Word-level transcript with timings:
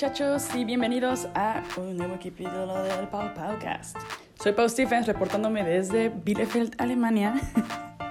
Muchachos 0.00 0.54
y 0.54 0.64
bienvenidos 0.64 1.26
a 1.34 1.64
un 1.76 1.96
nuevo 1.96 2.14
capítulo 2.22 2.84
del 2.84 3.08
Pau 3.08 3.34
Paucast. 3.34 3.96
Soy 4.40 4.52
Pau 4.52 4.68
Stephens 4.68 5.08
reportándome 5.08 5.64
desde 5.64 6.08
Bielefeld, 6.08 6.76
Alemania. 6.78 7.34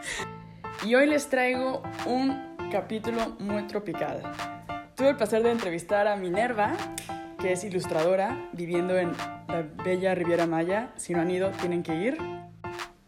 y 0.85 0.95
hoy 0.95 1.07
les 1.07 1.29
traigo 1.29 1.81
un 2.05 2.57
capítulo 2.73 3.37
muy 3.39 3.67
tropical. 3.67 4.21
Tuve 4.97 5.11
el 5.11 5.15
placer 5.15 5.43
de 5.43 5.51
entrevistar 5.51 6.09
a 6.09 6.17
Minerva, 6.17 6.73
que 7.39 7.53
es 7.53 7.63
ilustradora, 7.63 8.49
viviendo 8.51 8.97
en 8.97 9.13
la 9.47 9.61
bella 9.61 10.13
Riviera 10.13 10.45
Maya. 10.45 10.91
Si 10.97 11.13
no 11.13 11.21
han 11.21 11.31
ido, 11.31 11.51
tienen 11.51 11.83
que 11.83 11.95
ir. 11.95 12.17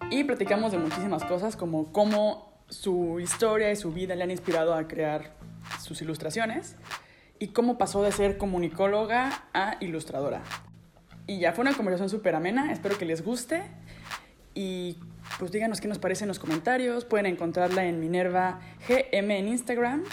Y 0.10 0.24
platicamos 0.24 0.72
de 0.72 0.78
muchísimas 0.78 1.26
cosas, 1.26 1.58
como 1.58 1.92
cómo 1.92 2.54
su 2.70 3.20
historia 3.20 3.74
y 3.74 3.76
su 3.76 3.92
vida 3.92 4.16
le 4.16 4.24
han 4.24 4.32
inspirado 4.32 4.74
a 4.74 4.88
crear 4.88 5.34
sus 5.82 6.02
ilustraciones 6.02 6.78
y 7.40 7.48
cómo 7.50 7.78
pasó 7.78 8.04
de 8.04 8.12
ser 8.12 8.38
comunicóloga 8.38 9.46
a 9.54 9.78
ilustradora. 9.80 10.42
Y 11.26 11.40
ya 11.40 11.54
fue 11.54 11.62
una 11.62 11.74
conversación 11.74 12.10
súper 12.10 12.36
amena, 12.36 12.72
espero 12.72 12.98
que 12.98 13.06
les 13.06 13.24
guste. 13.24 13.64
Y 14.54 14.98
pues 15.38 15.52
díganos 15.52 15.80
qué 15.80 15.88
nos 15.88 16.00
parece 16.00 16.24
en 16.24 16.28
los 16.28 16.40
comentarios. 16.40 17.06
Pueden 17.06 17.28
encontrarla 17.28 17.86
en 17.86 18.00
Minerva 18.00 18.60
GM 18.88 19.32
en 19.38 19.48
Instagram. 19.48 20.04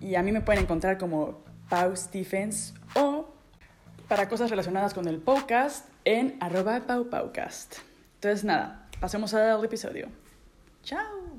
Y 0.00 0.14
a 0.14 0.22
mí 0.22 0.32
me 0.32 0.40
pueden 0.40 0.62
encontrar 0.62 0.96
como 0.96 1.42
Pau 1.68 1.96
Stephens 1.96 2.74
o 2.94 3.34
para 4.08 4.28
cosas 4.28 4.50
relacionadas 4.50 4.94
con 4.94 5.08
el 5.08 5.18
podcast 5.18 5.88
en 6.04 6.36
arroba 6.40 6.86
paupaucast. 6.86 7.76
Entonces 8.16 8.44
nada, 8.44 8.88
pasemos 9.00 9.34
al 9.34 9.64
episodio. 9.64 10.08
¡Chao! 10.82 11.33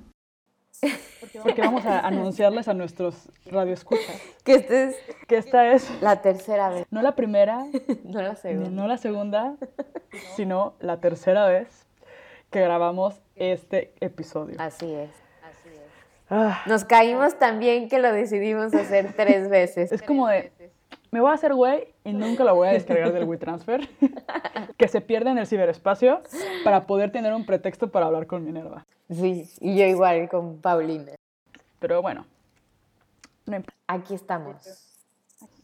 Porque 1.43 1.61
vamos 1.61 1.85
a 1.85 1.99
anunciarles 2.07 2.67
a 2.67 2.73
nuestros 2.73 3.29
radioescuchas 3.45 4.21
que, 4.43 4.55
este 4.55 4.83
es 4.85 4.95
que 5.27 5.37
esta 5.37 5.71
es 5.73 5.89
la 6.01 6.21
tercera 6.21 6.69
vez. 6.69 6.85
No 6.91 7.01
la 7.01 7.15
primera, 7.15 7.65
no 8.03 8.21
la 8.21 8.35
segunda, 8.35 8.69
no 8.69 8.87
la 8.87 8.97
segunda 8.97 9.55
sino 10.35 10.73
la 10.79 10.99
tercera 10.99 11.47
vez 11.47 11.85
que 12.51 12.61
grabamos 12.61 13.21
este 13.35 13.93
episodio. 13.99 14.55
Así 14.59 14.93
es. 14.93 15.09
Así 15.43 15.69
es. 15.69 15.81
Ah. 16.29 16.63
Nos 16.67 16.85
caímos 16.85 17.37
tan 17.37 17.59
bien 17.59 17.89
que 17.89 17.99
lo 17.99 18.11
decidimos 18.11 18.73
hacer 18.73 19.13
tres 19.13 19.49
veces. 19.49 19.91
Es 19.91 20.01
como 20.01 20.27
de, 20.27 20.51
me 21.11 21.21
voy 21.21 21.31
a 21.31 21.33
hacer 21.33 21.53
güey 21.53 21.93
y 22.03 22.13
nunca 22.13 22.43
lo 22.43 22.55
voy 22.55 22.67
a 22.67 22.71
descargar 22.71 23.13
del 23.13 23.23
WeTransfer, 23.25 23.87
que 24.77 24.87
se 24.87 25.01
pierde 25.01 25.31
en 25.31 25.37
el 25.37 25.47
ciberespacio 25.47 26.21
para 26.63 26.85
poder 26.85 27.11
tener 27.11 27.33
un 27.33 27.45
pretexto 27.45 27.91
para 27.91 28.07
hablar 28.07 28.27
con 28.27 28.43
Minerva. 28.43 28.85
Sí, 29.09 29.49
y 29.59 29.77
yo 29.77 29.85
igual 29.85 30.29
con 30.29 30.61
Paulina. 30.61 31.13
Pero 31.79 32.01
bueno, 32.01 32.25
aquí 33.87 34.13
estamos. 34.13 34.81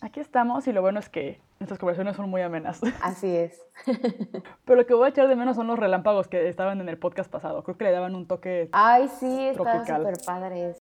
Aquí 0.02 0.20
estamos 0.20 0.68
y 0.68 0.74
lo 0.74 0.82
bueno 0.82 1.00
es 1.00 1.10
que 1.10 1.40
nuestras 1.60 1.80
conversaciones 1.80 2.16
son 2.16 2.30
muy 2.30 2.42
amenas. 2.42 2.82
Así 3.02 3.36
es. 3.36 3.62
Pero 4.66 4.82
lo 4.82 4.86
que 4.86 4.94
voy 4.94 5.06
a 5.06 5.10
echar 5.10 5.28
de 5.28 5.36
menos 5.36 5.56
son 5.56 5.68
los 5.68 5.78
relámpagos 5.78 6.28
que 6.28 6.50
estaban 6.50 6.82
en 6.82 6.90
el 6.90 6.98
podcast 6.98 7.32
pasado. 7.32 7.64
Creo 7.64 7.78
que 7.78 7.84
le 7.86 7.92
daban 7.92 8.16
un 8.16 8.28
toque 8.28 8.70
Ay, 8.72 9.08
sí, 9.20 9.48
estaban 9.48 9.86
súper 9.86 10.16
padres. 10.26 10.78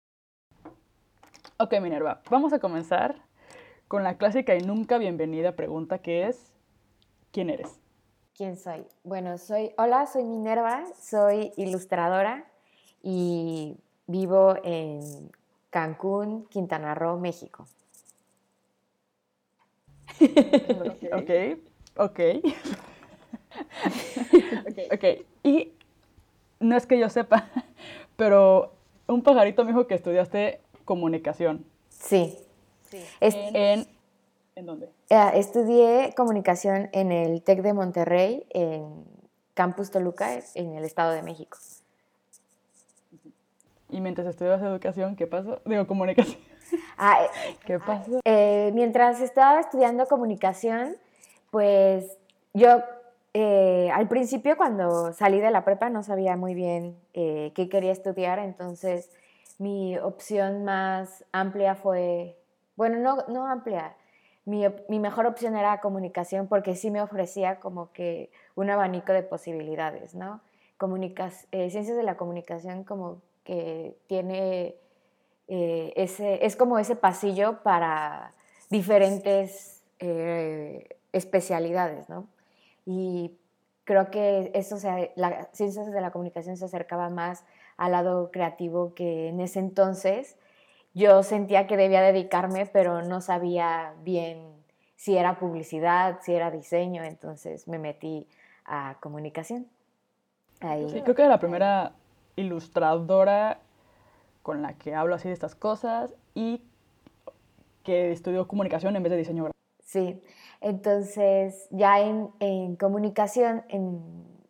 Ok, 1.58 1.74
Minerva, 1.80 2.22
vamos 2.30 2.54
a 2.54 2.58
comenzar 2.58 3.16
con 3.90 4.04
la 4.04 4.16
clásica 4.18 4.54
y 4.54 4.60
nunca 4.60 4.98
bienvenida 4.98 5.56
pregunta 5.56 5.98
que 5.98 6.28
es, 6.28 6.52
¿quién 7.32 7.50
eres? 7.50 7.80
¿Quién 8.36 8.56
soy? 8.56 8.84
Bueno, 9.02 9.36
soy, 9.36 9.72
hola, 9.78 10.06
soy 10.06 10.22
Minerva, 10.22 10.84
soy 11.02 11.50
ilustradora 11.56 12.48
y 13.02 13.76
vivo 14.06 14.54
en 14.62 15.32
Cancún, 15.70 16.46
Quintana 16.46 16.94
Roo, 16.94 17.18
México. 17.18 17.66
ok, 20.20 21.58
ok. 21.96 22.20
ok, 24.92 25.04
y 25.42 25.72
no 26.60 26.76
es 26.76 26.86
que 26.86 26.96
yo 26.96 27.08
sepa, 27.08 27.50
pero 28.16 28.72
un 29.08 29.24
pajarito 29.24 29.64
me 29.64 29.72
dijo 29.72 29.88
que 29.88 29.96
estudiaste 29.96 30.60
comunicación. 30.84 31.64
Sí, 31.88 32.38
en, 33.20 33.86
en, 34.54 34.66
dónde? 34.66 34.90
Eh, 35.08 35.30
estudié 35.34 36.12
comunicación 36.16 36.88
en 36.92 37.12
el 37.12 37.42
TEC 37.42 37.62
de 37.62 37.72
Monterrey, 37.72 38.46
en 38.50 39.04
Campus 39.54 39.90
Toluca, 39.90 40.38
en 40.54 40.74
el 40.74 40.84
Estado 40.84 41.12
de 41.12 41.22
México. 41.22 41.58
Y 43.88 44.00
mientras 44.00 44.26
estudiabas 44.26 44.62
educación, 44.62 45.16
¿qué 45.16 45.26
pasó? 45.26 45.60
Digo, 45.64 45.86
comunicación. 45.86 46.38
Ah, 46.96 47.24
eh, 47.24 47.56
¿Qué 47.66 47.78
pasó? 47.78 48.20
Eh, 48.24 48.70
mientras 48.74 49.20
estaba 49.20 49.60
estudiando 49.60 50.06
comunicación, 50.06 50.96
pues 51.50 52.16
yo 52.54 52.82
al 53.32 54.08
principio 54.08 54.56
cuando 54.56 55.12
salí 55.12 55.38
de 55.38 55.52
la 55.52 55.64
prepa 55.64 55.88
no 55.88 56.02
sabía 56.02 56.36
muy 56.36 56.54
bien 56.54 56.96
qué 57.12 57.68
quería 57.70 57.92
estudiar, 57.92 58.40
entonces 58.40 59.08
mi 59.60 59.98
opción 59.98 60.64
más 60.64 61.24
amplia 61.32 61.74
fue 61.74 62.39
bueno, 62.80 62.98
no, 62.98 63.26
no 63.28 63.46
amplia. 63.46 63.94
Mi, 64.46 64.64
mejor 64.98 65.26
opción 65.26 65.54
era 65.54 65.82
comunicación 65.82 66.48
porque 66.48 66.74
sí 66.76 66.90
me 66.90 67.02
ofrecía 67.02 67.60
como 67.60 67.92
que 67.92 68.30
un 68.54 68.70
abanico 68.70 69.12
de 69.12 69.22
posibilidades, 69.22 70.14
¿no? 70.14 70.40
Eh, 71.52 71.68
ciencias 71.68 71.94
de 71.94 72.02
la 72.02 72.16
comunicación 72.16 72.84
como 72.84 73.20
que 73.44 73.98
tiene 74.06 74.76
eh, 75.48 75.92
ese, 75.94 76.46
es 76.46 76.56
como 76.56 76.78
ese 76.78 76.96
pasillo 76.96 77.62
para 77.62 78.32
diferentes 78.70 79.82
eh, 79.98 80.96
especialidades, 81.12 82.08
¿no? 82.08 82.28
Y 82.86 83.36
creo 83.84 84.10
que 84.10 84.52
eso, 84.54 84.78
se, 84.78 85.12
las 85.16 85.48
ciencias 85.52 85.92
de 85.92 86.00
la 86.00 86.12
comunicación 86.12 86.56
se 86.56 86.64
acercaba 86.64 87.10
más 87.10 87.44
al 87.76 87.92
lado 87.92 88.30
creativo 88.30 88.94
que 88.94 89.28
en 89.28 89.40
ese 89.40 89.58
entonces 89.58 90.38
yo 90.94 91.22
sentía 91.22 91.66
que 91.66 91.76
debía 91.76 92.02
dedicarme, 92.02 92.66
pero 92.66 93.02
no 93.02 93.20
sabía 93.20 93.94
bien 94.02 94.60
si 94.96 95.16
era 95.16 95.38
publicidad, 95.38 96.18
si 96.22 96.34
era 96.34 96.50
diseño, 96.50 97.04
entonces 97.04 97.66
me 97.68 97.78
metí 97.78 98.26
a 98.66 98.96
comunicación. 99.00 99.66
Sí, 100.60 101.00
creo 101.02 101.14
que 101.14 101.22
era 101.22 101.30
la 101.30 101.40
primera 101.40 101.92
ilustradora 102.36 103.60
con 104.42 104.60
la 104.60 104.74
que 104.74 104.94
hablo 104.94 105.14
así 105.14 105.28
de 105.28 105.34
estas 105.34 105.54
cosas 105.54 106.14
y 106.34 106.62
que 107.82 108.12
estudió 108.12 108.46
comunicación 108.46 108.94
en 108.96 109.02
vez 109.02 109.10
de 109.10 109.16
diseño 109.16 109.44
gráfico. 109.44 109.58
Sí, 109.82 110.22
entonces 110.60 111.66
ya 111.70 112.00
en, 112.00 112.76
comunicación, 112.76 113.64
en 113.68 114.02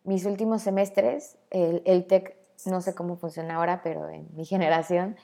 mis 0.03 0.25
últimos 0.25 0.61
semestres, 0.61 1.37
el, 1.49 1.81
el 1.85 2.05
TEC, 2.05 2.35
no 2.65 2.81
sé 2.81 2.93
cómo 2.93 3.15
funciona 3.15 3.55
ahora, 3.55 3.81
pero 3.83 4.09
en 4.09 4.27
mi 4.35 4.45
generación, 4.45 5.15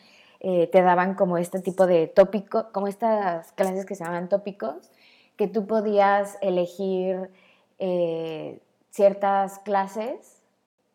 eh, 0.50 0.68
te 0.68 0.82
daban 0.82 1.16
como 1.16 1.38
este 1.38 1.60
tipo 1.60 1.88
de 1.88 2.08
tópico, 2.08 2.72
como 2.72 2.88
estas 2.88 3.52
clases 3.52 3.86
que 3.86 3.96
se 3.96 4.06
llaman 4.06 4.30
tópicos, 4.30 4.90
que 5.36 5.50
tú 5.50 5.68
podías 5.68 6.38
elegir 6.40 7.30
eh, 7.80 8.62
ciertas 8.90 9.60
clases. 9.60 10.42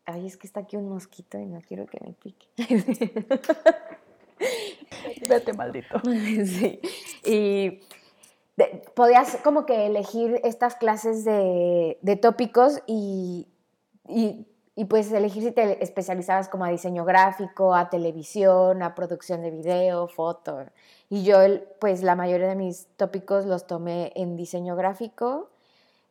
Ay, 0.05 0.25
es 0.25 0.37
que 0.37 0.47
está 0.47 0.61
aquí 0.61 0.75
un 0.75 0.89
mosquito 0.89 1.37
y 1.37 1.45
no 1.45 1.61
quiero 1.61 1.85
que 1.85 1.99
me 2.03 2.13
pique. 2.13 2.47
Vete, 5.29 5.53
maldito. 5.53 6.01
Sí. 6.47 6.79
Y 7.23 7.81
podías 8.95 9.35
como 9.43 9.67
que 9.67 9.85
elegir 9.85 10.41
estas 10.43 10.77
clases 10.77 11.25
de, 11.25 11.99
de 12.01 12.15
tópicos 12.15 12.81
y, 12.87 13.47
y 14.07 14.47
y 14.75 14.85
pues 14.85 15.11
elegir 15.11 15.43
si 15.43 15.51
te 15.51 15.83
especializabas 15.83 16.49
como 16.49 16.65
a 16.65 16.69
diseño 16.69 17.05
gráfico, 17.05 17.75
a 17.75 17.89
televisión, 17.89 18.81
a 18.81 18.95
producción 18.95 19.41
de 19.41 19.51
video, 19.51 20.07
foto. 20.07 20.65
Y 21.09 21.23
yo 21.23 21.37
pues 21.79 22.01
la 22.01 22.15
mayoría 22.15 22.47
de 22.47 22.55
mis 22.55 22.87
tópicos 22.97 23.45
los 23.45 23.67
tomé 23.67 24.11
en 24.15 24.35
diseño 24.35 24.75
gráfico 24.75 25.49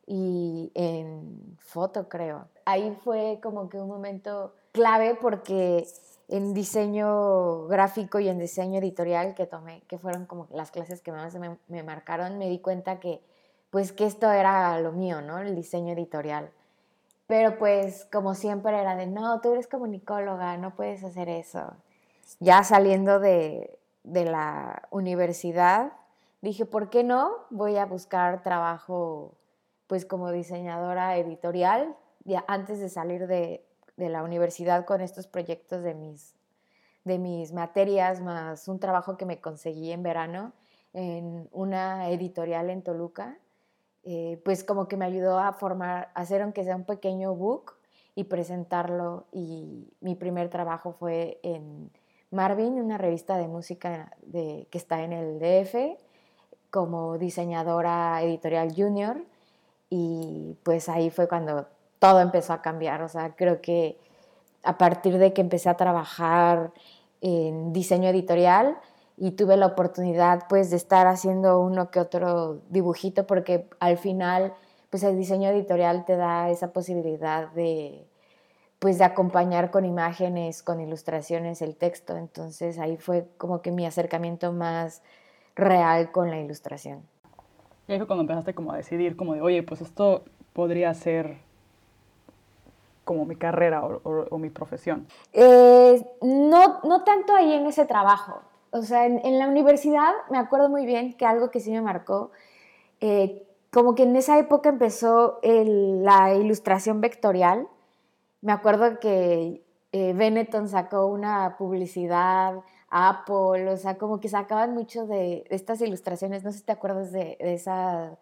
y 0.07 0.71
en 0.75 1.57
foto, 1.59 2.07
creo. 2.07 2.47
Ahí 2.65 2.95
fue 3.03 3.39
como 3.43 3.69
que 3.69 3.77
un 3.77 3.89
momento 3.89 4.53
clave 4.71 5.15
porque 5.15 5.85
en 6.29 6.53
diseño 6.53 7.67
gráfico 7.67 8.19
y 8.19 8.29
en 8.29 8.39
diseño 8.39 8.79
editorial 8.79 9.35
que 9.35 9.45
tomé, 9.45 9.81
que 9.87 9.97
fueron 9.97 10.25
como 10.25 10.47
las 10.51 10.71
clases 10.71 11.01
que 11.01 11.11
más 11.11 11.35
me, 11.35 11.57
me 11.67 11.83
marcaron, 11.83 12.37
me 12.37 12.47
di 12.47 12.59
cuenta 12.59 12.99
que 12.99 13.21
pues 13.71 13.91
que 13.91 14.05
esto 14.05 14.31
era 14.31 14.79
lo 14.79 14.93
mío, 14.93 15.21
¿no? 15.21 15.39
El 15.39 15.55
diseño 15.55 15.93
editorial 15.93 16.51
pero 17.27 17.57
pues 17.57 18.07
como 18.11 18.35
siempre 18.35 18.79
era 18.79 18.95
de, 18.95 19.07
no, 19.07 19.39
tú 19.41 19.53
eres 19.53 19.67
comunicóloga, 19.67 20.57
no 20.57 20.75
puedes 20.75 21.03
hacer 21.03 21.29
eso. 21.29 21.75
Ya 22.39 22.63
saliendo 22.63 23.19
de, 23.19 23.79
de 24.03 24.25
la 24.25 24.87
universidad, 24.91 25.93
dije, 26.41 26.65
¿por 26.65 26.89
qué 26.89 27.03
no? 27.03 27.31
Voy 27.49 27.77
a 27.77 27.85
buscar 27.85 28.43
trabajo 28.43 29.35
pues 29.87 30.05
como 30.05 30.31
diseñadora 30.31 31.17
editorial, 31.17 31.95
ya 32.25 32.43
antes 32.47 32.79
de 32.79 32.89
salir 32.89 33.27
de, 33.27 33.65
de 33.97 34.09
la 34.09 34.23
universidad 34.23 34.85
con 34.85 35.01
estos 35.01 35.27
proyectos 35.27 35.83
de 35.83 35.93
mis, 35.93 36.35
de 37.03 37.19
mis 37.19 37.51
materias, 37.51 38.21
más 38.21 38.67
un 38.67 38.79
trabajo 38.79 39.17
que 39.17 39.25
me 39.25 39.39
conseguí 39.39 39.91
en 39.91 40.03
verano 40.03 40.53
en 40.93 41.49
una 41.51 42.09
editorial 42.09 42.69
en 42.69 42.83
Toluca, 42.83 43.37
eh, 44.05 44.41
pues 44.43 44.63
como 44.63 44.87
que 44.87 44.97
me 44.97 45.05
ayudó 45.05 45.39
a 45.39 45.53
formar, 45.53 46.09
hacer 46.13 46.41
aunque 46.41 46.63
sea 46.63 46.75
un 46.75 46.83
pequeño 46.83 47.33
book 47.33 47.73
y 48.15 48.25
presentarlo. 48.25 49.25
Y 49.31 49.93
mi 50.01 50.15
primer 50.15 50.49
trabajo 50.49 50.93
fue 50.93 51.39
en 51.43 51.89
Marvin, 52.31 52.73
una 52.81 52.97
revista 52.97 53.37
de 53.37 53.47
música 53.47 54.15
que 54.31 54.67
está 54.71 55.03
en 55.03 55.13
el 55.13 55.39
DF, 55.39 55.97
como 56.69 57.17
diseñadora 57.17 58.21
editorial 58.23 58.73
junior. 58.75 59.23
Y 59.89 60.57
pues 60.63 60.89
ahí 60.89 61.09
fue 61.09 61.27
cuando 61.27 61.67
todo 61.99 62.19
empezó 62.19 62.53
a 62.53 62.61
cambiar. 62.61 63.01
O 63.03 63.07
sea, 63.07 63.35
creo 63.35 63.61
que 63.61 63.97
a 64.63 64.77
partir 64.77 65.17
de 65.17 65.33
que 65.33 65.41
empecé 65.41 65.69
a 65.69 65.77
trabajar 65.77 66.71
en 67.21 67.71
diseño 67.71 68.09
editorial 68.09 68.77
y 69.17 69.31
tuve 69.31 69.57
la 69.57 69.67
oportunidad 69.67 70.47
pues 70.49 70.69
de 70.69 70.77
estar 70.77 71.07
haciendo 71.07 71.59
uno 71.59 71.91
que 71.91 71.99
otro 71.99 72.61
dibujito 72.69 73.27
porque 73.27 73.67
al 73.79 73.97
final 73.97 74.53
pues 74.89 75.03
el 75.03 75.17
diseño 75.17 75.49
editorial 75.49 76.05
te 76.05 76.15
da 76.15 76.49
esa 76.49 76.71
posibilidad 76.71 77.51
de 77.51 78.05
pues 78.79 78.97
de 78.97 79.05
acompañar 79.05 79.71
con 79.71 79.85
imágenes, 79.85 80.61
con 80.61 80.81
ilustraciones 80.81 81.61
el 81.61 81.77
texto. 81.77 82.17
Entonces 82.17 82.77
ahí 82.79 82.97
fue 82.97 83.25
como 83.37 83.61
que 83.61 83.71
mi 83.71 83.85
acercamiento 83.85 84.51
más 84.51 85.01
real 85.55 86.11
con 86.11 86.29
la 86.29 86.37
ilustración. 86.39 87.01
Y 87.87 87.93
ahí 87.93 87.97
fue 87.97 88.07
cuando 88.07 88.23
empezaste 88.23 88.53
como 88.53 88.73
a 88.73 88.77
decidir 88.77 89.15
como 89.15 89.35
de, 89.35 89.41
oye, 89.41 89.63
pues 89.63 89.79
esto 89.79 90.25
podría 90.51 90.93
ser 90.93 91.37
como 93.05 93.25
mi 93.25 93.35
carrera 93.35 93.83
o, 93.85 94.37
mi 94.37 94.49
profesión? 94.49 95.07
Eh, 95.33 96.05
no, 96.21 96.79
no 96.83 97.03
tanto 97.03 97.35
ahí 97.35 97.53
en 97.53 97.65
ese 97.65 97.85
trabajo. 97.85 98.41
O 98.73 98.81
sea, 98.81 99.05
en, 99.05 99.37
la 99.37 99.47
universidad 99.47 100.11
me 100.31 100.39
acuerdo 100.39 100.67
muy 100.67 100.87
bien 100.87 101.13
que 101.13 101.27
algo 101.27 101.51
que 101.51 101.59
sí 101.59 101.71
me 101.71 101.81
marcó, 101.81 102.31
eh, 103.01 103.45
como 103.71 103.93
que 103.93 104.01
en 104.01 104.15
esa 104.15 104.39
época 104.39 104.69
empezó 104.69 105.39
la 105.43 106.33
ilustración 106.33 106.99
vectorial. 106.99 107.67
Me 108.41 108.51
acuerdo 108.51 108.99
que 108.99 109.63
eh, 109.91 110.13
Benetton 110.13 110.67
sacó 110.67 111.05
una 111.05 111.55
publicidad, 111.55 112.55
Apple, 112.89 113.69
o 113.69 113.77
sea, 113.77 113.99
como 113.99 114.19
que 114.19 114.27
sacaban 114.27 114.73
mucho 114.73 115.05
de, 115.05 115.45
estas 115.51 115.79
ilustraciones, 115.81 116.43
no 116.43 116.51
sé 116.51 116.59
si 116.59 116.65
te 116.65 116.71
acuerdas 116.71 117.11
de, 117.11 117.37
de, 117.39 117.53
esa, 117.53 118.17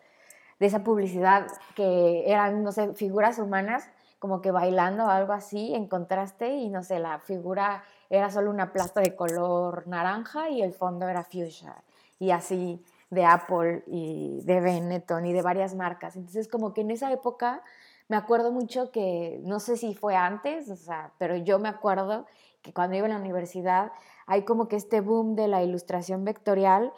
de 0.60 0.66
esa 0.66 0.84
publicidad 0.84 1.48
que 1.76 2.30
eran, 2.30 2.62
no 2.62 2.74
sé, 2.74 2.94
figuras 2.94 3.40
humanas 3.40 3.90
como 4.20 4.42
que 4.42 4.52
bailando 4.52 5.06
o 5.06 5.10
algo 5.10 5.34
así 5.34 5.74
en 5.74 5.88
contraste 5.88 6.50
y 6.56 6.70
no 6.70 6.84
sé, 6.84 7.00
la 7.00 7.20
figura 7.20 7.84
era 8.12 8.30
solo 8.30 8.52
una 8.52 8.74
plasta 8.74 9.00
de 9.00 9.16
color 9.16 9.88
naranja 9.88 10.50
y 10.50 10.62
el 10.62 10.74
fondo 10.74 11.08
era 11.08 11.24
fuchsia 11.24 11.82
y 12.20 12.32
así 12.32 12.84
de 13.10 13.26
Apple 13.26 13.84
y 13.88 14.42
de 14.44 14.60
Benetton 14.60 15.26
y 15.26 15.34
de 15.34 15.42
varias 15.42 15.76
marcas. 15.76 16.18
Entonces 16.18 16.50
como 16.50 16.74
que 16.74 16.82
en 16.82 16.92
esa 16.92 17.12
época 17.12 17.64
me 18.10 18.18
acuerdo 18.18 18.52
mucho 18.52 18.92
que, 18.92 19.40
no 19.46 19.62
sé 19.62 19.78
si 19.78 19.96
fue 19.96 20.18
antes, 20.18 20.70
o 20.70 20.76
sea, 20.76 21.12
pero 21.18 21.38
yo 21.38 21.58
me 21.58 21.70
acuerdo 21.70 22.26
que 22.62 22.74
cuando 22.74 22.98
iba 22.98 23.06
a 23.06 23.10
la 23.10 23.18
universidad 23.18 23.94
hay 24.28 24.44
como 24.44 24.68
que 24.68 24.76
este 24.76 25.00
boom 25.00 25.36
de 25.36 25.48
la 25.48 25.64
ilustración 25.64 26.26
vectorial 26.26 26.92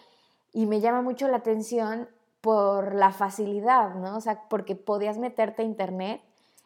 y 0.52 0.66
me 0.66 0.82
llama 0.82 1.04
mucho 1.04 1.28
la 1.28 1.38
atención 1.38 2.10
por 2.42 2.96
la 2.96 3.12
facilidad, 3.12 3.94
¿no? 3.94 4.18
O 4.18 4.22
sea, 4.22 4.50
porque 4.50 4.76
podías 4.76 5.20
meterte 5.20 5.62
a 5.62 5.66
internet 5.66 6.22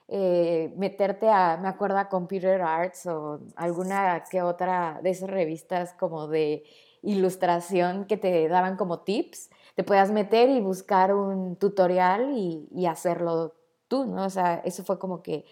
eh, 0.10 0.74
meterte 0.78 1.30
a, 1.30 1.58
me 1.58 1.68
acuerdo, 1.68 1.98
a 1.98 2.08
Computer 2.08 2.62
Arts 2.62 3.08
o 3.08 3.40
alguna 3.56 4.24
que 4.30 4.42
otra 4.42 5.00
de 5.04 5.10
esas 5.10 5.30
revistas 5.30 5.94
como 5.94 6.28
de 6.28 6.64
ilustración 7.02 8.06
que 8.06 8.18
te 8.18 8.48
daban 8.48 8.78
como 8.78 9.02
tips, 9.02 9.50
te 9.76 9.84
puedas 9.84 10.12
meter 10.12 10.50
y 10.50 10.62
buscar 10.62 11.14
un 11.14 11.56
tutorial 11.58 12.32
y, 12.36 12.86
hacerlo 12.86 13.54
tú, 13.88 14.06
¿no? 14.06 14.26
O 14.26 14.30
sea, 14.30 14.62
eso 14.66 14.84
fue 14.84 14.98
como 14.98 15.22
que 15.22 15.46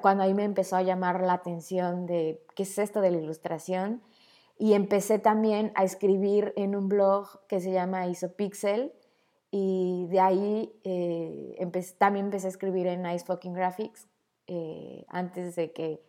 cuando 0.00 0.22
ahí 0.22 0.32
me 0.32 0.44
empezó 0.44 0.76
a 0.76 0.82
llamar 0.82 1.22
la 1.22 1.34
atención 1.34 2.06
de 2.06 2.42
qué 2.54 2.62
es 2.62 2.78
esto 2.78 3.00
de 3.00 3.10
la 3.10 3.18
ilustración 3.18 4.02
y 4.58 4.72
empecé 4.72 5.18
también 5.18 5.72
a 5.74 5.84
escribir 5.84 6.54
en 6.56 6.76
un 6.76 6.88
blog 6.88 7.46
que 7.46 7.60
se 7.60 7.72
llama 7.72 8.06
Isopixel, 8.06 8.92
y 9.50 10.06
de 10.08 10.20
ahí 10.20 10.72
eh, 10.84 11.56
también 11.98 12.26
empecé 12.26 12.46
a 12.46 12.50
escribir 12.50 12.86
en 12.86 13.02
Nice 13.02 13.24
Fucking 13.24 13.54
Graphics 13.54 14.08
eh, 14.46 15.04
antes 15.08 15.56
de 15.56 15.72
que 15.72 16.02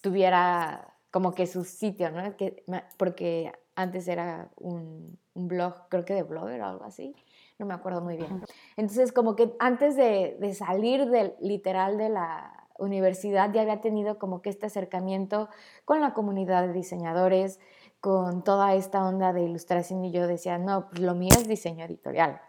tuviera 0.00 0.94
como 1.10 1.34
que 1.34 1.46
su 1.46 1.64
sitio, 1.64 2.10
¿no? 2.10 2.36
Que, 2.36 2.64
porque 2.96 3.52
antes 3.74 4.08
era 4.08 4.50
un, 4.56 5.18
un, 5.34 5.48
blog, 5.48 5.88
creo 5.88 6.04
que 6.04 6.14
de 6.14 6.22
blogger 6.22 6.60
o 6.60 6.66
algo 6.66 6.84
así, 6.84 7.14
no 7.58 7.66
me 7.66 7.74
acuerdo 7.74 8.00
muy 8.00 8.16
bien. 8.16 8.42
Entonces, 8.76 9.12
como 9.12 9.36
que 9.36 9.54
antes 9.58 9.96
de, 9.96 10.36
de 10.38 10.54
salir 10.54 11.06
del, 11.10 11.34
literal 11.40 11.98
de 11.98 12.08
la 12.10 12.68
universidad 12.78 13.52
ya 13.52 13.62
había 13.62 13.80
tenido 13.80 14.18
como 14.18 14.42
que 14.42 14.50
este 14.50 14.66
acercamiento 14.66 15.48
con 15.84 16.00
la 16.00 16.14
comunidad 16.14 16.66
de 16.66 16.72
diseñadores, 16.72 17.60
con 18.00 18.42
toda 18.42 18.74
esta 18.74 19.06
onda 19.06 19.32
de 19.32 19.42
ilustración 19.42 20.04
y 20.04 20.12
yo 20.12 20.26
decía, 20.26 20.56
no, 20.58 20.88
pues 20.88 21.02
lo 21.02 21.14
mío 21.14 21.32
es 21.32 21.46
diseño 21.46 21.84
editorial. 21.84 22.40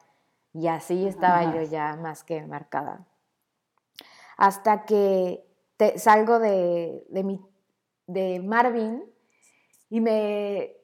Y 0.53 0.67
así 0.67 1.07
estaba 1.07 1.55
yo 1.55 1.61
ya 1.63 1.95
más 1.95 2.23
que 2.23 2.45
marcada. 2.45 3.05
Hasta 4.37 4.85
que 4.85 5.45
salgo 5.95 6.39
de, 6.39 7.03
mi, 7.23 7.39
de 8.07 8.39
Marvin 8.39 9.03
y 9.89 10.01
me, 10.01 10.75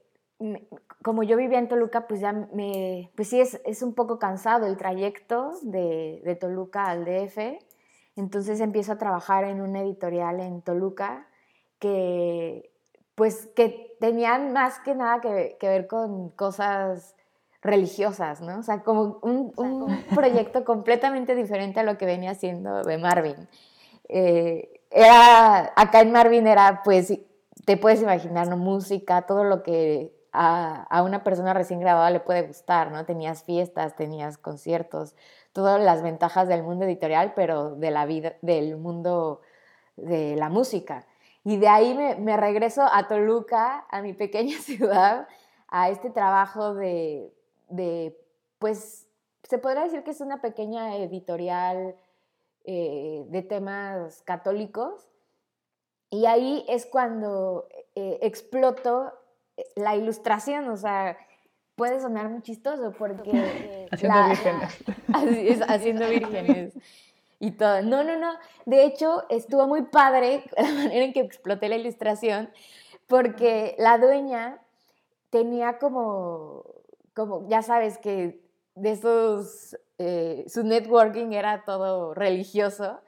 como 1.03 1.23
yo 1.23 1.37
vivía 1.37 1.59
en 1.59 1.67
Toluca, 1.67 2.07
pues 2.07 2.19
ya 2.19 2.33
me, 2.33 3.11
pues 3.15 3.29
sí 3.29 3.39
es, 3.39 3.61
es 3.65 3.81
un 3.81 3.93
poco 3.93 4.19
cansado 4.19 4.67
el 4.67 4.77
trayecto 4.77 5.53
de, 5.63 6.21
de, 6.23 6.35
Toluca 6.35 6.85
al 6.85 7.05
DF. 7.05 7.37
Entonces 8.15 8.59
empiezo 8.61 8.93
a 8.93 8.97
trabajar 8.97 9.43
en 9.43 9.61
una 9.61 9.81
editorial 9.81 10.39
en 10.39 10.61
Toluca 10.61 11.27
que, 11.79 12.71
pues, 13.15 13.47
que 13.55 13.95
tenían 13.99 14.53
más 14.53 14.79
que 14.79 14.95
nada 14.95 15.21
que, 15.21 15.57
que 15.59 15.67
ver 15.67 15.87
con 15.87 16.29
cosas 16.31 17.15
religiosas, 17.61 18.41
¿no? 18.41 18.59
O 18.59 18.63
sea, 18.63 18.83
como 18.83 19.19
un, 19.21 20.03
proyecto 20.13 20.63
completamente 20.63 21.35
diferente 21.35 21.79
a 21.79 21.83
lo 21.83 21.97
que 21.97 22.05
venía 22.05 22.31
haciendo 22.31 22.83
de 22.83 22.97
Marvin. 22.97 23.47
Eh, 24.09 24.81
era, 24.89 25.73
acá 25.75 26.01
en 26.01 26.11
Marvin 26.11 26.47
era, 26.47 26.81
pues, 26.83 27.13
te 27.65 27.77
puedes 27.77 28.01
imaginar, 28.01 28.47
¿no? 28.47 28.57
Música, 28.57 29.23
todo 29.23 29.43
lo 29.43 29.63
que 29.63 30.13
a, 30.31 31.01
una 31.03 31.23
persona 31.23 31.53
recién 31.53 31.79
graduada 31.79 32.09
le 32.11 32.19
puede 32.19 32.43
gustar, 32.43 32.91
¿no? 32.91 33.05
Tenías 33.05 33.43
fiestas, 33.43 33.95
tenías 33.95 34.37
conciertos, 34.37 35.15
todas 35.51 35.81
las 35.81 36.03
ventajas 36.03 36.47
del 36.47 36.63
mundo 36.63 36.85
editorial, 36.85 37.33
pero 37.35 37.75
de 37.75 37.91
la 37.91 38.05
vida, 38.05 38.33
del 38.41 38.77
mundo 38.77 39.41
de 39.95 40.35
la 40.35 40.49
música. 40.49 41.05
Y 41.43 41.57
de 41.57 41.67
ahí 41.67 41.95
me, 41.95 42.15
me 42.15 42.37
regreso 42.37 42.83
a 42.83 43.07
Toluca, 43.07 43.85
a 43.89 44.01
mi 44.01 44.13
pequeña 44.13 44.57
ciudad, 44.61 45.27
a 45.67 45.89
este 45.89 46.09
trabajo 46.09 46.73
de, 46.75 47.33
de, 47.69 48.17
pues, 48.59 49.07
se 49.43 49.57
podrá 49.57 49.83
decir 49.83 50.03
que 50.03 50.11
es 50.11 50.21
una 50.21 50.41
pequeña 50.41 50.95
editorial 50.97 51.95
eh, 52.65 53.25
de 53.27 53.41
temas 53.43 54.21
católicos. 54.23 55.07
Y 56.09 56.25
ahí 56.25 56.65
es 56.67 56.85
cuando 56.85 57.67
eh, 57.95 58.19
exploto 58.21 59.13
eh, 59.57 59.65
la 59.75 59.95
ilustración, 59.95 60.69
o 60.69 60.77
sea, 60.77 61.17
puede 61.75 61.99
sonar 61.99 62.29
muy 62.29 62.41
chistoso 62.41 62.93
porque... 62.97 63.87
haciendo 63.91 64.25
vírgenes. 64.27 65.61
haciendo 65.69 66.09
vírgenes. 66.09 66.73
Y 67.39 67.51
todo. 67.51 67.81
No, 67.83 68.03
no, 68.03 68.17
no. 68.17 68.33
De 68.65 68.83
hecho, 68.83 69.25
estuvo 69.29 69.67
muy 69.67 69.83
padre 69.83 70.43
la 70.57 70.63
manera 70.63 71.05
en 71.05 71.13
que 71.13 71.21
exploté 71.21 71.69
la 71.69 71.77
ilustración 71.77 72.49
porque 73.07 73.75
la 73.77 73.97
dueña 73.97 74.59
tenía 75.29 75.77
como 75.77 76.65
como 77.17 77.49
ya 77.49 77.63
sabes 77.63 77.97
que 77.97 78.39
de 78.75 78.91
esos, 78.91 79.75
eh, 79.97 80.45
su 80.47 80.63
networking 80.63 81.31
era 81.31 81.65
todo 81.65 82.13
religioso. 82.13 82.99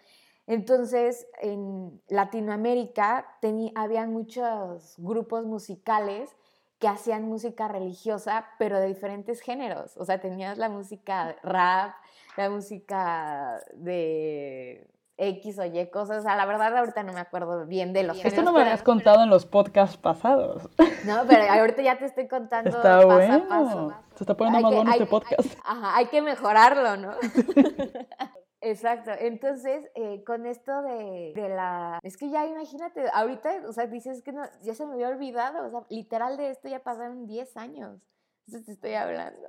Entonces, 0.47 1.27
en 1.39 2.01
Latinoamérica 2.07 3.37
había 3.75 4.07
muchos 4.07 4.95
grupos 4.97 5.45
musicales 5.45 6.35
que 6.79 6.87
hacían 6.87 7.25
música 7.25 7.67
religiosa, 7.67 8.47
pero 8.57 8.79
de 8.79 8.87
diferentes 8.87 9.41
géneros. 9.41 9.95
O 9.97 10.05
sea, 10.05 10.19
tenías 10.19 10.57
la 10.57 10.69
música 10.69 11.35
rap, 11.43 11.93
la 12.35 12.49
música 12.49 13.61
de 13.75 14.87
X 15.19 15.59
o 15.59 15.65
Y 15.65 15.85
cosas. 15.89 16.19
O 16.19 16.21
sea, 16.21 16.35
la 16.35 16.45
verdad 16.45 16.75
ahorita 16.77 17.03
no 17.03 17.13
me 17.13 17.19
acuerdo 17.19 17.65
bien 17.65 17.93
de 17.93 18.03
los 18.03 18.23
Esto 18.23 18.41
no 18.41 18.53
me 18.53 18.61
habías 18.61 18.81
contado 18.81 19.23
en 19.23 19.29
los 19.29 19.45
podcasts 19.45 19.97
pasados. 19.97 20.69
No, 21.05 21.23
pero 21.27 21.43
ahorita 21.51 21.81
ya 21.81 21.97
te 21.97 22.05
estoy 22.05 22.27
contando 22.27 22.69
está 22.69 23.01
paso 23.01 23.33
a 23.33 23.47
paso. 23.47 23.93
Se 24.15 24.23
está 24.23 24.35
poniendo 24.35 24.61
más 24.61 24.73
bueno 24.73 24.91
este 24.91 25.05
podcast. 25.05 25.57
ajá, 25.63 25.95
hay 25.95 26.07
que 26.07 26.21
mejorarlo, 26.21 26.97
¿no? 26.97 27.11
Exacto. 28.61 29.11
Entonces, 29.17 29.89
eh, 29.95 30.23
con 30.25 30.45
esto 30.45 30.81
de, 30.81 31.33
de, 31.35 31.49
la... 31.49 31.99
Es 32.03 32.17
que 32.17 32.29
ya 32.29 32.45
imagínate, 32.45 33.05
ahorita, 33.13 33.63
o 33.67 33.71
sea, 33.71 33.87
dices 33.87 34.21
que 34.21 34.33
no, 34.33 34.43
ya 34.61 34.73
se 34.73 34.85
me 34.85 34.93
había 34.93 35.07
olvidado, 35.09 35.65
o 35.65 35.69
sea, 35.69 35.81
literal 35.89 36.35
de 36.35 36.49
esto 36.49 36.67
ya 36.67 36.83
pasaron 36.83 37.25
10 37.25 37.55
años. 37.57 38.09
Entonces 38.47 38.65
te 38.65 38.71
estoy 38.73 38.93
hablando. 38.95 39.47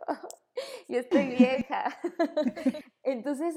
Yo 0.88 0.98
estoy 0.98 1.26
vieja. 1.28 1.96
Entonces, 3.02 3.56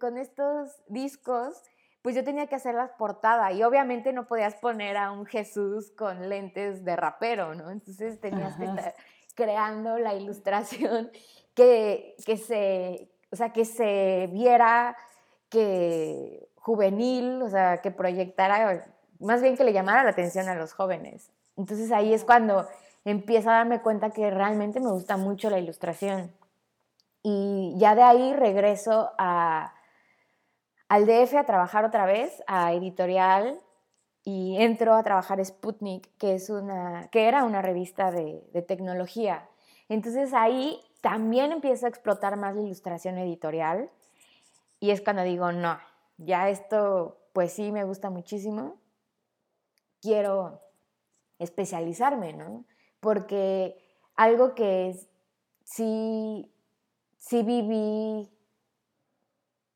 con 0.00 0.18
estos 0.18 0.70
discos, 0.88 1.62
pues 2.04 2.14
yo 2.14 2.22
tenía 2.22 2.46
que 2.46 2.54
hacer 2.54 2.74
las 2.74 2.90
portadas 2.90 3.54
y 3.54 3.62
obviamente 3.62 4.12
no 4.12 4.26
podías 4.26 4.56
poner 4.56 4.98
a 4.98 5.10
un 5.10 5.24
Jesús 5.24 5.90
con 5.96 6.28
lentes 6.28 6.84
de 6.84 6.96
rapero, 6.96 7.54
¿no? 7.54 7.70
Entonces 7.70 8.20
tenías 8.20 8.58
que 8.58 8.66
estar 8.66 8.94
creando 9.34 9.98
la 9.98 10.14
ilustración 10.14 11.10
que, 11.54 12.14
que, 12.26 12.36
se, 12.36 13.08
o 13.32 13.36
sea, 13.36 13.54
que 13.54 13.64
se 13.64 14.28
viera 14.30 14.98
que 15.48 16.46
juvenil, 16.56 17.40
o 17.40 17.48
sea, 17.48 17.80
que 17.80 17.90
proyectara, 17.90 18.86
más 19.18 19.40
bien 19.40 19.56
que 19.56 19.64
le 19.64 19.72
llamara 19.72 20.04
la 20.04 20.10
atención 20.10 20.46
a 20.48 20.54
los 20.54 20.74
jóvenes. 20.74 21.30
Entonces 21.56 21.90
ahí 21.90 22.12
es 22.12 22.24
cuando 22.24 22.66
empiezo 23.04 23.48
a 23.48 23.54
darme 23.54 23.80
cuenta 23.80 24.10
que 24.10 24.30
realmente 24.30 24.78
me 24.78 24.90
gusta 24.90 25.16
mucho 25.16 25.48
la 25.48 25.58
ilustración. 25.58 26.32
Y 27.24 27.74
ya 27.78 27.96
de 27.96 28.02
ahí 28.02 28.32
regreso 28.34 29.10
a 29.18 29.74
al 30.88 31.06
DF 31.06 31.34
a 31.34 31.44
trabajar 31.44 31.84
otra 31.84 32.06
vez, 32.06 32.44
a 32.46 32.72
editorial, 32.72 33.58
y 34.22 34.56
entro 34.56 34.94
a 34.94 35.02
trabajar 35.02 35.44
Sputnik, 35.44 36.16
que, 36.16 36.34
es 36.34 36.48
una, 36.48 37.08
que 37.10 37.28
era 37.28 37.44
una 37.44 37.60
revista 37.60 38.10
de, 38.10 38.40
tecnología. 38.66 39.48
Entonces 39.88 40.32
ahí 40.32 40.80
también 41.02 41.52
empiezo 41.52 41.84
a 41.84 41.90
explotar 41.90 42.36
más 42.36 42.54
la 42.54 42.62
ilustración 42.62 43.18
editorial 43.18 43.90
y 44.80 44.90
es 44.90 45.02
cuando 45.02 45.22
digo, 45.22 45.52
no, 45.52 45.78
ya 46.16 46.48
esto 46.48 47.18
pues 47.34 47.52
sí 47.52 47.70
me 47.70 47.84
gusta 47.84 48.08
muchísimo, 48.08 48.76
quiero 50.00 50.60
especializarme, 51.38 52.32
¿no? 52.32 52.64
Porque 53.00 53.76
algo 54.16 54.54
que 54.54 54.96
sí, 55.64 56.50
sí 57.26 57.42
viví 57.42 58.30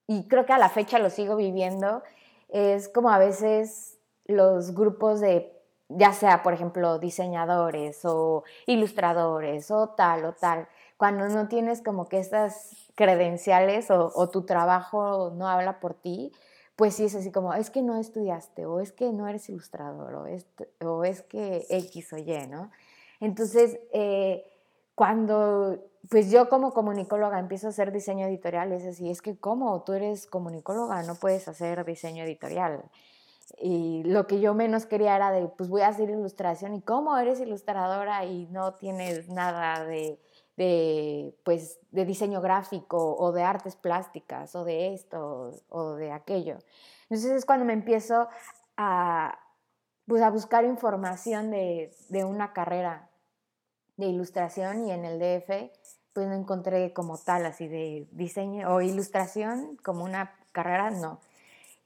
y 0.06 0.26
creo 0.28 0.46
que 0.46 0.52
a 0.52 0.58
la 0.58 0.68
fecha 0.68 0.98
lo 0.98 1.10
sigo 1.10 1.36
viviendo, 1.36 2.02
es 2.48 2.88
como 2.88 3.10
a 3.10 3.18
veces 3.18 3.98
los 4.24 4.74
grupos 4.74 5.20
de, 5.20 5.52
ya 5.88 6.12
sea, 6.12 6.42
por 6.42 6.54
ejemplo, 6.54 6.98
diseñadores 6.98 8.04
o 8.04 8.44
ilustradores 8.66 9.70
o 9.70 9.90
tal 9.90 10.24
o 10.24 10.32
tal, 10.32 10.66
cuando 10.96 11.28
no 11.28 11.48
tienes 11.48 11.82
como 11.82 12.08
que 12.08 12.18
estas 12.18 12.90
credenciales 12.94 13.90
o, 13.90 14.28
tu 14.30 14.44
trabajo 14.44 15.32
no 15.34 15.46
habla 15.46 15.78
por 15.78 15.94
ti, 15.94 16.32
pues 16.74 16.94
sí 16.94 17.04
es 17.04 17.14
así 17.14 17.30
como, 17.30 17.54
es 17.54 17.70
que 17.70 17.82
no 17.82 17.98
estudiaste, 17.98 18.66
o 18.66 18.80
es 18.80 18.92
que 18.92 19.12
no 19.12 19.28
eres 19.28 19.48
ilustrador, 19.48 20.14
o 20.14 20.26
es, 20.26 20.46
o 20.82 21.04
es 21.04 21.22
que 21.22 21.66
X 21.68 22.12
o 22.12 22.18
Y, 22.18 22.46
¿no? 22.48 22.70
Entonces, 23.20 23.78
eh, 23.92 24.44
cuando 24.98 25.78
pues 26.10 26.28
yo 26.28 26.48
como 26.48 26.72
comunicóloga 26.72 27.38
empiezo 27.38 27.68
a 27.68 27.70
hacer 27.70 27.92
diseño 27.92 28.26
editorial, 28.26 28.72
es 28.72 28.84
así, 28.84 29.10
es 29.10 29.22
que 29.22 29.38
como 29.38 29.80
tú 29.84 29.92
eres 29.92 30.26
comunicóloga, 30.26 31.04
no 31.04 31.14
puedes 31.14 31.46
hacer 31.46 31.84
diseño 31.84 32.24
editorial. 32.24 32.82
Y 33.58 34.02
lo 34.02 34.26
que 34.26 34.40
yo 34.40 34.54
menos 34.54 34.86
quería 34.86 35.14
era 35.14 35.30
de, 35.30 35.46
pues 35.46 35.68
voy 35.68 35.82
a 35.82 35.88
hacer 35.88 36.10
ilustración, 36.10 36.74
y 36.74 36.82
cómo 36.82 37.16
eres 37.16 37.38
ilustradora 37.38 38.24
y 38.24 38.46
no 38.46 38.74
tienes 38.74 39.28
nada 39.28 39.84
de, 39.84 40.18
de, 40.56 41.32
pues, 41.44 41.78
de 41.92 42.04
diseño 42.04 42.40
gráfico 42.40 43.14
o 43.16 43.30
de 43.30 43.44
artes 43.44 43.76
plásticas 43.76 44.56
o 44.56 44.64
de 44.64 44.94
esto 44.94 45.52
o 45.68 45.94
de 45.94 46.10
aquello. 46.10 46.58
Entonces 47.04 47.30
es 47.30 47.44
cuando 47.44 47.64
me 47.64 47.72
empiezo 47.72 48.28
a, 48.76 49.38
pues, 50.08 50.22
a 50.22 50.30
buscar 50.30 50.64
información 50.64 51.52
de, 51.52 51.94
de 52.08 52.24
una 52.24 52.52
carrera 52.52 53.07
de 53.98 54.06
ilustración 54.06 54.86
y 54.86 54.92
en 54.92 55.04
el 55.04 55.18
DF 55.18 55.70
pues 56.14 56.26
no 56.26 56.34
encontré 56.34 56.92
como 56.92 57.18
tal 57.18 57.44
así 57.46 57.68
de 57.68 58.08
diseño 58.12 58.74
o 58.74 58.80
ilustración 58.80 59.76
como 59.84 60.04
una 60.04 60.32
carrera, 60.52 60.90
no. 60.90 61.20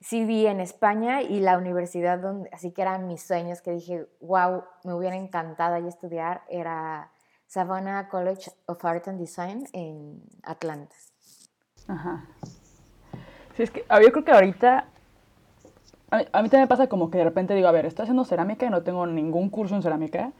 Sí 0.00 0.24
vi 0.24 0.46
en 0.46 0.60
España 0.60 1.22
y 1.22 1.40
la 1.40 1.58
universidad 1.58 2.18
donde, 2.18 2.48
así 2.52 2.72
que 2.72 2.82
eran 2.82 3.08
mis 3.08 3.22
sueños 3.22 3.60
que 3.60 3.72
dije, 3.72 4.06
wow, 4.20 4.64
me 4.84 4.94
hubiera 4.94 5.16
encantado 5.16 5.74
ahí 5.74 5.86
estudiar, 5.86 6.42
era 6.48 7.10
Savannah 7.46 8.08
College 8.08 8.50
of 8.66 8.84
Art 8.84 9.08
and 9.08 9.18
Design 9.18 9.68
en 9.72 10.22
Atlanta. 10.42 10.96
Ajá. 11.88 12.26
Sí, 13.56 13.64
es 13.64 13.70
que 13.70 13.84
yo 14.02 14.12
creo 14.12 14.24
que 14.24 14.32
ahorita 14.32 14.86
a 16.10 16.16
mí, 16.18 16.24
a 16.32 16.42
mí, 16.42 16.48
también 16.48 16.62
me 16.62 16.68
pasa 16.68 16.88
como 16.88 17.10
que 17.10 17.18
de 17.18 17.24
repente 17.24 17.54
digo, 17.54 17.68
a 17.68 17.72
ver, 17.72 17.86
estoy 17.86 18.04
haciendo 18.04 18.24
cerámica 18.24 18.66
y 18.66 18.70
no 18.70 18.82
tengo 18.82 19.06
ningún 19.06 19.50
curso 19.50 19.74
en 19.74 19.82
cerámica. 19.82 20.32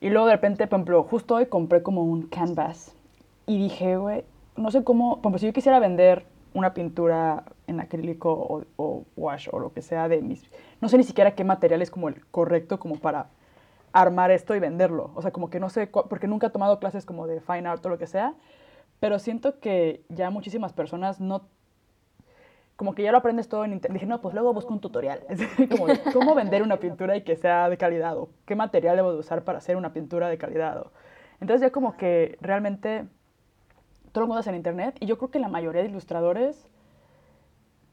Y 0.00 0.08
luego 0.08 0.26
de 0.26 0.32
repente, 0.32 0.66
por 0.66 0.78
ejemplo, 0.78 1.02
justo 1.02 1.34
hoy 1.34 1.46
compré 1.46 1.82
como 1.82 2.02
un 2.02 2.22
canvas 2.22 2.94
y 3.46 3.58
dije, 3.58 3.98
güey, 3.98 4.24
no 4.56 4.70
sé 4.70 4.82
cómo, 4.82 5.16
por 5.16 5.30
ejemplo, 5.30 5.38
si 5.38 5.46
yo 5.46 5.52
quisiera 5.52 5.78
vender 5.78 6.24
una 6.54 6.72
pintura 6.72 7.44
en 7.66 7.80
acrílico 7.80 8.64
o, 8.76 9.04
wash 9.16 9.48
o 9.52 9.58
lo 9.58 9.72
que 9.72 9.82
sea 9.82 10.08
de 10.08 10.22
mis... 10.22 10.50
No 10.80 10.88
sé 10.88 10.96
ni 10.96 11.04
siquiera 11.04 11.34
qué 11.34 11.44
material 11.44 11.82
es 11.82 11.90
como 11.90 12.08
el 12.08 12.24
correcto 12.26 12.80
como 12.80 12.96
para 12.96 13.28
armar 13.92 14.30
esto 14.30 14.54
y 14.56 14.60
venderlo. 14.60 15.10
O 15.14 15.22
sea, 15.22 15.32
como 15.32 15.50
que 15.50 15.60
no 15.60 15.68
sé, 15.68 15.86
porque 15.86 16.26
nunca 16.26 16.48
he 16.48 16.50
tomado 16.50 16.78
clases 16.78 17.04
como 17.04 17.26
de 17.26 17.40
fine 17.40 17.68
art 17.68 17.84
o 17.84 17.90
lo 17.90 17.98
que 17.98 18.06
sea, 18.06 18.34
pero 19.00 19.18
siento 19.18 19.60
que 19.60 20.02
ya 20.08 20.30
muchísimas 20.30 20.72
personas 20.72 21.20
no 21.20 21.42
como 22.80 22.94
que 22.94 23.02
ya 23.02 23.12
lo 23.12 23.18
aprendes 23.18 23.46
todo 23.46 23.66
en 23.66 23.74
internet. 23.74 24.00
Dije, 24.00 24.06
no, 24.06 24.22
pues 24.22 24.32
luego 24.32 24.54
busco 24.54 24.72
un 24.72 24.80
tutorial. 24.80 25.20
como, 25.70 25.86
¿cómo 26.14 26.34
vender 26.34 26.62
una 26.62 26.78
pintura 26.78 27.14
y 27.14 27.24
que 27.24 27.36
sea 27.36 27.68
de 27.68 27.76
calidad? 27.76 28.16
¿O 28.16 28.30
qué 28.46 28.56
material 28.56 28.96
debo 28.96 29.12
de 29.12 29.18
usar 29.18 29.44
para 29.44 29.58
hacer 29.58 29.76
una 29.76 29.92
pintura 29.92 30.30
de 30.30 30.38
calidad? 30.38 30.86
entonces 31.42 31.60
ya 31.60 31.72
como 31.72 31.98
que 31.98 32.38
realmente 32.40 33.04
todo 34.12 34.24
el 34.24 34.28
mundo 34.28 34.42
en 34.46 34.54
internet 34.54 34.96
y 34.98 35.04
yo 35.04 35.18
creo 35.18 35.30
que 35.30 35.38
la 35.40 35.48
mayoría 35.48 35.82
de 35.82 35.88
ilustradores, 35.88 36.70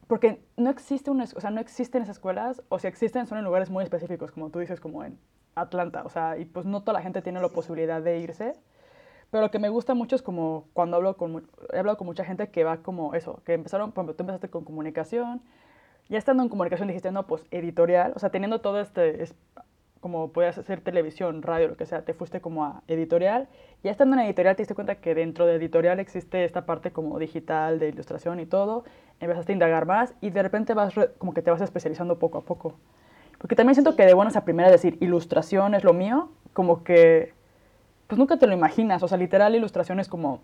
porque 0.07 0.41
no 0.55 0.69
existe 0.69 1.11
una, 1.11 1.25
o 1.25 1.41
sea, 1.41 1.51
no 1.51 1.59
existen 1.59 2.03
esas 2.03 2.15
escuelas, 2.15 2.63
o 2.69 2.79
si 2.79 2.87
existen 2.87 3.27
son 3.27 3.39
en 3.39 3.43
lugares 3.43 3.69
muy 3.69 3.83
específicos, 3.83 4.31
como 4.31 4.51
tú 4.51 4.59
dices, 4.59 4.79
como 4.79 5.03
en 5.03 5.19
Atlanta, 5.55 6.03
o 6.05 6.09
sea, 6.09 6.37
y 6.37 6.45
pues 6.45 6.65
no 6.65 6.79
toda 6.79 6.93
la 6.93 7.01
gente 7.01 7.21
tiene 7.21 7.41
la 7.41 7.49
posibilidad 7.49 8.01
de 8.01 8.19
irse. 8.19 8.53
Pero 9.31 9.41
lo 9.41 9.51
que 9.51 9.59
me 9.59 9.69
gusta 9.69 9.93
mucho 9.93 10.15
es 10.15 10.21
como 10.21 10.65
cuando 10.73 10.97
hablo 10.97 11.17
con, 11.17 11.47
he 11.73 11.79
hablado 11.79 11.97
con 11.97 12.07
mucha 12.07 12.23
gente 12.23 12.49
que 12.49 12.63
va 12.63 12.77
como 12.77 13.13
eso, 13.13 13.41
que 13.45 13.53
empezaron, 13.53 13.91
por 13.91 14.03
ejemplo, 14.03 14.15
tú 14.15 14.23
empezaste 14.23 14.49
con 14.49 14.63
comunicación, 14.63 15.41
ya 16.09 16.17
estando 16.17 16.43
en 16.43 16.49
comunicación 16.49 16.87
dijiste, 16.87 17.11
no, 17.11 17.27
pues 17.27 17.43
editorial, 17.51 18.13
o 18.15 18.19
sea, 18.19 18.29
teniendo 18.29 18.61
todo 18.61 18.79
este, 18.79 19.23
es, 19.23 19.35
como 19.99 20.31
podías 20.31 20.57
hacer 20.57 20.79
televisión, 20.79 21.41
radio, 21.41 21.67
lo 21.67 21.75
que 21.75 21.85
sea, 21.85 22.03
te 22.03 22.13
fuiste 22.13 22.39
como 22.39 22.63
a 22.63 22.83
editorial, 22.87 23.49
ya 23.83 23.91
estando 23.91 24.15
en 24.15 24.21
editorial 24.23 24.55
te 24.55 24.61
diste 24.61 24.75
cuenta 24.75 24.95
que 24.95 25.13
dentro 25.13 25.45
de 25.45 25.55
editorial 25.55 25.99
existe 25.99 26.45
esta 26.45 26.65
parte 26.65 26.91
como 26.91 27.19
digital, 27.19 27.79
de 27.79 27.89
ilustración 27.89 28.39
y 28.39 28.45
todo, 28.45 28.85
empezaste 29.19 29.51
a 29.51 29.53
indagar 29.53 29.85
más 29.85 30.13
y 30.21 30.29
de 30.29 30.43
repente 30.43 30.73
vas 30.73 30.93
como 31.17 31.33
que 31.33 31.41
te 31.41 31.51
vas 31.51 31.61
especializando 31.61 32.19
poco 32.19 32.37
a 32.37 32.45
poco. 32.45 32.75
Porque 33.37 33.55
también 33.55 33.75
siento 33.75 33.95
que 33.95 34.05
de 34.05 34.13
buenas 34.13 34.35
a 34.35 34.45
primera 34.45 34.71
decir 34.71 34.97
ilustración 35.01 35.75
es 35.75 35.83
lo 35.83 35.93
mío, 35.93 36.29
como 36.53 36.83
que 36.83 37.33
pues 38.07 38.17
nunca 38.17 38.37
te 38.37 38.47
lo 38.47 38.53
imaginas. 38.53 39.03
O 39.03 39.07
sea, 39.07 39.17
literal, 39.17 39.55
ilustración 39.55 39.99
es 39.99 40.07
como 40.07 40.41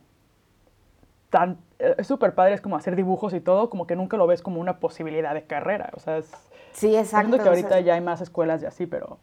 tan, 1.30 1.58
eh, 1.80 1.96
es 1.98 2.08
súper 2.08 2.36
padre, 2.36 2.54
es 2.54 2.62
como 2.62 2.76
hacer 2.76 2.96
dibujos 2.96 3.34
y 3.34 3.40
todo, 3.40 3.70
como 3.70 3.88
que 3.88 3.96
nunca 3.96 4.18
lo 4.18 4.28
ves 4.28 4.42
como 4.42 4.62
una 4.62 4.80
posibilidad 4.80 5.34
de 5.34 5.46
carrera. 5.46 5.90
O 5.96 6.00
sea, 6.00 6.18
es... 6.18 6.32
Sí, 6.74 6.96
exacto. 6.96 7.38
que 7.38 7.48
ahorita 7.48 7.80
ya 7.80 7.96
hay 7.96 8.02
más 8.02 8.22
escuelas 8.22 8.62
y 8.64 8.66
así, 8.66 8.86
pero... 8.86 9.18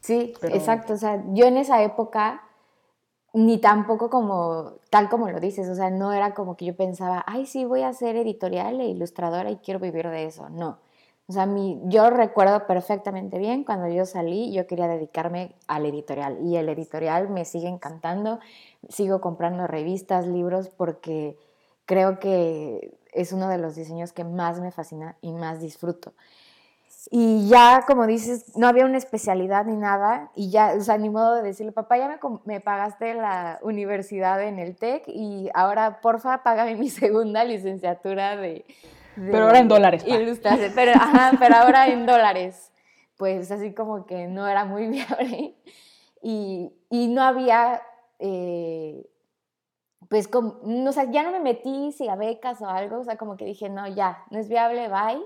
Sí, 0.00 0.34
exacto. 0.42 0.94
O 0.94 0.96
sea, 0.96 1.22
yo 1.32 1.46
en 1.46 1.56
esa 1.56 1.82
época 1.82 2.42
ni 3.34 3.58
tampoco 3.58 4.10
como, 4.10 4.74
tal 4.90 5.08
como 5.08 5.28
lo 5.28 5.40
dices, 5.40 5.68
o 5.68 5.74
sea, 5.74 5.90
no 5.90 6.12
era 6.12 6.34
como 6.34 6.56
que 6.56 6.66
yo 6.66 6.76
pensaba, 6.76 7.24
ay, 7.26 7.46
sí, 7.46 7.64
voy 7.64 7.82
a 7.82 7.92
ser 7.92 8.16
editorial 8.16 8.80
e 8.80 8.86
ilustradora 8.86 9.50
y 9.50 9.56
quiero 9.56 9.80
vivir 9.80 10.08
de 10.08 10.24
eso. 10.26 10.48
No. 10.50 10.78
O 11.26 11.32
sea, 11.32 11.46
mi, 11.46 11.80
yo 11.84 12.10
recuerdo 12.10 12.66
perfectamente 12.66 13.38
bien 13.38 13.64
cuando 13.64 13.88
yo 13.88 14.04
salí, 14.04 14.52
yo 14.52 14.66
quería 14.66 14.88
dedicarme 14.88 15.54
al 15.66 15.86
editorial 15.86 16.38
y 16.42 16.56
el 16.56 16.68
editorial 16.68 17.30
me 17.30 17.46
sigue 17.46 17.68
encantando. 17.68 18.40
Sigo 18.90 19.22
comprando 19.22 19.66
revistas, 19.66 20.26
libros, 20.26 20.68
porque 20.68 21.38
creo 21.86 22.18
que 22.18 22.98
es 23.12 23.32
uno 23.32 23.48
de 23.48 23.56
los 23.56 23.74
diseños 23.74 24.12
que 24.12 24.24
más 24.24 24.60
me 24.60 24.70
fascina 24.70 25.16
y 25.22 25.32
más 25.32 25.60
disfruto. 25.60 26.12
Y 27.10 27.48
ya, 27.48 27.84
como 27.86 28.06
dices, 28.06 28.56
no 28.56 28.66
había 28.66 28.84
una 28.86 28.98
especialidad 28.98 29.66
ni 29.66 29.76
nada, 29.76 30.30
y 30.34 30.50
ya, 30.50 30.74
o 30.76 30.80
sea, 30.80 30.96
ni 30.96 31.10
modo 31.10 31.34
de 31.34 31.42
decirle, 31.42 31.72
papá, 31.72 31.98
ya 31.98 32.08
me, 32.08 32.18
me 32.44 32.60
pagaste 32.60 33.14
la 33.14 33.58
universidad 33.62 34.42
en 34.42 34.58
el 34.58 34.76
TEC 34.76 35.04
y 35.08 35.50
ahora, 35.54 36.00
porfa, 36.00 36.42
págame 36.42 36.76
mi 36.76 36.88
segunda 36.90 37.44
licenciatura 37.44 38.36
de, 38.36 38.64
pero 39.16 39.44
ahora 39.44 39.58
en 39.58 39.68
dólares. 39.68 40.04
Pero, 40.74 40.92
pero 41.38 41.56
ahora 41.56 41.88
en 41.88 42.06
dólares. 42.06 42.72
Pues 43.16 43.50
así 43.50 43.74
como 43.74 44.06
que 44.06 44.26
no 44.26 44.46
era 44.46 44.64
muy 44.64 44.88
viable. 44.88 45.56
Y, 46.22 46.72
y 46.90 47.08
no 47.08 47.22
había, 47.22 47.82
eh, 48.18 49.06
pues, 50.08 50.26
como, 50.26 50.60
no, 50.64 50.90
o 50.90 50.92
sea, 50.92 51.10
ya 51.10 51.22
no 51.22 51.30
me 51.30 51.40
metí 51.40 51.92
si 51.92 52.08
a 52.08 52.16
becas 52.16 52.62
o 52.62 52.68
algo, 52.68 53.00
o 53.00 53.04
sea, 53.04 53.16
como 53.16 53.36
que 53.36 53.44
dije, 53.44 53.68
no, 53.68 53.86
ya, 53.86 54.24
no 54.30 54.38
es 54.38 54.48
viable, 54.48 54.88
bye. 54.88 55.22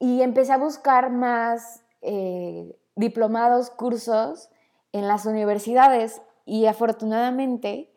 Y 0.00 0.22
empecé 0.22 0.52
a 0.52 0.58
buscar 0.58 1.10
más 1.10 1.84
eh, 2.02 2.76
diplomados, 2.96 3.70
cursos 3.70 4.50
en 4.92 5.06
las 5.06 5.26
universidades 5.26 6.22
Y 6.44 6.66
afortunadamente, 6.66 7.92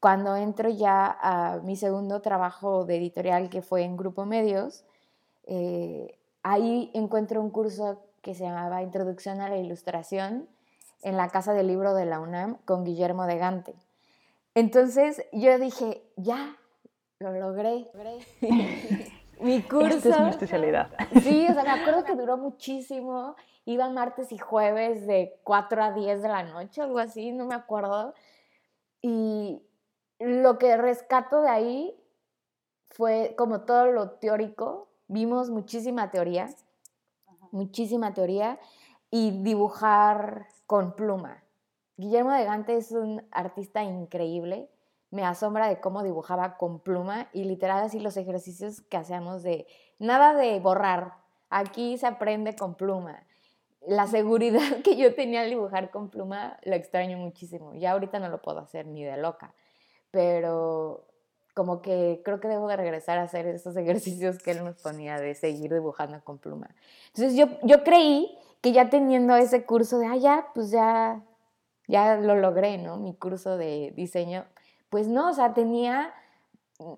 cuando 0.00 0.34
entro 0.34 0.70
ya 0.70 1.16
a 1.20 1.60
mi 1.62 1.76
segundo 1.76 2.20
trabajo 2.22 2.86
de 2.86 2.96
editorial, 2.96 3.50
que 3.50 3.60
fue 3.60 3.84
en 3.84 3.98
Grupo 3.98 4.24
Medios, 4.24 4.84
eh, 5.44 6.18
ahí 6.42 6.90
encuentro 6.94 7.40
un 7.40 7.50
curso 7.50 8.02
que 8.22 8.34
se 8.34 8.44
llamaba 8.44 8.82
Introducción 8.82 9.40
a 9.42 9.48
la 9.48 9.58
Ilustración 9.58 10.48
en 11.02 11.16
la 11.16 11.28
Casa 11.28 11.52
del 11.52 11.66
Libro 11.66 11.94
de 11.94 12.06
la 12.06 12.18
UNAM 12.18 12.56
con 12.64 12.84
Guillermo 12.84 13.26
de 13.26 13.36
Gante. 13.38 13.74
Entonces 14.54 15.22
yo 15.32 15.58
dije, 15.58 16.02
ya, 16.16 16.56
lo 17.18 17.32
logré. 17.32 17.86
mi 19.40 19.62
curso. 19.62 19.96
Esta 19.96 20.16
es 20.16 20.20
mi 20.20 20.30
especialidad. 20.30 20.90
Sí, 21.22 21.46
o 21.48 21.52
sea, 21.52 21.62
me 21.62 21.80
acuerdo 21.80 22.04
que 22.04 22.14
duró 22.14 22.38
muchísimo. 22.38 23.36
Iban 23.66 23.94
martes 23.94 24.32
y 24.32 24.38
jueves 24.38 25.06
de 25.06 25.38
4 25.44 25.82
a 25.82 25.92
10 25.92 26.22
de 26.22 26.28
la 26.28 26.42
noche, 26.42 26.80
algo 26.80 26.98
así, 26.98 27.32
no 27.32 27.46
me 27.46 27.54
acuerdo. 27.54 28.14
Y 29.02 29.62
lo 30.20 30.58
que 30.58 30.76
rescato 30.76 31.40
de 31.42 31.48
ahí 31.48 32.00
fue 32.90 33.34
como 33.36 33.62
todo 33.62 33.86
lo 33.86 34.10
teórico. 34.10 34.88
Vimos 35.08 35.50
muchísima 35.50 36.10
teoría, 36.10 36.48
muchísima 37.50 38.14
teoría 38.14 38.60
y 39.10 39.42
dibujar 39.42 40.46
con 40.66 40.94
pluma. 40.94 41.42
Guillermo 41.96 42.32
de 42.32 42.44
Gante 42.44 42.76
es 42.76 42.92
un 42.92 43.26
artista 43.32 43.82
increíble. 43.82 44.70
Me 45.10 45.24
asombra 45.24 45.68
de 45.68 45.80
cómo 45.80 46.02
dibujaba 46.02 46.56
con 46.56 46.80
pluma 46.80 47.28
y 47.32 47.44
literal 47.44 47.82
así 47.82 47.98
los 47.98 48.16
ejercicios 48.16 48.82
que 48.82 48.96
hacíamos 48.96 49.42
de 49.42 49.66
nada 49.98 50.34
de 50.34 50.60
borrar. 50.60 51.14
Aquí 51.48 51.98
se 51.98 52.06
aprende 52.06 52.54
con 52.54 52.74
pluma. 52.74 53.26
La 53.86 54.06
seguridad 54.06 54.60
que 54.84 54.96
yo 54.96 55.14
tenía 55.14 55.40
al 55.40 55.50
dibujar 55.50 55.90
con 55.90 56.10
pluma 56.10 56.58
lo 56.62 56.74
extraño 56.74 57.18
muchísimo. 57.18 57.74
Ya 57.74 57.92
ahorita 57.92 58.20
no 58.20 58.28
lo 58.28 58.40
puedo 58.40 58.60
hacer 58.60 58.86
ni 58.86 59.02
de 59.02 59.16
loca, 59.16 59.52
pero 60.10 61.06
como 61.54 61.82
que 61.82 62.22
creo 62.24 62.40
que 62.40 62.48
debo 62.48 62.68
de 62.68 62.76
regresar 62.76 63.18
a 63.18 63.22
hacer 63.22 63.46
esos 63.46 63.76
ejercicios 63.76 64.38
que 64.38 64.52
él 64.52 64.64
nos 64.64 64.80
ponía 64.80 65.18
de 65.18 65.34
seguir 65.34 65.72
dibujando 65.72 66.22
con 66.24 66.38
pluma. 66.38 66.70
Entonces 67.08 67.36
yo, 67.36 67.46
yo 67.62 67.82
creí 67.84 68.36
que 68.60 68.72
ya 68.72 68.90
teniendo 68.90 69.36
ese 69.36 69.64
curso 69.64 69.98
de, 69.98 70.06
ah, 70.06 70.16
ya, 70.16 70.48
pues 70.54 70.70
ya, 70.70 71.22
ya 71.88 72.16
lo 72.16 72.36
logré, 72.36 72.78
¿no? 72.78 72.98
Mi 72.98 73.14
curso 73.14 73.56
de 73.56 73.92
diseño. 73.96 74.44
Pues 74.90 75.08
no, 75.08 75.30
o 75.30 75.32
sea, 75.32 75.54
tenía, 75.54 76.12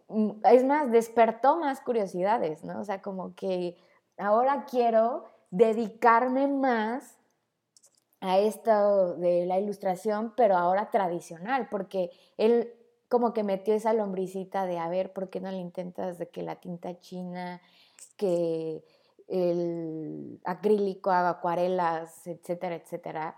mm, 0.08 0.30
es 0.44 0.64
más, 0.64 0.90
despertó 0.90 1.56
más 1.58 1.80
curiosidades, 1.80 2.64
¿no? 2.64 2.80
O 2.80 2.84
sea, 2.84 3.00
como 3.00 3.34
que 3.34 3.76
ahora 4.18 4.64
quiero 4.68 5.24
dedicarme 5.50 6.48
más 6.48 7.18
a 8.20 8.38
esto 8.38 9.14
de 9.16 9.46
la 9.46 9.58
ilustración, 9.58 10.32
pero 10.36 10.56
ahora 10.56 10.90
tradicional, 10.90 11.68
porque 11.70 12.10
él 12.38 12.72
como 13.12 13.34
que 13.34 13.42
metió 13.42 13.74
esa 13.74 13.92
lombricita 13.92 14.64
de, 14.64 14.78
a 14.78 14.88
ver, 14.88 15.12
¿por 15.12 15.28
qué 15.28 15.38
no 15.38 15.50
le 15.50 15.58
intentas 15.58 16.16
de 16.16 16.30
que 16.30 16.42
la 16.42 16.56
tinta 16.56 16.98
china, 16.98 17.60
que 18.16 18.82
el 19.28 20.40
acrílico, 20.46 21.10
acuarelas, 21.10 22.26
etcétera, 22.26 22.76
etcétera? 22.76 23.36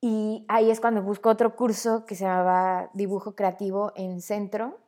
Y 0.00 0.46
ahí 0.48 0.70
es 0.70 0.80
cuando 0.80 1.02
busco 1.02 1.28
otro 1.28 1.54
curso 1.54 2.06
que 2.06 2.14
se 2.14 2.24
llamaba 2.24 2.88
Dibujo 2.94 3.34
Creativo 3.34 3.92
en 3.94 4.22
Centro. 4.22 4.78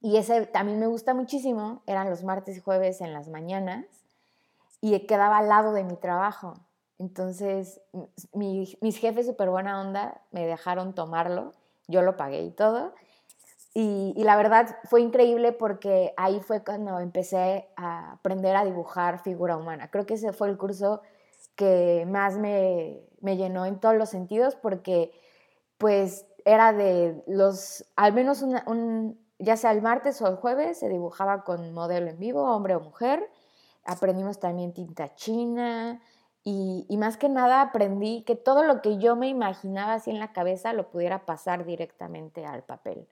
Y 0.00 0.16
ese 0.16 0.46
también 0.46 0.80
me 0.80 0.86
gusta 0.86 1.12
muchísimo. 1.12 1.82
Eran 1.84 2.08
los 2.08 2.24
martes 2.24 2.56
y 2.56 2.60
jueves 2.60 3.02
en 3.02 3.12
las 3.12 3.28
mañanas. 3.28 3.84
Y 4.80 4.98
quedaba 5.00 5.36
al 5.36 5.50
lado 5.50 5.74
de 5.74 5.84
mi 5.84 5.96
trabajo. 5.96 6.54
Entonces, 6.98 7.82
mis 8.32 8.96
jefes 8.96 9.26
súper 9.26 9.50
buena 9.50 9.82
onda 9.82 10.22
me 10.30 10.46
dejaron 10.46 10.94
tomarlo. 10.94 11.52
Yo 11.88 12.02
lo 12.02 12.16
pagué 12.16 12.42
y 12.42 12.50
todo. 12.50 12.94
Y, 13.74 14.12
la 14.22 14.36
verdad 14.36 14.76
fue 14.84 15.00
increíble 15.00 15.52
porque 15.52 16.12
ahí 16.18 16.40
fue 16.40 16.62
cuando 16.62 16.98
empecé 17.00 17.68
a 17.76 18.12
aprender 18.12 18.54
a 18.54 18.64
dibujar 18.64 19.22
figura 19.22 19.56
humana. 19.56 19.90
Creo 19.90 20.04
que 20.04 20.14
ese 20.14 20.32
fue 20.32 20.48
el 20.50 20.58
curso 20.58 21.00
que 21.56 22.06
más 22.06 22.36
me, 22.36 23.00
me 23.20 23.36
llenó 23.36 23.64
en 23.64 23.80
todos 23.80 23.96
los 23.96 24.10
sentidos 24.10 24.56
porque 24.56 25.12
pues 25.78 26.26
era 26.44 26.72
de 26.72 27.22
los, 27.26 27.84
al 27.96 28.12
menos 28.12 28.44
ya 29.38 29.56
sea 29.56 29.72
el 29.72 29.80
martes 29.80 30.20
o 30.20 30.28
el 30.28 30.36
jueves, 30.36 30.78
se 30.78 30.88
dibujaba 30.88 31.42
con 31.44 31.72
modelo 31.72 32.10
en 32.10 32.18
vivo, 32.18 32.42
hombre 32.42 32.76
o 32.76 32.80
mujer. 32.80 33.28
Aprendimos 33.84 34.38
también 34.38 34.74
tinta 34.74 35.14
china 35.14 36.00
y, 36.44 36.86
y, 36.88 36.96
más 36.96 37.16
que 37.16 37.28
nada 37.28 37.60
aprendí 37.60 38.22
que 38.22 38.34
todo 38.34 38.64
lo 38.64 38.82
que 38.82 38.98
yo 38.98 39.14
me 39.14 39.28
imaginaba 39.28 39.94
así 39.94 40.10
en 40.10 40.18
la 40.18 40.32
cabeza 40.32 40.72
lo 40.72 40.90
pudiera 40.90 41.24
pasar 41.24 41.64
directamente 41.64 42.44
al 42.44 42.64
papel. 42.64 43.06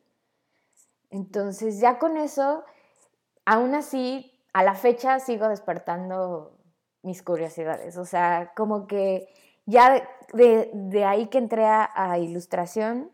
Entonces 1.11 1.81
ya 1.81 1.99
con 1.99 2.17
eso, 2.17 2.65
aún 3.45 3.75
así, 3.75 4.33
a 4.53 4.63
la 4.63 4.75
fecha 4.75 5.21
sigo 5.21 5.49
despertando 5.49 6.57
mis 7.03 7.23
curiosidades. 7.23 7.97
O 7.97 8.05
sea, 8.05 8.53
como 8.57 8.87
que 8.87 9.29
ya 9.67 10.09
de, 10.33 11.05
ahí 11.05 11.27
que 11.27 11.39
entré 11.39 11.65
a, 11.67 12.19
ilustración, 12.19 13.11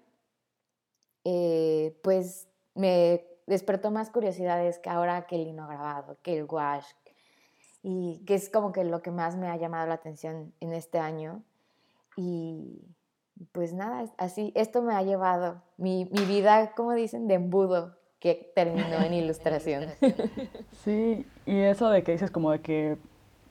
eh, 1.24 1.98
pues 2.02 2.48
me 2.74 3.26
despertó 3.46 3.90
más 3.90 4.10
curiosidades 4.10 4.78
que 4.78 4.90
ahora 4.90 5.26
que 5.26 5.36
el 5.36 5.44
lino 5.44 5.66
grabado, 5.66 6.18
que 6.22 6.36
el 6.36 6.44
wash, 6.44 6.86
y 7.88 8.18
que 8.26 8.34
es 8.34 8.50
como 8.50 8.72
que 8.72 8.82
lo 8.82 9.00
que 9.00 9.12
más 9.12 9.36
me 9.36 9.46
ha 9.46 9.56
llamado 9.56 9.86
la 9.86 9.94
atención 9.94 10.52
en 10.58 10.72
este 10.72 10.98
año. 10.98 11.44
Y 12.16 12.82
pues 13.52 13.74
nada, 13.74 14.06
así, 14.18 14.50
esto 14.56 14.82
me 14.82 14.92
ha 14.92 15.04
llevado 15.04 15.62
mi, 15.76 16.06
mi 16.06 16.24
vida, 16.24 16.72
como 16.74 16.94
dicen, 16.94 17.28
de 17.28 17.34
embudo, 17.34 17.96
que 18.18 18.50
terminó 18.56 18.96
en 19.04 19.14
ilustración. 19.14 19.84
Sí, 20.82 21.24
y 21.46 21.60
eso 21.60 21.88
de 21.88 22.02
que 22.02 22.10
dices 22.10 22.32
como 22.32 22.50
de 22.50 22.60
que 22.60 22.98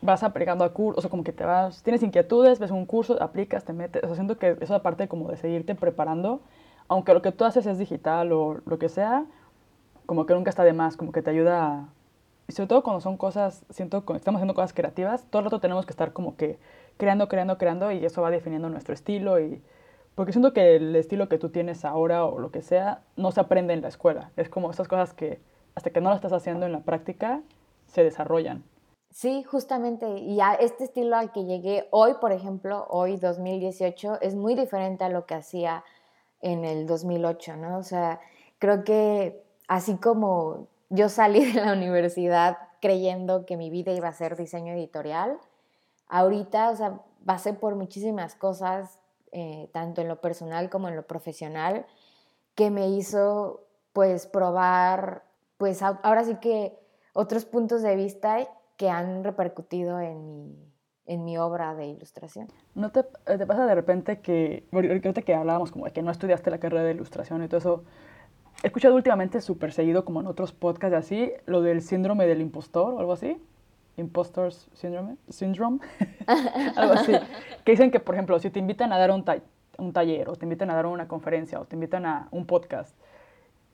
vas 0.01 0.21
aplicando 0.21 0.65
a 0.65 0.73
cursos, 0.73 0.97
o 0.97 1.01
sea, 1.03 1.09
como 1.09 1.23
que 1.23 1.31
te 1.31 1.45
vas, 1.45 1.81
tienes 1.81 2.03
inquietudes, 2.03 2.59
ves 2.59 2.71
un 2.71 2.85
curso, 2.85 3.23
aplicas, 3.23 3.63
te 3.63 3.71
metes, 3.71 4.03
o 4.03 4.07
sea, 4.07 4.15
siento 4.15 4.37
que 4.37 4.57
eso 4.59 4.75
aparte 4.75 5.07
como 5.07 5.29
de 5.29 5.37
seguirte 5.37 5.75
preparando, 5.75 6.41
aunque 6.89 7.13
lo 7.13 7.21
que 7.21 7.31
tú 7.31 7.45
haces 7.45 7.65
es 7.67 7.77
digital 7.77 8.33
o 8.33 8.59
lo 8.65 8.79
que 8.79 8.89
sea, 8.89 9.27
como 10.05 10.25
que 10.25 10.33
nunca 10.33 10.49
está 10.49 10.65
de 10.65 10.73
más, 10.73 10.97
como 10.97 11.13
que 11.13 11.21
te 11.21 11.29
ayuda, 11.29 11.67
a, 11.67 11.89
sobre 12.51 12.67
todo 12.67 12.83
cuando 12.83 13.01
son 13.01 13.17
cosas, 13.17 13.65
siento 13.69 14.05
que 14.05 14.13
estamos 14.13 14.39
haciendo 14.39 14.53
cosas 14.53 14.73
creativas, 14.73 15.25
todo 15.29 15.39
el 15.39 15.45
rato 15.45 15.59
tenemos 15.59 15.85
que 15.85 15.91
estar 15.91 16.13
como 16.13 16.35
que 16.35 16.59
creando, 16.97 17.27
creando, 17.27 17.57
creando, 17.57 17.91
y 17.91 18.05
eso 18.05 18.21
va 18.21 18.31
definiendo 18.31 18.69
nuestro 18.69 18.93
estilo, 18.93 19.39
y 19.39 19.63
porque 20.15 20.31
siento 20.31 20.53
que 20.53 20.75
el 20.75 20.95
estilo 20.95 21.27
que 21.27 21.37
tú 21.37 21.49
tienes 21.49 21.83
ahora 21.85 22.25
o 22.25 22.39
lo 22.39 22.51
que 22.51 22.61
sea, 22.61 23.01
no 23.17 23.31
se 23.31 23.41
aprende 23.41 23.73
en 23.73 23.81
la 23.81 23.89
escuela, 23.89 24.31
es 24.37 24.49
como 24.49 24.71
estas 24.71 24.87
cosas 24.87 25.13
que 25.13 25.39
hasta 25.75 25.89
que 25.89 26.01
no 26.01 26.09
lo 26.09 26.15
estás 26.15 26.31
haciendo 26.31 26.65
en 26.65 26.71
la 26.71 26.79
práctica, 26.79 27.41
se 27.87 28.03
desarrollan. 28.03 28.63
Sí, 29.11 29.43
justamente. 29.43 30.19
Y 30.19 30.41
a 30.41 30.53
este 30.53 30.85
estilo 30.85 31.15
al 31.15 31.31
que 31.31 31.45
llegué 31.45 31.87
hoy, 31.91 32.15
por 32.19 32.31
ejemplo, 32.31 32.85
hoy 32.89 33.17
2018, 33.17 34.19
es 34.21 34.35
muy 34.35 34.55
diferente 34.55 35.03
a 35.03 35.09
lo 35.09 35.25
que 35.25 35.35
hacía 35.35 35.83
en 36.41 36.65
el 36.65 36.85
2008, 36.85 37.57
¿no? 37.57 37.77
O 37.77 37.83
sea, 37.83 38.19
creo 38.59 38.83
que 38.83 39.41
así 39.67 39.97
como 39.97 40.67
yo 40.89 41.09
salí 41.09 41.51
de 41.51 41.61
la 41.61 41.73
universidad 41.73 42.57
creyendo 42.81 43.45
que 43.45 43.57
mi 43.57 43.69
vida 43.69 43.91
iba 43.93 44.07
a 44.07 44.13
ser 44.13 44.35
diseño 44.35 44.73
editorial, 44.73 45.37
ahorita, 46.07 46.69
o 46.69 46.75
sea, 46.75 46.99
pasé 47.25 47.53
por 47.53 47.75
muchísimas 47.75 48.35
cosas, 48.35 48.99
eh, 49.31 49.69
tanto 49.73 50.01
en 50.01 50.07
lo 50.07 50.21
personal 50.21 50.69
como 50.69 50.87
en 50.87 50.95
lo 50.95 51.07
profesional, 51.07 51.85
que 52.53 52.69
me 52.69 52.89
hizo, 52.89 53.65
pues, 53.93 54.27
probar, 54.27 55.23
pues, 55.57 55.81
ahora 55.81 56.23
sí 56.23 56.35
que 56.35 56.77
otros 57.13 57.45
puntos 57.45 57.81
de 57.81 57.95
vista 57.95 58.47
que 58.77 58.89
han 58.89 59.23
repercutido 59.23 59.99
en 59.99 60.25
mi, 60.27 60.73
en 61.05 61.23
mi 61.23 61.37
obra 61.37 61.75
de 61.75 61.87
ilustración. 61.87 62.47
¿No 62.73 62.91
te, 62.91 63.01
eh, 63.25 63.37
te 63.37 63.45
pasa 63.45 63.65
de 63.65 63.75
repente 63.75 64.19
que, 64.21 64.67
ahorita 64.71 65.21
que 65.21 65.33
hablábamos 65.33 65.71
como 65.71 65.85
de 65.85 65.91
que 65.91 66.01
no 66.01 66.11
estudiaste 66.11 66.51
la 66.51 66.59
carrera 66.59 66.83
de 66.83 66.91
ilustración 66.91 67.43
y 67.43 67.47
todo 67.47 67.57
eso, 67.57 67.83
he 68.65 68.67
escuchado 68.67 68.95
últimamente 68.95 69.41
súper 69.41 69.71
seguido 69.71 70.03
como 70.05 70.21
en 70.21 70.25
otros 70.25 70.51
podcasts 70.51 70.97
así, 70.97 71.31
lo 71.45 71.61
del 71.61 71.83
síndrome 71.83 72.25
del 72.25 72.41
impostor 72.41 72.95
o 72.95 72.99
algo 72.99 73.13
así? 73.13 73.39
Impostor 73.95 74.51
syndrome, 74.51 75.17
syndrome, 75.29 75.81
algo 76.75 76.93
así. 76.93 77.13
Que 77.63 77.73
dicen 77.73 77.91
que, 77.91 77.99
por 77.99 78.15
ejemplo, 78.15 78.39
si 78.39 78.49
te 78.49 78.57
invitan 78.57 78.91
a 78.91 78.97
dar 78.97 79.11
un, 79.11 79.23
un 79.77 79.93
taller 79.93 80.29
o 80.29 80.35
te 80.35 80.47
invitan 80.47 80.71
a 80.71 80.73
dar 80.73 80.87
una 80.87 81.07
conferencia 81.07 81.59
o 81.59 81.65
te 81.65 81.75
invitan 81.75 82.07
a 82.07 82.27
un 82.31 82.47
podcast, 82.47 82.97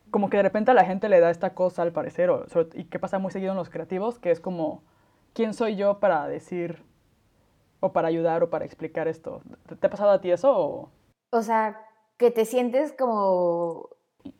como 0.10 0.30
que 0.30 0.36
de 0.36 0.43
repente 0.43 0.71
a 0.71 0.73
la 0.73 0.84
gente 0.84 1.08
le 1.08 1.21
da 1.21 1.32
esta 1.32 1.54
cosa 1.54 1.84
al 1.84 1.93
parecer, 1.93 2.30
o, 2.30 2.45
y 2.73 2.84
que 2.84 2.99
pasa 2.99 3.17
muy 3.17 3.32
seguido 3.32 3.51
en 3.51 3.58
los 3.58 3.69
creativos, 3.69 4.19
que 4.19 4.30
es 4.30 4.41
como, 4.41 4.84
¿quién 5.34 5.54
soy 5.54 5.77
yo 5.77 6.01
para 6.01 6.27
decir 6.27 6.84
o 7.80 7.93
para 7.93 8.10
ayudar 8.10 8.43
o 8.43 8.49
para 8.49 8.65
explicar 8.65 9.08
esto? 9.08 9.41
¿Te, 9.80 9.88
ha 9.88 9.89
pasado 9.89 10.12
a 10.12 10.19
ti 10.19 10.32
eso? 10.32 10.54
O, 10.54 10.89
o 11.32 11.41
sea, 11.43 11.80
que 12.17 12.30
te 12.30 12.43
sientes 12.43 12.91
como... 12.91 13.88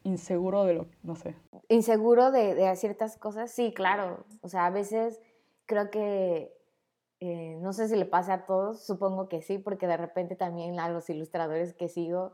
Inseguro 0.03 0.63
de 0.65 0.73
lo, 0.73 0.87
no 1.03 1.15
sé. 1.15 1.35
Inseguro 1.69 2.31
de, 2.31 2.55
de 2.55 2.75
ciertas 2.75 3.17
cosas, 3.17 3.51
sí, 3.51 3.73
claro. 3.73 4.25
O 4.41 4.49
sea, 4.49 4.65
a 4.65 4.69
veces 4.69 5.21
creo 5.65 5.89
que, 5.89 6.53
eh, 7.19 7.57
no 7.61 7.71
sé 7.73 7.87
si 7.87 7.95
le 7.95 8.05
pasa 8.05 8.33
a 8.33 8.45
todos, 8.45 8.85
supongo 8.85 9.29
que 9.29 9.41
sí, 9.41 9.57
porque 9.57 9.87
de 9.87 9.97
repente 9.97 10.35
también 10.35 10.79
a 10.79 10.89
los 10.89 11.09
ilustradores 11.09 11.73
que 11.73 11.87
sigo 11.87 12.33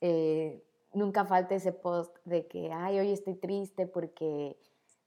eh, 0.00 0.62
nunca 0.92 1.24
falta 1.24 1.54
ese 1.54 1.72
post 1.72 2.16
de 2.24 2.46
que, 2.46 2.70
ay, 2.72 2.98
hoy 2.98 3.12
estoy 3.12 3.34
triste 3.34 3.86
porque, 3.86 4.56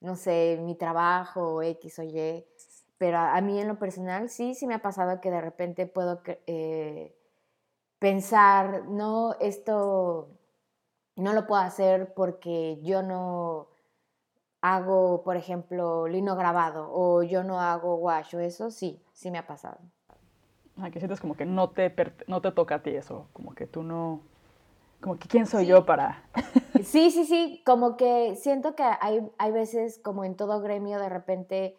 no 0.01 0.15
sé, 0.15 0.59
mi 0.61 0.75
trabajo 0.75 1.61
X 1.61 1.99
o 1.99 2.03
Y. 2.03 2.45
Pero 2.97 3.17
a, 3.17 3.39
mí 3.41 3.59
en 3.61 3.67
lo 3.67 3.79
personal 3.79 4.29
sí, 4.29 4.55
sí 4.55 4.67
me 4.67 4.73
ha 4.73 4.81
pasado 4.81 5.21
que 5.21 5.31
de 5.31 5.39
repente 5.39 5.85
puedo 5.85 6.21
eh, 6.47 7.15
pensar, 7.97 8.85
no, 8.89 9.35
esto 9.39 10.38
no 11.19 11.33
lo 11.33 11.47
puedo 11.47 11.61
hacer 11.61 12.13
porque 12.13 12.79
yo 12.81 13.03
no 13.03 13.67
hago, 14.61 15.23
por 15.23 15.37
ejemplo, 15.37 16.07
lino 16.07 16.35
grabado 16.35 16.89
o 16.91 17.23
yo 17.23 17.43
no 17.43 17.59
hago 17.59 17.95
wash 17.95 18.35
o 18.35 18.39
eso, 18.39 18.71
sí, 18.71 19.01
sí 19.13 19.31
me 19.31 19.37
ha 19.37 19.47
pasado. 19.47 19.77
Ah, 20.77 20.89
que 20.91 20.99
sientes 20.99 21.19
como 21.19 21.35
que 21.35 21.45
no 21.45 21.69
te, 21.69 21.93
no 22.27 22.41
te 22.41 22.51
toca 22.51 22.75
a 22.75 22.83
ti 22.83 22.91
eso, 22.91 23.27
como 23.33 23.53
que 23.53 23.67
tú 23.67 23.83
no, 23.83 24.21
como 25.01 25.17
que 25.17 25.27
quién 25.27 25.45
soy 25.45 25.67
yo 25.67 25.85
para... 25.85 26.23
sí, 26.83 27.11
sí, 27.11 27.25
sí, 27.25 27.61
como 27.65 27.97
que 27.97 28.35
siento 28.35 28.75
que 28.75 28.83
hay, 28.83 29.29
hay 29.37 29.51
veces 29.51 29.99
como 29.99 30.23
en 30.23 30.35
todo 30.35 30.61
gremio 30.61 30.99
de 30.99 31.09
repente 31.09 31.77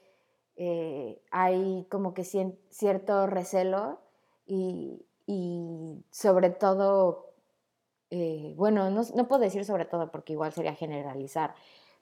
eh, 0.57 1.23
hay 1.31 1.87
como 1.91 2.13
que 2.13 2.25
cierto 2.25 3.27
recelo 3.27 4.01
y, 4.47 5.07
y 5.27 6.05
sobre 6.11 6.51
todo, 6.51 7.30
eh, 8.11 8.55
bueno, 8.57 8.91
no, 8.91 9.03
no 9.15 9.29
puedo 9.29 9.41
decir 9.43 9.65
sobre 9.65 9.85
todo 9.85 10.11
porque 10.11 10.33
igual 10.33 10.53
sería 10.53 10.75
generalizar, 10.75 11.55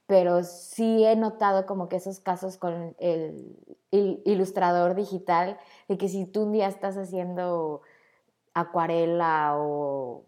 pero 0.07 0.43
sí 0.43 1.05
he 1.05 1.17
notado 1.17 1.67
como 1.67 1.89
que 1.91 1.97
esos 1.97 2.19
casos 2.19 2.57
con 2.57 2.97
el, 2.99 3.57
ilustrador 3.91 4.95
digital, 4.95 5.59
de 5.87 5.99
que 5.99 6.09
si 6.09 6.25
tú 6.25 6.45
un 6.45 6.53
día 6.53 6.67
estás 6.67 6.97
haciendo 6.97 7.83
acuarela 8.55 9.55
o 9.59 10.25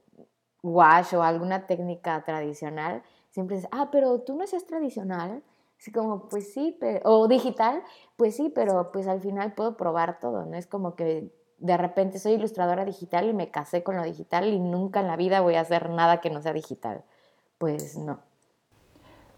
wash 0.63 1.15
o 1.15 1.23
alguna 1.23 1.67
técnica 1.67 2.23
tradicional, 2.25 3.03
siempre 3.31 3.57
dices, 3.57 3.71
ah, 3.73 3.89
pero 3.91 4.21
tú 4.21 4.37
no 4.37 4.47
seas 4.47 4.67
tradicional. 4.67 5.43
Así 5.79 5.93
como, 5.93 6.29
pues 6.29 6.53
sí, 6.53 6.79
o 7.05 7.27
digital, 7.27 7.83
pues 8.17 8.37
sí, 8.37 8.51
pero 8.55 8.93
pues 8.93 9.09
al 9.09 9.23
final 9.23 9.55
puedo 9.55 9.79
probar 9.79 10.21
todo, 10.21 10.45
¿no? 10.45 10.57
Es 10.59 10.67
como 10.67 10.95
que 10.95 11.33
de 11.61 11.77
repente 11.77 12.19
soy 12.19 12.33
ilustradora 12.33 12.85
digital 12.85 13.29
y 13.29 13.35
me 13.35 13.51
casé 13.51 13.83
con 13.83 13.97
lo 13.97 14.03
digital 14.03 14.49
y 14.49 14.59
nunca 14.59 15.01
en 15.01 15.07
la 15.07 15.17
vida 15.17 15.41
voy 15.41 15.55
a 15.55 15.61
hacer 15.61 15.91
nada 15.91 16.21
que 16.21 16.31
no 16.31 16.43
sea 16.43 16.53
digital. 16.53 17.05
Pues 17.59 17.97
no. 17.97 18.21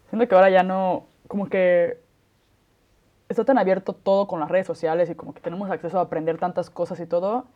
Siento 0.09 0.29
que 0.29 0.35
ahora 0.35 0.49
ya 0.49 0.63
no, 0.63 1.07
como 1.27 1.49
que 1.49 1.99
está 3.29 3.45
tan 3.45 3.59
abierto 3.59 3.93
todo 3.93 4.29
con 4.29 4.41
las 4.41 4.51
redes 4.51 4.67
sociales 4.67 5.11
y 5.11 5.15
como 5.15 5.35
que 5.35 5.41
tenemos 5.41 5.71
acceso 5.71 5.99
a 5.99 6.03
aprender 6.03 6.39
tantas 6.39 6.71
cosas 6.71 7.01
y 7.01 7.07
todo, 7.07 7.47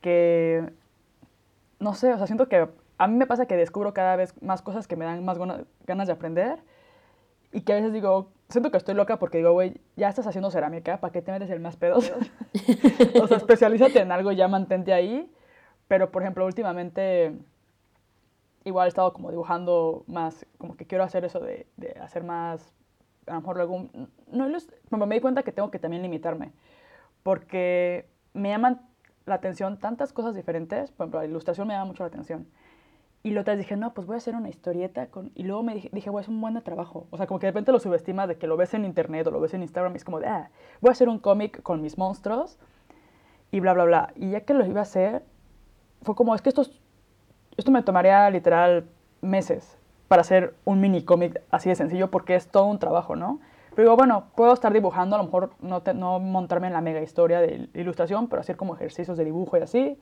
que, 0.00 0.72
no 1.78 1.94
sé, 1.94 2.12
o 2.12 2.16
sea, 2.16 2.26
siento 2.26 2.48
que 2.48 2.68
a 2.98 3.06
mí 3.06 3.16
me 3.16 3.26
pasa 3.26 3.46
que 3.46 3.56
descubro 3.56 3.94
cada 3.94 4.16
vez 4.16 4.34
más 4.42 4.62
cosas 4.62 4.88
que 4.88 4.96
me 4.96 5.04
dan 5.04 5.24
más 5.24 5.38
ganas 5.86 6.06
de 6.06 6.12
aprender 6.12 6.58
y 7.52 7.60
que 7.60 7.72
a 7.72 7.76
veces 7.76 7.92
digo, 7.92 8.28
siento 8.54 8.70
que 8.70 8.78
estoy 8.78 8.94
loca 8.94 9.18
porque 9.18 9.38
digo, 9.38 9.52
güey, 9.52 9.80
ya 9.96 10.08
estás 10.08 10.26
haciendo 10.26 10.50
cerámica, 10.50 11.00
¿para 11.00 11.12
qué 11.12 11.20
te 11.20 11.32
metes 11.32 11.50
el 11.50 11.60
más 11.60 11.76
pedos? 11.76 12.10
o 13.22 13.26
sea, 13.26 13.36
especialízate 13.36 14.00
en 14.00 14.12
algo, 14.12 14.32
ya 14.32 14.48
mantente 14.48 14.92
ahí. 14.92 15.30
Pero, 15.88 16.10
por 16.10 16.22
ejemplo, 16.22 16.46
últimamente 16.46 17.34
igual 18.64 18.86
he 18.86 18.88
estado 18.88 19.12
como 19.12 19.30
dibujando 19.30 20.04
más, 20.06 20.46
como 20.56 20.76
que 20.76 20.86
quiero 20.86 21.04
hacer 21.04 21.24
eso 21.24 21.40
de, 21.40 21.66
de 21.76 21.92
hacer 22.00 22.24
más, 22.24 22.72
a 23.26 23.34
lo 23.34 23.40
mejor 23.40 23.56
luego, 23.56 23.88
no, 24.30 25.06
me 25.06 25.14
di 25.14 25.20
cuenta 25.20 25.42
que 25.42 25.52
tengo 25.52 25.70
que 25.70 25.78
también 25.78 26.02
limitarme, 26.02 26.52
porque 27.22 28.08
me 28.32 28.48
llaman 28.48 28.80
la 29.26 29.34
atención 29.34 29.78
tantas 29.78 30.12
cosas 30.12 30.34
diferentes, 30.34 30.90
por 30.92 31.04
ejemplo, 31.04 31.20
la 31.20 31.26
ilustración 31.26 31.68
me 31.68 31.74
llama 31.74 31.86
mucho 31.86 32.02
la 32.02 32.08
atención. 32.08 32.46
Y 33.24 33.30
lo 33.30 33.40
otras 33.40 33.56
dije, 33.56 33.74
no, 33.74 33.94
pues 33.94 34.06
voy 34.06 34.14
a 34.14 34.18
hacer 34.18 34.36
una 34.36 34.50
historieta. 34.50 35.06
Con... 35.06 35.32
Y 35.34 35.44
luego 35.44 35.62
me 35.62 35.74
dije, 35.74 35.88
dije, 35.92 36.10
es 36.20 36.28
un 36.28 36.40
buen 36.40 36.62
trabajo. 36.62 37.06
O 37.10 37.16
sea, 37.16 37.26
como 37.26 37.40
que 37.40 37.46
de 37.46 37.52
repente 37.52 37.72
lo 37.72 37.80
subestima 37.80 38.26
de 38.26 38.36
que 38.36 38.46
lo 38.46 38.56
ves 38.56 38.74
en 38.74 38.84
internet 38.84 39.26
o 39.26 39.30
lo 39.30 39.40
ves 39.40 39.54
en 39.54 39.62
Instagram 39.62 39.94
y 39.94 39.96
es 39.96 40.04
como 40.04 40.20
de, 40.20 40.26
ah, 40.26 40.50
voy 40.82 40.90
a 40.90 40.92
hacer 40.92 41.08
un 41.08 41.18
cómic 41.18 41.62
con 41.62 41.80
mis 41.80 41.96
monstruos 41.96 42.58
y 43.50 43.60
bla, 43.60 43.72
bla, 43.72 43.84
bla. 43.84 44.12
Y 44.14 44.30
ya 44.30 44.42
que 44.42 44.52
lo 44.52 44.66
iba 44.66 44.80
a 44.80 44.82
hacer, 44.82 45.24
fue 46.02 46.14
como, 46.14 46.34
es 46.34 46.42
que 46.42 46.50
esto 46.50 46.64
esto 47.56 47.70
me 47.70 47.82
tomaría 47.82 48.28
literal 48.30 48.84
meses 49.20 49.78
para 50.08 50.20
hacer 50.20 50.54
un 50.64 50.80
mini 50.80 51.02
cómic 51.02 51.40
así 51.50 51.68
de 51.68 51.76
sencillo 51.76 52.10
porque 52.10 52.34
es 52.34 52.48
todo 52.48 52.66
un 52.66 52.78
trabajo, 52.78 53.16
¿no? 53.16 53.40
Pero 53.70 53.88
digo, 53.88 53.96
bueno, 53.96 54.26
puedo 54.36 54.52
estar 54.52 54.72
dibujando, 54.72 55.16
a 55.16 55.18
lo 55.18 55.24
mejor 55.24 55.50
no, 55.60 55.82
no 55.94 56.20
montarme 56.20 56.66
en 56.68 56.74
la 56.74 56.80
mega 56.80 57.00
historia 57.00 57.40
de 57.40 57.68
ilustración, 57.74 58.28
pero 58.28 58.40
hacer 58.40 58.56
como 58.56 58.74
ejercicios 58.74 59.16
de 59.16 59.24
dibujo 59.24 59.56
y 59.56 59.62
así. 59.62 59.98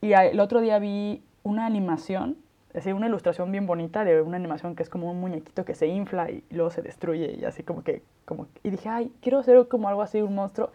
Y 0.00 0.12
el 0.12 0.38
otro 0.38 0.60
día 0.60 0.78
vi 0.78 1.24
una 1.44 1.66
animación, 1.66 2.36
es 2.70 2.74
decir, 2.74 2.94
una 2.94 3.06
ilustración 3.06 3.52
bien 3.52 3.66
bonita 3.66 4.04
de 4.04 4.20
una 4.20 4.36
animación 4.36 4.74
que 4.74 4.82
es 4.82 4.88
como 4.88 5.08
un 5.08 5.20
muñequito 5.20 5.64
que 5.64 5.76
se 5.76 5.86
infla 5.86 6.28
y 6.30 6.42
luego 6.50 6.70
se 6.70 6.82
destruye 6.82 7.36
y 7.38 7.44
así 7.44 7.62
como 7.62 7.84
que, 7.84 8.02
como, 8.24 8.48
y 8.64 8.70
dije, 8.70 8.88
ay, 8.88 9.12
quiero 9.22 9.38
hacer 9.38 9.68
como 9.68 9.88
algo 9.88 10.02
así, 10.02 10.20
un 10.20 10.34
monstruo. 10.34 10.70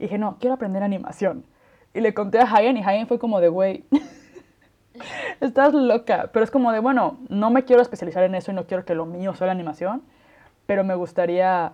Y 0.00 0.04
dije, 0.04 0.18
no, 0.18 0.38
quiero 0.40 0.54
aprender 0.54 0.82
animación. 0.82 1.44
Y 1.94 2.00
le 2.00 2.12
conté 2.12 2.40
a 2.40 2.42
Hagen 2.42 2.76
y 2.76 2.82
Hagen 2.82 3.06
fue 3.06 3.20
como 3.20 3.40
de, 3.40 3.48
güey, 3.48 3.84
Estás 5.40 5.74
loca. 5.74 6.30
Pero 6.32 6.44
es 6.44 6.50
como 6.50 6.72
de, 6.72 6.80
bueno, 6.80 7.18
no 7.28 7.50
me 7.50 7.64
quiero 7.64 7.82
especializar 7.82 8.24
en 8.24 8.34
eso 8.34 8.50
y 8.50 8.54
no 8.54 8.66
quiero 8.66 8.84
que 8.84 8.94
lo 8.94 9.06
mío 9.06 9.34
sea 9.34 9.46
la 9.46 9.52
animación, 9.52 10.02
pero 10.66 10.84
me 10.84 10.94
gustaría 10.94 11.72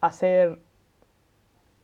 hacer 0.00 0.58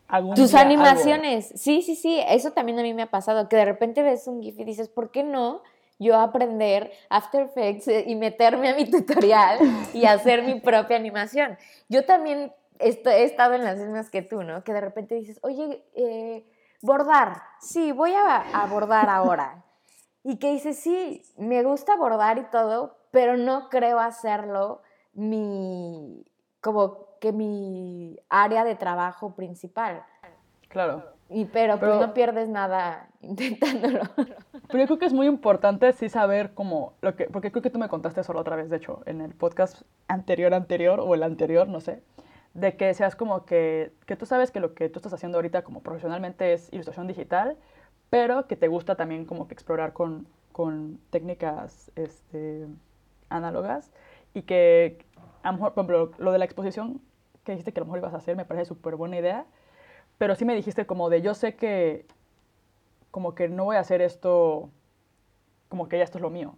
algún 0.08 0.34
Tus 0.34 0.54
animaciones. 0.54 1.52
Sí, 1.56 1.82
sí, 1.82 1.96
sí. 1.96 2.20
Eso 2.28 2.52
también 2.52 2.78
a 2.78 2.82
mí 2.82 2.94
me 2.94 3.02
ha 3.02 3.10
pasado. 3.10 3.48
Que 3.48 3.56
de 3.56 3.64
repente 3.64 4.02
ves 4.02 4.26
un 4.26 4.42
GIF 4.42 4.58
y 4.58 4.64
dices, 4.64 4.88
¿por 4.88 5.10
qué 5.10 5.22
no? 5.22 5.62
Yo 6.02 6.18
aprender 6.18 6.92
After 7.08 7.42
Effects 7.42 7.88
y 8.06 8.14
meterme 8.16 8.70
a 8.70 8.74
mi 8.74 8.84
tutorial 8.90 9.58
y 9.94 10.06
hacer 10.06 10.42
mi 10.42 10.60
propia 10.60 10.96
animación. 10.96 11.56
Yo 11.88 12.04
también 12.04 12.52
he 12.78 13.24
estado 13.24 13.54
en 13.54 13.64
las 13.64 13.78
mismas 13.78 14.10
que 14.10 14.22
tú, 14.22 14.42
¿no? 14.42 14.64
Que 14.64 14.72
de 14.72 14.80
repente 14.80 15.14
dices, 15.14 15.38
oye, 15.42 15.84
eh, 15.94 16.44
bordar, 16.80 17.42
sí, 17.60 17.92
voy 17.92 18.12
a, 18.14 18.36
a 18.36 18.66
bordar 18.66 19.08
ahora 19.08 19.64
y 20.24 20.38
que 20.38 20.52
dice, 20.52 20.72
sí, 20.72 21.22
me 21.36 21.62
gusta 21.62 21.96
bordar 21.96 22.38
y 22.38 22.44
todo, 22.44 22.96
pero 23.10 23.36
no 23.36 23.68
creo 23.68 23.98
hacerlo 23.98 24.82
mi, 25.14 26.24
como 26.60 27.18
que 27.20 27.32
mi 27.32 28.18
área 28.28 28.64
de 28.64 28.74
trabajo 28.74 29.34
principal. 29.34 30.04
Claro. 30.68 31.11
Y 31.32 31.46
pero, 31.46 31.78
pues 31.78 31.98
no 31.98 32.14
pierdes 32.14 32.48
nada 32.48 33.08
intentándolo. 33.22 34.00
Pero 34.16 34.78
yo 34.78 34.86
creo 34.86 34.98
que 34.98 35.06
es 35.06 35.12
muy 35.12 35.26
importante 35.26 35.92
sí 35.92 36.08
saber 36.08 36.52
cómo, 36.54 36.94
lo 37.00 37.16
que, 37.16 37.24
porque 37.24 37.50
creo 37.50 37.62
que 37.62 37.70
tú 37.70 37.78
me 37.78 37.88
contaste 37.88 38.20
eso 38.20 38.32
la 38.32 38.40
otra 38.40 38.56
vez, 38.56 38.68
de 38.70 38.76
hecho, 38.76 39.02
en 39.06 39.20
el 39.20 39.34
podcast 39.34 39.82
anterior, 40.08 40.54
anterior, 40.54 41.00
o 41.00 41.14
el 41.14 41.22
anterior, 41.22 41.68
no 41.68 41.80
sé, 41.80 42.02
de 42.54 42.76
que 42.76 42.92
seas 42.94 43.16
como 43.16 43.44
que, 43.44 43.92
que 44.06 44.16
tú 44.16 44.26
sabes 44.26 44.50
que 44.50 44.60
lo 44.60 44.74
que 44.74 44.88
tú 44.88 44.98
estás 44.98 45.12
haciendo 45.14 45.38
ahorita 45.38 45.62
como 45.62 45.82
profesionalmente 45.82 46.52
es 46.52 46.72
ilustración 46.72 47.06
digital, 47.06 47.56
pero 48.10 48.46
que 48.46 48.56
te 48.56 48.68
gusta 48.68 48.94
también 48.94 49.24
como 49.24 49.48
que 49.48 49.54
explorar 49.54 49.92
con, 49.94 50.26
con 50.52 51.00
técnicas 51.10 51.90
este, 51.96 52.66
análogas 53.30 53.90
y 54.34 54.42
que 54.42 55.04
a 55.42 55.50
lo 55.50 55.54
mejor, 55.54 55.74
por 55.74 55.84
ejemplo, 55.84 56.12
lo 56.18 56.32
de 56.32 56.38
la 56.38 56.44
exposición 56.44 57.00
que 57.44 57.52
dijiste 57.52 57.72
que 57.72 57.80
a 57.80 57.82
lo 57.82 57.86
mejor 57.86 57.98
ibas 58.00 58.14
a 58.14 58.18
hacer 58.18 58.36
me 58.36 58.44
parece 58.44 58.66
súper 58.66 58.96
buena 58.96 59.18
idea, 59.18 59.46
pero 60.22 60.36
sí 60.36 60.44
me 60.44 60.54
dijiste 60.54 60.86
como 60.86 61.10
de 61.10 61.20
yo 61.20 61.34
sé 61.34 61.56
que 61.56 62.06
como 63.10 63.34
que 63.34 63.48
no 63.48 63.64
voy 63.64 63.74
a 63.74 63.80
hacer 63.80 64.00
esto 64.00 64.70
como 65.68 65.88
que 65.88 65.98
ya 65.98 66.04
esto 66.04 66.18
es 66.18 66.22
lo 66.22 66.30
mío, 66.30 66.54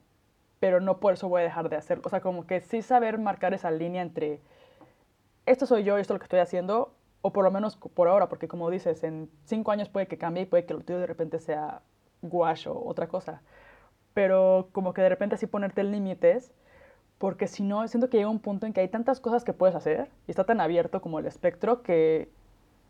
pero 0.60 0.82
no 0.82 1.00
por 1.00 1.14
eso 1.14 1.30
voy 1.30 1.40
a 1.40 1.44
dejar 1.44 1.70
de 1.70 1.76
hacerlo. 1.76 2.02
O 2.04 2.10
sea, 2.10 2.20
como 2.20 2.46
que 2.46 2.60
sí 2.60 2.82
saber 2.82 3.16
marcar 3.16 3.54
esa 3.54 3.70
línea 3.70 4.02
entre 4.02 4.42
esto 5.46 5.64
soy 5.64 5.82
yo 5.82 5.96
y 5.96 6.02
esto 6.02 6.12
es 6.12 6.16
lo 6.16 6.18
que 6.18 6.24
estoy 6.24 6.40
haciendo, 6.40 6.92
o 7.22 7.32
por 7.32 7.42
lo 7.42 7.50
menos 7.50 7.78
por 7.78 8.06
ahora, 8.06 8.28
porque 8.28 8.48
como 8.48 8.68
dices, 8.68 9.02
en 9.02 9.30
cinco 9.46 9.70
años 9.72 9.88
puede 9.88 10.08
que 10.08 10.18
cambie 10.18 10.42
y 10.42 10.46
puede 10.46 10.66
que 10.66 10.74
lo 10.74 10.80
tuyo 10.80 11.00
de 11.00 11.06
repente 11.06 11.38
sea 11.38 11.80
gouache 12.20 12.68
o 12.68 12.86
otra 12.86 13.08
cosa. 13.08 13.40
Pero 14.12 14.68
como 14.72 14.92
que 14.92 15.00
de 15.00 15.08
repente 15.08 15.36
así 15.36 15.46
ponerte 15.46 15.84
límites, 15.84 16.52
porque 17.16 17.46
si 17.46 17.62
no, 17.62 17.88
siento 17.88 18.10
que 18.10 18.18
llega 18.18 18.28
un 18.28 18.40
punto 18.40 18.66
en 18.66 18.74
que 18.74 18.82
hay 18.82 18.88
tantas 18.88 19.20
cosas 19.20 19.42
que 19.42 19.54
puedes 19.54 19.74
hacer 19.74 20.10
y 20.26 20.32
está 20.32 20.44
tan 20.44 20.60
abierto 20.60 21.00
como 21.00 21.18
el 21.18 21.24
espectro 21.24 21.82
que, 21.82 22.28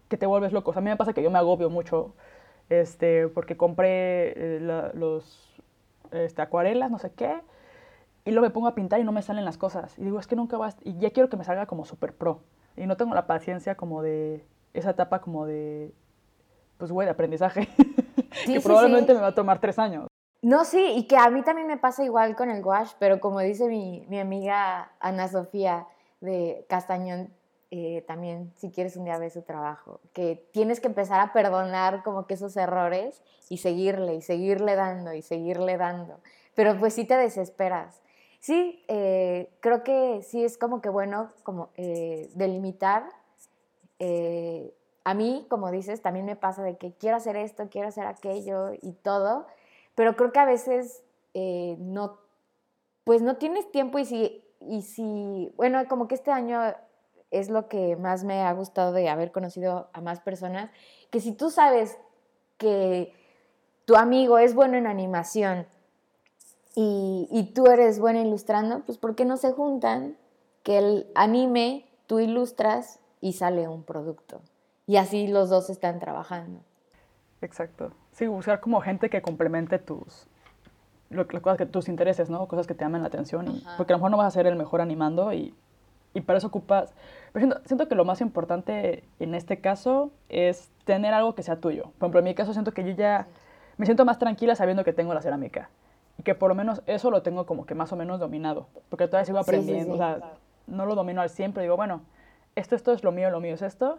que 0.09 0.17
te 0.17 0.27
vuelves 0.27 0.53
loco. 0.53 0.73
a 0.75 0.81
mí 0.81 0.91
me 0.91 0.97
pasa 0.97 1.13
que 1.13 1.23
yo 1.23 1.31
me 1.31 1.39
agobio 1.39 1.71
mucho 1.71 2.15
este, 2.69 3.29
porque 3.29 3.57
compré 3.57 4.57
eh, 4.57 4.61
los 4.95 5.61
este, 6.13 6.43
acuarelas, 6.43 6.91
no 6.91 6.99
sé 6.99 7.13
qué, 7.13 7.41
y 8.25 8.31
luego 8.31 8.47
me 8.47 8.51
pongo 8.51 8.69
a 8.69 8.75
pintar 8.75 9.01
y 9.01 9.05
no 9.05 9.13
me 9.13 9.23
salen 9.23 9.45
las 9.45 9.59
cosas. 9.59 9.99
Y 9.99 10.05
digo, 10.05 10.19
es 10.19 10.27
que 10.27 10.37
nunca 10.37 10.57
vas, 10.57 10.77
y 10.83 10.97
ya 10.99 11.11
quiero 11.11 11.29
que 11.29 11.37
me 11.37 11.45
salga 11.45 11.67
como 11.67 11.85
super 11.85 12.15
pro. 12.15 12.41
Y 12.77 12.87
no 12.87 12.97
tengo 12.97 13.15
la 13.15 13.27
paciencia 13.27 13.77
como 13.77 14.03
de 14.03 14.45
esa 14.73 14.91
etapa 14.91 15.21
como 15.21 15.47
de, 15.47 15.93
pues, 16.79 16.91
güey, 16.91 17.07
de 17.07 17.13
aprendizaje, 17.13 17.69
que 18.47 18.61
probablemente 18.61 19.15
me 19.15 19.21
va 19.21 19.29
a 19.29 19.35
tomar 19.35 19.61
tres 19.61 19.79
años. 19.79 20.07
No, 20.43 20.65
sí, 20.65 20.93
y 20.97 21.07
que 21.07 21.17
a 21.17 21.31
mí 21.31 21.43
también 21.43 21.67
me 21.67 21.79
pasa 21.79 22.05
igual 22.05 22.37
con 22.37 22.51
el 22.51 22.63
gouache, 22.63 22.97
pero 22.99 23.19
como 23.19 23.41
dice 23.41 23.67
mi, 23.67 24.05
mi 24.09 24.19
amiga 24.19 24.93
Ana 25.01 25.29
Sofía 25.29 25.87
de 26.21 26.67
Castañón, 26.69 27.31
eh, 27.77 28.03
también 28.03 28.53
si 28.57 28.71
quieres 28.71 28.97
un 28.97 29.05
día 29.05 29.19
ver 29.19 29.33
su 29.33 29.43
trabajo, 29.43 30.01
que 30.13 30.47
tienes 30.53 30.79
que 30.79 30.87
empezar 30.87 31.19
a 31.19 31.33
perdonar 31.33 32.05
como 32.05 32.25
que 32.29 32.35
esos 32.35 32.57
errores 32.57 33.21
y 33.49 33.57
seguirle 33.57 34.15
y 34.15 34.23
seguirle 34.23 34.77
dando 34.77 35.13
y 35.13 35.23
seguirle 35.23 35.77
dando, 35.77 36.21
pero 36.55 36.79
pues 36.79 36.95
sí 36.95 37.05
te 37.05 37.17
desesperas. 37.17 38.01
Sí, 38.39 38.85
eh, 38.87 39.51
creo 39.59 39.83
que 39.83 40.23
sí 40.23 40.45
es 40.45 40.57
como 40.57 40.81
que 40.81 40.89
bueno 40.89 41.33
como 41.43 41.71
eh, 41.77 42.31
delimitar. 42.35 43.09
a 45.05 45.15
mí, 45.15 45.45
como 45.51 45.71
dices, 45.73 46.01
también 46.01 46.27
me 46.27 46.37
pasa 46.37 46.63
de 46.63 46.77
que 46.77 46.93
quiero 46.93 47.17
hacer 47.17 47.37
esto, 47.37 47.69
quiero 47.71 47.89
hacer 47.89 48.07
aquello 48.07 48.71
y 48.83 48.93
todo, 48.93 49.47
pero 49.97 50.15
creo 50.15 50.31
que 50.31 50.39
a 50.39 50.45
veces 50.45 51.03
no, 51.35 52.19
pues 53.03 53.21
no 53.21 53.37
tienes 53.37 53.69
tiempo 53.73 53.99
y 53.99 54.05
si, 54.05 54.45
y 54.61 54.83
si, 54.83 55.53
bueno, 55.57 55.87
como 55.89 56.07
que 56.07 56.15
este 56.15 56.31
año 56.31 56.61
es 57.35 57.51
lo 57.51 57.69
que 57.69 57.97
más 57.97 58.25
me 58.25 58.43
ha 58.43 58.53
gustado 58.53 58.93
de 58.93 59.09
haber 59.09 59.33
conocido 59.33 59.89
a 59.93 60.01
más 60.01 60.21
personas, 60.21 60.71
que 61.11 61.21
si 61.21 61.33
tú 61.33 61.51
sabes 61.51 61.99
que 62.59 63.13
tu 63.85 63.97
amigo 63.97 64.39
es 64.39 64.55
bueno 64.55 64.77
en 64.77 64.87
animación 64.87 65.67
y, 66.77 67.53
tú 67.55 67.67
eres 67.67 68.01
bueno 68.01 68.21
ilustrando, 68.21 68.81
pues 68.81 68.99
¿por 68.99 69.15
qué 69.15 69.25
no 69.25 69.37
se 69.37 69.53
juntan? 69.53 70.17
Que 70.63 70.79
él 70.79 71.07
anime, 71.15 71.87
tú 72.07 72.19
ilustras 72.19 72.99
y 73.21 73.35
sale 73.35 73.69
un 73.69 73.85
producto. 73.85 74.41
Y 74.87 74.97
así 74.97 75.29
los 75.29 75.51
dos 75.51 75.71
están 75.71 76.01
trabajando. 76.01 76.61
Exacto. 77.43 77.93
Sí, 78.13 78.27
buscar 78.27 78.61
como 78.61 78.81
gente 78.81 79.09
que 79.09 79.23
complemente 79.23 79.79
tus, 79.79 80.27
lo, 81.11 81.27
cosas 81.27 81.59
que, 81.59 81.67
tus 81.67 81.89
intereses, 81.89 82.29
¿no? 82.29 82.49
Cosas 82.49 82.67
que 82.67 82.75
te 82.75 82.85
llamen 82.85 83.03
la 83.03 83.09
atención. 83.09 83.63
porque 83.77 83.93
a 83.93 83.97
lo 83.97 83.99
mejor 83.99 84.11
no 84.11 84.17
vas 84.17 84.29
a 84.29 84.31
ser 84.31 84.47
el 84.47 84.57
mejor 84.57 84.81
animando 84.81 85.33
y 85.33 85.55
y 86.15 86.21
para 86.21 86.39
eso 86.39 86.47
ocupas... 86.47 86.95
Pero 87.33 87.61
siento, 87.65 87.89
que 87.89 87.97
lo 87.97 88.05
más 88.05 88.21
importante 88.21 89.03
en 89.19 89.35
este 89.35 89.61
caso 89.61 90.13
es 90.29 90.71
tener 90.85 91.13
algo 91.13 91.35
que 91.35 91.43
sea 91.43 91.57
tuyo. 91.57 91.91
Por 91.99 92.07
ejemplo, 92.07 92.21
en 92.21 92.25
mi 92.25 92.35
caso 92.35 92.53
siento 92.53 92.73
que 92.73 92.85
yo 92.85 92.93
ya 92.93 93.27
me 93.77 93.87
siento 93.87 94.05
más 94.05 94.21
tranquila 94.21 94.55
sabiendo 94.55 94.85
que 94.85 94.93
tengo 94.93 95.13
la 95.13 95.21
cerámica. 95.21 95.69
Y 96.17 96.23
que 96.23 96.37
por 96.37 96.49
lo 96.49 96.55
menos 96.55 96.83
eso 96.87 97.11
lo 97.11 97.23
tengo 97.23 97.45
como 97.45 97.67
que 97.67 97.75
más 97.75 97.93
o 97.93 97.97
menos 97.97 98.21
dominado. 98.21 98.69
Porque 98.89 99.09
todavía 99.09 99.27
sigo 99.27 99.39
aprendiendo. 99.41 99.95
O 99.95 99.97
sea, 99.97 100.35
no 100.69 100.87
lo 100.87 100.95
domino 100.95 101.21
al 101.21 101.29
siempre. 101.29 101.65
Digo, 101.65 101.77
bueno, 101.77 102.03
esto, 102.55 102.77
esto 102.77 102.93
es 102.93 103.03
lo 103.03 103.11
mío, 103.11 103.31
lo 103.31 103.41
mío 103.41 103.55
es 103.55 103.63
esto. 103.63 103.99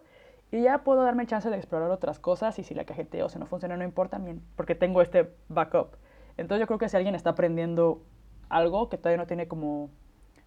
Y 0.52 0.62
ya 0.62 0.80
puedo 0.84 1.04
darme 1.04 1.28
chance 1.28 1.50
de 1.50 1.58
explorar 1.58 1.92
otras 1.92 2.20
cosas 2.20 2.58
y 2.60 2.64
si 2.64 2.74
la 2.74 2.86
cajeteo, 2.86 3.28
si 3.28 3.38
no 3.38 3.46
funciona, 3.46 3.76
no 3.76 3.84
importa, 3.84 4.22
porque 4.56 4.76
tengo 4.76 5.02
este 5.02 5.30
backup. 5.50 5.96
Entonces 6.38 6.62
yo 6.62 6.68
creo 6.68 6.80
que 6.80 6.88
si 6.88 6.96
alguien 6.96 7.16
está 7.16 7.32
aprendiendo 7.32 8.02
algo 8.48 8.88
que 8.88 8.98
todavía 8.98 9.18
no 9.18 9.28
tiene 9.28 9.50
como 9.50 9.90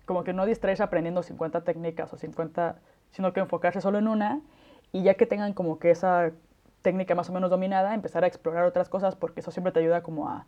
como 0.08 0.24
que 0.24 0.32
no 0.32 0.46
distraerse 0.46 0.82
aprendiendo 0.82 1.22
50 1.22 1.60
técnicas 1.64 2.10
o 2.14 2.16
50, 2.16 2.76
sino 3.10 3.34
que 3.34 3.40
enfocarse 3.40 3.82
solo 3.82 3.98
en 3.98 4.08
una 4.08 4.40
y 4.90 5.02
ya 5.02 5.14
que 5.14 5.26
tengan 5.26 5.52
como 5.52 5.78
que 5.78 5.90
esa 5.90 6.32
técnica 6.80 7.14
más 7.14 7.28
o 7.28 7.34
menos 7.34 7.50
dominada, 7.50 7.94
empezar 7.94 8.24
a 8.24 8.26
explorar 8.26 8.64
otras 8.64 8.88
cosas 8.88 9.16
porque 9.16 9.40
eso 9.40 9.50
siempre 9.50 9.70
te 9.70 9.80
ayuda 9.80 10.02
como 10.02 10.30
a 10.30 10.46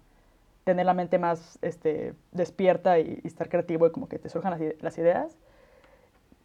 tener 0.65 0.87
la 0.87 0.95
mente 0.95 1.19
más 1.19 1.59
este, 1.61 2.15
despierta 2.33 2.99
y, 2.99 3.21
estar 3.23 3.51
creativo 3.51 3.87
y 3.87 3.93
como 3.93 4.09
que 4.09 4.19
te 4.19 4.31
surjan 4.31 4.59
las, 4.81 4.97
ideas. 4.97 5.37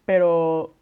Pero 0.04 0.74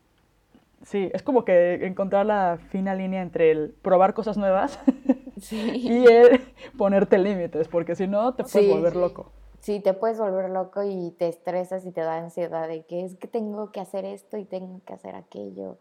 sí, 0.83 1.11
es 1.15 1.23
como 1.23 1.45
que 1.45 1.87
encontrar 1.87 2.27
la 2.27 2.59
fina 2.71 2.97
línea 2.97 3.23
entre 3.23 3.53
el 3.53 3.77
probar 3.81 4.13
cosas 4.13 4.37
nuevas 4.37 4.81
y 5.53 6.05
el 6.05 6.41
ponerte 6.77 7.17
límites, 7.17 7.69
porque 7.69 7.95
si 7.95 8.09
no 8.09 8.35
te 8.35 8.43
puedes 8.43 8.69
volver 8.69 8.97
loco 8.97 9.31
sí, 9.65 9.81
te 9.81 9.95
puedes 9.95 10.19
volver 10.19 10.51
loco 10.51 10.83
y 10.83 11.11
te 11.19 11.27
estresas 11.27 11.87
y 11.87 11.91
te 11.91 12.03
da 12.03 12.19
ansiedad 12.19 12.69
de 12.69 12.85
que 12.85 13.03
es 13.03 13.17
que 13.17 13.27
tengo 13.27 13.73
que 13.73 13.81
hacer 13.81 14.05
esto 14.05 14.37
y 14.37 14.45
tengo 14.45 14.83
que 14.85 14.93
hacer 14.93 15.17
aquello. 15.17 15.79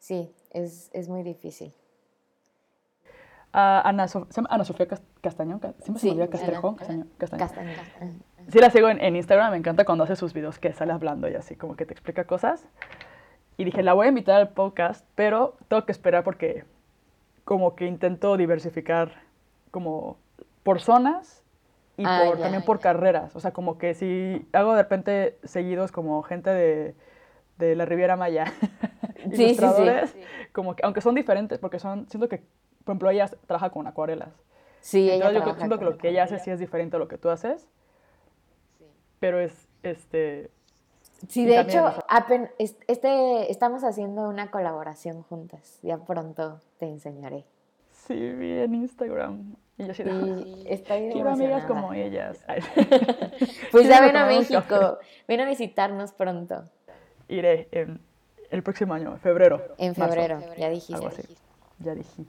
Sí, 0.00 0.34
es, 0.50 1.08
muy 1.08 1.22
difícil. 1.22 1.72
Ana, 3.52 4.08
Sofía 4.08 4.88
Castañón, 5.20 5.60
siempre 5.60 6.00
se 6.00 6.06
me 6.06 6.12
olvida 6.12 6.28
Castrejón, 6.28 6.74
Castañón. 6.74 7.08
Castañón. 7.16 7.74
Sí 8.48 8.58
la 8.58 8.70
sigo 8.70 8.88
en, 8.88 9.14
Instagram, 9.14 9.52
me 9.52 9.58
encanta 9.58 9.84
cuando 9.84 10.02
hace 10.02 10.16
sus 10.16 10.34
videos 10.34 10.58
que 10.58 10.72
sale 10.72 10.92
hablando 10.92 11.28
y 11.28 11.36
así, 11.36 11.54
como 11.54 11.76
que 11.76 11.86
te 11.86 11.92
explica 11.92 12.24
cosas. 12.24 12.66
Y 13.56 13.62
dije, 13.62 13.84
la 13.84 13.92
voy 13.92 14.06
a 14.06 14.08
invitar 14.08 14.40
al 14.40 14.48
podcast, 14.48 15.06
pero 15.14 15.56
tengo 15.68 15.86
que 15.86 15.92
esperar 15.92 16.24
porque 16.24 16.64
como 17.44 17.76
que 17.76 17.86
intento 17.86 18.36
diversificar 18.36 19.12
como 19.70 20.16
por 20.64 20.80
zonas 20.80 21.43
y 21.96 22.04
ah, 22.06 22.32
también 22.38 22.62
por 22.64 22.80
carreras. 22.80 23.36
O 23.36 23.40
sea, 23.40 23.52
como 23.52 23.78
que 23.78 23.94
si 23.94 24.46
hago 24.52 24.74
de 24.74 24.82
repente 24.82 25.38
seguidos 25.44 25.92
como 25.92 26.22
gente 26.22 26.50
de, 26.50 26.94
de 27.58 27.76
la 27.76 27.84
Riviera 27.84 28.16
Maya, 28.16 28.46
sí, 29.32 29.44
ilustradores, 29.44 30.10
sí, 30.10 30.18
sí, 30.20 30.26
como 30.52 30.74
que, 30.74 30.84
aunque 30.84 31.00
son 31.00 31.14
diferentes, 31.14 31.58
porque 31.58 31.78
son, 31.78 32.08
siento 32.08 32.28
que, 32.28 32.38
por 32.84 32.92
ejemplo, 32.92 33.10
ella 33.10 33.30
trabaja 33.46 33.70
con 33.70 33.86
acuarelas. 33.86 34.30
Sí, 34.80 35.08
Entonces 35.10 35.44
yo 35.44 35.54
siento 35.54 35.78
que 35.78 35.84
lo 35.84 35.96
que 35.96 36.10
ella 36.10 36.24
hace 36.24 36.38
sí 36.38 36.50
es 36.50 36.58
diferente 36.58 36.96
a 36.96 36.98
lo 36.98 37.08
que 37.08 37.16
tú 37.16 37.30
haces. 37.30 37.68
Sí. 38.78 38.84
Pero 39.18 39.40
es, 39.40 39.68
este... 39.82 40.50
Sí, 41.28 41.46
de 41.46 41.58
hecho, 41.58 41.90
este, 42.58 43.50
estamos 43.50 43.82
haciendo 43.82 44.28
una 44.28 44.50
colaboración 44.50 45.22
juntas. 45.22 45.78
Ya 45.82 45.96
pronto 45.96 46.60
te 46.78 46.84
enseñaré. 46.84 47.46
Sí, 48.06 48.14
vi 48.14 48.58
en 48.58 48.74
Instagram. 48.74 49.56
Y 49.76 49.86
yo 49.86 49.94
sí, 49.94 50.02
quiero 50.04 51.30
amigas 51.30 51.64
como 51.64 51.92
ellas. 51.92 52.44
pues 53.72 53.88
ya 53.88 54.00
ven 54.00 54.16
a 54.16 54.26
México, 54.26 54.98
ven 55.26 55.40
a 55.40 55.46
visitarnos 55.46 56.12
pronto. 56.12 56.64
Iré 57.28 57.68
en 57.72 58.00
el 58.50 58.62
próximo 58.62 58.94
año, 58.94 59.12
en 59.12 59.20
febrero. 59.20 59.74
En 59.78 59.94
febrero, 59.94 60.40
ya 60.56 60.68
dijiste. 60.68 61.24
Ya 61.80 61.94
dije. 61.94 62.24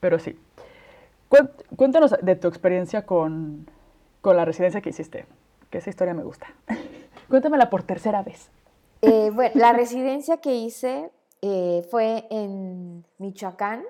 Pero 0.00 0.18
sí. 0.18 0.38
Cuéntanos 1.76 2.16
de 2.20 2.34
tu 2.34 2.48
experiencia 2.48 3.06
con, 3.06 3.70
con 4.20 4.36
la 4.36 4.44
residencia 4.44 4.80
que 4.80 4.90
hiciste, 4.90 5.26
que 5.68 5.78
esa 5.78 5.90
historia 5.90 6.14
me 6.14 6.24
gusta. 6.24 6.48
Cuéntamela 7.28 7.70
por 7.70 7.84
tercera 7.84 8.22
vez. 8.22 8.50
Eh, 9.02 9.30
bueno, 9.32 9.52
la 9.54 9.72
residencia 9.72 10.38
que 10.38 10.54
hice 10.56 11.10
eh, 11.42 11.86
fue 11.90 12.26
en 12.30 13.04
Michoacán, 13.18 13.84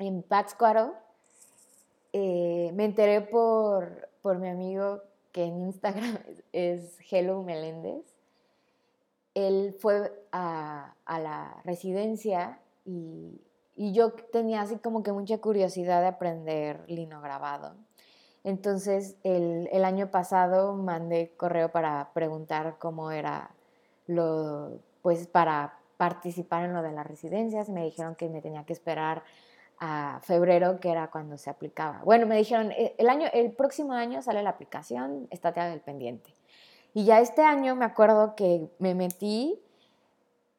en 0.00 0.22
Pátzcuaro, 0.22 0.94
eh, 2.12 2.72
me 2.74 2.86
enteré 2.86 3.20
por, 3.20 4.08
por 4.22 4.38
mi 4.38 4.48
amigo 4.48 5.02
que 5.30 5.44
en 5.44 5.60
Instagram 5.60 6.18
es 6.52 6.98
Hello 7.10 7.42
Meléndez. 7.42 8.02
Él 9.34 9.76
fue 9.78 10.12
a, 10.32 10.94
a 11.04 11.20
la 11.20 11.60
residencia 11.64 12.58
y, 12.84 13.40
y, 13.76 13.92
yo 13.92 14.12
tenía 14.12 14.62
así 14.62 14.76
como 14.78 15.04
que 15.04 15.12
mucha 15.12 15.38
curiosidad 15.38 16.00
de 16.00 16.08
aprender 16.08 16.82
lino 16.88 17.20
grabado. 17.20 17.74
Entonces 18.42 19.16
el, 19.22 19.68
el 19.70 19.84
año 19.84 20.10
pasado 20.10 20.74
mandé 20.74 21.32
correo 21.36 21.70
para 21.70 22.10
preguntar 22.12 22.76
cómo 22.78 23.12
era 23.12 23.50
lo, 24.06 24.80
pues 25.02 25.28
para 25.28 25.78
participar 25.96 26.64
en 26.64 26.72
lo 26.72 26.82
de 26.82 26.92
las 26.92 27.06
residencias. 27.06 27.68
Me 27.68 27.84
dijeron 27.84 28.16
que 28.16 28.28
me 28.28 28.40
tenía 28.40 28.64
que 28.64 28.72
esperar 28.72 29.22
a 29.80 30.20
febrero, 30.22 30.78
que 30.78 30.90
era 30.90 31.10
cuando 31.10 31.38
se 31.38 31.48
aplicaba. 31.48 32.02
Bueno, 32.04 32.26
me 32.26 32.36
dijeron, 32.36 32.70
eh, 32.72 32.94
el, 32.98 33.08
año, 33.08 33.28
el 33.32 33.50
próximo 33.52 33.94
año 33.94 34.20
sale 34.20 34.42
la 34.42 34.50
aplicación, 34.50 35.26
estate 35.30 35.60
al 35.60 35.80
pendiente. 35.80 36.34
Y 36.92 37.04
ya 37.06 37.20
este 37.20 37.42
año 37.42 37.74
me 37.76 37.86
acuerdo 37.86 38.36
que 38.36 38.68
me 38.78 38.94
metí, 38.94 39.58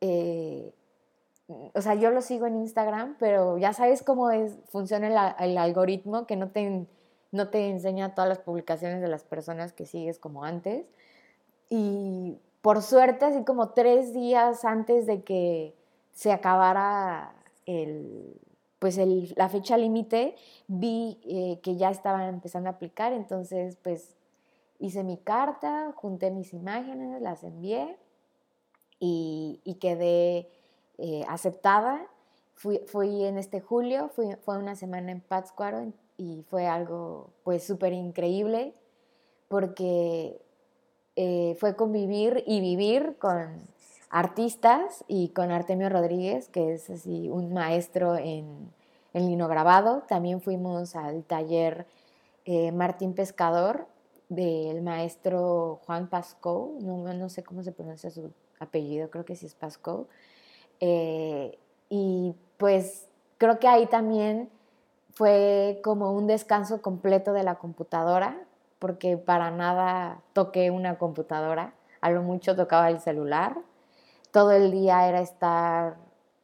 eh, 0.01 0.73
o 1.47 1.81
sea, 1.81 1.93
yo 1.93 2.10
lo 2.10 2.21
sigo 2.21 2.47
en 2.47 2.55
Instagram, 2.55 3.15
pero 3.19 3.60
ya 3.60 3.73
sabes 3.73 4.01
cómo 4.01 4.31
es, 4.31 4.57
funciona 4.69 5.36
el, 5.39 5.57
algoritmo, 5.57 6.25
que 6.25 6.36
no 6.36 6.49
te, 6.49 6.88
no 7.31 7.49
te 7.49 7.69
enseña 7.69 8.15
todas 8.15 8.29
las 8.29 8.39
publicaciones 8.39 9.01
de 9.01 9.07
las 9.07 9.23
personas 9.23 9.71
que 9.71 9.86
sigues 9.86 10.17
como 10.17 10.43
antes. 10.45 10.86
Y 11.69 12.39
por 12.62 12.81
suerte, 12.81 13.25
así 13.25 13.43
como 13.43 13.69
tres 13.69 14.13
días 14.13 14.65
antes 14.65 15.05
de 15.05 15.23
que 15.23 15.75
se 16.13 16.31
acabara 16.31 17.34
el, 17.65 18.39
pues 18.82 19.00
la 19.36 19.48
fecha 19.48 19.78
límite 19.78 20.36
vi 20.67 21.20
eh, 21.26 21.60
que 21.62 21.76
ya 21.76 21.91
estaban 21.91 22.28
empezando 22.28 22.67
a 22.67 22.72
aplicar, 22.72 23.13
entonces 23.13 23.78
pues 23.84 24.15
hice 24.80 25.04
mi 25.04 25.17
carta, 25.17 25.94
junté 25.96 26.32
mis 26.32 26.52
imágenes, 26.52 27.22
las 27.22 27.44
envié 27.44 27.96
y, 29.00 29.78
quedé 29.80 30.50
eh, 30.98 31.24
aceptada. 31.28 32.08
Fui, 32.56 32.80
fui, 32.88 33.24
en 33.24 33.38
este 33.38 33.62
julio, 33.62 34.10
fui, 34.10 34.36
fue 34.44 34.58
una 34.58 34.76
semana 34.76 35.12
en 35.12 35.22
Pátzcuaro 35.22 35.94
y 36.17 36.41
fue 36.50 36.65
algo 36.65 37.30
pues 37.44 37.63
súper 37.63 37.94
increíble 37.94 38.74
porque 39.48 40.41
eh, 41.15 41.56
fue 41.60 41.76
convivir 41.76 42.44
y 42.48 42.62
vivir 42.62 43.17
con 43.20 43.62
artistas 44.12 45.04
y 45.08 45.30
con 45.30 45.52
Artemio 45.52 45.89
Rodríguez, 45.89 46.50
que 46.50 46.74
es 46.74 46.89
así 46.89 47.30
un 47.30 47.54
maestro 47.54 48.17
en, 48.17 48.71
en 49.13 49.28
lino 49.28 49.47
grabado. 49.47 50.04
También 50.08 50.41
fuimos 50.41 50.95
al 50.95 51.24
taller 51.24 51.88
eh, 52.45 52.71
Martín 52.71 53.13
Pescador 53.13 53.88
del 54.28 54.82
maestro 54.82 55.80
Juan 55.86 56.08
Pascó, 56.08 56.74
no, 56.82 57.13
no, 57.13 57.30
sé 57.30 57.43
cómo 57.43 57.63
se 57.63 57.71
pronuncia 57.71 58.10
su 58.10 58.32
apellido, 58.60 59.10
creo 59.10 59.26
que 59.26 59.36
sí 59.36 59.45
es 59.45 59.56
Pasco. 59.56 60.08
Eh, 60.80 61.58
y 61.89 62.34
pues 62.58 63.08
creo 63.38 63.60
que 63.60 63.67
ahí 63.67 63.88
también 63.88 64.50
fue 65.13 65.80
como 65.84 66.13
un 66.13 66.28
descanso 66.28 66.82
completo 66.82 67.34
de 67.34 67.43
la 67.43 67.56
computadora, 67.56 68.41
porque 68.80 69.17
para 69.17 69.52
nada 69.52 70.21
toqué 70.34 70.71
una 70.71 70.97
computadora, 70.97 71.74
a 72.00 72.10
lo 72.10 72.24
mucho 72.24 72.56
tocaba 72.56 72.89
el 72.89 73.00
celular. 73.00 73.58
Todo 74.32 74.52
el 74.52 74.72
día 74.72 75.08
era 75.08 75.22
estar 75.22 75.98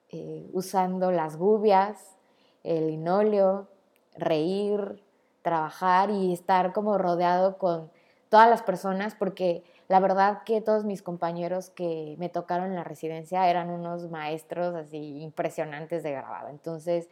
eh, 0.09 0.49
usando 0.53 1.11
las 1.11 1.37
gubias, 1.37 2.17
el 2.63 2.87
linóleo, 2.87 3.67
reír, 4.15 5.03
trabajar 5.41 6.09
y 6.09 6.33
estar 6.33 6.73
como 6.73 6.97
rodeado 6.97 7.57
con 7.57 7.89
todas 8.29 8.49
las 8.49 8.61
personas, 8.61 9.15
porque 9.15 9.63
la 9.87 9.99
verdad 9.99 10.43
que 10.43 10.59
todos 10.59 10.83
mis 10.83 11.01
compañeros 11.01 11.69
que 11.69 12.15
me 12.19 12.27
tocaron 12.27 12.67
en 12.67 12.75
la 12.75 12.83
residencia 12.83 13.49
eran 13.49 13.69
unos 13.69 14.09
maestros 14.09 14.75
así 14.75 15.21
impresionantes 15.21 16.03
de 16.03 16.11
grabado. 16.11 16.49
Entonces, 16.49 17.07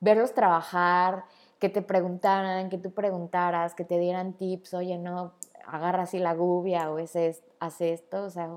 verlos 0.00 0.34
trabajar, 0.34 1.24
que 1.58 1.68
te 1.68 1.82
preguntaran, 1.82 2.68
que 2.68 2.78
tú 2.78 2.92
preguntaras, 2.92 3.74
que 3.74 3.84
te 3.84 3.98
dieran 3.98 4.34
tips, 4.34 4.74
oye, 4.74 4.98
no, 4.98 5.32
agarra 5.66 6.02
así 6.02 6.18
la 6.18 6.34
gubia 6.34 6.90
o 6.90 6.98
ese, 6.98 7.40
hace 7.60 7.92
esto, 7.92 8.24
o 8.24 8.30
sea, 8.30 8.50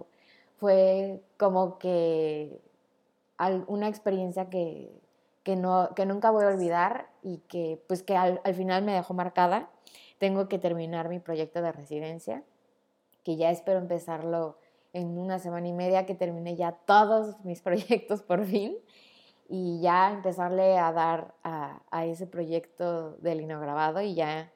fue 0.60 1.22
como 1.38 1.80
que 1.80 2.62
una 3.68 3.88
experiencia 3.88 4.50
que, 4.50 4.92
que, 5.44 5.56
no, 5.56 5.90
que 5.96 6.06
nunca 6.06 6.32
voy 6.32 6.44
a 6.44 6.50
olvidar 6.50 7.10
y 7.24 7.38
que 7.48 7.82
pues 7.88 8.04
que 8.04 8.18
al, 8.18 8.42
al 8.44 8.54
final 8.54 8.84
me 8.84 8.94
dejó 8.94 9.14
marcada. 9.14 9.70
Tengo 10.18 10.50
que 10.50 10.60
terminar 10.60 11.08
mi 11.08 11.20
proyecto 11.20 11.62
de 11.62 11.72
residencia, 11.72 12.44
que 13.24 13.38
ya 13.38 13.50
espero 13.50 13.80
empezarlo 13.80 14.58
en 14.92 15.18
una 15.18 15.40
semana 15.40 15.68
y 15.70 15.74
media, 15.74 16.06
que 16.06 16.16
termine 16.16 16.56
ya 16.56 16.74
todos 16.74 17.40
mis 17.46 17.62
proyectos 17.64 18.22
por 18.22 18.46
fin 18.46 18.78
y 19.48 19.80
ya 19.82 20.12
empezarle 20.12 20.78
a 20.78 20.92
dar 20.92 21.34
a, 21.44 21.82
a 21.90 22.06
ese 22.06 22.28
proyecto 22.28 23.14
del 23.18 23.42
grabado 23.62 24.02
y 24.02 24.14
ya 24.14 24.52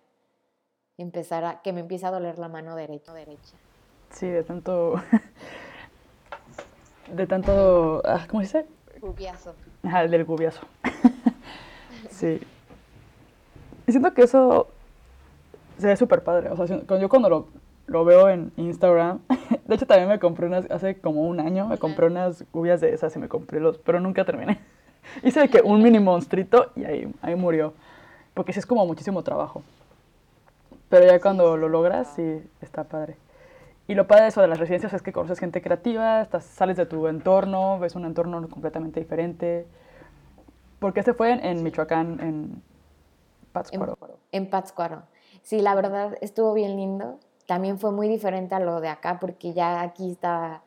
empezar 0.98 1.46
a 1.46 1.62
que 1.62 1.74
me 1.74 1.80
empiece 1.80 2.06
a 2.06 2.12
doler 2.12 2.38
la 2.38 2.50
mano 2.50 2.76
derecha. 3.14 3.58
Sí, 4.10 4.28
de 4.28 4.44
tanto. 4.44 4.96
de 7.12 7.28
tanto. 7.28 8.02
Ah, 8.06 8.26
¿Cómo 8.30 8.44
se 8.44 8.60
dice? 8.60 8.70
Gubiazo. 9.02 9.54
Ajá, 9.84 10.08
del 10.08 10.24
gubiazo. 10.26 10.62
sí. 12.10 12.40
Y 13.86 13.92
siento 13.92 14.14
que 14.14 14.24
eso 14.24 14.68
se 15.78 15.88
ve 15.88 15.96
súper 15.98 16.24
padre. 16.24 16.50
O 16.50 16.56
sea, 16.56 16.66
yo 17.00 17.10
cuando 17.10 17.30
lo, 17.30 17.48
lo, 17.88 18.06
veo 18.06 18.30
en 18.30 18.52
Instagram, 18.56 19.20
de 19.66 19.76
hecho 19.76 19.86
también 19.86 20.10
me 20.10 20.20
compré 20.20 20.48
unas, 20.48 20.70
hace 20.72 21.00
como 21.00 21.24
un 21.24 21.40
año, 21.40 21.68
me 21.68 21.78
compré 21.78 22.08
unas 22.08 22.46
gubias 22.54 22.80
de 22.82 22.94
esas 22.94 23.16
y 23.16 23.20
me 23.20 23.28
compré 23.28 23.60
los, 23.60 23.78
pero 23.80 24.00
nunca 24.00 24.24
terminé. 24.24 24.60
Hice 25.24 25.50
que 25.50 25.62
un 25.62 25.82
mini 25.82 26.00
monstruito 26.00 26.72
y 26.76 26.86
ahí, 26.86 27.14
ahí 27.22 27.36
murió. 27.36 27.74
Porque 28.34 28.54
sí 28.54 28.60
es 28.60 28.66
como 28.66 28.86
muchísimo 28.86 29.22
trabajo. 29.22 29.64
Pero 30.90 31.06
ya 31.06 31.20
cuando 31.20 31.58
lo 31.58 31.70
logras, 31.70 32.14
sí, 32.16 32.42
está 32.62 32.84
padre. 32.84 33.18
Y 33.88 33.96
lo 33.96 34.08
padre 34.08 34.24
de 34.24 34.30
eso 34.30 34.42
de 34.42 34.48
las 34.48 34.60
residencias 34.60 34.94
es 34.94 35.02
que 35.02 35.12
conoces 35.12 35.40
gente 35.40 35.62
creativa, 35.62 36.22
estás, 36.22 36.46
sales 36.46 36.78
de 36.78 36.86
tu 36.86 37.08
entorno, 37.08 37.80
ves 37.80 37.96
un 37.96 38.06
entorno 38.06 38.48
completamente 38.50 39.00
diferente. 39.00 39.68
Porque 40.80 41.02
este 41.02 41.14
fue 41.14 41.32
en, 41.32 41.64
Michoacán, 41.64 42.20
en 42.20 42.64
Pátzcuaro. 43.52 43.98
En, 44.32 44.44
en 44.44 44.50
Pátzcuaro. 44.50 45.04
Sí, 45.42 45.62
la 45.62 45.76
verdad 45.76 46.18
estuvo 46.22 46.54
bien 46.54 46.78
lindo. 46.78 47.20
También 47.46 47.78
fue 47.78 47.92
muy 47.92 48.08
diferente 48.08 48.56
a 48.56 48.60
lo 48.60 48.80
de 48.80 48.88
acá 48.88 49.20
porque 49.20 49.54
ya 49.54 49.82
aquí 49.82 50.12
está 50.12 50.64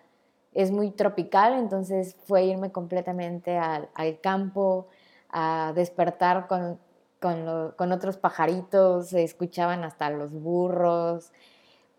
es 0.56 0.72
muy 0.72 0.90
tropical, 0.90 1.52
entonces 1.52 2.16
fue 2.24 2.44
irme 2.44 2.72
completamente 2.72 3.58
al, 3.58 3.90
campo, 4.22 4.88
a 5.28 5.72
despertar 5.74 6.46
con, 6.46 6.80
con, 7.20 7.92
otros 7.92 8.16
pajaritos, 8.16 9.10
se 9.10 9.22
escuchaban 9.22 9.84
hasta 9.84 10.08
los 10.08 10.32
burros, 10.32 11.30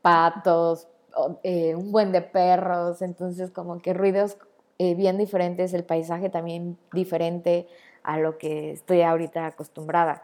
patos, 0.02 0.88
eh, 1.44 1.76
un 1.76 1.92
buen 1.92 2.12
de 2.12 2.22
perros, 2.22 3.02
entonces 3.02 3.52
como 3.52 3.80
que 3.80 3.94
ruidos 3.94 4.38
eh, 4.80 4.96
bien 4.96 5.18
diferentes, 5.18 5.74
el 5.74 5.84
paisaje 5.84 6.30
también 6.30 6.78
diferente 6.94 7.68
a 8.04 8.20
lo 8.20 8.38
que 8.38 8.72
estoy 8.72 9.02
ahorita 9.02 9.46
acostumbrada. 9.46 10.22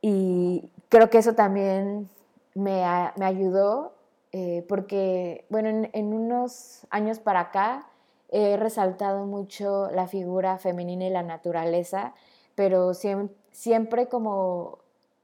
Y 0.00 0.70
creo 0.88 1.08
que 1.08 1.18
eso 1.18 1.34
también 1.34 2.08
me, 2.54 2.82
me 3.16 3.24
ayudó 3.24 3.94
eh, 4.36 4.64
porque, 4.68 5.44
bueno, 5.48 5.88
en, 5.92 6.12
unos 6.12 6.88
años 6.90 7.20
para 7.20 7.38
acá 7.38 7.86
he 8.30 8.56
resaltado 8.56 9.26
mucho 9.26 9.88
la 9.92 10.08
figura 10.08 10.58
femenina 10.58 11.06
y 11.06 11.10
la 11.10 11.22
naturaleza, 11.22 12.14
pero 12.56 12.94
siempre, 12.94 14.08
como 14.08 14.80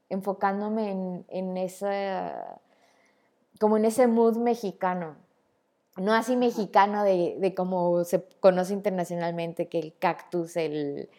enfocándome 0.07 0.91
en, 0.91 1.25
en, 1.27 1.57
esa, 1.57 2.60
como 3.61 3.77
en 3.77 3.85
ese 3.85 4.07
mood 4.07 4.37
mexicano. 4.37 5.17
No 5.95 6.13
así 6.13 6.35
mexicano 6.35 7.03
de, 7.03 7.35
de 7.39 7.53
como 7.53 8.03
se 8.05 8.25
conoce 8.39 8.73
internacionalmente, 8.73 9.67
que 9.67 9.77
el 9.77 9.93
cactus, 9.99 10.57
el 10.57 11.09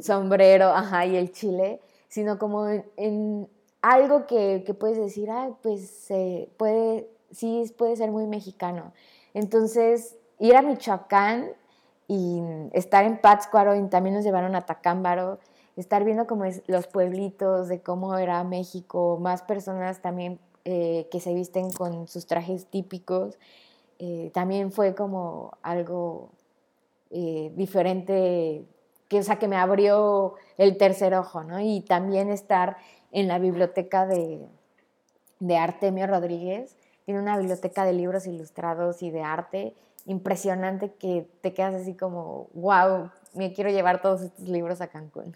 sombrero, 0.00 0.70
ajá, 0.70 1.06
y 1.06 1.16
el 1.16 1.30
chile, 1.30 1.80
sino 2.08 2.36
como 2.36 2.66
en, 2.96 3.48
algo 3.80 4.26
que, 4.26 4.64
que, 4.66 4.74
puedes 4.74 4.98
decir, 4.98 5.30
ah, 5.30 5.50
pues 5.62 5.88
se 5.88 6.50
puede 6.56 7.08
sí 7.30 7.72
puede 7.78 7.94
ser 7.94 8.10
muy 8.10 8.26
mexicano. 8.26 8.92
Entonces, 9.32 10.16
ir 10.40 10.56
a 10.56 10.62
Michoacán 10.62 11.52
y 12.08 12.42
estar 12.72 13.04
en 13.04 13.20
Pátzcuaro 13.20 13.76
y 13.76 13.88
también 13.88 14.16
nos 14.16 14.24
llevaron 14.24 14.56
a 14.56 14.66
Tacámbaro, 14.66 15.38
estar 15.76 16.02
viendo 16.02 16.26
como 16.26 16.44
es 16.44 16.60
los 16.66 16.88
pueblitos, 16.88 17.68
de 17.68 17.82
cómo 17.82 18.18
era 18.18 18.42
México, 18.42 19.18
más 19.20 19.42
personas 19.42 20.02
también 20.02 20.40
eh, 20.70 21.08
que 21.10 21.18
se 21.18 21.32
visten 21.32 21.70
con 21.70 22.08
sus 22.08 22.26
trajes 22.26 22.66
típicos, 22.66 23.38
eh, 23.98 24.30
también 24.34 24.70
fue 24.70 24.94
como 24.94 25.56
algo 25.62 26.28
eh, 27.10 27.50
diferente, 27.56 28.66
que, 29.08 29.20
o 29.20 29.22
sea, 29.22 29.38
que 29.38 29.48
me 29.48 29.56
abrió 29.56 30.34
el 30.58 30.76
tercer 30.76 31.14
ojo, 31.14 31.42
¿no? 31.42 31.58
Y 31.58 31.80
también 31.80 32.28
estar 32.28 32.76
en 33.12 33.28
la 33.28 33.38
biblioteca 33.38 34.04
de, 34.04 34.46
de 35.40 35.56
Artemio 35.56 36.06
Rodríguez, 36.06 36.76
tiene 37.06 37.18
una 37.18 37.38
biblioteca 37.38 37.86
de 37.86 37.94
libros 37.94 38.26
ilustrados 38.26 39.02
y 39.02 39.10
de 39.10 39.22
arte 39.22 39.74
impresionante 40.04 40.92
que 40.92 41.26
te 41.40 41.54
quedas 41.54 41.76
así 41.76 41.94
como, 41.94 42.48
wow, 42.52 43.08
me 43.32 43.54
quiero 43.54 43.70
llevar 43.70 44.02
todos 44.02 44.20
estos 44.20 44.46
libros 44.46 44.82
a 44.82 44.88
Cancún. 44.88 45.34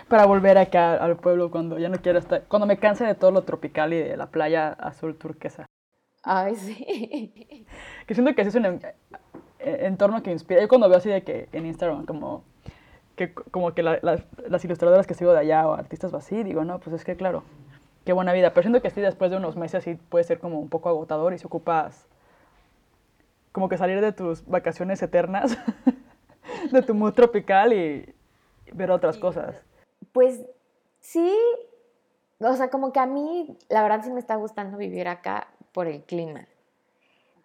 Para 0.07 0.25
volver 0.25 0.57
acá 0.57 0.95
al 0.95 1.17
pueblo 1.17 1.49
cuando 1.49 1.79
ya 1.79 1.89
no 1.89 1.97
quiero 1.97 2.19
estar, 2.19 2.43
cuando 2.43 2.67
me 2.67 2.77
canse 2.77 3.05
de 3.05 3.15
todo 3.15 3.31
lo 3.31 3.41
tropical 3.43 3.91
y 3.93 3.97
de 3.97 4.17
la 4.17 4.27
playa 4.27 4.69
azul 4.69 5.17
turquesa. 5.17 5.65
Ay, 6.23 6.55
sí. 6.55 7.65
Que 8.07 8.13
siento 8.13 8.35
que 8.35 8.41
ese 8.41 8.49
es 8.49 8.55
un 8.55 8.65
eh, 8.65 8.93
entorno 9.59 10.21
que 10.21 10.31
inspira. 10.31 10.61
Yo 10.61 10.67
cuando 10.67 10.87
veo 10.87 10.97
así 10.97 11.09
de 11.09 11.23
que 11.23 11.49
en 11.51 11.65
Instagram, 11.65 12.05
como 12.05 12.43
que, 13.15 13.33
como 13.33 13.73
que 13.73 13.81
las 13.81 14.65
ilustradoras 14.65 15.07
que 15.07 15.15
sigo 15.15 15.33
de 15.33 15.39
allá 15.39 15.67
o 15.67 15.73
artistas 15.73 16.13
o 16.13 16.17
así, 16.17 16.43
digo, 16.43 16.63
no, 16.63 16.79
pues 16.79 16.95
es 16.95 17.03
que 17.03 17.15
claro, 17.15 17.43
qué 18.05 18.13
buena 18.13 18.33
vida. 18.33 18.51
Pero 18.51 18.63
siento 18.63 18.81
que 18.81 18.91
sí, 18.91 19.01
después 19.01 19.31
de 19.31 19.37
unos 19.37 19.55
meses 19.55 19.83
sí 19.83 19.95
puede 19.95 20.23
ser 20.23 20.39
como 20.39 20.59
un 20.59 20.69
poco 20.69 20.89
agotador 20.89 21.33
y 21.33 21.39
se 21.39 21.47
ocupas 21.47 22.07
como 23.51 23.69
que 23.69 23.77
salir 23.77 24.01
de 24.01 24.11
tus 24.11 24.45
vacaciones 24.45 25.01
eternas, 25.01 25.57
de 26.71 26.81
tu 26.81 26.93
mood 26.93 27.13
tropical 27.13 27.73
y 27.73 28.13
ver 28.73 28.91
otras 28.91 29.17
cosas. 29.17 29.63
Pues 30.15 30.39
sí, 31.01 31.37
o 32.39 32.55
sea, 32.55 32.69
como 32.69 32.93
que 32.93 33.01
a 33.01 33.05
mí 33.05 33.57
la 33.67 33.83
verdad 33.83 34.01
sí 34.01 34.13
me 34.13 34.21
está 34.21 34.37
gustando 34.37 34.77
vivir 34.77 35.09
acá 35.09 35.49
por 35.73 35.87
el 35.87 36.03
clima. 36.03 36.47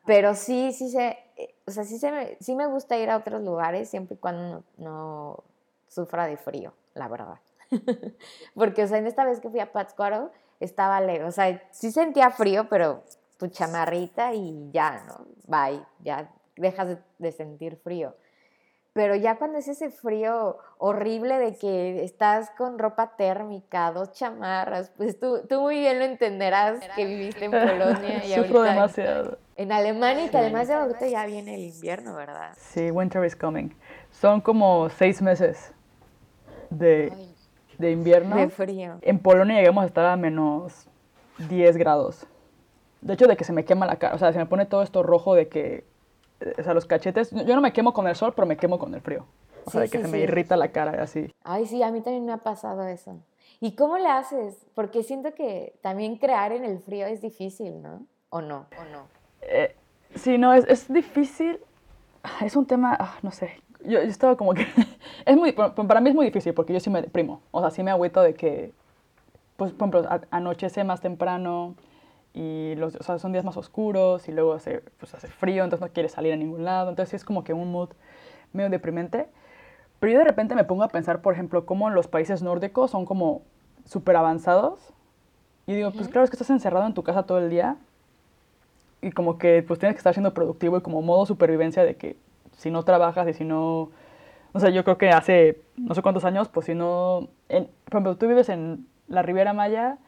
Pero 0.06 0.36
sí, 0.36 0.72
sí 0.72 0.88
se, 0.88 1.18
o 1.66 1.72
sea, 1.72 1.82
sí, 1.82 1.98
se 1.98 2.12
me, 2.12 2.36
sí 2.38 2.54
me 2.54 2.68
gusta 2.68 2.96
ir 2.96 3.10
a 3.10 3.16
otros 3.16 3.42
lugares 3.42 3.90
siempre 3.90 4.14
y 4.14 4.18
cuando 4.18 4.62
no, 4.76 4.84
no 4.86 5.44
sufra 5.88 6.28
de 6.28 6.36
frío, 6.36 6.72
la 6.94 7.08
verdad. 7.08 7.40
Porque, 8.54 8.84
o 8.84 8.86
sea, 8.86 8.98
en 8.98 9.08
esta 9.08 9.24
vez 9.24 9.40
que 9.40 9.50
fui 9.50 9.58
a 9.58 9.72
Pátzcuaro, 9.72 10.30
estaba 10.60 11.00
lejos. 11.00 11.30
O 11.30 11.32
sea, 11.32 11.60
sí 11.72 11.90
sentía 11.90 12.30
frío, 12.30 12.68
pero 12.68 13.02
tu 13.36 13.48
chamarrita 13.48 14.32
y 14.32 14.70
ya, 14.70 15.02
¿no? 15.08 15.26
Bye, 15.48 15.84
ya 16.04 16.30
dejas 16.54 16.98
de, 17.18 17.32
sentir 17.32 17.78
frío. 17.78 18.14
Pero 18.92 19.14
ya 19.14 19.36
cuando 19.36 19.58
es 19.58 19.68
ese 19.68 19.90
frío 19.90 20.58
horrible 20.78 21.38
de 21.38 21.56
que 21.56 22.02
estás 22.02 22.50
con 22.58 22.78
ropa 22.78 23.16
térmica, 23.16 23.92
dos 23.92 24.12
chamarras, 24.12 24.90
pues 24.96 25.18
tú, 25.18 25.42
tú 25.48 25.60
muy 25.60 25.78
bien 25.78 25.98
lo 25.98 26.04
entenderás 26.04 26.80
que 26.96 27.04
viviste 27.04 27.44
en 27.44 27.52
Polonia 27.52 28.24
y 28.24 28.34
Sufro 28.34 28.62
demasiado. 28.62 29.38
En, 29.56 29.70
Alemania 29.70 30.26
y 30.26 30.28
que 30.28 30.38
además 30.38 30.68
de 30.68 30.74
ahorita 30.74 31.06
ya 31.06 31.24
viene 31.26 31.54
el 31.54 31.60
invierno, 31.60 32.16
¿verdad? 32.16 32.52
Sí, 32.56 32.90
winter 32.90 33.24
is 33.24 33.36
coming. 33.36 33.68
Son 34.10 34.40
como 34.40 34.88
seis 34.88 35.22
meses 35.22 35.72
de 36.70 37.12
de 37.80 37.90
invierno. 37.90 38.36
De 38.36 38.48
frío. 38.50 38.98
En 39.02 39.18
Polonia 39.18 39.56
llegamos 39.56 39.82
a 39.84 39.86
estar 39.86 40.04
a 40.04 40.16
menos 40.16 40.86
10 41.48 41.76
grados. 41.78 42.26
De 43.00 43.14
hecho, 43.14 43.26
de 43.26 43.36
que 43.36 43.44
se 43.44 43.54
me 43.54 43.64
quema 43.64 43.86
la 43.86 43.96
cara, 43.96 44.14
o 44.14 44.18
sea, 44.18 44.32
se 44.32 44.38
me 44.38 44.46
pone 44.46 44.66
todo 44.66 44.82
esto 44.82 45.02
rojo 45.02 45.34
de 45.34 45.48
que, 45.48 45.84
o 46.58 46.62
sea, 46.62 46.74
los 46.74 46.86
cachetes, 46.86 47.30
yo 47.30 47.54
no 47.54 47.60
me 47.60 47.72
quemo 47.72 47.92
con 47.92 48.06
el 48.08 48.16
sol, 48.16 48.32
pero 48.34 48.46
me 48.46 48.56
quemo 48.56 48.78
con 48.78 48.94
el 48.94 49.00
frío. 49.00 49.26
O 49.64 49.70
sea, 49.70 49.82
de 49.82 49.88
que 49.88 50.00
se 50.00 50.08
me 50.08 50.18
irrita 50.18 50.56
la 50.56 50.68
cara 50.68 51.02
así. 51.02 51.32
Ay, 51.44 51.66
sí, 51.66 51.82
a 51.82 51.90
mí 51.90 52.00
también 52.00 52.24
me 52.24 52.32
ha 52.32 52.38
pasado 52.38 52.86
eso. 52.86 53.18
¿Y 53.60 53.72
cómo 53.72 53.98
le 53.98 54.08
haces? 54.08 54.66
Porque 54.74 55.02
siento 55.02 55.34
que 55.34 55.78
también 55.82 56.16
crear 56.16 56.52
en 56.52 56.64
el 56.64 56.78
frío 56.80 57.06
es 57.06 57.20
difícil, 57.20 57.82
¿no? 57.82 58.06
¿O 58.30 58.40
no? 58.40 58.66
¿O 58.78 58.84
no? 58.90 59.06
Eh, 59.42 59.76
sí, 60.14 60.38
no, 60.38 60.54
es, 60.54 60.64
es, 60.66 60.90
difícil. 60.90 61.60
Es 62.40 62.56
un 62.56 62.66
tema, 62.66 62.96
ah, 62.98 63.18
no 63.22 63.30
sé. 63.30 63.60
Yo, 63.84 64.02
yo 64.02 64.08
estaba 64.08 64.36
como 64.36 64.54
que. 64.54 64.66
es 65.26 65.36
muy, 65.36 65.52
para 65.52 66.00
mí 66.00 66.08
es 66.08 66.14
muy 66.14 66.26
difícil 66.26 66.54
porque 66.54 66.72
yo 66.72 66.80
sí 66.80 66.88
me 66.88 67.02
deprimo. 67.02 67.42
O 67.50 67.60
sea, 67.60 67.70
sí 67.70 67.82
me 67.82 67.90
agüito 67.90 68.22
de 68.22 68.32
que, 68.32 68.72
pues, 69.58 69.72
por 69.72 69.88
ejemplo, 69.90 70.20
anochece 70.30 70.84
más 70.84 71.02
temprano 71.02 71.74
y 72.32 72.74
los, 72.76 72.94
o 72.96 73.02
sea, 73.02 73.18
son 73.18 73.32
días 73.32 73.44
más 73.44 73.56
oscuros 73.56 74.28
y 74.28 74.32
luego 74.32 74.52
hace, 74.52 74.82
pues, 74.98 75.14
hace 75.14 75.28
frío, 75.28 75.64
entonces 75.64 75.86
no 75.86 75.92
quieres 75.92 76.12
salir 76.12 76.32
a 76.32 76.36
ningún 76.36 76.64
lado. 76.64 76.90
Entonces 76.90 77.10
sí 77.10 77.16
es 77.16 77.24
como 77.24 77.44
que 77.44 77.52
un 77.52 77.72
mood 77.72 77.90
medio 78.52 78.70
deprimente. 78.70 79.28
Pero 79.98 80.12
yo 80.12 80.18
de 80.18 80.24
repente 80.24 80.54
me 80.54 80.64
pongo 80.64 80.82
a 80.82 80.88
pensar, 80.88 81.20
por 81.22 81.34
ejemplo, 81.34 81.66
cómo 81.66 81.90
los 81.90 82.08
países 82.08 82.42
nórdicos 82.42 82.90
son 82.90 83.04
como 83.04 83.42
súper 83.84 84.16
avanzados. 84.16 84.92
Y 85.66 85.74
digo, 85.74 85.90
pues 85.90 86.08
claro, 86.08 86.24
es 86.24 86.30
que 86.30 86.36
estás 86.36 86.50
encerrado 86.50 86.86
en 86.86 86.94
tu 86.94 87.02
casa 87.02 87.24
todo 87.24 87.38
el 87.38 87.50
día 87.50 87.76
y 89.02 89.12
como 89.12 89.38
que 89.38 89.62
pues 89.62 89.78
tienes 89.78 89.94
que 89.94 89.98
estar 89.98 90.14
siendo 90.14 90.34
productivo 90.34 90.76
y 90.76 90.80
como 90.82 91.02
modo 91.02 91.26
supervivencia 91.26 91.84
de 91.84 91.96
que 91.96 92.16
si 92.56 92.70
no 92.70 92.82
trabajas 92.84 93.28
y 93.28 93.34
si 93.34 93.44
no... 93.44 93.90
O 94.52 94.58
sea, 94.58 94.70
yo 94.70 94.82
creo 94.84 94.98
que 94.98 95.10
hace 95.10 95.60
no 95.76 95.94
sé 95.94 96.02
cuántos 96.02 96.24
años, 96.24 96.48
pues 96.48 96.66
si 96.66 96.74
no... 96.74 97.28
En, 97.48 97.66
por 97.84 97.94
ejemplo, 97.94 98.16
tú 98.16 98.26
vives 98.26 98.48
en 98.48 98.86
la 99.08 99.22
Riviera 99.22 99.52
Maya, 99.52 99.98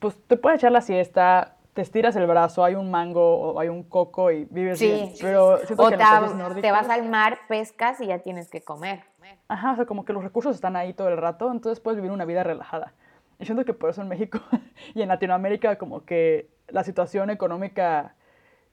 pues 0.00 0.16
te 0.26 0.36
puedes 0.36 0.58
echar 0.58 0.72
la 0.72 0.80
siesta, 0.80 1.56
te 1.74 1.82
estiras 1.82 2.16
el 2.16 2.26
brazo, 2.26 2.64
hay 2.64 2.74
un 2.74 2.90
mango 2.90 3.52
o 3.52 3.60
hay 3.60 3.68
un 3.68 3.84
coco 3.84 4.32
y 4.32 4.46
vives 4.46 4.78
sí. 4.78 4.86
bien. 4.86 5.12
Pero 5.20 5.54
o 5.54 5.58
que 5.58 5.96
te, 5.96 6.60
te 6.60 6.72
vas 6.72 6.88
al 6.88 7.08
mar, 7.08 7.38
pescas 7.48 8.00
y 8.00 8.06
ya 8.06 8.18
tienes 8.18 8.50
que 8.50 8.62
comer. 8.62 9.04
Ajá, 9.46 9.72
o 9.72 9.76
sea, 9.76 9.86
como 9.86 10.04
que 10.04 10.12
los 10.12 10.24
recursos 10.24 10.54
están 10.54 10.74
ahí 10.74 10.92
todo 10.92 11.08
el 11.08 11.16
rato, 11.16 11.52
entonces 11.52 11.80
puedes 11.80 11.96
vivir 11.96 12.10
una 12.10 12.24
vida 12.24 12.42
relajada. 12.42 12.92
Y 13.38 13.44
siento 13.44 13.64
que 13.64 13.72
por 13.72 13.90
eso 13.90 14.02
en 14.02 14.08
México 14.08 14.40
y 14.94 15.02
en 15.02 15.08
Latinoamérica 15.08 15.76
como 15.76 16.04
que 16.04 16.50
la 16.68 16.82
situación 16.82 17.30
económica 17.30 18.14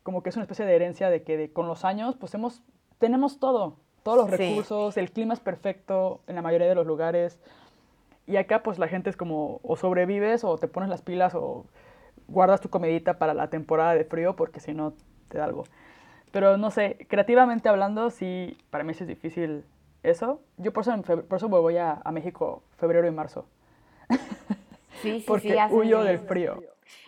como 0.08 0.24
que 0.24 0.30
es 0.30 0.38
una 0.38 0.44
especie 0.44 0.66
de 0.66 0.74
herencia 0.74 1.10
de 1.10 1.24
que 1.24 1.52
con 1.52 1.68
los 1.68 1.84
años 1.84 2.16
pues 2.16 2.34
hemos, 2.34 2.62
tenemos 2.98 3.42
todo, 3.42 3.76
todos 4.04 4.18
los 4.18 4.30
recursos, 4.30 4.96
el 4.96 5.12
clima 5.12 5.34
es 5.34 5.42
perfecto 5.42 6.22
en 6.28 6.36
la 6.36 6.42
mayoría 6.42 6.68
de 6.68 6.76
los 6.76 6.88
lugares. 6.88 7.42
Y 8.28 8.38
acá 8.38 8.62
pues 8.62 8.78
la 8.78 8.88
gente 8.88 9.10
es 9.10 9.18
como 9.18 9.60
o 9.64 9.78
sobrevives 9.78 10.44
o 10.44 10.58
te 10.58 10.68
pones 10.68 10.90
las 10.90 11.02
pilas 11.02 11.34
o 11.34 11.66
guardas 12.28 12.62
tu 12.62 12.70
comidita 12.70 13.18
para 13.18 13.34
la 13.34 13.50
temporada 13.50 13.96
de 13.96 14.04
frío 14.04 14.36
porque 14.36 14.60
si 14.60 14.74
no 14.74 14.94
te 15.30 15.38
da 15.38 15.46
algo. 15.46 15.64
Pero 16.32 16.58
no 16.58 16.70
sé, 16.70 17.08
creativamente 17.10 17.70
hablando, 17.70 18.10
sí, 18.10 18.58
para 18.70 18.84
mí 18.84 18.94
sí 18.94 19.04
es 19.04 19.08
difícil 19.08 19.64
eso. 20.04 20.42
Yo 20.58 20.74
por 20.74 20.82
eso, 20.82 21.02
por 21.02 21.38
eso 21.38 21.48
voy 21.48 21.78
a, 21.78 22.02
a, 22.04 22.12
México 22.12 22.64
febrero 22.78 23.08
y 23.08 23.12
marzo. 23.12 23.48
Sí, 25.02 25.22
sí, 25.22 25.24
porque 25.28 25.54
sí, 25.54 25.74
huyo 25.74 26.04
del 26.04 26.20
frío. 26.20 26.62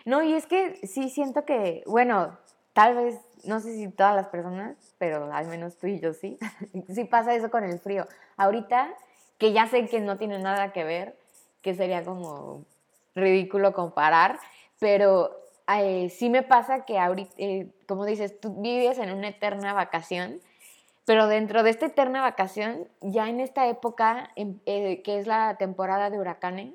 No, 0.04 0.22
y 0.22 0.34
es 0.34 0.46
que 0.46 0.86
sí 0.86 1.10
siento 1.10 1.44
que, 1.44 1.82
bueno, 1.86 2.38
tal 2.72 2.94
vez, 2.94 3.20
no 3.44 3.60
sé 3.60 3.74
si 3.74 3.88
todas 3.88 4.14
las 4.14 4.28
personas, 4.28 4.94
pero 4.98 5.32
al 5.32 5.46
menos 5.48 5.76
tú 5.76 5.86
y 5.86 6.00
yo 6.00 6.12
sí, 6.12 6.38
sí 6.88 7.04
pasa 7.04 7.34
eso 7.34 7.50
con 7.50 7.64
el 7.64 7.78
frío. 7.78 8.06
Ahorita, 8.36 8.94
que 9.40 9.52
ya 9.52 9.66
sé 9.66 9.88
que 9.88 10.00
no 10.00 10.18
tiene 10.18 10.38
nada 10.38 10.72
que 10.72 10.84
ver, 10.84 11.16
que 11.62 11.74
sería 11.74 12.04
como 12.04 12.66
ridículo 13.14 13.72
comparar, 13.72 14.38
pero 14.78 15.34
eh, 15.66 16.10
sí 16.10 16.28
me 16.28 16.42
pasa 16.42 16.84
que 16.84 16.98
ahorita, 16.98 17.32
eh, 17.38 17.72
como 17.88 18.04
dices, 18.04 18.38
tú 18.38 18.60
vives 18.60 18.98
en 18.98 19.10
una 19.10 19.28
eterna 19.28 19.72
vacación, 19.72 20.40
pero 21.06 21.26
dentro 21.26 21.62
de 21.62 21.70
esta 21.70 21.86
eterna 21.86 22.20
vacación, 22.20 22.86
ya 23.00 23.30
en 23.30 23.40
esta 23.40 23.66
época, 23.66 24.30
eh, 24.36 25.00
que 25.02 25.18
es 25.18 25.26
la 25.26 25.56
temporada 25.56 26.10
de 26.10 26.18
huracanes, 26.18 26.74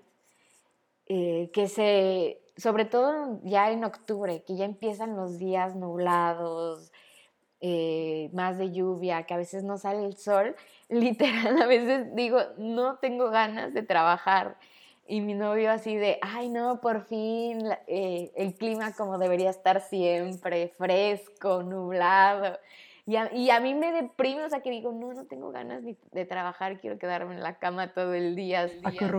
que 1.07 1.67
se, 1.67 2.41
sobre 2.57 2.85
todo 2.85 3.39
ya 3.43 3.69
en 3.69 3.83
octubre, 3.83 4.43
que 4.43 4.55
ya 4.55 4.65
empiezan 4.65 5.15
los 5.15 5.37
días 5.37 5.75
nublados, 5.75 6.91
más 8.33 8.57
de 8.57 8.71
lluvia, 8.71 9.23
que 9.23 9.33
a 9.33 9.37
veces 9.37 9.63
no 9.63 9.77
sale 9.77 10.05
el 10.05 10.17
sol, 10.17 10.55
literal, 10.89 11.61
a 11.61 11.65
veces 11.65 12.15
digo, 12.15 12.39
no 12.57 12.97
tengo 12.97 13.29
ganas 13.29 13.73
de 13.73 13.83
trabajar 13.83 14.57
y 15.07 15.21
mi 15.21 15.35
novio 15.35 15.71
así 15.71 15.95
de, 15.95 16.17
ay 16.21 16.49
no, 16.49 16.81
por 16.81 17.05
fin 17.05 17.59
eh, 17.87 18.31
el 18.35 18.55
clima 18.55 18.93
como 18.93 19.17
debería 19.17 19.51
estar 19.51 19.81
siempre, 19.81 20.69
fresco, 20.77 21.61
nublado. 21.63 22.57
Y 23.07 23.17
a, 23.17 23.31
y 23.31 23.51
a, 23.51 23.59
mí 23.59 23.75
me 23.75 23.91
deprime, 23.91 24.45
o 24.45 24.49
sea, 24.49 24.61
que 24.61 24.71
digo, 24.71 24.91
no, 24.91 25.13
no 25.13 25.27
tengo 25.27 25.51
ganas 25.51 25.83
de, 25.83 25.95
de 26.11 26.25
trabajar, 26.25 26.79
quiero 26.79 26.97
quedarme 26.97 27.35
en 27.35 27.43
la 27.43 27.59
cama 27.59 27.93
todo 27.93 28.15
el 28.15 28.35
día, 28.35 28.67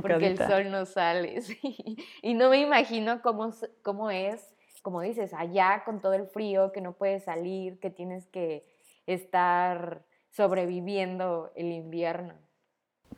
porque 0.03 0.27
el 0.27 0.39
sol 0.39 0.71
no 0.73 0.87
sale. 0.87 1.41
Sí. 1.43 1.97
Y 2.21 2.35
no 2.35 2.51
me 2.51 2.61
imagino 2.61 3.23
cómo, 3.23 3.53
cómo 3.83 4.11
es, 4.11 4.56
como 4.87 5.01
dices, 5.01 5.35
allá 5.35 5.83
con 5.85 6.01
todo 6.01 6.15
el 6.15 6.29
frío, 6.29 6.71
que 6.71 6.81
no 6.81 6.93
puedes 6.93 7.25
salir, 7.25 7.81
que 7.81 7.91
tienes 7.91 8.25
que 8.27 8.65
estar 9.05 10.05
sobreviviendo 10.31 11.51
el 11.57 11.73
invierno. 11.73 12.35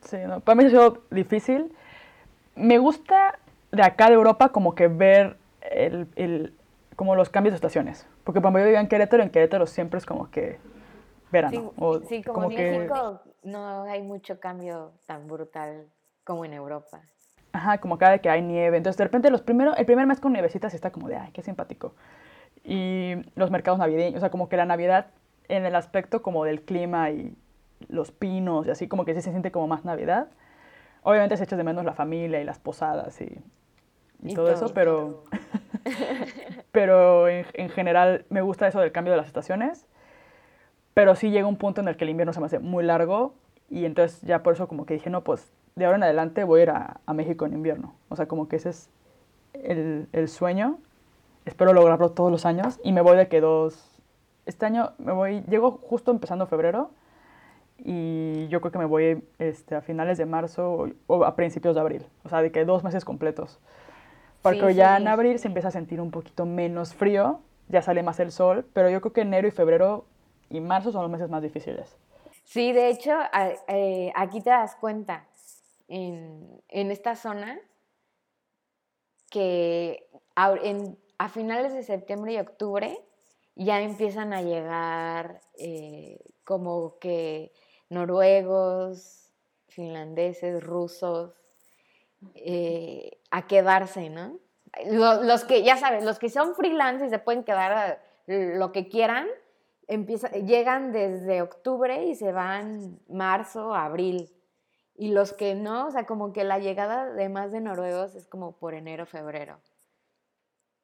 Sí, 0.01 0.17
no, 0.25 0.39
para 0.39 0.55
mí 0.55 0.65
ha 0.65 0.69
sido 0.69 1.03
difícil 1.11 1.71
me 2.55 2.79
gusta 2.79 3.37
de 3.71 3.83
acá 3.83 4.07
de 4.07 4.15
Europa 4.15 4.49
como 4.49 4.73
que 4.73 4.87
ver 4.87 5.37
el, 5.61 6.07
el, 6.15 6.57
como 6.95 7.15
los 7.15 7.29
cambios 7.29 7.53
de 7.53 7.57
estaciones. 7.57 8.07
Porque 8.23 8.41
cuando 8.41 8.57
yo 8.57 8.65
vivía 8.65 8.79
en 8.79 8.87
Querétaro, 8.87 9.21
en 9.21 9.29
Querétaro 9.29 9.67
siempre 9.67 9.99
es 9.99 10.07
como 10.07 10.31
que 10.31 10.57
verano. 11.31 11.51
Sí, 11.51 11.69
o 11.77 11.99
sí 11.99 12.23
como, 12.23 12.49
en 12.49 12.55
México 12.55 13.21
no 13.43 13.83
hay 13.83 14.01
mucho 14.01 14.39
cambio 14.39 14.93
tan 15.05 15.27
brutal 15.27 15.87
como 16.23 16.45
en 16.45 16.53
Europa. 16.53 17.03
Ajá, 17.51 17.79
como 17.79 17.97
cada 17.97 18.19
que 18.19 18.29
hay 18.29 18.41
nieve. 18.41 18.77
Entonces, 18.77 18.97
de 18.97 19.03
repente, 19.03 19.29
los 19.29 19.41
primeros, 19.41 19.77
el 19.77 19.85
primer 19.85 20.05
mes 20.05 20.19
con 20.19 20.33
nievecitas 20.33 20.73
está 20.73 20.91
como 20.91 21.07
de, 21.07 21.15
ay, 21.15 21.31
qué 21.31 21.41
simpático. 21.41 21.93
Y 22.63 23.15
los 23.35 23.51
mercados 23.51 23.79
navideños, 23.79 24.17
o 24.17 24.19
sea, 24.19 24.29
como 24.29 24.49
que 24.49 24.57
la 24.57 24.65
Navidad 24.65 25.07
en 25.47 25.65
el 25.65 25.75
aspecto 25.75 26.21
como 26.21 26.45
del 26.45 26.61
clima 26.61 27.09
y 27.09 27.35
los 27.87 28.11
pinos 28.11 28.67
y 28.67 28.71
así, 28.71 28.87
como 28.87 29.05
que 29.05 29.15
sí 29.15 29.21
se 29.21 29.31
siente 29.31 29.51
como 29.51 29.67
más 29.67 29.83
Navidad. 29.83 30.27
Obviamente 31.01 31.37
se 31.37 31.43
echa 31.45 31.55
de 31.55 31.63
menos 31.63 31.85
la 31.85 31.93
familia 31.93 32.39
y 32.41 32.43
las 32.43 32.59
posadas 32.59 33.19
y, 33.21 33.39
y, 34.21 34.35
todo, 34.35 34.51
eso, 34.51 34.73
pero, 34.73 35.23
pero 36.71 37.27
en, 37.27 37.45
en, 37.53 37.69
general 37.69 38.25
me 38.29 38.41
gusta 38.41 38.67
eso 38.67 38.79
del 38.79 38.91
cambio 38.91 39.11
de 39.11 39.17
las 39.17 39.27
estaciones. 39.27 39.87
Pero 40.93 41.15
sí 41.15 41.31
llega 41.31 41.47
un 41.47 41.55
punto 41.55 41.81
en 41.81 41.87
el 41.87 41.97
que 41.97 42.03
el 42.03 42.09
invierno 42.09 42.33
se 42.33 42.41
me 42.41 42.47
hace 42.47 42.59
muy 42.59 42.83
largo 42.83 43.33
y 43.69 43.85
entonces 43.85 44.21
ya 44.21 44.43
por 44.43 44.53
eso 44.53 44.67
como 44.67 44.85
que 44.85 44.95
dije, 44.95 45.09
no, 45.09 45.23
pues 45.23 45.51
de 45.79 45.85
ahora 45.85 45.97
en 45.97 46.03
adelante 46.03 46.43
voy 46.43 46.59
a 46.59 46.63
ir 46.63 46.69
a, 46.69 46.99
a 47.05 47.13
México 47.13 47.45
en 47.45 47.53
invierno. 47.53 47.95
O 48.09 48.15
sea, 48.15 48.27
como 48.27 48.47
que 48.47 48.57
ese 48.57 48.69
es 48.69 48.89
el, 49.53 50.07
el, 50.11 50.27
sueño. 50.27 50.77
Espero 51.45 51.73
lograrlo 51.73 52.11
todos 52.11 52.31
los 52.31 52.45
años 52.45 52.79
y 52.83 52.91
me 52.91 53.01
voy 53.01 53.17
de 53.17 53.27
que 53.27 53.41
dos... 53.41 53.99
Este 54.45 54.65
año 54.65 54.91
me 54.97 55.11
voy, 55.11 55.41
llego 55.47 55.71
justo 55.71 56.11
empezando 56.11 56.45
febrero 56.47 56.91
y 57.77 58.47
yo 58.49 58.61
creo 58.61 58.71
que 58.71 58.79
me 58.79 58.85
voy 58.85 59.23
este, 59.37 59.75
a 59.75 59.81
finales 59.81 60.17
de 60.17 60.25
marzo 60.25 60.89
o, 61.07 61.23
a 61.23 61.35
principios 61.35 61.75
de 61.75 61.81
abril, 61.81 62.05
o 62.23 62.29
sea, 62.29 62.41
de 62.41 62.51
que 62.51 62.65
dos 62.65 62.83
meses 62.83 63.05
completos. 63.05 63.59
Porque 64.41 64.67
sí, 64.69 64.73
ya 64.75 64.95
sí, 64.95 65.01
en 65.01 65.07
abril 65.07 65.39
se 65.39 65.47
empieza 65.47 65.67
a 65.67 65.71
sentir 65.71 66.01
un 66.01 66.11
poquito 66.11 66.45
menos 66.45 66.93
frío, 66.93 67.39
ya 67.67 67.81
sale 67.81 68.03
más 68.03 68.19
el 68.19 68.31
sol, 68.31 68.65
pero 68.73 68.89
yo 68.89 69.01
creo 69.01 69.13
que 69.13 69.21
enero 69.21 69.47
y 69.47 69.51
febrero 69.51 70.05
y 70.49 70.59
marzo 70.61 70.91
son 70.91 71.03
los 71.03 71.11
meses 71.11 71.29
más 71.29 71.41
difíciles. 71.41 71.95
Sí, 72.43 72.71
de 72.71 72.89
hecho, 72.89 73.11
eh, 73.67 74.11
aquí 74.15 74.41
te 74.41 74.49
das 74.49 74.75
cuenta, 74.75 75.25
en, 75.89 76.91
esta 76.91 77.15
zona, 77.15 77.59
que 79.29 80.07
a, 80.35 81.29
finales 81.29 81.73
de 81.73 81.83
septiembre 81.83 82.33
y 82.33 82.39
octubre 82.39 82.97
ya 83.55 83.81
empiezan 83.81 84.33
a 84.33 84.41
llegar 84.41 85.41
eh, 85.57 86.19
como 86.45 86.97
que 86.99 87.51
noruegos, 87.89 89.33
finlandeses, 89.67 90.63
rusos, 90.63 91.33
eh, 92.35 93.19
a 93.31 93.47
quedarse, 93.47 94.09
¿no? 94.09 94.39
Los, 94.85 95.43
que, 95.45 95.63
ya 95.63 95.77
sabes, 95.77 96.03
los 96.03 96.19
que 96.19 96.29
son 96.29 96.55
freelance 96.55 97.05
y 97.05 97.09
se 97.09 97.19
pueden 97.19 97.43
quedar 97.43 98.01
lo 98.27 98.71
que 98.71 98.87
quieran, 98.87 99.27
empieza, 99.87 100.29
llegan 100.29 100.91
desde 100.91 101.41
octubre 101.41 102.05
y 102.05 102.15
se 102.15 102.31
van 102.31 102.99
marzo, 103.09 103.73
abril. 103.73 104.31
Y 104.99 105.11
los 105.11 105.31
que 105.31 105.55
no, 105.55 105.87
o 105.87 105.91
sea, 105.91 106.05
como 106.05 106.33
que 106.33 106.43
la 106.43 106.59
llegada 106.59 107.13
de 107.13 107.29
más 107.29 107.53
de 107.53 107.61
noruegos 107.61 108.15
es 108.15 108.27
como 108.27 108.57
por 108.57 108.73
enero, 108.73 109.05
febrero. 109.05 109.61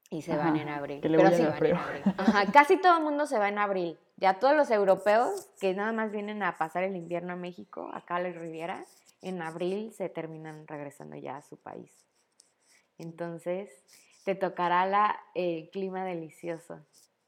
Y 0.10 0.22
se 0.22 0.32
Ajá, 0.32 0.46
van 0.46 0.56
en 0.56 0.70
abril. 0.70 1.00
Pero 1.02 1.20
sí, 1.32 1.44
van 1.44 1.66
en 1.66 1.76
abril. 1.76 2.04
Ajá, 2.18 2.50
casi 2.54 2.78
todo 2.78 2.96
el 2.96 3.04
mundo 3.04 3.26
se 3.26 3.38
va 3.38 3.50
en 3.50 3.60
abril. 3.60 4.00
Ya 4.16 4.40
todos 4.40 4.56
los 4.56 4.72
europeos 4.72 5.50
que 5.60 5.74
nada 5.74 5.92
más 5.92 6.14
vienen 6.14 6.44
a 6.44 6.56
pasar 6.56 6.84
el 6.84 6.96
invierno 6.96 7.34
a 7.34 7.36
México, 7.36 7.92
acá 7.94 8.16
a 8.16 8.22
la 8.22 8.30
Riviera, 8.30 8.86
en 9.22 9.42
abril 9.42 9.92
se 9.92 10.08
terminan 10.08 10.66
regresando 10.66 11.18
ya 11.18 11.36
a 11.36 11.42
su 11.42 11.58
país. 11.58 11.92
Entonces, 12.98 13.70
te 14.24 14.34
tocará 14.34 14.86
la, 14.86 15.20
el 15.34 15.70
clima 15.72 16.06
delicioso 16.06 16.80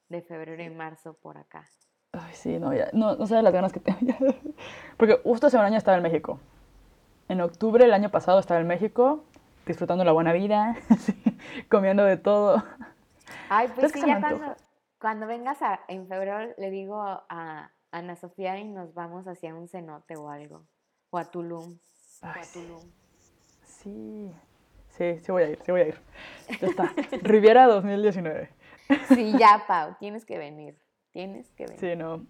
de 0.07 0.21
febrero 0.21 0.63
y 0.63 0.69
marzo 0.69 1.15
por 1.15 1.37
acá. 1.37 1.69
Ay, 2.13 2.33
sí, 2.33 2.57
no, 2.59 2.73
ya, 2.73 2.89
no, 2.93 3.17
no 3.17 3.27
sabes 3.27 3.43
las 3.43 3.51
ganas 3.51 3.73
que 3.73 3.81
tengo. 3.81 4.13
Porque 4.95 5.19
justo 5.25 5.47
un 5.51 5.57
año 5.57 5.77
estaba 5.77 5.97
en 5.97 6.03
México. 6.03 6.39
En 7.29 7.41
octubre 7.41 7.83
del 7.83 7.93
año 7.93 8.09
pasado 8.09 8.39
estaba 8.39 8.59
en 8.59 8.67
México, 8.67 9.25
disfrutando 9.65 10.05
la 10.05 10.13
buena 10.13 10.31
vida, 10.31 10.77
comiendo 11.69 12.03
de 12.05 12.17
todo. 12.17 12.63
Ay, 13.49 13.67
pues 13.75 13.91
sí, 13.91 14.01
ya 14.05 14.19
cuando, 14.19 14.55
cuando, 14.99 15.27
vengas 15.27 15.61
a, 15.61 15.81
en 15.89 16.07
febrero 16.07 16.53
le 16.57 16.71
digo 16.71 17.01
a 17.01 17.71
Ana 17.91 18.15
Sofía 18.15 18.57
y 18.59 18.63
nos 18.65 18.93
vamos 18.93 19.27
hacia 19.27 19.53
un 19.53 19.67
cenote 19.67 20.15
o 20.15 20.29
algo. 20.29 20.65
O 21.09 21.17
a 21.17 21.25
Tulum. 21.25 21.77
o 22.21 22.25
a 22.25 22.41
Tulum. 22.53 22.91
Sí, 23.65 24.31
sí, 24.89 25.19
sí 25.19 25.31
voy 25.31 25.43
a 25.43 25.49
ir, 25.49 25.59
sí 25.65 25.71
voy 25.71 25.81
a 25.81 25.87
ir. 25.87 26.01
Ya 26.61 26.67
está. 26.67 26.93
Riviera 27.21 27.67
2019. 27.67 28.49
Sí, 29.09 29.33
ya, 29.37 29.65
Pau, 29.67 29.95
tienes 29.99 30.25
que 30.25 30.37
venir. 30.37 30.77
Tienes 31.11 31.51
que 31.51 31.65
venir. 31.65 31.79
Sí, 31.79 31.95
no. 31.95 32.25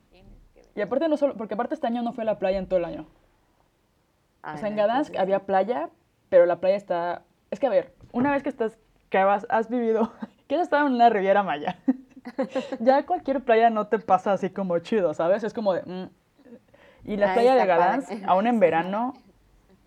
Y 0.75 0.81
aparte 0.81 1.07
no 1.07 1.17
solo, 1.17 1.35
porque 1.35 1.53
aparte 1.53 1.75
este 1.75 1.87
año 1.87 2.01
no 2.01 2.13
fue 2.13 2.23
a 2.23 2.25
la 2.25 2.39
playa 2.39 2.57
en 2.57 2.67
todo 2.67 2.79
el 2.79 2.85
año. 2.85 3.07
O 4.53 4.57
sea, 4.57 4.69
en 4.69 4.75
Gdansk 4.75 5.15
había 5.17 5.45
playa, 5.45 5.89
pero 6.29 6.45
la 6.45 6.59
playa 6.59 6.75
está... 6.75 7.23
Es 7.51 7.59
que 7.59 7.67
a 7.67 7.69
ver, 7.69 7.93
una 8.11 8.31
vez 8.31 8.43
que 8.43 8.49
estás, 8.49 8.77
que 9.09 9.17
has, 9.17 9.45
has 9.49 9.69
vivido, 9.69 10.11
que 10.47 10.55
has 10.55 10.61
estado 10.61 10.87
en 10.87 10.93
una 10.93 11.09
Riviera 11.09 11.43
Maya, 11.43 11.77
ya 12.79 13.05
cualquier 13.05 13.43
playa 13.43 13.69
no 13.69 13.87
te 13.87 13.99
pasa 13.99 14.33
así 14.33 14.49
como 14.49 14.77
chido, 14.79 15.13
¿sabes? 15.13 15.43
Es 15.43 15.53
como 15.53 15.73
de... 15.73 15.83
Mm. 15.83 16.09
Y 17.05 17.15
la 17.15 17.33
playa 17.33 17.55
de 17.55 17.65
Gdansk, 17.65 18.11
aún 18.25 18.47
en 18.47 18.59
verano, 18.59 19.13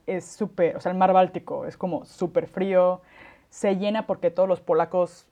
es 0.07 0.25
súper, 0.25 0.77
o 0.77 0.81
sea, 0.81 0.91
el 0.91 0.99
mar 0.99 1.13
Báltico 1.13 1.67
es 1.67 1.77
como 1.77 2.05
súper 2.05 2.47
frío, 2.47 3.03
se 3.51 3.77
llena 3.77 4.07
porque 4.07 4.31
todos 4.31 4.49
los 4.49 4.61
polacos 4.61 5.27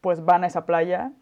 pues 0.00 0.24
van 0.24 0.44
a 0.44 0.46
esa 0.48 0.66
playa 0.66 1.12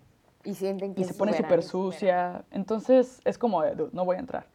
y 0.45 0.55
sienten 0.55 0.95
que 0.95 1.03
y 1.03 1.05
se 1.05 1.15
pone 1.15 1.33
súper 1.33 1.63
sucia, 1.63 2.45
entonces 2.51 3.21
es 3.25 3.39
como, 3.39 3.63
de, 3.63 3.89
no 3.93 4.05
voy 4.05 4.17
a 4.17 4.21
entrar. 4.21 4.47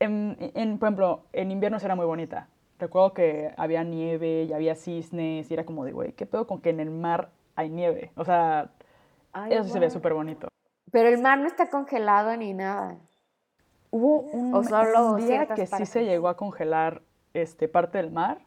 En, 0.00 0.36
en, 0.54 0.78
por 0.78 0.88
ejemplo, 0.88 1.24
en 1.32 1.50
invierno 1.50 1.78
era 1.82 1.96
muy 1.96 2.06
bonita. 2.06 2.48
Recuerdo 2.78 3.12
que 3.12 3.52
había 3.56 3.82
nieve 3.82 4.44
y 4.44 4.52
había 4.52 4.76
cisnes 4.76 5.50
y 5.50 5.54
era 5.54 5.64
como 5.64 5.84
de, 5.84 5.92
güey, 5.92 6.12
¿qué 6.12 6.26
pedo 6.26 6.46
con 6.46 6.60
que 6.60 6.70
en 6.70 6.80
el 6.80 6.90
mar 6.90 7.30
hay 7.56 7.70
nieve? 7.70 8.12
O 8.14 8.24
sea, 8.24 8.70
eso 9.50 9.64
se 9.64 9.80
ve 9.80 9.90
súper 9.90 10.14
bonito. 10.14 10.48
Pero 10.92 11.08
el 11.08 11.20
mar 11.20 11.38
no 11.38 11.46
está 11.46 11.68
congelado 11.68 12.36
ni 12.36 12.54
nada. 12.54 12.96
Hubo 13.90 14.20
un, 14.20 14.54
o 14.54 14.62
solo 14.62 15.14
un 15.14 15.26
día 15.26 15.46
que 15.46 15.66
sí 15.66 15.86
se 15.86 16.04
llegó 16.04 16.28
a 16.28 16.36
congelar 16.36 17.02
este, 17.34 17.68
parte 17.68 17.98
del 17.98 18.10
mar 18.10 18.38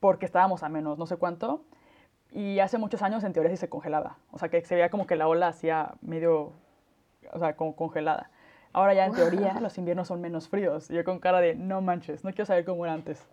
porque 0.00 0.26
estábamos 0.26 0.62
a 0.62 0.68
menos 0.68 0.98
no 0.98 1.06
sé 1.06 1.16
cuánto 1.16 1.64
y 2.32 2.58
hace 2.60 2.78
muchos 2.78 3.02
años 3.02 3.22
en 3.24 3.32
teoría 3.32 3.50
sí 3.50 3.56
se 3.56 3.68
congelaba. 3.68 4.16
O 4.30 4.38
sea, 4.38 4.48
que 4.48 4.62
se 4.62 4.74
veía 4.74 4.90
como 4.90 5.06
que 5.06 5.16
la 5.16 5.28
ola 5.28 5.48
hacía 5.48 5.94
medio, 6.00 6.52
o 7.30 7.38
sea, 7.38 7.54
como 7.56 7.76
congelada. 7.76 8.30
Ahora 8.72 8.94
ya 8.94 9.06
en 9.06 9.12
teoría 9.12 9.60
los 9.60 9.76
inviernos 9.78 10.08
son 10.08 10.20
menos 10.20 10.48
fríos. 10.48 10.90
Y 10.90 10.94
yo 10.94 11.04
con 11.04 11.18
cara 11.18 11.40
de, 11.40 11.54
no 11.54 11.80
manches, 11.80 12.24
no 12.24 12.30
quiero 12.30 12.46
saber 12.46 12.64
cómo 12.64 12.84
era 12.84 12.94
antes. 12.94 13.26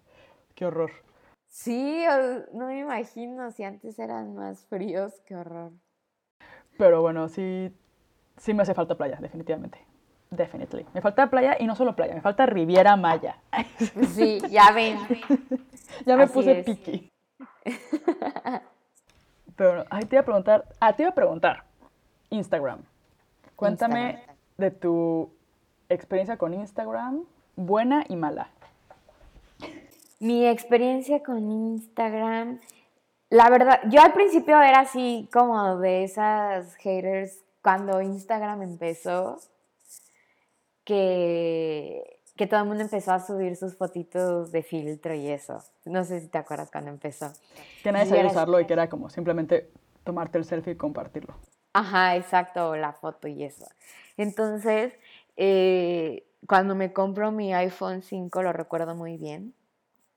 Qué 0.56 0.66
horror. 0.66 0.92
Sí, 1.48 2.04
no 2.54 2.68
me 2.68 2.80
imagino 2.80 3.52
si 3.52 3.64
antes 3.64 3.98
eran 4.00 4.36
más 4.36 4.66
fríos, 4.66 5.14
qué 5.26 5.36
horror. 5.36 5.72
Pero 6.78 7.02
bueno, 7.02 7.28
sí, 7.28 7.74
sí 8.38 8.54
me 8.54 8.64
hace 8.64 8.74
falta 8.74 8.96
playa, 8.96 9.18
definitivamente. 9.20 9.80
Definitely. 10.30 10.86
Me 10.94 11.02
falta 11.02 11.28
playa 11.28 11.58
y 11.60 11.66
no 11.66 11.76
solo 11.76 11.96
playa, 11.96 12.14
me 12.14 12.22
falta 12.22 12.46
Riviera 12.46 12.96
Maya. 12.96 13.38
Sí, 14.14 14.40
ya 14.50 14.72
ven. 14.72 14.98
ya 16.06 16.16
me 16.18 16.28
puse 16.28 16.64
piqui. 16.64 17.12
Pero 19.56 19.86
ahí 19.90 20.06
te 20.06 20.16
iba 20.16 20.22
a 20.22 20.26
preguntar, 20.26 20.66
ah, 20.80 20.94
te 20.94 21.04
iba 21.04 21.12
a 21.12 21.16
preguntar, 21.16 21.64
Instagram. 22.30 22.84
Cuéntame 23.56 24.24
de 24.60 24.72
tu 24.72 25.32
experiencia 25.89 26.38
con 26.38 26.53
Instagram, 26.53 27.24
buena 27.55 28.05
y 28.07 28.16
mala. 28.16 28.49
Mi 30.20 30.45
experiencia 30.45 31.24
con 31.24 31.49
Instagram, 31.49 32.60
la 33.30 33.49
verdad, 33.49 33.80
yo 33.89 34.01
al 34.01 34.14
principio 34.14 34.62
era 34.62 34.82
así 34.82 35.30
como 35.32 35.78
de 35.78 36.03
esas 36.03 36.76
haters 36.76 37.39
cuando 37.62 38.01
Instagram 38.01 38.62
empezó, 38.62 39.39
que, 40.84 42.20
que 42.36 42.47
todo 42.47 42.62
el 42.62 42.68
mundo 42.68 42.84
empezó 42.84 43.14
a 43.14 43.20
subir 43.20 43.55
sus 43.55 43.78
fotitos 43.78 44.51
de 44.51 44.64
filtro 44.64 45.14
y 45.14 45.28
eso. 45.28 45.64
No 45.86 46.03
sé 46.03 46.20
si 46.20 46.28
te 46.28 46.38
acuerdas 46.38 46.70
cuando 46.72 46.89
empezó. 46.89 47.32
Que 47.84 47.91
nadie 47.91 48.07
sabía 48.07 48.28
usarlo 48.28 48.60
y 48.60 48.66
que 48.66 48.74
era 48.74 48.89
como 48.89 49.10
simplemente 49.10 49.70
tomarte 50.03 50.38
el 50.38 50.45
selfie 50.45 50.74
y 50.74 50.76
compartirlo. 50.76 51.36
Ajá, 51.74 52.16
exacto, 52.16 52.76
la 52.76 52.93
foto 52.93 53.28
y 53.28 53.43
eso. 53.43 53.66
Entonces, 54.20 54.94
eh, 55.38 56.26
cuando 56.46 56.76
me 56.76 56.92
compro 56.92 57.32
mi 57.32 57.54
iPhone 57.54 58.02
5, 58.02 58.44
lo 58.44 58.52
recuerdo 58.52 58.94
muy 58.94 59.16
bien. 59.16 59.54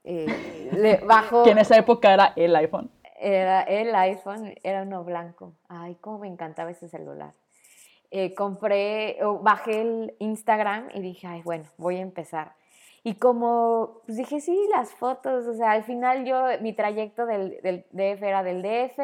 Eh, 0.02 0.26
le 0.72 0.96
bajo, 0.96 1.44
que 1.44 1.52
en 1.52 1.58
esa 1.58 1.76
época 1.76 2.12
era 2.12 2.32
el 2.34 2.56
iPhone. 2.56 2.90
Era 3.20 3.62
el 3.62 3.94
iPhone, 3.94 4.56
era 4.64 4.82
uno 4.82 5.04
blanco. 5.04 5.52
Ay, 5.68 5.96
cómo 6.00 6.18
me 6.18 6.26
encantaba 6.26 6.72
ese 6.72 6.88
celular. 6.88 7.32
Eh, 8.10 8.34
compré, 8.34 9.18
bajé 9.40 9.82
el 9.82 10.16
Instagram 10.18 10.88
y 10.94 11.00
dije, 11.00 11.28
ay, 11.28 11.42
bueno, 11.42 11.64
voy 11.76 11.98
a 11.98 12.00
empezar. 12.00 12.54
Y 13.04 13.14
como 13.14 14.00
pues 14.04 14.18
dije, 14.18 14.40
sí, 14.40 14.68
las 14.74 14.90
fotos, 14.90 15.46
o 15.46 15.54
sea, 15.54 15.70
al 15.70 15.84
final 15.84 16.24
yo, 16.24 16.44
mi 16.60 16.72
trayecto 16.72 17.24
del, 17.24 17.60
del 17.62 17.84
DF 17.92 18.22
era 18.24 18.42
del 18.42 18.62
DF 18.62 18.98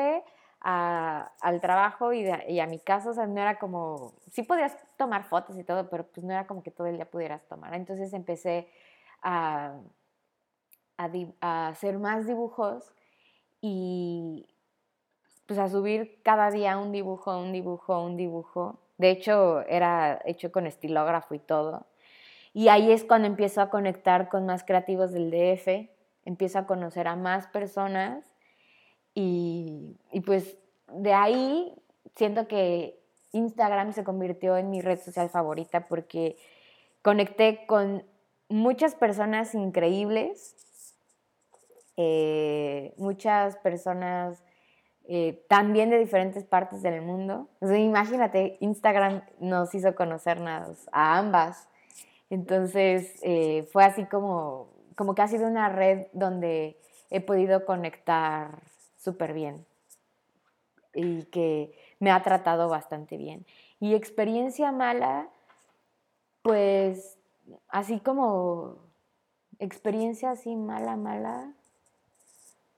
al 0.61 1.61
trabajo 1.61 2.13
y, 2.13 2.29
y, 2.49 2.61
a 2.61 2.67
mi 2.67 2.81
casa, 2.81 3.11
o 3.11 3.15
sea, 3.15 3.27
no 3.27 3.41
era 3.41 3.59
como, 3.59 4.15
sí 4.31 4.43
podías 4.43 4.77
tomar 4.97 5.25
fotos 5.25 5.57
y 5.59 5.65
todo, 5.65 5.89
pero 5.89 6.05
pues 6.05 6.25
no 6.25 6.33
era 6.33 6.47
como 6.47 6.63
que 6.63 6.71
todo 6.71 6.87
el 6.87 6.97
día 6.97 7.11
pudieras 7.11 7.47
tomar. 7.47 7.75
Entonces 7.75 8.13
empecé 8.13 8.69
a, 9.23 9.79
a, 10.97 11.11
a 11.41 11.69
hacer 11.69 11.99
más 11.99 12.27
dibujos 12.27 12.93
y 13.61 14.49
pues 15.47 15.59
a 15.59 15.69
subir 15.69 16.21
cada 16.23 16.51
día 16.51 16.77
un 16.79 16.93
dibujo, 16.93 17.39
un 17.39 17.53
dibujo, 17.53 18.03
un 18.03 18.17
dibujo 18.17 18.81
de 18.99 19.11
hecho, 19.11 19.61
era 19.69 20.21
hecho 20.25 20.53
con 20.53 20.67
estilógrafo 20.67 21.35
y 21.35 21.39
todo. 21.39 21.87
Y 22.53 22.69
ahí 22.69 22.91
es 22.91 23.05
cuando 23.05 23.29
empiezo 23.29 23.63
a 23.63 23.71
conectar 23.71 24.29
con 24.29 24.45
más 24.45 24.65
creativos 24.65 25.13
del 25.13 25.31
DF, 25.31 25.89
empiezo 26.25 26.59
a 26.59 26.67
conocer 26.67 27.07
a 27.07 27.15
más 27.15 27.47
personas 27.47 28.25
y, 29.21 30.21
pues 30.21 30.57
de 30.93 31.13
ahí 31.13 31.75
siento 32.15 32.47
que 32.47 33.01
Instagram 33.33 33.93
se 33.93 34.05
convirtió 34.05 34.57
en 34.57 34.71
mi 34.71 34.81
red 34.81 35.01
social 35.01 35.29
favorita 35.29 35.89
porque 35.89 36.37
conecté 37.03 37.67
con 37.67 38.05
muchas 38.49 38.95
personas 38.95 39.57
increíbles, 39.57 40.55
eh, 41.97 42.95
muchas 42.97 43.57
personas 43.57 44.41
eh, 45.09 45.45
también 45.49 45.91
de 45.91 45.99
diferentes 45.99 46.45
partes 46.45 46.83
del 46.83 47.03
mundo. 47.03 47.49
imagínate, 47.61 48.57
Instagram 48.61 49.23
nos 49.41 49.75
hizo 49.75 49.97
conocernos 49.97 50.89
a 50.93 51.19
ambas. 51.19 51.67
Entonces 52.31 53.19
eh, 53.23 53.69
fue 53.73 53.85
así 53.85 54.05
como, 54.05 54.69
como 54.95 55.17
que 55.17 55.23
ha 55.23 55.29
sido 55.29 55.49
una 55.49 55.71
red 55.71 56.07
donde 56.13 56.79
he 57.11 57.21
podido 57.21 57.65
conectar 57.65 58.61
súper 58.99 59.33
bien 59.33 59.65
y 60.95 61.25
que 61.25 61.73
me 62.01 62.11
ha 62.11 62.23
tratado 62.23 62.69
bastante 62.69 63.17
bien. 63.17 63.47
Y 63.81 63.95
experiencia 63.95 64.73
mala, 64.73 65.29
pues 66.43 67.19
así 67.69 68.01
como 68.01 68.77
experiencia 69.59 70.31
así 70.33 70.57
mala, 70.57 70.97
mala, 70.97 71.53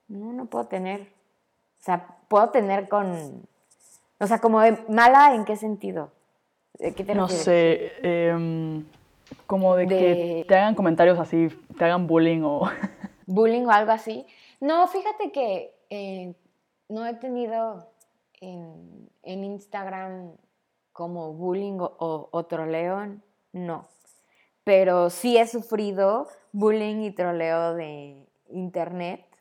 no, 0.07 0.33
no 0.33 0.45
puedo 0.45 0.65
tener. 0.65 1.01
O 1.01 1.83
sea, 1.83 2.17
puedo 2.27 2.49
tener 2.49 2.87
con, 2.89 3.47
o 4.19 4.27
sea, 4.27 4.39
como 4.39 4.59
mala 4.87 5.33
en 5.33 5.45
qué 5.45 5.55
sentido? 5.55 6.11
¿Qué 6.77 7.03
te 7.03 7.15
no 7.15 7.27
sé, 7.27 7.91
em, 8.01 8.85
como 9.47 9.75
de, 9.75 9.87
que 9.87 10.45
te 10.47 10.55
hagan 10.55 10.75
comentarios 10.75 11.19
así, 11.19 11.49
te 11.77 11.85
hagan 11.85 12.07
bullying 12.07 12.41
o... 12.43 12.69
bullying 13.25 13.65
o 13.65 13.71
algo 13.71 13.91
así. 13.91 14.25
No, 14.59 14.87
fíjate 14.87 15.31
que 15.31 15.73
eh, 15.91 16.33
no 16.89 17.05
he 17.05 17.13
tenido 17.13 17.93
en, 18.39 19.09
Instagram 19.23 20.31
como 20.91 21.33
bullying 21.33 21.77
o, 21.79 22.29
o, 22.31 22.45
troleo, 22.47 23.17
no. 23.53 23.87
Pero 24.63 25.11
sí 25.11 25.37
he 25.37 25.45
sufrido 25.45 26.27
bullying 26.51 27.03
y 27.03 27.11
troleo 27.11 27.75
de 27.75 28.25
internet 28.49 29.31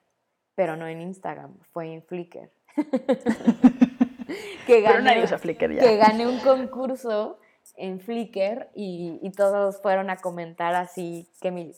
pero 0.60 0.76
no 0.76 0.86
en 0.86 1.00
Instagram, 1.00 1.56
fue 1.72 1.90
en 1.90 2.02
Flickr. 2.02 2.50
que 4.66 4.82
gané, 4.82 5.26
Flickr 5.26 5.78
Que 5.78 5.96
gané 5.96 6.26
un 6.26 6.38
concurso 6.40 7.38
en 7.76 7.98
Flickr 7.98 8.68
y, 8.74 9.18
todos 9.34 9.80
fueron 9.80 10.10
a 10.10 10.18
comentar 10.18 10.74
así 10.74 11.26
que 11.40 11.50
mi, 11.50 11.72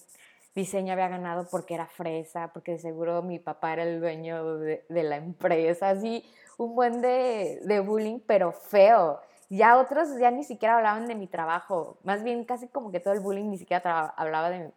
diseño 0.55 0.93
había 0.93 1.09
ganado 1.09 1.47
porque 1.51 1.75
era 1.75 1.87
fresa, 1.87 2.53
porque 2.53 2.79
seguro 2.79 3.23
mi 3.23 3.39
papá 3.39 3.73
era 3.73 3.85
el 3.85 4.01
dueño 4.01 4.59
de, 4.59 4.85
la 4.89 5.17
empresa, 5.17 5.91
así 5.91 6.25
un 6.59 6.75
buen 6.75 7.01
de, 7.01 7.61
de, 7.65 7.81
bullying, 7.81 8.21
pero 8.27 8.53
feo. 8.53 9.21
Ya 9.49 9.79
otros 9.79 10.17
ya 10.19 10.31
ni 10.31 10.45
siquiera 10.45 10.77
hablaban 10.77 11.07
de 11.07 11.15
mi 11.15 11.27
trabajo, 11.27 11.99
más 12.05 12.23
bien 12.23 12.45
casi 12.45 12.69
como 12.69 12.91
que 12.91 13.01
todo 13.01 13.15
el 13.15 13.21
bullying 13.21 13.51
ni 13.51 13.59
siquiera 13.59 14.07
hablaba 14.07 14.51
de, 14.51 14.71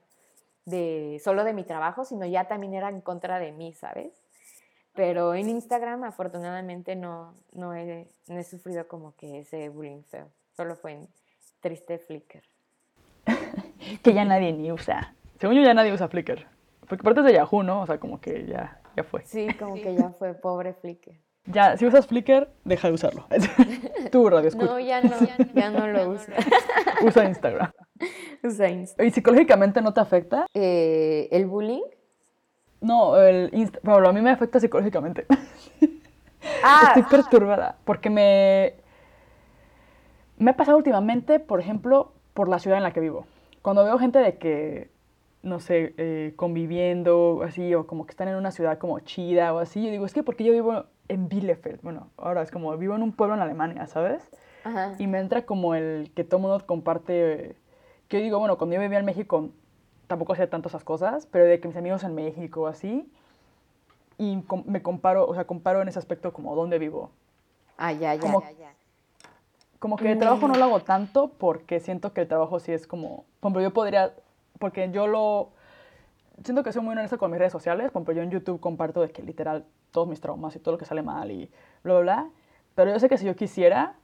de, 0.66 1.22
solo 1.24 1.44
de 1.44 1.54
mi 1.54 1.64
trabajo, 1.64 2.04
sino 2.04 2.26
ya 2.26 2.48
también 2.48 2.74
era 2.74 2.90
en 2.90 3.02
contra 3.02 3.40
de 3.40 3.52
mí, 3.52 3.74
¿sabes? 3.74 4.12
Pero 4.94 5.34
en 5.36 5.50
Instagram 5.50 6.04
afortunadamente 6.04 6.96
no, 6.96 7.34
no, 7.54 7.74
he, 7.74 8.08
no 8.28 8.40
he 8.40 8.44
sufrido 8.44 8.88
como 8.88 9.16
que 9.16 9.40
ese 9.40 9.70
bullying 9.70 10.04
feo, 10.04 10.30
solo 10.56 10.76
fue 10.76 10.94
en 10.94 11.08
triste 11.60 11.98
Flickr. 11.98 12.44
que 14.04 14.14
ya 14.14 14.24
nadie 14.24 14.54
ni 14.54 14.72
usa. 14.72 15.14
Según 15.40 15.56
yo 15.56 15.64
ya 15.64 15.74
nadie 15.74 15.94
usa 15.94 16.08
Flickr. 16.08 16.46
Porque 16.88 17.02
aparte 17.02 17.22
es 17.22 17.26
de 17.26 17.34
Yahoo, 17.34 17.64
¿no? 17.64 17.82
O 17.82 17.86
sea, 17.86 18.00
como 18.00 18.22
que 18.22 18.46
ya, 18.46 18.80
ya 18.96 19.04
fue. 19.04 19.26
Sí, 19.26 19.48
como 19.60 19.76
que 19.76 19.96
ya 19.96 20.10
fue, 20.12 20.34
pobre 20.34 20.74
Flickr. 20.74 21.14
Ya, 21.48 21.78
si 21.78 21.86
usas 21.86 22.08
Flickr, 22.08 22.50
deja 22.64 22.88
de 22.88 22.94
usarlo. 22.94 23.28
Tú, 24.12 24.30
radio 24.30 24.48
escucha. 24.48 24.66
No, 24.66 24.80
ya 24.80 25.02
no, 25.02 25.16
ya 25.54 25.70
no 25.70 25.88
lo 25.88 26.10
uso. 26.10 26.32
Usa 27.06 27.26
Instagram. 27.26 27.72
Usa 28.44 28.70
Instagram. 28.70 29.08
¿Y 29.08 29.12
psicológicamente 29.12 29.82
no 29.82 29.94
te 29.94 30.00
afecta? 30.00 30.48
Eh, 30.54 31.28
¿El 31.32 31.46
bullying? 31.46 31.84
No, 32.82 33.20
el 33.20 33.50
Insta 33.54 33.80
bueno, 33.84 34.08
a 34.08 34.14
mí 34.14 34.22
me 34.22 34.32
afecta 34.32 34.60
psicológicamente. 34.60 35.26
Ah, 36.64 36.84
Estoy 36.88 37.04
perturbada 37.04 37.78
porque 37.86 38.10
me... 38.10 38.76
Me 40.38 40.52
ha 40.52 40.58
pasado 40.58 40.78
últimamente, 40.78 41.40
por 41.40 41.60
ejemplo, 41.60 42.12
por 42.34 42.50
la 42.50 42.60
ciudad 42.60 42.78
en 42.78 42.84
la 42.84 42.92
que 42.92 43.00
vivo. 43.00 43.26
Cuando 43.62 43.86
veo 43.86 43.98
gente 43.98 44.20
de 44.20 44.38
que, 44.38 44.92
no 45.46 45.60
sé, 45.60 45.94
eh, 45.98 46.34
conviviendo 46.36 47.42
así, 47.44 47.74
o 47.76 47.86
como 47.86 48.06
que 48.06 48.12
están 48.12 48.28
en 48.28 48.36
una 48.36 48.52
ciudad 48.52 48.80
como 48.80 49.00
chida 49.00 49.54
o 49.54 49.60
así, 49.60 49.86
yo 49.86 49.92
digo, 49.92 50.06
es 50.06 50.14
que 50.14 50.24
porque 50.24 50.44
yo 50.44 50.52
vivo 50.52 50.86
en 51.08 51.30
Bielefeld, 51.30 51.82
bueno, 51.84 52.10
ahora 52.18 52.42
es 52.42 52.50
como 52.50 52.76
vivo 52.78 52.96
en 52.96 53.04
un 53.04 53.12
pueblo 53.12 53.36
en 53.36 53.42
Alemania, 53.42 53.86
¿sabes? 53.88 54.28
Y 54.98 55.06
me 55.06 55.20
entra 55.20 55.46
como 55.46 55.76
el 55.76 56.12
que 56.16 56.24
todo 56.24 56.40
mundo 56.40 56.66
comparte, 56.66 57.56
que 58.08 58.18
yo 58.18 58.24
digo, 58.24 58.40
bueno, 58.40 58.58
cuando 58.58 58.76
yo 58.76 58.82
vivía 58.82 58.98
en 58.98 59.06
México 59.06 59.50
tampoco 60.08 60.34
hacía 60.34 60.50
tantas 60.50 60.72
esas 60.72 60.84
cosas, 60.84 61.28
pero 61.28 61.46
de 61.46 61.60
que 61.60 61.68
mis 61.68 61.78
amigos 61.78 62.04
en 62.04 62.16
México 62.16 62.66
así, 62.66 63.08
y 64.18 64.44
me 64.66 64.82
comparo, 64.82 65.28
o 65.28 65.36
sea, 65.36 65.46
comparo 65.46 65.84
en 65.84 65.88
ese 65.88 66.00
aspecto 66.00 66.34
como 66.34 66.56
dónde 66.56 66.80
vivo. 66.80 67.12
Ah, 67.78 67.92
ya, 67.92 68.16
ya, 68.16 68.20
como, 68.20 68.42
ya, 68.42 68.52
ya. 68.52 68.74
Como 69.78 69.98
que 69.98 70.12
el 70.12 70.18
trabajo 70.18 70.48
no 70.48 70.56
lo 70.56 70.64
hago 70.64 70.80
tanto 70.80 71.28
porque 71.38 71.80
siento 71.80 72.14
que 72.14 72.22
el 72.22 72.28
trabajo 72.28 72.60
sí 72.60 72.72
es 72.72 72.88
como, 72.88 73.26
por 73.40 73.52
ejemplo, 73.52 73.62
yo 73.62 73.74
podría, 73.74 74.14
porque 74.60 74.90
yo 74.92 75.08
lo, 75.08 75.50
siento 76.44 76.64
que 76.64 76.72
soy 76.72 76.82
muy 76.82 76.94
honesta 76.94 77.18
con 77.18 77.32
mis 77.32 77.40
redes 77.40 77.52
sociales, 77.52 77.92
por 77.92 78.02
ejemplo, 78.02 78.14
yo 78.14 78.22
en 78.22 78.32
YouTube 78.32 78.60
comparto 78.60 79.02
de 79.02 79.10
que 79.10 79.22
literal 79.24 79.66
todos 79.92 80.08
mis 80.08 80.20
traumas 80.20 80.56
y 80.56 80.60
todo 80.60 80.74
lo 80.74 80.78
que 80.78 80.86
sale 80.86 81.02
mal 81.02 81.32
y 81.32 81.50
bla, 81.84 81.94
bla, 81.94 82.02
bla, 82.02 82.30
pero 82.76 82.92
yo 82.92 83.00
sé 83.00 83.10
que 83.10 83.18
si 83.18 83.26
yo 83.26 83.36
quisiera, 83.36 83.96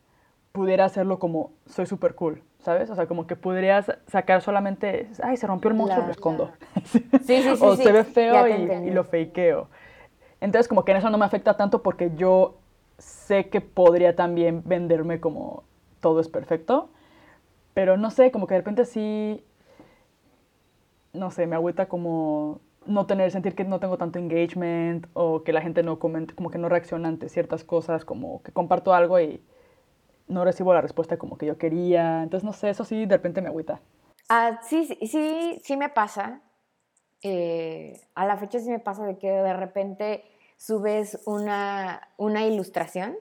pudiera 0.52 0.86
hacerlo 0.86 1.20
como 1.20 1.52
soy 1.66 1.86
súper 1.86 2.16
cool, 2.16 2.42
¿sabes? 2.60 2.90
O 2.90 2.96
sea, 2.96 3.08
como 3.08 3.28
que 3.28 3.36
podrías 3.36 3.92
sacar 4.08 4.42
solamente, 4.42 5.10
ay, 5.24 5.38
se 5.38 5.48
rompió 5.48 5.70
el 5.70 5.78
monstruo, 5.78 6.06
lo 6.06 6.12
escondo. 6.12 6.52
Sí, 7.24 7.42
sí, 7.42 7.56
sí. 7.56 7.58
o 7.62 7.76
se 7.76 7.92
ve 7.92 8.04
feo 8.04 8.48
y, 8.48 8.88
y, 8.88 8.92
lo 8.92 9.04
fakeo. 9.04 9.68
Entonces, 10.40 10.68
como 10.68 10.84
que 10.84 10.92
en 10.92 10.98
eso 10.98 11.10
no 11.10 11.18
me 11.18 11.26
afecta 11.26 11.56
tanto 11.56 11.84
porque 11.84 12.12
yo 12.16 12.58
sé 12.98 13.50
que 13.50 13.62
podría 13.62 14.16
también 14.16 14.64
venderme 14.66 15.20
como 15.20 15.64
todo 16.00 16.20
es 16.20 16.28
perfecto. 16.28 16.90
Pero 17.74 17.96
no 17.96 18.12
sé, 18.12 18.32
como 18.32 18.48
que 18.48 18.56
de 18.56 18.60
repente 18.60 18.86
sí, 18.86 19.44
no 21.14 21.32
sé, 21.32 21.48
me 21.48 21.56
agüita 21.56 21.88
como 21.88 22.62
no 22.86 23.06
tener, 23.06 23.32
sentir 23.32 23.56
que 23.56 23.64
no 23.64 23.80
tengo 23.80 23.98
tanto 23.98 24.20
engagement 24.20 25.08
o 25.14 25.44
que 25.44 25.54
la 25.54 25.62
gente 25.62 25.84
no 25.84 26.00
comente, 26.00 26.34
como 26.34 26.50
que 26.50 26.58
no 26.58 26.70
reacciona 26.70 27.08
ante 27.08 27.30
ciertas 27.30 27.64
cosas, 27.64 28.06
como 28.06 28.42
que 28.44 28.52
comparto 28.52 28.94
algo 28.94 29.20
y 29.20 29.44
no 30.28 30.46
recibo 30.46 30.74
la 30.74 30.82
respuesta 30.82 31.18
como 31.18 31.38
que 31.38 31.46
yo 31.46 31.58
quería. 31.58 32.24
Entonces, 32.24 32.44
no 32.46 32.54
sé, 32.54 32.70
eso 32.70 32.84
sí 32.84 33.06
de 33.06 33.18
repente 33.18 33.42
me 33.42 33.50
agüita. 33.50 33.82
Ah, 34.30 34.60
sí, 34.64 34.86
sí, 34.86 35.62
sí, 35.64 35.78
me 35.78 35.90
pasa. 35.90 36.42
Eh, 37.22 38.02
a 38.16 38.26
la 38.26 38.38
fecha 38.38 38.60
sí 38.60 38.70
me 38.70 38.80
pasa 38.80 39.06
de 39.06 39.18
que 39.18 39.30
de 39.30 39.54
repente 39.54 40.24
subes 40.58 41.20
una, 41.26 42.10
una 42.18 42.46
ilustración, 42.46 43.16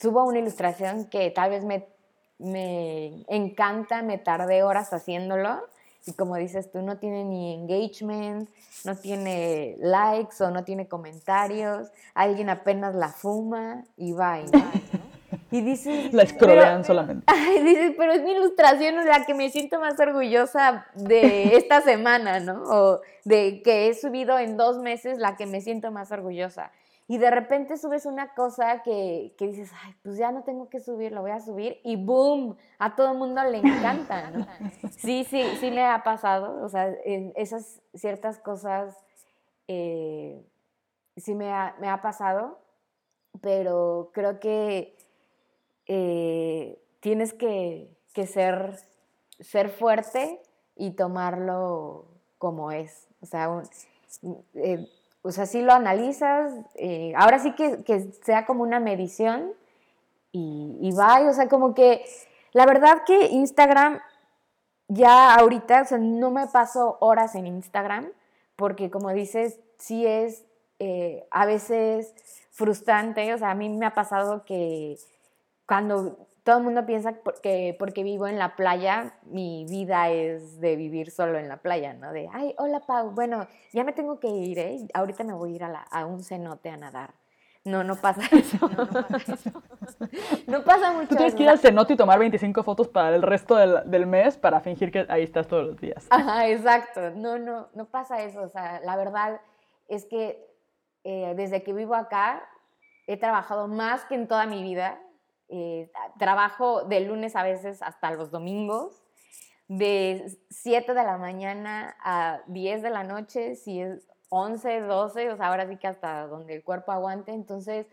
subo 0.00 0.24
una 0.24 0.38
ilustración 0.38 1.04
que 1.04 1.30
tal 1.30 1.50
vez 1.50 1.64
me, 1.64 1.86
me 2.38 3.24
encanta, 3.28 4.02
me 4.02 4.18
tardé 4.18 4.62
horas 4.62 4.92
haciéndolo 4.92 5.60
y 6.06 6.12
como 6.12 6.36
dices 6.36 6.70
tú, 6.70 6.82
no 6.82 6.98
tiene 6.98 7.24
ni 7.24 7.54
engagement, 7.54 8.48
no 8.84 8.96
tiene 8.96 9.76
likes 9.80 10.42
o 10.42 10.50
no 10.50 10.64
tiene 10.64 10.88
comentarios, 10.88 11.88
alguien 12.14 12.48
apenas 12.48 12.94
la 12.94 13.08
fuma 13.08 13.84
y 13.96 14.12
va 14.12 14.40
y 14.40 14.46
va, 14.46 14.70
Y 15.52 15.62
dices... 15.62 16.12
La 16.12 16.22
escrolean 16.22 16.84
solamente. 16.84 17.24
Ay, 17.28 17.62
dices, 17.62 17.94
pero 17.98 18.12
es 18.12 18.22
mi 18.22 18.32
ilustración 18.32 19.04
la 19.04 19.24
que 19.24 19.34
me 19.34 19.50
siento 19.50 19.80
más 19.80 19.98
orgullosa 19.98 20.86
de 20.94 21.56
esta 21.56 21.80
semana, 21.80 22.40
¿no? 22.40 22.62
O 22.64 23.00
de 23.24 23.60
que 23.62 23.88
he 23.88 23.94
subido 23.94 24.38
en 24.38 24.56
dos 24.56 24.78
meses 24.78 25.18
la 25.18 25.36
que 25.36 25.46
me 25.46 25.60
siento 25.60 25.90
más 25.90 26.12
orgullosa. 26.12 26.70
Y 27.10 27.18
de 27.18 27.28
repente 27.28 27.76
subes 27.76 28.06
una 28.06 28.34
cosa 28.34 28.84
que, 28.84 29.34
que 29.36 29.48
dices, 29.48 29.72
ay, 29.82 29.96
pues 30.04 30.16
ya 30.16 30.30
no 30.30 30.44
tengo 30.44 30.68
que 30.68 30.78
subir, 30.78 31.10
lo 31.10 31.22
voy 31.22 31.32
a 31.32 31.40
subir. 31.40 31.80
Y 31.82 31.96
boom, 31.96 32.56
a 32.78 32.94
todo 32.94 33.10
el 33.10 33.18
mundo 33.18 33.42
le 33.42 33.58
encanta, 33.58 34.30
¿no? 34.30 34.46
Sí, 34.90 35.26
sí, 35.28 35.42
sí 35.58 35.72
me 35.72 35.84
ha 35.84 36.04
pasado. 36.04 36.64
O 36.64 36.68
sea, 36.68 36.86
en 37.04 37.32
esas 37.34 37.82
ciertas 37.94 38.38
cosas 38.38 38.96
eh, 39.66 40.40
sí 41.16 41.34
me 41.34 41.50
ha, 41.52 41.74
me 41.80 41.88
ha 41.88 42.00
pasado. 42.00 42.60
Pero 43.40 44.12
creo 44.14 44.38
que 44.38 44.96
eh, 45.86 46.80
tienes 47.00 47.32
que, 47.32 47.90
ser, 48.24 48.76
ser 49.40 49.70
fuerte 49.70 50.40
y 50.76 50.92
tomarlo 50.92 52.04
como 52.38 52.70
es. 52.70 53.08
O 53.20 53.26
sea, 53.26 53.64
eh, 54.54 54.86
o 55.22 55.30
sea, 55.32 55.46
sí 55.46 55.60
lo 55.60 55.72
analizas, 55.72 56.52
eh, 56.74 57.12
ahora 57.16 57.38
sí 57.38 57.52
que, 57.52 58.12
sea 58.22 58.46
como 58.46 58.62
una 58.62 58.80
medición 58.80 59.52
y, 60.32 60.78
y 60.80 60.92
va, 60.92 61.20
o 61.28 61.32
sea, 61.32 61.48
como 61.48 61.74
que 61.74 62.04
la 62.52 62.66
verdad 62.66 63.02
que 63.06 63.26
Instagram 63.26 64.00
ya 64.88 65.34
ahorita, 65.34 65.82
o 65.82 65.84
sea, 65.84 65.98
no 65.98 66.30
me 66.30 66.46
paso 66.48 66.96
horas 67.00 67.34
en 67.34 67.46
Instagram 67.46 68.08
porque 68.56 68.90
como 68.90 69.10
dices, 69.12 69.60
sí 69.78 70.06
es 70.06 70.44
a 71.30 71.44
veces 71.44 72.14
frustrante, 72.50 73.34
o 73.34 73.38
sea, 73.38 73.50
a 73.50 73.54
mí 73.54 73.68
me 73.68 73.84
ha 73.84 73.92
pasado 73.92 74.44
que 74.44 74.96
cuando 75.66 76.26
todo 76.50 76.58
el 76.58 76.64
mundo 76.64 76.84
piensa 76.84 77.14
que 77.44 77.76
porque 77.78 78.02
vivo 78.02 78.26
en 78.26 78.36
la 78.36 78.56
playa, 78.56 79.14
mi 79.22 79.64
vida 79.66 80.10
es 80.10 80.60
de 80.60 80.74
vivir 80.74 81.12
solo 81.12 81.38
en 81.38 81.48
la 81.48 81.58
playa, 81.58 81.92
¿no? 81.92 82.12
De, 82.12 82.28
ay, 82.32 82.56
hola 82.58 82.80
Pau, 82.80 83.12
bueno, 83.12 83.46
ya 83.72 83.84
me 83.84 83.92
tengo 83.92 84.18
que 84.18 84.26
ir, 84.26 84.58
¿eh? 84.58 84.78
Ahorita 84.92 85.22
me 85.22 85.32
voy 85.32 85.52
a 85.52 85.54
ir 85.54 85.62
a, 85.62 86.06
un 86.06 86.24
cenote 86.24 86.68
a 86.68 86.76
nadar. 86.76 87.14
No, 87.64 87.84
no 87.84 87.94
pasa 87.94 88.22
eso. 88.36 88.68
No, 88.68 88.84
pasa 88.84 89.32
eso. 89.32 89.62
no 90.48 90.64
pasa 90.64 90.90
mucho. 90.90 91.10
Tú 91.10 91.14
tienes 91.14 91.36
que 91.36 91.44
ir 91.44 91.48
al 91.48 91.60
cenote 91.60 91.92
y 91.92 91.96
tomar 91.96 92.18
25 92.18 92.64
fotos 92.64 92.88
para 92.88 93.14
el 93.14 93.22
resto 93.22 93.54
del, 93.54 93.88
del, 93.88 94.08
mes 94.08 94.36
para 94.36 94.58
fingir 94.58 94.90
que 94.90 95.06
ahí 95.08 95.22
estás 95.22 95.46
todos 95.46 95.64
los 95.64 95.76
días. 95.80 96.08
Ajá, 96.10 96.48
exacto. 96.48 97.12
No, 97.12 97.38
no, 97.38 97.68
no 97.74 97.84
pasa 97.84 98.24
eso. 98.24 98.42
O 98.42 98.48
sea, 98.48 98.80
la 98.80 98.96
verdad 98.96 99.40
es 99.86 100.04
que 100.04 100.44
eh, 101.04 101.32
desde 101.36 101.62
que 101.62 101.72
vivo 101.72 101.94
acá 101.94 102.42
he 103.06 103.16
trabajado 103.16 103.68
más 103.68 104.04
que 104.06 104.16
en 104.16 104.26
toda 104.26 104.46
mi 104.46 104.64
vida 104.64 104.98
eh, 105.50 105.90
trabajo 106.18 106.84
de 106.84 107.00
lunes 107.00 107.36
a 107.36 107.42
veces 107.42 107.82
hasta 107.82 108.10
los 108.12 108.30
domingos, 108.30 109.02
de 109.68 110.36
7 110.50 110.94
de 110.94 111.04
la 111.04 111.16
mañana 111.16 111.96
a 112.02 112.40
10 112.48 112.82
de 112.82 112.90
la 112.90 113.04
noche, 113.04 113.54
si 113.54 113.80
es 113.80 114.08
11, 114.30 114.80
12, 114.80 115.30
o 115.30 115.36
sea, 115.36 115.48
ahora 115.48 115.68
sí 115.68 115.76
que 115.76 115.86
hasta 115.86 116.26
donde 116.26 116.54
el 116.54 116.64
cuerpo 116.64 116.92
aguante. 116.92 117.32
Entonces, 117.32 117.86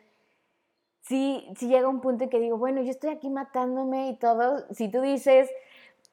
sí, 1.01 1.47
sí 1.55 1.67
llega 1.67 1.87
un 1.87 2.01
punto 2.01 2.23
en 2.23 2.29
que 2.29 2.39
digo, 2.39 2.57
bueno, 2.57 2.81
yo 2.81 2.89
estoy 2.89 3.11
aquí 3.11 3.29
matándome 3.29 4.09
y 4.09 4.15
todo. 4.15 4.65
Si 4.71 4.89
tú 4.89 5.01
dices, 5.01 5.49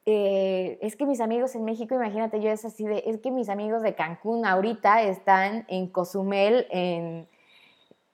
eh, 0.05 0.77
es 0.81 0.95
que 0.95 1.05
mis 1.05 1.19
amigos 1.19 1.55
en 1.55 1.65
México, 1.65 1.95
imagínate, 1.95 2.39
yo 2.41 2.51
es 2.51 2.63
así 2.63 2.85
de, 2.85 3.03
es 3.07 3.19
que 3.19 3.31
mis 3.31 3.49
amigos 3.49 3.81
de 3.81 3.95
Cancún 3.95 4.45
ahorita 4.45 5.01
están 5.03 5.65
en 5.67 5.87
Cozumel, 5.87 6.67
en 6.69 7.27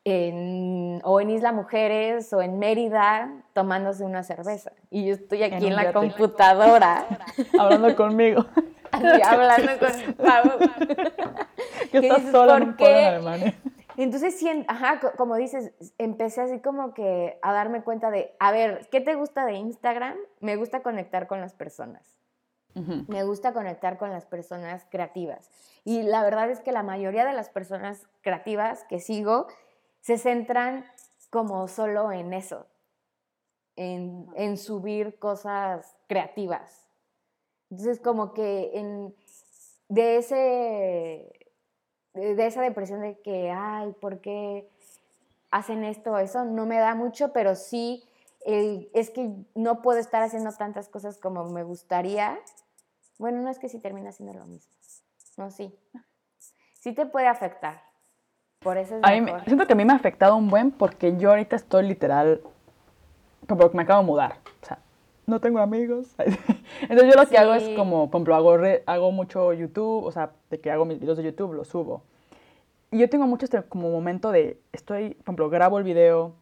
o 0.03 1.21
en 1.21 1.29
Isla 1.29 1.51
Mujeres 1.51 2.33
o 2.33 2.41
en 2.41 2.57
Mérida 2.57 3.31
tomándose 3.53 4.03
una 4.03 4.23
cerveza. 4.23 4.71
Y 4.89 5.05
yo 5.05 5.13
estoy 5.13 5.43
aquí 5.43 5.67
en, 5.67 5.75
la 5.75 5.93
computadora. 5.93 7.05
hablando 7.59 7.95
conmigo. 7.95 8.45
hablando 8.91 9.71
con 9.79 10.13
Pau. 10.15 10.59
que 11.91 11.97
estás 11.99 12.31
sola 12.31 12.57
en 12.57 12.63
un 12.63 12.75
en 12.79 13.05
Alemania. 13.05 13.55
Entonces, 13.97 14.39
sí, 14.39 14.49
ajá, 14.67 14.99
como 15.17 15.35
dices, 15.35 15.73
empecé 15.97 16.41
así 16.41 16.59
como 16.59 16.93
que 16.93 17.37
a 17.41 17.53
darme 17.53 17.83
cuenta 17.83 18.09
de, 18.09 18.33
a 18.39 18.51
ver, 18.51 18.87
¿qué 18.89 19.01
te 19.01 19.15
gusta 19.15 19.45
de 19.45 19.53
Instagram? 19.53 20.15
Me 20.39 20.55
gusta 20.55 20.81
conectar 20.81 21.27
con 21.27 21.41
las 21.41 21.53
personas. 21.53 22.17
Me 22.73 23.25
gusta 23.25 23.51
conectar 23.51 23.97
con 23.97 24.11
las 24.11 24.25
personas 24.25 24.87
creativas. 24.89 25.51
Y 25.83 26.03
la 26.03 26.23
verdad 26.23 26.49
es 26.49 26.61
que 26.61 26.71
la 26.71 26.83
mayoría 26.83 27.25
de 27.25 27.33
las 27.33 27.49
personas 27.49 28.07
creativas 28.21 28.85
que 28.85 28.99
sigo 28.99 29.47
se 30.01 30.17
centran 30.17 30.85
como 31.29 31.67
solo 31.67 32.11
en 32.11 32.33
eso, 32.33 32.67
en, 33.75 34.27
en 34.35 34.57
subir 34.57 35.17
cosas 35.17 35.95
creativas. 36.07 36.87
Entonces, 37.69 37.99
como 37.99 38.33
que 38.33 38.71
en, 38.73 39.15
de, 39.87 40.17
ese, 40.17 41.31
de 42.13 42.45
esa 42.45 42.61
depresión 42.61 43.01
de 43.01 43.19
que, 43.21 43.49
ay, 43.51 43.93
¿por 43.93 44.19
qué 44.19 44.69
hacen 45.51 45.83
esto 45.83 46.11
o 46.11 46.17
eso? 46.17 46.43
No 46.43 46.65
me 46.65 46.77
da 46.77 46.95
mucho, 46.95 47.31
pero 47.31 47.55
sí 47.55 48.03
es 48.43 49.09
que 49.11 49.31
no 49.53 49.81
puedo 49.81 49.99
estar 49.99 50.23
haciendo 50.23 50.51
tantas 50.51 50.89
cosas 50.89 51.17
como 51.17 51.45
me 51.49 51.63
gustaría. 51.63 52.39
Bueno, 53.19 53.41
no 53.41 53.49
es 53.49 53.59
que 53.59 53.69
si 53.69 53.79
termina 53.79 54.09
haciendo 54.09 54.33
lo 54.33 54.45
mismo. 54.45 54.73
No, 55.37 55.51
sí. 55.51 55.77
Sí 56.79 56.93
te 56.93 57.05
puede 57.05 57.27
afectar. 57.27 57.90
Por 58.64 58.78
eso 58.78 58.95
es 58.95 59.03
a 59.03 59.43
siento 59.45 59.66
que 59.66 59.74
a 59.74 59.76
mí 59.76 59.86
me 59.86 59.93
ha 59.93 59.95
afectado 59.95 60.36
un 60.36 60.49
buen 60.49 60.72
porque 60.72 61.18
yo 61.18 61.32
ahorita 61.32 61.55
estoy 61.55 61.88
literal 61.88 62.41
como 63.47 63.70
que 63.70 63.76
me 63.76 63.84
acabo 63.84 64.01
de 64.01 64.07
mudar. 64.07 64.36
O 64.62 64.66
sea, 64.66 64.80
no 65.26 65.39
tengo 65.39 65.59
amigos. 65.59 66.16
Entonces 66.82 67.14
yo 67.14 67.20
lo 67.20 67.28
que 67.28 67.38
hago 67.38 67.53
es 67.53 67.68
como, 67.76 68.12
por 68.12 68.20
ejemplo, 68.20 68.36
hago, 68.36 68.57
hago 68.86 69.12
mucho 69.12 69.51
YouTube, 69.53 70.05
o 70.05 70.12
sea, 70.12 70.32
de 70.49 70.59
que 70.59 70.70
hago 70.70 70.86
mis 70.86 70.99
videos 70.99 71.18
de 71.18 71.24
YouTube, 71.24 71.53
los 71.53 71.70
subo. 71.70 72.03
Y 72.91 72.99
yo 72.99 73.09
tengo 73.09 73.26
mucho 73.26 73.45
este 73.45 73.64
como 73.64 73.89
momento 73.89 74.32
de, 74.32 74.59
estoy, 74.74 75.16
por 75.16 75.24
ejemplo, 75.24 75.49
grabo 75.49 75.80
el 75.80 75.84
video, 75.84 76.34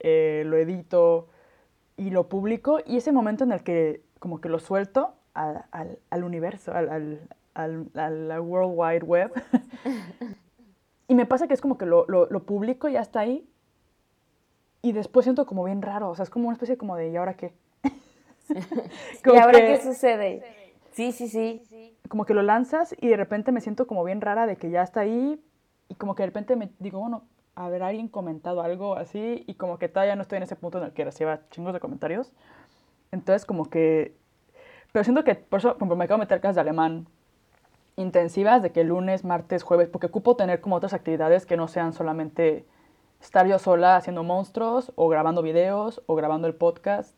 eh, 0.00 0.42
lo 0.46 0.56
edito, 0.56 1.28
y 2.00 2.08
lo 2.08 2.28
publico 2.28 2.80
y 2.86 2.96
ese 2.96 3.12
momento 3.12 3.44
en 3.44 3.52
el 3.52 3.62
que 3.62 4.00
como 4.18 4.40
que 4.40 4.48
lo 4.48 4.58
suelto 4.58 5.12
al, 5.34 5.66
al, 5.70 5.98
al 6.08 6.24
universo, 6.24 6.72
al, 6.72 6.88
al, 7.54 7.86
al, 7.94 8.40
World 8.40 8.72
Wide 8.74 9.04
Web. 9.04 9.32
y 11.10 11.16
me 11.16 11.26
pasa 11.26 11.48
que 11.48 11.54
es 11.54 11.60
como 11.60 11.76
que 11.76 11.86
lo, 11.86 12.04
lo, 12.06 12.26
lo, 12.30 12.44
publico 12.44 12.88
y 12.88 12.92
ya 12.92 13.00
está 13.00 13.18
ahí. 13.18 13.44
Y 14.80 14.92
después 14.92 15.24
siento 15.24 15.44
como 15.44 15.64
bien 15.64 15.82
raro, 15.82 16.08
o 16.08 16.14
sea, 16.14 16.22
es 16.22 16.30
como 16.30 16.46
una 16.46 16.54
especie 16.54 16.76
como 16.76 16.94
de 16.94 17.08
¿y 17.08 17.16
ahora 17.16 17.34
qué? 17.34 17.52
¿Y 19.24 19.36
ahora 19.36 19.58
qué 19.58 19.80
sucede? 19.82 20.44
Sí, 20.92 21.10
sí, 21.10 21.26
sí. 21.26 21.96
Como 22.08 22.24
que 22.26 22.32
lo 22.32 22.42
lanzas 22.42 22.94
y 22.96 23.08
de 23.08 23.16
repente 23.16 23.50
me 23.50 23.60
siento 23.60 23.88
como 23.88 24.04
bien 24.04 24.20
rara 24.20 24.46
de 24.46 24.54
que 24.54 24.70
ya 24.70 24.84
está 24.84 25.00
ahí 25.00 25.42
y 25.88 25.96
como 25.96 26.14
que 26.14 26.22
de 26.22 26.28
repente 26.28 26.54
me 26.54 26.70
digo, 26.78 27.00
bueno, 27.00 27.24
haber 27.56 27.82
alguien 27.82 28.06
comentado 28.06 28.62
algo 28.62 28.94
así 28.94 29.42
y 29.48 29.54
como 29.54 29.80
que 29.80 29.88
todavía 29.88 30.14
no 30.14 30.22
estoy 30.22 30.36
en 30.36 30.44
ese 30.44 30.54
punto 30.54 30.78
en 30.78 30.84
el 30.84 30.92
que 30.92 31.04
reciba 31.04 31.40
chingos 31.50 31.72
de 31.72 31.80
comentarios. 31.80 32.30
Entonces 33.10 33.44
como 33.44 33.68
que... 33.68 34.14
Pero 34.92 35.02
siento 35.02 35.24
que 35.24 35.34
por 35.34 35.58
eso, 35.58 35.76
como 35.76 35.96
me 35.96 36.04
acabo 36.04 36.18
de 36.18 36.26
meter 36.26 36.40
clases 36.40 36.54
de 36.54 36.60
alemán 36.60 37.08
intensivas, 38.00 38.62
de 38.62 38.72
que 38.72 38.84
lunes, 38.84 39.24
martes, 39.24 39.62
jueves, 39.62 39.88
porque 39.88 40.06
ocupo 40.06 40.36
tener 40.36 40.60
como 40.60 40.76
otras 40.76 40.94
actividades 40.94 41.46
que 41.46 41.56
no 41.56 41.68
sean 41.68 41.92
solamente 41.92 42.64
estar 43.20 43.46
yo 43.46 43.58
sola 43.58 43.96
haciendo 43.96 44.22
monstruos 44.22 44.92
o 44.96 45.08
grabando 45.08 45.42
videos 45.42 46.02
o 46.06 46.14
grabando 46.14 46.48
el 46.48 46.54
podcast. 46.54 47.14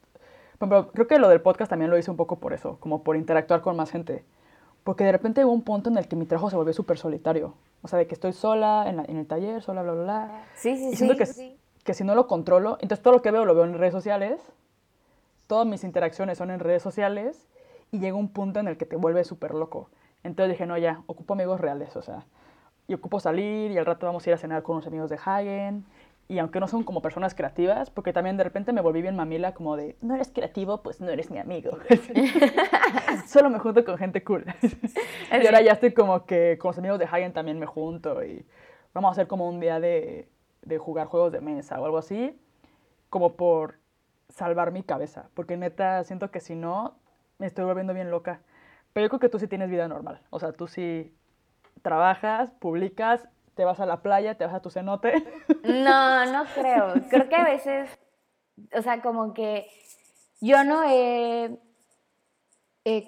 Pero 0.59 0.93
creo 0.93 1.07
que 1.07 1.19
lo 1.19 1.29
del 1.29 1.41
podcast 1.41 1.71
también 1.71 1.91
lo 1.91 1.99
hice 1.99 2.11
un 2.11 2.17
poco 2.17 2.37
por 2.37 2.53
eso, 2.53 2.77
como 2.81 3.03
por 3.03 3.17
interactuar 3.17 3.63
con 3.63 3.77
más 3.77 3.91
gente. 3.91 4.25
Porque 4.85 5.05
de 5.05 5.13
repente 5.13 5.45
hubo 5.45 5.53
un 5.53 5.63
punto 5.63 5.91
en 5.91 5.97
el 5.97 6.09
que 6.09 6.17
mi 6.17 6.27
trabajo 6.27 6.51
se 6.51 6.57
volvió 6.57 6.73
súper 6.73 6.99
solitario. 6.99 7.55
O 7.83 7.89
sea, 7.89 7.99
de 7.99 8.07
que 8.07 8.15
estoy 8.15 8.33
sola 8.33 8.85
en, 8.89 9.01
en, 9.01 9.17
el 9.17 9.27
taller, 9.27 9.63
sola, 9.63 9.83
bla, 9.83 9.93
bla, 9.93 10.03
bla. 10.03 10.45
Sí, 10.55 10.77
sí, 10.77 10.91
y 10.93 10.97
siento 10.97 11.17
que, 11.17 11.27
sí. 11.27 11.57
que 11.85 11.95
si 11.95 12.05
no 12.05 12.15
lo 12.15 12.27
controlo, 12.27 12.79
entonces 12.81 13.03
todo 13.03 13.15
lo 13.15 13.23
que 13.23 13.31
veo 13.31 13.45
lo 13.45 13.55
veo 13.55 13.65
en 13.65 13.79
redes 13.79 13.93
sociales. 13.93 14.41
Todas 15.47 15.67
mis 15.67 15.85
interacciones 15.85 16.39
son 16.39 16.51
en 16.51 16.61
redes 16.61 16.83
sociales. 16.83 17.49
Y 17.91 17.99
llega 17.99 18.17
un 18.17 18.29
punto 18.29 18.59
en 18.61 18.69
el 18.69 18.77
que 18.77 18.87
te 18.87 18.97
vuelves 18.97 19.27
súper 19.27 19.55
loco. 19.55 19.89
Entonces 20.25 20.55
dije, 20.55 20.67
no, 20.67 20.79
ya, 20.79 21.03
ocupo 21.07 21.35
amigos 21.35 21.61
reales. 21.61 21.97
O 21.97 22.03
sea, 22.03 22.25
y 22.89 22.95
ocupo 22.95 23.21
salir 23.21 23.71
y 23.71 23.79
al 23.79 23.87
rato 23.87 24.07
vamos 24.07 24.27
a 24.27 24.31
ir 24.31 24.35
a 24.35 24.39
cenar 24.39 24.63
con 24.63 24.77
unos 24.77 24.87
amigos 24.87 25.11
de 25.11 25.19
Hagen 25.25 25.85
y 26.29 26.39
aunque 26.39 26.61
no 26.61 26.69
son 26.69 26.85
como 26.85 27.03
personas 27.03 27.35
creativas, 27.35 27.91
porque 27.91 28.13
también 28.13 28.37
de 28.37 28.45
repente 28.45 28.73
me 28.73 28.81
volví 28.81 29.03
bien 29.03 29.17
mamila 29.17 29.53
como 29.53 29.77
de, 29.77 29.97
no 30.01 30.15
eres 30.15 30.31
creativo, 30.31 30.83
pues 30.83 31.01
no 31.01 31.11
eres 31.11 31.31
mi 31.31 31.39
amigo. 31.39 31.79
Solo 33.27 33.51
me 33.51 33.59
junto 33.59 33.85
con 33.85 33.99
gente 33.99 34.25
cool. 34.25 34.47
y 35.31 35.47
ahora 35.47 35.61
ya 35.61 35.73
estoy 35.73 35.93
como 35.93 36.25
que 36.25 36.57
con 36.59 36.71
los 36.71 36.79
amigos 36.79 36.99
de 36.99 37.05
Hagen 37.05 37.33
también 37.33 37.59
me 37.59 37.67
junto 37.67 38.25
y 38.25 38.47
vamos 38.95 39.09
a 39.09 39.13
hacer 39.13 39.27
como 39.27 39.49
un 39.49 39.61
día 39.61 39.79
de, 39.79 40.29
de 40.63 40.79
jugar 40.79 41.07
juegos 41.07 41.33
de 41.33 41.41
mesa 41.41 41.79
o 41.81 41.85
algo 41.85 41.99
así, 41.99 42.39
como 43.11 43.35
por 43.35 43.75
salvar 44.29 44.73
mi 44.73 44.83
cabeza, 44.83 45.29
porque 45.35 45.57
neta 45.57 46.03
siento 46.05 46.31
que 46.31 46.41
si 46.41 46.55
no, 46.55 46.95
me 47.39 47.47
estoy 47.47 47.65
volviendo 47.65 47.93
bien 47.93 48.11
loca. 48.11 48.41
Pero 48.93 49.07
yo 49.07 49.09
creo 49.09 49.21
que 49.21 49.29
tú 49.29 49.39
sí 49.39 49.49
tienes 49.49 49.71
vida 49.71 49.89
normal, 49.89 50.21
o 50.31 50.39
sea, 50.39 50.53
tú 50.53 50.69
sí 50.69 51.15
trabajas, 51.83 52.51
publicas 52.61 53.29
te 53.55 53.65
vas 53.65 53.81
a 53.81 53.87
la 53.87 54.03
playa, 54.03 54.37
te 54.37 54.45
vas 54.45 54.55
a 54.55 54.61
tu 54.61 54.71
cenote. 54.71 55.25
No, 55.63 56.27
no 56.33 56.45
creo. 56.55 56.95
Creo 57.09 57.29
que 57.29 57.37
a 57.37 57.45
veces, 57.45 57.91
o 58.75 58.83
sea, 58.83 59.03
como 59.03 59.35
que 59.35 59.67
yo 60.41 60.65
no 60.65 60.83
he, 60.85 61.59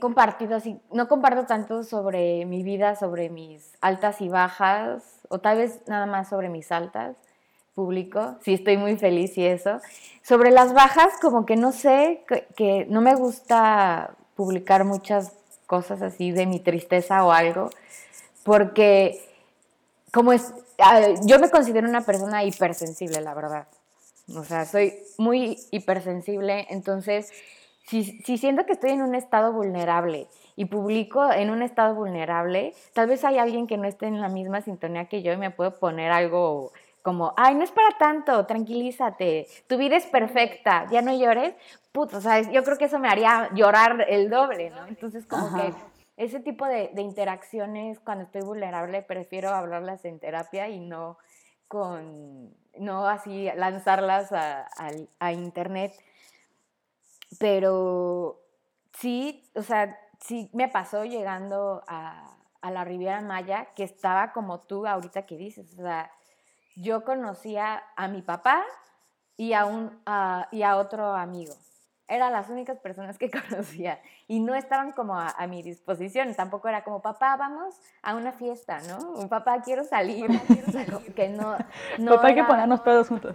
compartido 0.00 0.54
así, 0.54 0.80
no 0.92 1.08
comparto 1.08 1.46
tanto 1.46 1.82
sobre 1.82 2.46
mi 2.46 2.62
vida, 2.62 2.94
sobre 2.94 3.28
mis 3.28 3.76
altas 3.80 4.20
y 4.20 4.28
bajas, 4.28 5.20
o 5.28 5.40
tal 5.40 5.58
vez 5.58 5.80
nada 5.88 6.06
más 6.06 6.28
sobre 6.28 6.48
mis 6.48 6.70
altas, 6.70 7.16
público, 7.74 8.36
sí 8.42 8.54
estoy 8.54 8.76
muy 8.76 8.96
feliz 8.96 9.36
y 9.36 9.44
eso. 9.44 9.80
Sobre 10.22 10.52
las 10.52 10.74
bajas, 10.74 11.14
como 11.20 11.44
que 11.44 11.56
no 11.56 11.72
sé, 11.72 12.22
que, 12.28 12.46
que 12.54 12.86
no 12.88 13.00
me 13.00 13.16
gusta 13.16 14.14
publicar 14.36 14.84
muchas 14.84 15.32
cosas 15.74 16.02
así 16.02 16.30
de 16.30 16.46
mi 16.46 16.60
tristeza 16.60 17.26
o 17.26 17.32
algo, 17.32 17.68
porque 18.44 19.20
como 20.12 20.32
es, 20.32 20.54
yo 21.24 21.40
me 21.40 21.50
considero 21.50 21.88
una 21.88 22.02
persona 22.02 22.44
hipersensible, 22.44 23.20
la 23.20 23.34
verdad. 23.34 23.66
O 24.36 24.44
sea, 24.44 24.66
soy 24.66 24.94
muy 25.18 25.58
hipersensible, 25.72 26.68
entonces, 26.70 27.32
si, 27.88 28.04
si 28.22 28.38
siento 28.38 28.66
que 28.66 28.74
estoy 28.74 28.90
en 28.90 29.02
un 29.02 29.16
estado 29.16 29.52
vulnerable 29.52 30.28
y 30.54 30.66
publico 30.66 31.32
en 31.32 31.50
un 31.50 31.60
estado 31.60 31.96
vulnerable, 31.96 32.72
tal 32.92 33.08
vez 33.08 33.24
hay 33.24 33.38
alguien 33.38 33.66
que 33.66 33.76
no 33.76 33.88
esté 33.88 34.06
en 34.06 34.20
la 34.20 34.28
misma 34.28 34.60
sintonía 34.60 35.06
que 35.06 35.22
yo 35.22 35.32
y 35.32 35.36
me 35.36 35.50
puede 35.50 35.72
poner 35.72 36.12
algo 36.12 36.72
como, 37.04 37.34
ay, 37.36 37.54
no 37.54 37.62
es 37.62 37.70
para 37.70 37.98
tanto, 37.98 38.46
tranquilízate, 38.46 39.46
tu 39.66 39.76
vida 39.76 39.94
es 39.94 40.06
perfecta, 40.06 40.86
ya 40.90 41.02
no 41.02 41.14
llores, 41.14 41.54
puto, 41.92 42.16
o 42.16 42.20
sea, 42.22 42.40
yo 42.40 42.64
creo 42.64 42.78
que 42.78 42.86
eso 42.86 42.98
me 42.98 43.08
haría 43.08 43.50
llorar 43.52 44.06
el 44.08 44.30
doble, 44.30 44.70
¿no? 44.70 44.86
Entonces, 44.86 45.26
como 45.26 45.54
que 45.54 45.74
ese 46.16 46.40
tipo 46.40 46.64
de, 46.64 46.90
interacciones 46.96 48.00
cuando 48.00 48.24
estoy 48.24 48.40
vulnerable 48.40 49.02
prefiero 49.02 49.50
hablarlas 49.50 50.06
en 50.06 50.18
terapia 50.18 50.70
y 50.70 50.80
no 50.80 51.18
con 51.68 52.54
no 52.78 53.06
así 53.06 53.50
lanzarlas 53.54 54.30
a, 54.32 55.32
internet 55.32 55.92
pero 57.38 58.40
sí 58.92 59.50
o 59.54 59.62
sea 59.62 59.98
sí 60.20 60.48
me 60.52 60.68
pasó 60.68 61.04
llegando 61.04 61.82
a, 61.86 62.30
la 62.62 62.84
Riviera 62.84 63.20
Maya 63.20 63.68
que 63.76 63.84
estaba 63.84 64.32
como 64.32 64.60
tú 64.60 64.86
ahorita 64.86 65.26
que 65.26 65.36
dices 65.36 65.70
o 65.74 65.82
sea 65.82 66.10
yo 66.76 67.04
conocía 67.04 67.82
a 67.96 68.08
mi 68.08 68.22
papá 68.22 68.64
y 69.36 69.52
a 69.52 69.66
un 69.66 70.00
y 70.52 70.62
a 70.62 70.76
otro 70.76 71.14
amigo 71.14 71.54
eran 72.06 72.32
las 72.32 72.50
únicas 72.50 72.78
personas 72.78 73.18
que 73.18 73.30
conocía 73.48 74.00
y 74.28 74.40
no 74.40 74.54
estaban 74.54 74.92
como 74.92 75.18
a, 75.18 75.34
mi 75.46 75.62
disposición. 75.62 76.34
Tampoco 76.34 76.68
era 76.68 76.84
como, 76.84 77.00
papá, 77.00 77.36
vamos 77.36 77.74
a 78.02 78.14
una 78.14 78.32
fiesta, 78.32 78.78
¿no? 78.88 79.12
Un 79.12 79.28
papá, 79.28 79.60
quiero 79.62 79.84
salir. 79.84 80.26
que 81.16 81.28
no, 81.28 81.56
papá, 82.06 82.28
hay 82.28 82.34
que 82.34 82.44
ponernos 82.44 82.80
pedos 82.80 83.08
juntos. 83.08 83.34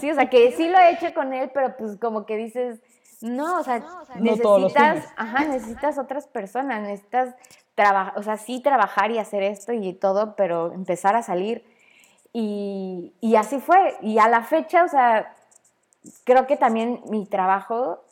Sí, 0.00 0.10
o 0.10 0.14
sea, 0.14 0.28
que 0.28 0.52
sí 0.52 0.68
lo 0.68 0.78
he 0.78 0.92
hecho 0.92 1.12
con 1.14 1.32
él, 1.32 1.50
pero 1.52 1.76
pues 1.76 1.96
como 1.96 2.26
que 2.26 2.36
dices, 2.36 2.80
no, 3.20 3.58
o 3.58 3.64
sea, 3.64 3.82
necesitas, 4.16 5.04
ajá, 5.16 5.44
necesitas 5.44 5.98
otras 5.98 6.26
personas, 6.26 6.82
necesitas 6.82 7.34
trabajar, 7.74 8.18
o 8.18 8.22
sea, 8.22 8.36
sí 8.36 8.60
trabajar 8.60 9.10
y 9.10 9.18
hacer 9.18 9.42
esto 9.42 9.72
y 9.72 9.92
todo, 9.92 10.36
pero 10.36 10.72
empezar 10.72 11.16
a 11.16 11.22
salir. 11.22 11.64
Y, 12.40 13.16
y 13.20 13.34
así 13.34 13.58
fue. 13.58 13.96
Y 14.00 14.20
a 14.20 14.28
la 14.28 14.44
fecha, 14.44 14.84
o 14.84 14.88
sea, 14.88 15.34
creo 16.22 16.46
que 16.46 16.56
también 16.56 17.02
mi 17.10 17.26
trabajo, 17.26 18.04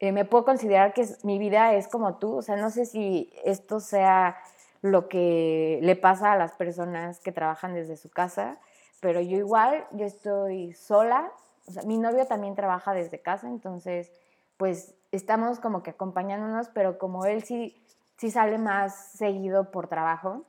eh, 0.00 0.10
me 0.10 0.24
puedo 0.24 0.46
considerar 0.46 0.94
que 0.94 1.06
mi 1.22 1.38
vida 1.38 1.74
es 1.74 1.86
como 1.86 2.16
tú, 2.16 2.36
o 2.36 2.40
sea, 2.40 2.56
no 2.56 2.70
sé 2.70 2.86
si 2.86 3.30
esto 3.44 3.78
sea 3.78 4.38
lo 4.80 5.06
que 5.06 5.80
le 5.82 5.96
pasa 5.96 6.32
a 6.32 6.38
las 6.38 6.52
personas 6.52 7.20
que 7.20 7.30
trabajan 7.30 7.74
desde 7.74 7.98
su 7.98 8.08
casa, 8.08 8.56
pero 9.00 9.20
yo 9.20 9.36
igual, 9.36 9.86
yo 9.90 10.06
estoy 10.06 10.72
sola, 10.72 11.30
o 11.66 11.72
sea, 11.72 11.82
mi 11.82 11.98
novio 11.98 12.24
también 12.26 12.54
trabaja 12.54 12.94
desde 12.94 13.20
casa, 13.20 13.48
entonces, 13.48 14.10
pues 14.56 14.94
estamos 15.10 15.60
como 15.60 15.82
que 15.82 15.90
acompañándonos, 15.90 16.70
pero 16.70 16.96
como 16.96 17.26
él 17.26 17.44
sí, 17.44 17.76
sí 18.16 18.30
sale 18.30 18.56
más 18.56 18.94
seguido 19.12 19.70
por 19.70 19.88
trabajo, 19.88 20.46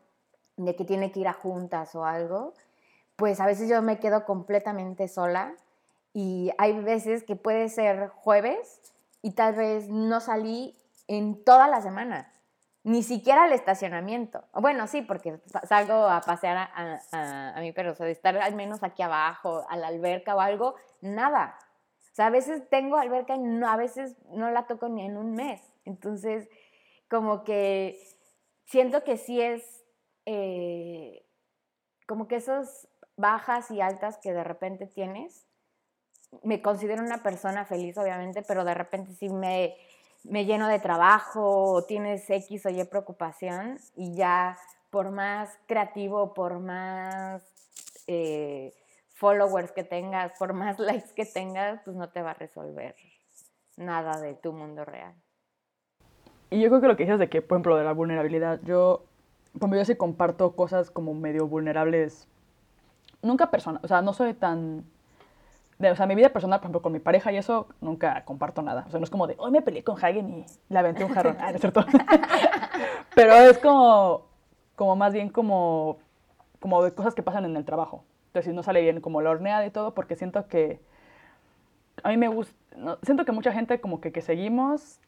de 0.56 0.74
que 0.78 0.86
tiene 0.86 1.12
que 1.12 1.20
ir 1.20 1.28
a 1.28 1.34
juntas 1.34 1.96
o 1.96 2.06
algo, 2.06 2.54
pues 3.16 3.40
a 3.40 3.46
veces 3.46 3.70
yo 3.70 3.82
me 3.82 4.00
quedo 4.00 4.26
completamente 4.26 5.08
sola 5.08 5.56
y 6.14 6.52
hay 6.58 6.80
veces 6.80 7.24
que 7.24 7.36
puede 7.36 7.70
ser 7.70 8.10
jueves 8.10 8.82
y 9.22 9.32
tal 9.32 9.56
vez 9.56 9.90
no 9.90 10.20
salí 10.20 10.78
en 11.08 11.44
toda 11.44 11.68
la 11.68 11.82
semana. 11.82 12.32
Ni 12.84 13.02
siquiera 13.02 13.46
el 13.46 13.54
estacionamiento. 13.54 14.44
Bueno, 14.54 14.88
sí, 14.88 15.02
porque 15.02 15.40
salgo 15.64 15.94
a 15.94 16.20
pasear 16.20 16.58
a, 16.58 17.00
a, 17.14 17.58
a, 17.58 17.62
mi 17.62 17.72
perro. 17.72 17.94
O 17.94 17.96
sea, 17.96 18.06
de 18.06 18.12
estar 18.12 18.36
al 18.38 18.56
menos 18.56 18.84
aquí 18.84 19.02
abajo, 19.02 19.66
a 19.70 19.78
la 19.78 19.88
alberca 19.88 20.36
o 20.36 20.42
algo, 20.42 20.76
nada. 21.00 21.58
O 22.12 22.16
sea, 22.16 22.28
a 22.28 22.30
veces 22.30 22.68
tengo 22.70 22.98
alberca 22.98 23.36
y 23.36 23.40
no, 23.40 23.70
a 23.70 23.78
veces 23.78 24.18
no 24.32 24.52
la 24.52 24.68
toco 24.68 24.90
ni 24.90 25.06
en 25.06 25.16
un 25.16 25.34
mes. 25.34 25.62
Entonces, 25.86 26.50
como 27.10 27.46
que 27.46 27.98
siento 28.66 29.04
que 29.06 29.18
sí 29.18 29.40
es 29.42 29.86
eh, 30.26 31.26
como 32.06 32.28
que 32.28 32.36
esos 32.36 32.88
bajas 33.18 33.72
y 33.72 33.82
altas 33.82 34.18
que 34.18 34.34
de 34.34 34.44
repente 34.44 34.88
tienes, 34.88 35.46
me 36.42 36.62
considero 36.62 37.04
una 37.04 37.22
persona 37.22 37.66
feliz, 37.66 37.98
obviamente, 37.98 38.42
pero 38.42 38.64
de 38.64 38.74
repente 38.74 39.14
sí 39.14 39.30
me, 39.30 39.76
me 40.24 40.46
lleno 40.46 40.68
de 40.68 40.80
trabajo 40.80 41.74
o 41.74 41.84
tienes 41.84 42.30
X 42.30 42.66
o 42.66 42.70
Y 42.70 42.84
preocupación 42.86 43.78
y 43.96 44.16
ya 44.16 44.58
por 44.90 45.12
más 45.12 45.50
creativo, 45.68 46.34
por 46.34 46.60
más 46.60 47.44
eh, 48.08 48.74
followers 49.16 49.72
que 49.72 49.84
tengas, 49.84 50.32
por 50.38 50.54
más 50.54 50.80
likes 50.80 51.14
que 51.16 51.26
tengas, 51.26 51.82
pues 51.84 51.96
no 51.96 52.10
te 52.10 52.22
va 52.22 52.32
a 52.32 52.36
resolver 52.36 52.96
nada 53.78 54.20
de 54.20 54.36
tu 54.36 54.54
mundo 54.54 54.86
real. 54.86 55.14
Y 56.50 56.62
yo 56.62 56.70
creo 56.70 56.82
que 56.82 56.88
lo 56.88 56.96
que 56.96 57.04
dices 57.04 57.20
de 57.20 57.30
que, 57.30 57.42
por 57.42 57.56
ejemplo, 57.56 57.76
de 57.78 57.84
la 57.84 57.94
vulnerabilidad, 57.94 58.60
yo, 58.64 59.06
como 59.60 59.76
yo 59.76 59.84
sí 59.86 59.96
comparto 59.96 60.56
cosas 60.56 60.92
como 60.92 61.16
medio 61.16 61.48
vulnerables, 61.48 62.28
nunca 63.24 63.50
personal, 63.50 63.82
o 63.84 63.88
sea, 63.88 64.02
no 64.02 64.14
soy 64.14 64.34
tan, 64.34 64.86
de, 65.80 65.92
o 65.92 65.96
sea, 65.96 66.06
mi 66.06 66.16
vida 66.16 66.30
personal, 66.30 66.60
por 66.60 66.66
ejemplo, 66.66 66.82
con 66.82 66.92
mi 66.92 67.00
pareja 67.00 67.32
y 67.32 67.38
eso, 67.38 67.68
nunca 67.82 68.24
comparto 68.26 68.62
nada. 68.62 68.86
O 68.88 68.92
sea, 68.92 69.00
no 69.00 69.04
es 69.04 69.10
como 69.10 69.28
de, 69.28 69.36
hoy 69.40 69.52
me 69.52 69.62
peleé 69.62 69.84
con 69.84 69.98
Hagen 69.98 70.30
y 70.30 70.46
le 70.70 70.80
aventé 70.80 71.04
un 71.04 71.14
jarrón. 71.14 71.38
ah, 71.40 71.50
no 71.50 71.56
es 71.56 71.62
cierto. 71.62 71.86
Pero 73.16 73.34
es 73.34 73.58
como, 73.58 74.28
como 74.76 74.96
más 74.96 75.14
bien 75.14 75.30
como, 75.30 75.98
como 76.60 76.84
de 76.84 76.94
cosas 76.94 77.16
que 77.16 77.24
pasan 77.24 77.46
en 77.46 77.58
el 77.58 77.66
trabajo. 77.66 78.04
Entonces, 78.28 78.52
si 78.52 78.56
no 78.56 78.64
sale 78.64 78.82
bien 78.82 79.02
como 79.02 79.22
la 79.22 79.32
horneada 79.32 79.66
y 79.66 79.72
todo, 79.72 79.94
porque 79.94 80.16
siento 80.16 80.48
que, 80.48 80.80
a 82.04 82.10
mí 82.10 82.18
me 82.18 82.28
gusta, 82.28 82.56
no, 82.78 82.98
siento 83.04 83.26
que 83.26 83.32
mucha 83.32 83.52
gente 83.52 83.80
como 83.80 84.00
que, 84.02 84.12
que 84.12 84.22
seguimos 84.22 85.00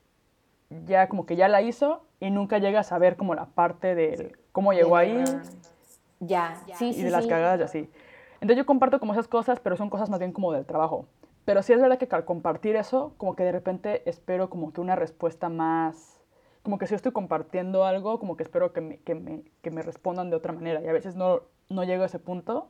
ya 0.85 1.07
como 1.09 1.25
que 1.25 1.35
ya 1.35 1.47
la 1.47 1.61
hizo 1.61 2.03
y 2.19 2.31
nunca 2.31 2.57
llega 2.57 2.79
a 2.79 2.83
saber 2.83 3.17
como 3.17 3.35
la 3.35 3.45
parte 3.45 3.95
de 3.95 4.35
cómo 4.51 4.73
llegó 4.73 4.97
ahí. 4.97 5.23
Ya, 6.19 6.55
sí, 6.75 6.93
sí. 6.93 7.01
Y 7.01 7.03
de 7.03 7.11
las 7.11 7.27
cagadas 7.27 7.59
y 7.59 7.63
así. 7.63 7.89
Entonces 8.45 8.61
yo 8.61 8.67
comparto 8.67 8.99
como 8.99 9.13
esas 9.13 9.27
cosas, 9.27 9.59
pero 9.59 9.75
son 9.75 9.89
cosas 9.89 10.07
más 10.11 10.19
bien 10.19 10.31
como 10.31 10.51
del 10.51 10.67
trabajo. 10.67 11.07
Pero 11.45 11.63
sí 11.63 11.73
es 11.73 11.81
verdad 11.81 11.97
que 11.97 12.07
al 12.11 12.25
compartir 12.25 12.75
eso, 12.75 13.15
como 13.17 13.35
que 13.35 13.43
de 13.43 13.51
repente 13.51 14.07
espero 14.07 14.51
como 14.51 14.71
que 14.71 14.81
una 14.81 14.95
respuesta 14.95 15.49
más, 15.49 16.21
como 16.61 16.77
que 16.77 16.85
si 16.85 16.91
yo 16.91 16.97
estoy 16.97 17.11
compartiendo 17.11 17.85
algo, 17.85 18.19
como 18.19 18.37
que 18.37 18.43
espero 18.43 18.71
que 18.71 18.81
me, 18.81 18.97
que 18.99 19.15
me, 19.15 19.41
que 19.63 19.71
me 19.71 19.81
respondan 19.81 20.29
de 20.29 20.35
otra 20.35 20.53
manera. 20.53 20.79
Y 20.81 20.87
a 20.87 20.93
veces 20.93 21.15
no, 21.15 21.41
no 21.69 21.83
llego 21.85 22.03
a 22.03 22.05
ese 22.05 22.19
punto. 22.19 22.69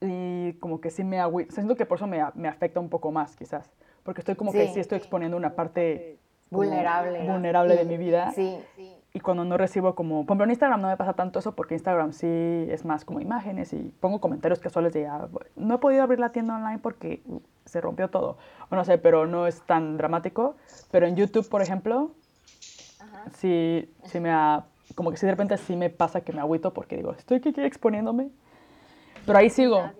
Y 0.00 0.54
como 0.54 0.80
que 0.80 0.88
sí 0.88 1.04
me 1.04 1.20
hago, 1.20 1.40
siento 1.50 1.76
que 1.76 1.84
por 1.84 1.98
eso 1.98 2.06
me, 2.06 2.24
me 2.32 2.48
afecta 2.48 2.80
un 2.80 2.88
poco 2.88 3.10
más, 3.10 3.36
quizás. 3.36 3.70
Porque 4.04 4.22
estoy 4.22 4.36
como 4.36 4.52
sí. 4.52 4.58
que 4.58 4.68
sí 4.68 4.80
estoy 4.80 4.96
exponiendo 4.96 5.36
una 5.36 5.54
parte 5.54 6.18
vulnerable. 6.48 7.30
Vulnerable 7.30 7.76
de 7.76 7.84
mi 7.84 7.98
vida. 7.98 8.32
Sí. 8.32 8.58
Y 9.12 9.20
cuando 9.20 9.44
no 9.44 9.56
recibo 9.56 9.96
como, 9.96 10.24
por 10.24 10.34
ejemplo, 10.34 10.44
en 10.44 10.50
Instagram 10.50 10.80
no 10.80 10.88
me 10.88 10.96
pasa 10.96 11.14
tanto 11.14 11.40
eso 11.40 11.56
porque 11.56 11.74
Instagram 11.74 12.12
sí 12.12 12.28
es 12.68 12.84
más 12.84 13.04
como 13.04 13.20
imágenes 13.20 13.72
y 13.72 13.92
pongo 13.98 14.20
comentarios 14.20 14.60
casuales 14.60 14.92
de, 14.92 15.06
ah, 15.06 15.28
no 15.56 15.74
he 15.74 15.78
podido 15.78 16.04
abrir 16.04 16.20
la 16.20 16.30
tienda 16.30 16.54
online 16.54 16.78
porque 16.78 17.20
se 17.64 17.80
rompió 17.80 18.08
todo. 18.08 18.38
O 18.70 18.76
no 18.76 18.84
sé, 18.84 18.98
pero 18.98 19.26
no 19.26 19.48
es 19.48 19.62
tan 19.62 19.96
dramático. 19.96 20.54
Pero 20.92 21.06
en 21.06 21.16
YouTube, 21.16 21.48
por 21.48 21.60
ejemplo, 21.60 22.12
Ajá. 23.00 23.24
sí, 23.34 23.92
sí 24.04 24.20
me 24.20 24.30
ha, 24.30 24.66
como 24.94 25.10
que 25.10 25.16
sí 25.16 25.26
de 25.26 25.32
repente 25.32 25.56
sí 25.56 25.74
me 25.74 25.90
pasa 25.90 26.20
que 26.20 26.32
me 26.32 26.40
agüito 26.40 26.72
porque 26.72 26.96
digo, 26.96 27.12
estoy 27.12 27.38
aquí 27.38 27.52
exponiéndome. 27.56 28.30
Pero 29.26 29.38
ahí 29.38 29.50
sigo. 29.50 29.90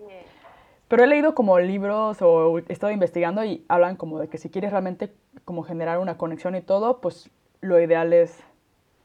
Pero 0.87 1.03
he 1.03 1.07
leído 1.07 1.35
como 1.35 1.57
libros 1.59 2.21
o 2.21 2.59
he 2.59 2.63
estado 2.67 2.91
investigando 2.91 3.43
y 3.43 3.65
hablan 3.69 3.95
como 3.95 4.19
de 4.19 4.27
que 4.27 4.37
si 4.37 4.49
quieres 4.49 4.71
realmente 4.71 5.13
como 5.45 5.63
generar 5.63 5.99
una 5.99 6.17
conexión 6.17 6.55
y 6.55 6.61
todo, 6.61 6.99
pues 6.99 7.29
lo 7.61 7.79
ideal 7.79 8.11
es 8.11 8.43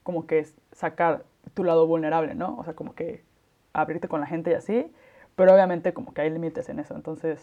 como 0.07 0.29
que 0.29 0.47
sacar 0.71 1.25
tu 1.55 1.65
lado 1.65 1.85
vulnerable, 1.89 2.37
¿no? 2.37 2.57
O 2.59 2.63
sea, 2.63 2.75
como 2.75 2.95
que 2.95 3.25
abrirte 3.73 4.07
con 4.07 4.21
la 4.21 4.29
gente 4.29 4.53
y 4.53 4.55
así, 4.55 4.95
pero 5.35 5.53
obviamente 5.53 5.93
como 5.93 6.15
que 6.15 6.21
hay 6.21 6.31
límites 6.31 6.69
en 6.69 6.79
eso, 6.79 6.95
entonces, 6.95 7.41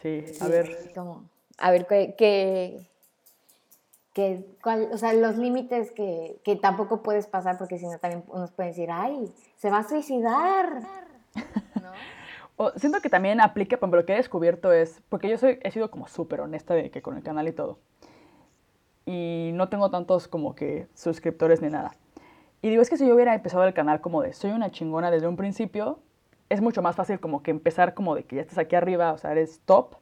sí, 0.00 0.24
a 0.40 0.44
sí, 0.44 0.52
ver. 0.52 0.92
Como, 0.94 1.24
a 1.58 1.72
ver, 1.72 1.88
¿qué, 1.88 2.86
qué, 4.12 4.46
cuál, 4.62 4.88
o 4.92 4.98
sea, 4.98 5.12
los 5.14 5.36
límites 5.36 5.90
que, 5.90 6.40
que 6.44 6.54
tampoco 6.54 7.02
puedes 7.02 7.26
pasar 7.26 7.58
porque 7.58 7.76
si 7.76 7.86
no 7.86 7.98
también 7.98 8.22
unos 8.28 8.52
pueden 8.52 8.70
decir, 8.70 8.88
ay, 8.92 9.34
se 9.56 9.68
va 9.68 9.78
a 9.78 9.88
suicidar, 9.88 10.80
¿no? 11.82 11.90
O 12.56 12.70
siento 12.76 13.00
que 13.00 13.10
también 13.10 13.40
aplica, 13.40 13.78
por 13.78 13.88
lo 13.88 14.06
que 14.06 14.12
he 14.12 14.16
descubierto 14.16 14.72
es, 14.72 15.02
porque 15.08 15.28
yo 15.28 15.38
soy, 15.38 15.58
he 15.64 15.72
sido 15.72 15.90
como 15.90 16.06
súper 16.06 16.40
honesta 16.40 16.74
de 16.74 16.88
que 16.92 17.02
con 17.02 17.16
el 17.16 17.24
canal 17.24 17.48
y 17.48 17.52
todo. 17.52 17.80
Y 19.06 19.50
no 19.54 19.68
tengo 19.68 19.90
tantos 19.90 20.28
como 20.28 20.54
que 20.54 20.86
suscriptores 20.94 21.60
ni 21.60 21.68
nada. 21.68 21.92
Y 22.62 22.70
digo, 22.70 22.80
es 22.80 22.88
que 22.88 22.96
si 22.96 23.06
yo 23.06 23.14
hubiera 23.14 23.34
empezado 23.34 23.64
el 23.64 23.74
canal 23.74 24.00
como 24.00 24.22
de 24.22 24.32
soy 24.32 24.52
una 24.52 24.70
chingona 24.70 25.10
desde 25.10 25.28
un 25.28 25.36
principio, 25.36 25.98
es 26.48 26.60
mucho 26.60 26.80
más 26.80 26.96
fácil 26.96 27.20
como 27.20 27.42
que 27.42 27.50
empezar 27.50 27.94
como 27.94 28.14
de 28.14 28.24
que 28.24 28.36
ya 28.36 28.42
estás 28.42 28.58
aquí 28.58 28.76
arriba, 28.76 29.12
o 29.12 29.18
sea, 29.18 29.32
eres 29.32 29.60
top. 29.64 29.96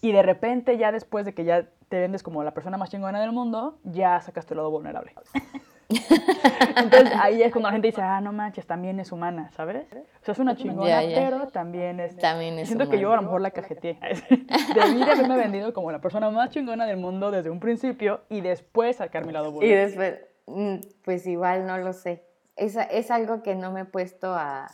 Y 0.00 0.12
de 0.12 0.22
repente 0.22 0.78
ya 0.78 0.92
después 0.92 1.26
de 1.26 1.34
que 1.34 1.44
ya 1.44 1.68
te 1.88 1.98
vendes 1.98 2.22
como 2.22 2.44
la 2.44 2.52
persona 2.52 2.76
más 2.76 2.90
chingona 2.90 3.20
del 3.20 3.32
mundo, 3.32 3.78
ya 3.82 4.20
sacas 4.20 4.46
tu 4.46 4.54
lado 4.54 4.70
vulnerable. 4.70 5.12
Entonces 5.88 7.12
ahí 7.20 7.42
es 7.42 7.50
cuando 7.50 7.68
la 7.68 7.72
gente 7.72 7.88
dice, 7.88 8.02
ah, 8.02 8.20
no 8.20 8.32
manches, 8.32 8.66
también 8.66 9.00
es 9.00 9.10
humana, 9.10 9.50
¿sabes? 9.52 9.86
O 10.20 10.24
sea, 10.24 10.32
es 10.32 10.38
una 10.38 10.54
chingona, 10.54 10.86
yeah, 10.86 11.02
yeah. 11.02 11.18
pero 11.18 11.48
también 11.48 11.98
es... 12.00 12.16
También 12.16 12.58
es 12.58 12.68
Siento 12.68 12.84
humana. 12.84 12.96
que 12.96 13.02
yo 13.02 13.12
a 13.12 13.16
lo 13.16 13.22
mejor 13.22 13.40
la 13.40 13.50
cajeteé. 13.50 13.98
Debí 14.74 15.04
de 15.04 15.10
haberme 15.10 15.36
vendido 15.36 15.72
como 15.72 15.90
la 15.90 16.00
persona 16.00 16.30
más 16.30 16.50
chingona 16.50 16.86
del 16.86 16.98
mundo 16.98 17.30
desde 17.30 17.50
un 17.50 17.58
principio 17.58 18.20
y 18.28 18.42
después 18.42 18.96
sacar 18.96 19.24
mi 19.24 19.32
lado 19.32 19.50
vulnerable. 19.50 19.82
Y 19.82 19.86
después, 19.86 20.20
mm, 20.46 20.88
pues 21.04 21.26
igual 21.26 21.66
no 21.66 21.78
lo 21.78 21.92
sé. 21.92 22.24
Es, 22.56 22.76
es 22.76 23.10
algo 23.10 23.42
que 23.42 23.54
no 23.54 23.72
me 23.72 23.80
he 23.80 23.84
puesto 23.86 24.34
a, 24.34 24.70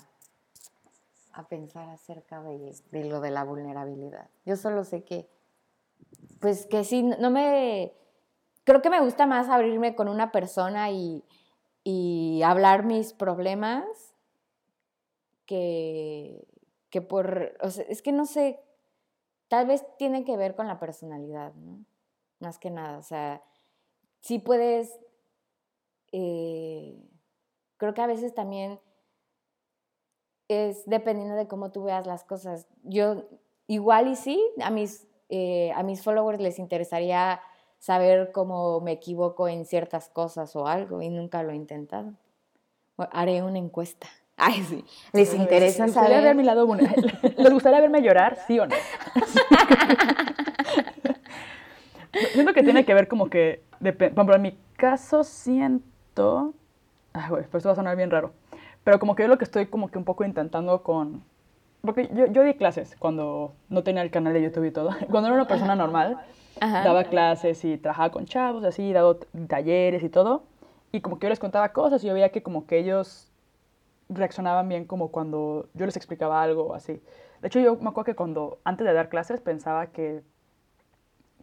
a 1.33 1.49
pensar 1.49 1.89
acerca 1.91 2.43
de, 2.43 2.75
de 2.91 3.05
lo 3.05 3.21
de 3.21 3.31
la 3.31 3.45
vulnerabilidad. 3.45 4.27
Yo 4.47 4.57
solo 4.57 4.85
sé 4.85 5.05
que, 5.05 5.29
pues 6.41 6.67
que 6.67 6.83
sí, 6.83 7.03
no 7.03 7.31
me 7.31 7.93
creo 8.65 8.83
que 8.83 8.91
me 8.91 9.01
gusta 9.01 9.27
más 9.27 9.49
abrirme 9.49 9.95
con 9.95 10.09
una 10.09 10.33
persona 10.33 10.91
y, 10.91 11.25
y 11.85 12.43
hablar 12.43 12.85
mis 12.85 13.13
problemas 13.13 13.85
que, 15.47 16.47
que 16.91 17.03
por, 17.03 17.57
o 17.61 17.71
sea, 17.71 17.85
es 17.89 18.03
que 18.03 18.13
no 18.13 18.27
sé, 18.27 18.61
tal 19.49 19.67
vez 19.67 19.85
tiene 19.99 20.25
que 20.25 20.37
ver 20.37 20.55
con 20.55 20.67
la 20.67 20.79
personalidad, 20.79 21.55
¿no? 21.55 21.85
Más 22.41 22.59
que 22.59 22.71
nada, 22.71 22.99
o 22.99 23.03
sea, 23.03 23.43
sí 24.21 24.39
puedes, 24.39 24.99
eh, 26.13 26.99
creo 27.77 27.95
que 27.95 28.03
a 28.03 28.07
veces 28.07 28.35
también 28.35 28.81
es 30.49 30.85
dependiendo 30.87 31.35
de 31.37 31.49
cómo 31.49 31.73
tú 31.73 31.85
veas 31.85 32.07
las 32.07 32.25
cosas. 32.25 32.67
Yo 32.83 33.25
igual 33.67 34.09
y 34.09 34.17
sí, 34.17 34.43
a 34.63 34.71
mis, 34.71 35.07
eh, 35.29 35.73
a 35.73 35.83
mis 35.83 36.03
followers 36.03 36.41
les 36.41 36.59
interesaría 36.59 37.41
saber 37.85 38.33
cómo 38.33 38.81
me 38.81 38.93
equivoco 38.93 39.47
en 39.47 39.67
ciertas 39.67 40.09
cosas 40.09 40.57
o 40.57 40.67
algo 40.67 41.03
y 41.03 41.11
nunca 41.11 41.43
lo 41.43 41.51
he 41.51 41.55
intentado. 41.55 42.15
Haré 42.97 43.43
una 43.43 43.59
encuesta. 43.59 44.07
Ay, 44.39 44.63
sí. 44.63 44.83
¿Les 45.13 45.35
A 45.35 45.37
interesa 45.37 45.85
¿les 45.85 45.95
saber? 45.95 46.23
ver 46.23 46.35
mi 46.35 46.45
lado 46.45 46.67
vulnerable? 46.67 47.13
¿Les 47.37 47.53
gustaría 47.53 47.83
verme 47.83 48.01
llorar? 48.01 48.39
¿Sí 48.47 48.59
o 48.59 48.67
no? 48.67 48.75
siento 52.33 52.55
que 52.55 52.63
tiene 52.63 52.87
que 52.87 52.95
ver 52.95 53.07
como 53.07 53.29
que, 53.29 53.63
por 53.79 54.03
ejemplo, 54.03 54.35
en 54.35 54.43
mi 54.43 54.59
caso 54.79 55.23
siento, 55.23 56.55
ay, 57.13 57.29
güey, 57.29 57.43
pues 57.43 57.61
esto 57.61 57.69
va 57.69 57.75
a 57.75 57.77
sonar 57.77 57.99
bien 57.99 58.11
raro, 58.11 58.33
pero 58.83 58.99
como 58.99 59.15
que 59.15 59.25
yo 59.25 59.29
lo 59.29 59.37
que 59.37 59.45
estoy 59.45 59.67
como 59.67 59.91
que 59.91 59.99
un 59.99 60.05
poco 60.05 60.25
intentando 60.25 60.83
con, 60.83 61.23
porque 61.83 62.09
yo, 62.15 62.27
yo 62.29 62.45
di 62.45 62.55
clases 62.55 62.97
cuando 62.99 63.53
no 63.69 63.85
tenía 63.85 64.03
el 64.03 64.11
canal 64.11 64.33
de 64.33 64.43
YouTube 64.43 64.65
y 64.65 64.71
todo, 64.71 64.89
cuando 65.11 65.29
era 65.29 65.37
una 65.37 65.47
persona 65.47 65.77
normal, 65.77 66.19
Ajá. 66.61 66.85
daba 66.85 67.05
clases 67.05 67.65
y 67.65 67.77
trabajaba 67.79 68.11
con 68.11 68.27
chavos, 68.27 68.65
así, 68.65 68.93
dado 68.93 69.17
t- 69.17 69.27
talleres 69.49 70.03
y 70.03 70.09
todo, 70.09 70.45
y 70.93 71.01
como 71.01 71.19
que 71.19 71.27
yo 71.27 71.31
les 71.31 71.39
contaba 71.41 71.71
cosas 71.73 72.03
y 72.05 72.07
yo 72.07 72.15
veía 72.15 72.31
que 72.31 72.43
como 72.43 72.67
que 72.67 72.79
ellos 72.79 73.31
reaccionaban 74.09 74.69
bien 74.69 74.85
como 74.85 75.09
cuando 75.11 75.69
yo 75.75 75.87
les 75.87 75.97
explicaba 75.97 76.43
algo 76.43 76.75
así. 76.75 77.03
De 77.41 77.49
hecho, 77.49 77.59
yo 77.61 77.75
me 77.77 77.89
acuerdo 77.89 78.05
que 78.05 78.15
cuando, 78.15 78.59
antes 78.65 78.87
de 78.87 78.93
dar 78.93 79.09
clases, 79.09 79.41
pensaba 79.41 79.89
que, 79.89 80.23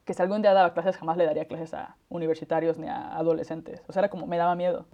que 0.05 0.13
si 0.13 0.21
algún 0.21 0.41
día 0.41 0.53
daba 0.53 0.73
clases, 0.73 0.97
jamás 0.97 1.17
le 1.17 1.25
daría 1.25 1.45
clases 1.45 1.73
a 1.73 1.95
universitarios 2.09 2.77
ni 2.77 2.87
a 2.87 3.15
adolescentes. 3.17 3.83
O 3.87 3.93
sea, 3.93 4.01
era 4.01 4.09
como, 4.09 4.25
me 4.27 4.37
daba 4.37 4.55
miedo. 4.55 4.85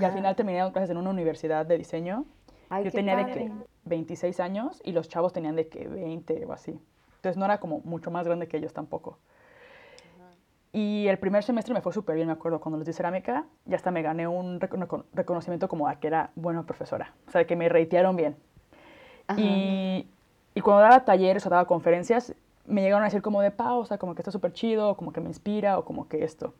Y 0.00 0.04
al 0.04 0.12
final 0.12 0.36
terminé 0.36 0.58
dando 0.58 0.72
clases 0.72 0.90
en 0.90 0.96
una 0.96 1.10
universidad 1.10 1.66
de 1.66 1.78
diseño. 1.78 2.24
Ay, 2.68 2.84
yo 2.84 2.90
tenía 2.92 3.16
de 3.16 3.22
padre. 3.24 3.44
que 3.46 3.52
26 3.84 4.38
años 4.40 4.80
y 4.84 4.92
los 4.92 5.08
chavos 5.08 5.32
tenían 5.32 5.56
de 5.56 5.68
que 5.68 5.86
20 5.88 6.44
o 6.46 6.52
así. 6.52 6.78
Entonces 7.16 7.36
no 7.36 7.44
era 7.44 7.58
como 7.58 7.80
mucho 7.80 8.10
más 8.10 8.24
grande 8.26 8.46
que 8.48 8.56
ellos 8.56 8.72
tampoco. 8.72 9.18
Y 10.72 11.08
el 11.08 11.18
primer 11.18 11.42
semestre 11.42 11.74
me 11.74 11.80
fue 11.80 11.92
súper 11.92 12.14
bien, 12.14 12.28
me 12.28 12.32
acuerdo, 12.32 12.60
cuando 12.60 12.78
les 12.78 12.86
di 12.86 12.92
cerámica, 12.92 13.44
ya 13.64 13.76
hasta 13.76 13.90
me 13.90 14.02
gané 14.02 14.28
un 14.28 14.60
reconocimiento 15.12 15.68
como 15.68 15.88
a 15.88 15.96
que 15.96 16.06
era 16.06 16.30
buena 16.36 16.62
profesora, 16.62 17.12
o 17.26 17.30
sea, 17.32 17.44
que 17.44 17.56
me 17.56 17.68
reitearon 17.68 18.14
bien. 18.14 18.36
Y, 19.36 20.08
y, 20.54 20.60
cuando 20.60 20.82
daba 20.82 21.04
talleres 21.04 21.46
o 21.46 21.50
daba 21.50 21.64
conferencias, 21.64 22.34
me 22.66 22.82
llegaron 22.82 23.02
a 23.02 23.06
decir 23.06 23.22
como 23.22 23.40
de 23.42 23.52
pausa, 23.52 23.98
como 23.98 24.14
que 24.14 24.22
está 24.22 24.32
súper 24.32 24.52
chido, 24.52 24.90
o 24.90 24.96
como 24.96 25.12
que 25.12 25.20
me 25.20 25.28
inspira, 25.28 25.78
o 25.78 25.84
como 25.84 26.08
que 26.08 26.24
esto. 26.24 26.54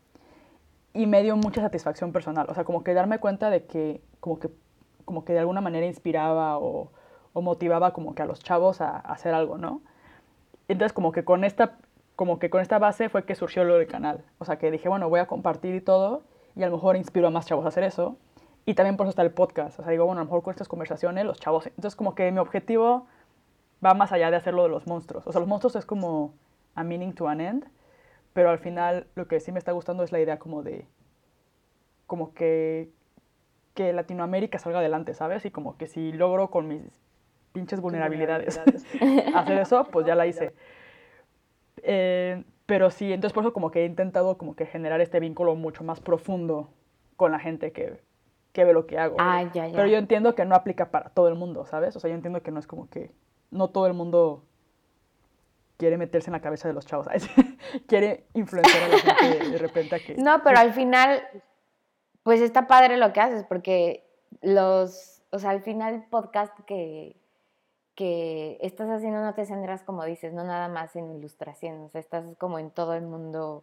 Y 0.93 1.07
me 1.07 1.23
dio 1.23 1.37
mucha 1.37 1.61
satisfacción 1.61 2.13
personal, 2.13 2.47
o 2.49 2.55
sea, 2.55 2.65
como 2.65 2.85
que 2.85 2.95
darme 2.95 3.19
cuenta 3.19 3.51
de 3.51 3.65
que, 3.65 4.01
como 4.19 4.39
que, 4.39 4.51
como 5.05 5.25
que 5.25 5.33
de 5.33 5.41
alguna 5.41 5.61
manera 5.61 5.87
inspiraba 5.87 6.59
o, 6.59 6.91
o 7.33 7.43
motivaba 7.43 7.93
como 7.93 8.15
que 8.15 8.23
a 8.23 8.27
los 8.27 8.41
chavos 8.41 8.81
a, 8.81 8.91
a 8.91 9.13
hacer 9.13 9.35
algo, 9.35 9.57
¿no? 9.59 9.83
Entonces, 10.69 10.93
como 10.93 11.11
que 11.11 11.25
con 11.25 11.43
esta 11.43 11.79
como 12.21 12.39
que 12.39 12.51
con 12.51 12.61
esta 12.61 12.79
base 12.79 13.09
fue 13.09 13.25
que 13.25 13.35
surgió 13.35 13.65
lo 13.65 13.77
del 13.79 13.87
canal. 13.87 14.23
O 14.37 14.45
sea, 14.45 14.59
que 14.59 14.71
dije, 14.71 14.91
bueno, 14.91 15.09
voy 15.09 15.21
a 15.21 15.27
compartir 15.27 15.75
y 15.75 15.81
todo, 15.81 16.23
y 16.55 16.63
a 16.63 16.67
lo 16.67 16.77
mejor 16.77 16.97
inspiro 16.97 17.29
a 17.29 17.31
más 17.31 17.47
chavos 17.47 17.65
a 17.65 17.69
hacer 17.69 17.83
eso. 17.83 18.19
Y 18.67 18.75
también 18.75 18.99
por 18.99 19.07
eso 19.07 19.13
está 19.13 19.23
el 19.23 19.31
podcast. 19.31 19.81
O 19.81 19.83
sea, 19.83 19.91
digo, 19.91 20.05
bueno, 20.05 20.21
a 20.21 20.25
lo 20.25 20.27
mejor 20.27 20.43
con 20.43 20.51
estas 20.51 20.69
conversaciones 20.69 21.25
los 21.25 21.41
chavos... 21.41 21.69
Entonces, 21.69 21.97
como 21.97 22.15
que 22.15 22.31
mi 22.31 22.39
objetivo 22.39 23.07
va 23.83 23.95
más 23.95 24.13
allá 24.13 24.31
de 24.31 24.37
hacerlo 24.37 24.65
de 24.65 24.69
los 24.69 24.87
monstruos. 24.87 25.27
O 25.27 25.33
sea, 25.33 25.41
los 25.41 25.49
monstruos 25.49 25.77
es 25.77 25.87
como 25.87 26.35
a 26.75 26.85
meaning 26.85 27.15
to 27.15 27.27
an 27.27 27.41
end, 27.41 27.65
pero 28.35 28.51
al 28.51 28.59
final 28.59 29.07
lo 29.15 29.27
que 29.27 29.41
sí 29.41 29.51
me 29.51 29.59
está 29.59 29.73
gustando 29.73 30.03
es 30.03 30.13
la 30.13 30.21
idea 30.21 30.39
como 30.39 30.63
de... 30.63 30.87
como 32.07 32.35
que 32.35 32.91
que 33.73 33.95
Latinoamérica 33.95 34.59
salga 34.59 34.81
adelante, 34.81 35.15
¿sabes? 35.15 35.47
Y 35.47 35.51
como 35.51 35.79
que 35.79 35.87
si 35.87 36.13
logro 36.13 36.51
con 36.51 36.69
mis 36.69 36.83
pinches 37.53 37.81
vulnerabilidades 37.81 38.59
hacer 39.35 39.59
eso, 39.59 39.89
pues 39.91 40.07
ya 40.07 40.15
la 40.15 40.27
hice. 40.27 40.53
Eh, 41.83 42.45
pero 42.67 42.91
sí, 42.91 43.13
entonces 43.13 43.35
por 43.35 43.45
eso 43.45 43.53
como 43.53 43.71
que 43.71 43.83
he 43.83 43.87
intentado 43.87 44.39
como 44.39 44.55
que 44.55 44.67
generar 44.67 45.01
este 45.01 45.21
vínculo 45.21 45.55
mucho 45.55 45.83
más 45.83 46.01
profundo 46.01 46.71
con 47.17 47.33
la 47.33 47.39
gente 47.39 47.73
que, 47.73 48.01
que 48.53 48.65
ve 48.65 48.73
lo 48.73 48.87
que 48.87 48.99
hago. 48.99 49.17
Ah, 49.19 49.43
ya, 49.53 49.67
ya. 49.67 49.75
Pero 49.75 49.89
yo 49.89 49.99
entiendo 49.99 50.35
que 50.35 50.45
no 50.45 50.55
aplica 50.55 50.91
para 50.91 51.11
todo 51.11 51.29
el 51.29 51.35
mundo, 51.35 51.67
¿sabes? 51.67 51.97
O 51.97 52.01
sea, 52.01 52.11
yo 52.11 52.15
entiendo 52.15 52.43
que 52.43 52.51
no 52.51 52.61
es 52.61 52.67
como 52.67 52.89
que 52.89 53.11
no 53.51 53.69
todo 53.69 53.87
el 53.87 53.95
mundo 53.95 54.45
quiere 55.77 55.97
meterse 55.97 56.29
en 56.29 56.33
la 56.33 56.43
cabeza 56.43 56.69
de 56.69 56.75
los 56.75 56.85
chavos, 56.85 57.07
quiere 57.89 58.27
influenciar 58.35 58.85
a 58.85 58.89
la 58.89 58.99
gente 58.99 59.51
de 59.51 59.59
repente 59.59 59.95
a 59.95 59.99
que... 59.99 60.15
No, 60.17 60.43
pero 60.45 60.59
al 60.59 60.75
final, 60.75 61.23
pues 62.23 62.43
está 62.43 62.67
padre 62.67 62.99
lo 62.99 63.15
que 63.15 63.21
haces, 63.21 63.45
porque 63.45 64.07
los, 64.43 65.23
o 65.31 65.39
sea, 65.39 65.51
al 65.51 65.63
final 65.63 66.05
podcast 66.11 66.57
que, 66.67 67.17
que 68.01 68.57
estás 68.63 68.89
haciendo 68.89 69.21
no 69.21 69.35
te 69.35 69.45
centras, 69.45 69.83
como 69.83 70.07
dices, 70.07 70.33
no 70.33 70.43
nada 70.43 70.69
más 70.69 70.97
en 70.97 71.11
ilustración, 71.11 71.83
o 71.83 71.89
sea, 71.91 72.01
estás 72.01 72.25
como 72.39 72.59
en 72.59 72.71
todo 72.71 72.95
el 72.95 73.03
mundo 73.03 73.63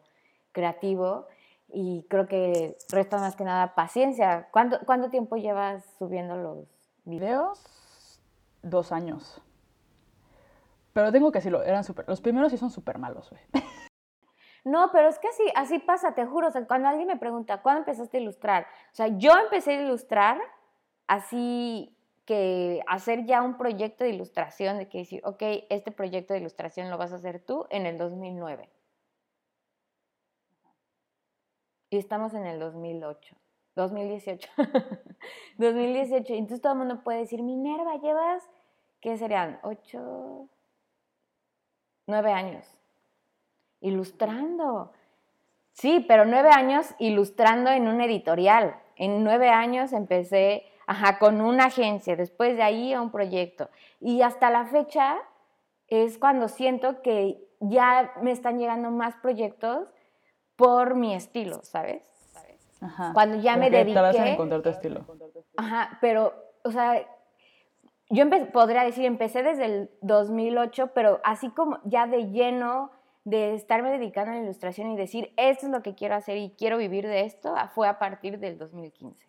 creativo 0.52 1.26
y 1.68 2.06
creo 2.08 2.28
que 2.28 2.78
resta 2.90 3.18
más 3.18 3.36
que 3.36 3.44
nada 3.44 3.74
paciencia. 3.74 4.48
¿Cuánto, 4.52 4.78
cuánto 4.86 5.10
tiempo 5.10 5.38
llevas 5.38 5.84
subiendo 5.98 6.38
los 6.38 6.68
videos? 7.04 8.22
Dos 8.62 8.92
años. 8.92 9.42
Pero 10.94 11.12
tengo 11.12 11.32
que 11.32 11.40
decirlo, 11.40 11.64
eran 11.64 11.84
super, 11.84 12.06
los 12.08 12.22
primeros 12.22 12.52
sí 12.52 12.60
son 12.60 12.70
súper 12.70 13.00
malos, 13.00 13.32
güey. 13.32 13.42
No, 14.64 14.92
pero 14.92 15.08
es 15.08 15.18
que 15.18 15.30
así, 15.30 15.44
así 15.56 15.80
pasa, 15.80 16.14
te 16.14 16.26
juro. 16.26 16.50
O 16.50 16.52
sea, 16.52 16.68
cuando 16.68 16.90
alguien 16.90 17.08
me 17.08 17.16
pregunta, 17.16 17.62
¿cuándo 17.62 17.80
empezaste 17.80 18.18
a 18.18 18.20
ilustrar? 18.20 18.68
O 18.92 18.96
sea, 18.96 19.08
yo 19.08 19.32
empecé 19.42 19.72
a 19.72 19.82
ilustrar 19.82 20.38
así 21.08 21.97
que 22.28 22.84
hacer 22.88 23.26
ya 23.26 23.42
un 23.42 23.58
proyecto 23.58 24.04
de 24.04 24.10
ilustración, 24.10 24.78
de 24.78 24.90
que 24.90 25.00
decir, 25.00 25.22
ok, 25.24 25.42
este 25.70 25.92
proyecto 25.92 26.34
de 26.34 26.42
ilustración 26.42 26.90
lo 26.90 26.98
vas 26.98 27.14
a 27.14 27.16
hacer 27.16 27.40
tú 27.40 27.66
en 27.70 27.86
el 27.86 27.98
2009. 27.98 28.70
Y 31.90 31.98
estamos 31.98 32.34
en 32.34 32.46
el 32.46 32.60
2008, 32.60 33.36
2018. 33.78 34.50
2018. 35.58 36.34
Entonces 36.34 36.62
todo 36.62 36.74
el 36.74 36.80
mundo 36.80 37.02
puede 37.02 37.20
decir, 37.20 37.42
Minerva, 37.42 37.96
llevas, 37.96 38.44
¿qué 39.00 39.18
serían? 39.18 39.58
¿Ocho? 39.64 40.50
Nueve 42.08 42.34
años. 42.34 42.66
Ilustrando. 43.80 44.92
Sí, 45.72 46.04
pero 46.06 46.26
nueve 46.26 46.50
años 46.50 46.94
ilustrando 47.00 47.70
en 47.70 47.88
un 47.88 48.02
editorial. 48.02 48.76
En 48.98 49.24
nueve 49.24 49.48
años 49.48 49.94
empecé 49.94 50.66
Ajá, 50.88 51.20
con 51.20 51.42
una 51.42 51.66
agencia, 51.66 52.16
después 52.16 52.56
de 52.56 52.64
ahí 52.64 52.94
a 52.94 53.02
un 53.02 53.12
proyecto. 53.12 53.70
Y 54.00 54.22
hasta 54.22 54.50
la 54.50 54.66
fecha 54.66 55.18
es 55.88 56.18
cuando 56.18 56.48
siento 56.48 57.02
que 57.02 57.46
ya 57.60 58.14
me 58.22 58.32
están 58.32 58.58
llegando 58.58 58.90
más 58.90 59.16
proyectos 59.18 59.90
por 60.56 60.96
mi 60.96 61.14
estilo, 61.14 61.62
¿sabes? 61.64 62.04
Ajá. 62.80 63.12
Cuando 63.14 63.38
ya 63.38 63.58
me 63.58 63.70
dediqué... 63.70 64.30
encontrar 64.32 64.62
tu 64.62 64.70
estilo. 64.70 65.06
Ajá, 65.58 65.98
pero, 66.00 66.34
o 66.64 66.72
sea, 66.72 67.06
yo 68.10 68.24
podría 68.54 68.84
decir, 68.84 69.04
empecé 69.04 69.44
desde 69.44 69.66
el 69.66 69.92
2008, 70.02 70.92
pero 70.94 71.20
así 71.26 71.50
como 71.50 71.80
ya 71.84 72.08
de 72.08 72.32
lleno 72.32 72.92
de 73.26 73.56
estarme 73.56 73.92
dedicando 73.92 74.32
a 74.32 74.36
la 74.36 74.42
ilustración 74.42 74.90
y 74.92 74.96
decir, 74.96 75.34
esto 75.36 75.66
es 75.66 75.72
lo 75.74 75.82
que 75.84 75.96
quiero 75.96 76.16
hacer 76.16 76.38
y 76.38 76.52
quiero 76.52 76.78
vivir 76.78 77.06
de 77.06 77.26
esto, 77.26 77.54
fue 77.76 77.90
a 77.90 78.00
partir 78.00 78.40
del 78.40 78.58
2015 78.58 79.28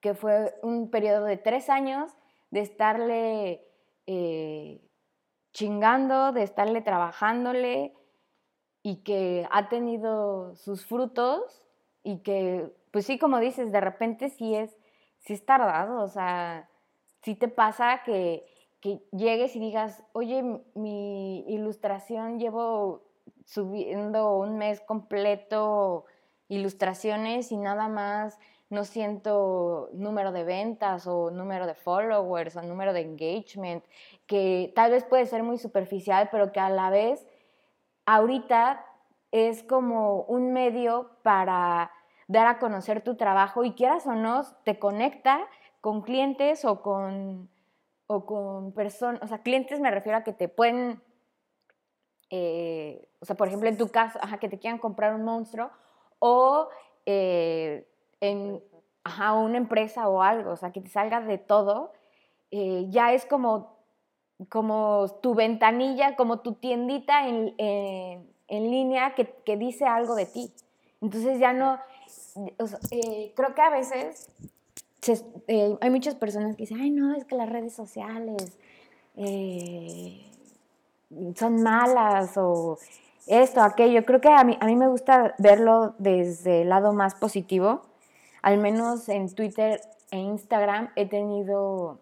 que 0.00 0.14
fue 0.14 0.54
un 0.62 0.90
periodo 0.90 1.24
de 1.24 1.36
tres 1.36 1.68
años 1.70 2.12
de 2.50 2.60
estarle 2.60 3.66
eh, 4.06 4.80
chingando, 5.52 6.32
de 6.32 6.42
estarle 6.42 6.80
trabajándole 6.82 7.94
y 8.82 9.02
que 9.02 9.46
ha 9.50 9.68
tenido 9.68 10.54
sus 10.56 10.86
frutos 10.86 11.62
y 12.02 12.22
que, 12.22 12.72
pues 12.90 13.06
sí, 13.06 13.18
como 13.18 13.40
dices, 13.40 13.72
de 13.72 13.80
repente 13.80 14.30
sí 14.30 14.54
es, 14.54 14.76
sí 15.18 15.34
es 15.34 15.44
tardado, 15.44 16.02
o 16.02 16.08
sea, 16.08 16.70
sí 17.22 17.34
te 17.34 17.48
pasa 17.48 18.02
que, 18.04 18.46
que 18.80 19.02
llegues 19.12 19.56
y 19.56 19.60
digas, 19.60 20.04
oye, 20.12 20.42
mi 20.74 21.40
ilustración 21.48 22.38
llevo 22.38 23.04
subiendo 23.44 24.38
un 24.38 24.56
mes 24.56 24.80
completo 24.80 26.04
ilustraciones 26.48 27.52
y 27.52 27.56
nada 27.56 27.88
más 27.88 28.38
no 28.70 28.84
siento 28.84 29.88
número 29.92 30.30
de 30.32 30.44
ventas 30.44 31.06
o 31.06 31.30
número 31.30 31.66
de 31.66 31.74
followers 31.74 32.56
o 32.56 32.62
número 32.62 32.92
de 32.92 33.00
engagement, 33.00 33.82
que 34.26 34.72
tal 34.74 34.90
vez 34.90 35.04
puede 35.04 35.26
ser 35.26 35.42
muy 35.42 35.58
superficial, 35.58 36.28
pero 36.30 36.52
que 36.52 36.60
a 36.60 36.68
la 36.68 36.90
vez 36.90 37.26
ahorita 38.04 38.84
es 39.30 39.62
como 39.62 40.22
un 40.22 40.52
medio 40.52 41.10
para 41.22 41.90
dar 42.26 42.46
a 42.46 42.58
conocer 42.58 43.02
tu 43.02 43.16
trabajo 43.16 43.64
y 43.64 43.72
quieras 43.72 44.06
o 44.06 44.14
no, 44.14 44.44
te 44.64 44.78
conecta 44.78 45.46
con 45.80 46.02
clientes 46.02 46.64
o 46.64 46.82
con, 46.82 47.48
o 48.06 48.26
con 48.26 48.72
personas, 48.72 49.22
o 49.22 49.26
sea, 49.26 49.38
clientes 49.42 49.80
me 49.80 49.90
refiero 49.90 50.18
a 50.18 50.24
que 50.24 50.34
te 50.34 50.48
pueden, 50.48 51.02
eh, 52.28 53.08
o 53.20 53.24
sea, 53.24 53.34
por 53.34 53.48
ejemplo, 53.48 53.68
en 53.68 53.78
tu 53.78 53.88
caso, 53.88 54.18
ajá, 54.20 54.38
que 54.38 54.50
te 54.50 54.58
quieran 54.58 54.78
comprar 54.78 55.14
un 55.14 55.24
monstruo 55.24 55.70
o... 56.18 56.68
Eh, 57.06 57.88
en 58.20 58.62
una 59.08 59.56
empresa 59.56 60.08
o 60.08 60.22
algo, 60.22 60.52
o 60.52 60.56
sea, 60.56 60.70
que 60.70 60.80
te 60.80 60.88
salgas 60.88 61.26
de 61.26 61.38
todo, 61.38 61.92
eh, 62.50 62.86
ya 62.90 63.12
es 63.12 63.24
como, 63.24 63.76
como 64.48 65.06
tu 65.22 65.34
ventanilla, 65.34 66.16
como 66.16 66.40
tu 66.40 66.54
tiendita 66.54 67.26
en, 67.26 67.54
línea 68.48 69.14
que, 69.14 69.56
dice 69.56 69.86
algo 69.86 70.14
de 70.14 70.26
ti. 70.26 70.52
Entonces 71.00 71.38
ya 71.38 71.52
no, 71.52 71.78
eh, 72.90 73.32
creo 73.34 73.54
que 73.54 73.62
a 73.62 73.70
veces 73.70 74.28
eh, 75.46 75.76
hay 75.80 75.90
muchas 75.90 76.14
personas 76.14 76.56
que 76.56 76.64
dicen, 76.64 76.80
ay 76.80 76.90
no, 76.90 77.14
es 77.14 77.24
que 77.24 77.36
las 77.36 77.48
redes 77.48 77.74
sociales 77.74 78.58
son 81.34 81.62
malas 81.62 82.36
o 82.36 82.78
esto, 83.26 83.62
aquello. 83.62 84.04
Creo 84.04 84.20
que 84.20 84.28
a 84.28 84.44
mí, 84.44 84.56
a 84.60 84.66
mí 84.66 84.76
me 84.76 84.86
gusta 84.86 85.34
verlo 85.38 85.94
desde 85.98 86.62
el 86.62 86.68
lado 86.68 86.92
más 86.92 87.14
positivo 87.14 87.87
al 88.42 88.58
menos 88.58 89.08
en 89.08 89.34
Twitter 89.34 89.80
e 90.10 90.18
Instagram 90.18 90.90
he 90.96 91.06
tenido 91.06 92.00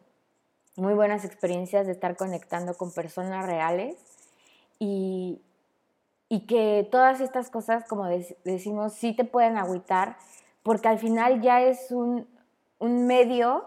muy 0.77 0.95
buenas 0.95 1.25
experiencias 1.25 1.87
de 1.87 1.93
estar 1.93 2.17
conectando 2.17 2.75
con 2.75 2.93
personas 2.93 3.47
reales 3.47 3.97
y, 4.79 5.41
que 6.49 6.87
todas 6.93 7.21
estas 7.21 7.51
cosas, 7.51 7.85
como 7.89 8.07
decimos, 8.45 8.93
sí 8.93 9.15
te 9.15 9.25
pueden 9.25 9.57
agüitar 9.57 10.17
porque 10.63 10.89
al 10.89 10.99
final 10.99 11.41
ya 11.41 11.63
es 11.63 11.91
un, 11.91 12.29
un 12.79 13.07
medio 13.07 13.65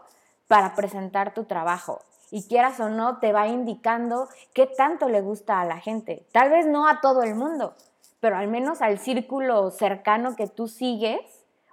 para 0.48 0.76
presentar 0.76 1.34
tu 1.34 1.46
trabajo 1.46 2.00
y 2.32 2.48
quieras 2.48 2.80
o 2.80 2.90
no, 2.90 3.18
te 3.18 3.34
va 3.34 3.48
indicando 3.48 4.28
qué 4.54 4.68
tanto 4.68 5.10
le 5.10 5.22
gusta 5.22 5.62
a 5.62 5.66
la 5.66 5.80
gente. 5.80 6.28
Tal 6.32 6.50
vez 6.50 6.68
no 6.68 6.88
a 6.88 7.02
todo 7.02 7.24
el 7.24 7.36
mundo, 7.36 7.74
pero 8.20 8.38
al 8.38 8.48
menos 8.48 8.82
al 8.82 9.00
círculo 9.00 9.72
cercano 9.72 10.36
que 10.36 10.48
tú 10.48 10.68
sigues 10.68 11.22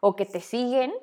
o 0.07 0.15
que 0.15 0.25
te 0.25 0.41
siguen, 0.41 0.95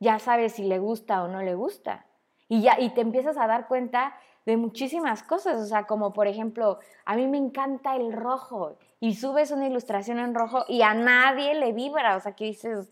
ya 0.00 0.18
sabes 0.18 0.52
si 0.52 0.64
le 0.64 0.78
gusta 0.78 1.22
o 1.22 1.28
no 1.28 1.40
le 1.40 1.54
gusta. 1.54 2.04
Y, 2.46 2.60
ya, 2.60 2.78
y 2.78 2.90
te 2.90 3.00
empiezas 3.00 3.38
a 3.38 3.46
dar 3.46 3.68
cuenta 3.68 4.14
de 4.44 4.58
muchísimas 4.58 5.22
cosas, 5.22 5.56
o 5.62 5.64
sea, 5.64 5.86
como 5.86 6.12
por 6.12 6.26
ejemplo, 6.26 6.78
a 7.06 7.16
mí 7.16 7.26
me 7.26 7.38
encanta 7.38 7.96
el 7.96 8.12
rojo 8.12 8.76
y 9.00 9.14
subes 9.14 9.50
una 9.50 9.66
ilustración 9.66 10.18
en 10.18 10.34
rojo 10.34 10.66
y 10.68 10.82
a 10.82 10.92
nadie 10.92 11.54
le 11.54 11.72
vibra, 11.72 12.16
o 12.16 12.20
sea, 12.20 12.32
que 12.32 12.44
dices, 12.44 12.90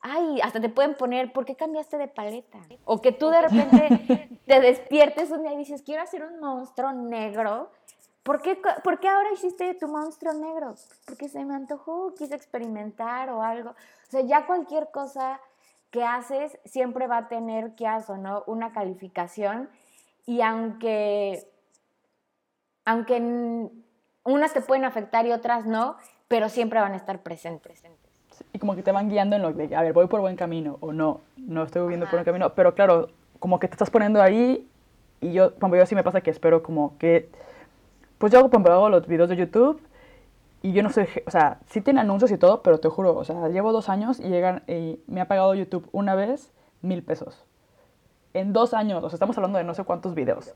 ay, 0.00 0.40
hasta 0.42 0.60
te 0.60 0.70
pueden 0.70 0.96
poner, 0.96 1.32
¿por 1.32 1.44
qué 1.44 1.54
cambiaste 1.54 1.98
de 1.98 2.08
paleta? 2.08 2.58
O 2.84 3.00
que 3.00 3.12
tú 3.12 3.28
de 3.28 3.42
repente 3.42 4.40
te 4.46 4.60
despiertes 4.60 5.30
un 5.30 5.42
día 5.42 5.52
y 5.52 5.58
dices, 5.58 5.82
quiero 5.82 6.02
hacer 6.02 6.24
un 6.24 6.40
monstruo 6.40 6.90
negro. 6.92 7.70
¿Por 8.26 8.42
qué, 8.42 8.58
¿Por 8.82 8.98
qué 8.98 9.08
ahora 9.08 9.30
hiciste 9.32 9.72
tu 9.74 9.86
monstruo 9.86 10.32
negro? 10.32 10.74
Porque 11.06 11.28
se 11.28 11.44
me 11.44 11.54
antojó, 11.54 12.12
quise 12.16 12.34
experimentar 12.34 13.30
o 13.30 13.40
algo. 13.40 13.70
O 13.70 14.10
sea, 14.10 14.22
ya 14.22 14.46
cualquier 14.46 14.90
cosa 14.90 15.40
que 15.92 16.02
haces 16.02 16.58
siempre 16.64 17.06
va 17.06 17.18
a 17.18 17.28
tener, 17.28 17.76
que 17.76 17.86
hacer, 17.86 18.18
no, 18.18 18.42
una 18.48 18.72
calificación. 18.72 19.70
Y 20.26 20.40
aunque, 20.40 21.48
aunque 22.84 23.70
unas 24.24 24.52
te 24.52 24.60
pueden 24.60 24.84
afectar 24.84 25.24
y 25.24 25.30
otras 25.30 25.64
no, 25.64 25.96
pero 26.26 26.48
siempre 26.48 26.80
van 26.80 26.94
a 26.94 26.96
estar 26.96 27.22
presentes. 27.22 27.80
Y 28.52 28.58
como 28.58 28.74
que 28.74 28.82
te 28.82 28.90
van 28.90 29.08
guiando 29.08 29.36
en 29.36 29.42
lo 29.42 29.52
de, 29.52 29.76
a 29.76 29.82
ver, 29.82 29.92
voy 29.92 30.08
por 30.08 30.20
buen 30.20 30.34
camino 30.34 30.78
o 30.80 30.92
no, 30.92 31.20
no 31.36 31.62
estoy 31.62 31.86
viendo 31.86 32.06
por 32.06 32.14
buen 32.14 32.24
camino. 32.24 32.52
Pero 32.54 32.74
claro, 32.74 33.08
como 33.38 33.60
que 33.60 33.68
te 33.68 33.74
estás 33.74 33.90
poniendo 33.90 34.20
ahí 34.20 34.68
y 35.20 35.32
yo, 35.32 35.54
como 35.60 35.76
yo 35.76 35.86
sí 35.86 35.94
me 35.94 36.02
pasa 36.02 36.22
que 36.22 36.30
espero 36.30 36.64
como 36.64 36.98
que, 36.98 37.30
pues 38.18 38.32
yo 38.32 38.38
hago, 38.38 38.50
por 38.50 38.70
hago 38.70 38.88
los 38.88 39.06
videos 39.06 39.28
de 39.28 39.36
YouTube 39.36 39.80
y 40.62 40.72
yo 40.72 40.82
no 40.82 40.90
sé, 40.90 41.08
o 41.26 41.30
sea, 41.30 41.60
sí 41.66 41.80
tiene 41.80 42.00
anuncios 42.00 42.30
y 42.30 42.38
todo, 42.38 42.62
pero 42.62 42.80
te 42.80 42.88
juro, 42.88 43.16
o 43.16 43.24
sea, 43.24 43.48
llevo 43.48 43.72
dos 43.72 43.88
años 43.88 44.18
y, 44.18 44.28
llegan, 44.28 44.62
y 44.66 45.00
me 45.06 45.20
ha 45.20 45.28
pagado 45.28 45.54
YouTube 45.54 45.88
una 45.92 46.14
vez 46.14 46.52
mil 46.82 47.02
pesos. 47.02 47.44
En 48.34 48.52
dos 48.52 48.74
años, 48.74 49.02
o 49.02 49.08
sea, 49.08 49.16
estamos 49.16 49.36
hablando 49.38 49.58
de 49.58 49.64
no 49.64 49.74
sé 49.74 49.84
cuántos 49.84 50.14
videos. 50.14 50.54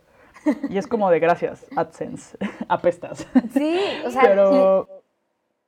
Y 0.68 0.78
es 0.78 0.86
como 0.86 1.10
de 1.10 1.20
gracias, 1.20 1.66
AdSense, 1.76 2.38
apestas. 2.68 3.26
Sí, 3.52 3.78
o 4.04 4.10
sea, 4.10 4.22
pero, 4.22 4.88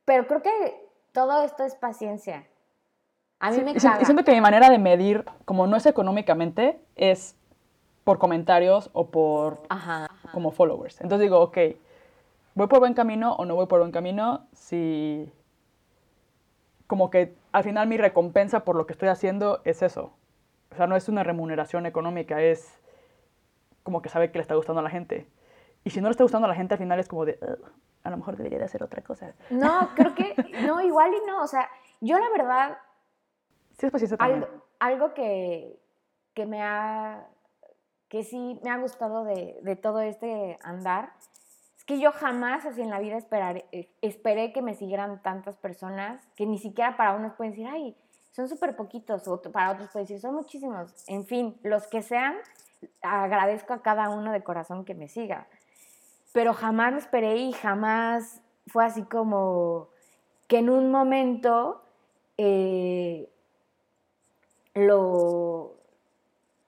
pero 0.04 0.26
creo 0.26 0.42
que 0.42 0.88
todo 1.12 1.42
esto 1.42 1.64
es 1.64 1.74
paciencia. 1.74 2.46
A 3.38 3.50
mí 3.50 3.62
me 3.62 3.74
caga. 3.74 4.04
Siento 4.04 4.24
que 4.24 4.32
mi 4.32 4.40
manera 4.40 4.70
de 4.70 4.78
medir, 4.78 5.24
como 5.44 5.66
no 5.66 5.76
es 5.76 5.84
económicamente, 5.86 6.80
es 6.96 7.36
por 8.04 8.18
comentarios 8.18 8.90
o 8.92 9.10
por 9.10 9.62
como 10.32 10.50
followers. 10.50 11.00
Entonces 11.00 11.20
digo, 11.20 11.40
ok, 11.40 11.58
¿voy 12.54 12.66
por 12.66 12.80
buen 12.80 12.94
camino 12.94 13.34
o 13.34 13.44
no 13.44 13.54
voy 13.54 13.66
por 13.66 13.80
buen 13.80 13.92
camino? 13.92 14.46
Si 14.52 15.30
como 16.86 17.10
que 17.10 17.34
al 17.52 17.64
final 17.64 17.86
mi 17.86 17.96
recompensa 17.96 18.64
por 18.64 18.76
lo 18.76 18.86
que 18.86 18.92
estoy 18.92 19.08
haciendo 19.08 19.62
es 19.64 19.82
eso. 19.82 20.12
O 20.72 20.74
sea, 20.74 20.86
no 20.86 20.96
es 20.96 21.08
una 21.08 21.22
remuneración 21.22 21.86
económica, 21.86 22.42
es 22.42 22.80
como 23.82 24.02
que 24.02 24.08
sabe 24.08 24.30
que 24.30 24.38
le 24.38 24.42
está 24.42 24.54
gustando 24.54 24.80
a 24.80 24.82
la 24.82 24.90
gente. 24.90 25.26
Y 25.84 25.90
si 25.90 26.00
no 26.00 26.08
le 26.08 26.12
está 26.12 26.24
gustando 26.24 26.46
a 26.46 26.48
la 26.48 26.54
gente, 26.54 26.74
al 26.74 26.78
final 26.78 26.98
es 26.98 27.08
como 27.08 27.24
de, 27.24 27.38
a 28.04 28.10
lo 28.10 28.16
mejor 28.16 28.36
debería 28.36 28.58
de 28.58 28.64
hacer 28.64 28.82
otra 28.82 29.02
cosa. 29.02 29.34
No, 29.50 29.90
creo 29.94 30.14
que, 30.14 30.34
no, 30.66 30.80
igual 30.80 31.12
y 31.12 31.26
no, 31.26 31.42
o 31.42 31.46
sea, 31.46 31.68
yo 32.00 32.18
la 32.18 32.30
verdad... 32.30 32.78
Sí, 33.78 33.86
es 33.86 33.92
paciencia 33.92 34.16
también. 34.16 34.44
Algo, 34.44 34.64
algo 34.78 35.14
que, 35.14 35.78
que, 36.34 36.46
me 36.46 36.62
ha, 36.62 37.26
que 38.12 38.22
sí 38.22 38.60
me 38.62 38.70
ha 38.70 38.76
gustado 38.76 39.24
de, 39.24 39.58
de, 39.62 39.74
todo 39.74 40.00
este 40.02 40.58
andar, 40.62 41.14
es 41.76 41.84
que 41.84 41.98
yo 41.98 42.12
jamás 42.12 42.66
así 42.66 42.82
en 42.82 42.90
la 42.90 43.00
vida 43.00 43.16
esperaré, 43.16 43.64
esperé 44.02 44.52
que 44.52 44.60
me 44.60 44.74
siguieran 44.74 45.22
tantas 45.22 45.56
personas, 45.56 46.22
que 46.36 46.44
ni 46.44 46.58
siquiera 46.58 46.96
para 46.96 47.14
unos 47.14 47.32
pueden 47.32 47.54
decir, 47.54 47.66
ay, 47.66 47.96
son 48.32 48.48
súper 48.48 48.76
poquitos, 48.76 49.26
o 49.26 49.40
para 49.40 49.72
otros 49.72 49.90
pueden 49.90 50.06
decir, 50.06 50.20
son 50.20 50.34
muchísimos. 50.34 50.94
En 51.08 51.24
fin, 51.24 51.58
los 51.62 51.86
que 51.86 52.02
sean, 52.02 52.36
agradezco 53.00 53.72
a 53.72 53.82
cada 53.82 54.10
uno 54.10 54.30
de 54.30 54.44
corazón 54.44 54.84
que 54.84 54.94
me 54.94 55.08
siga 55.08 55.48
pero 56.32 56.54
jamás 56.54 56.92
lo 56.92 56.98
esperé 56.98 57.36
y 57.36 57.52
jamás 57.52 58.40
fue 58.66 58.84
así 58.84 59.02
como 59.02 59.88
que 60.48 60.58
en 60.58 60.70
un 60.70 60.90
momento 60.90 61.82
eh, 62.38 63.28
lo... 64.74 65.74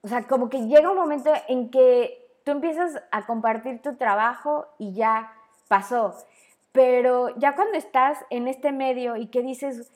O 0.05 0.07
sea, 0.07 0.23
como 0.27 0.49
que 0.49 0.67
llega 0.67 0.89
un 0.89 0.95
momento 0.95 1.33
en 1.49 1.69
que 1.69 2.39
tú 2.45 2.51
empiezas 2.51 3.03
a 3.11 3.25
compartir 3.25 3.81
tu 3.81 3.97
trabajo 3.97 4.67
y 4.77 4.93
ya 4.93 5.33
pasó. 5.67 6.15
Pero 6.71 7.35
ya 7.37 7.55
cuando 7.55 7.77
estás 7.77 8.23
en 8.29 8.47
este 8.47 8.71
medio 8.71 9.17
y 9.17 9.27
que 9.27 9.41
dices, 9.41 9.91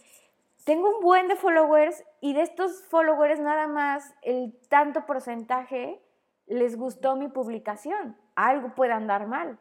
tengo 0.66 0.98
un 0.98 1.02
buen 1.02 1.30
de 1.30 1.38
followers 1.38 2.04
y 2.20 2.34
de 2.34 2.42
estos 2.42 2.84
followers 2.90 3.40
nada 3.40 3.68
más 3.68 4.14
el 4.22 4.54
tanto 4.68 5.06
porcentaje 5.06 6.02
les 6.48 6.76
gustó 6.76 7.16
mi 7.16 7.30
publicación 7.30 8.18
algo 8.48 8.74
puede 8.74 8.94
andar 8.94 9.28
mal. 9.28 9.58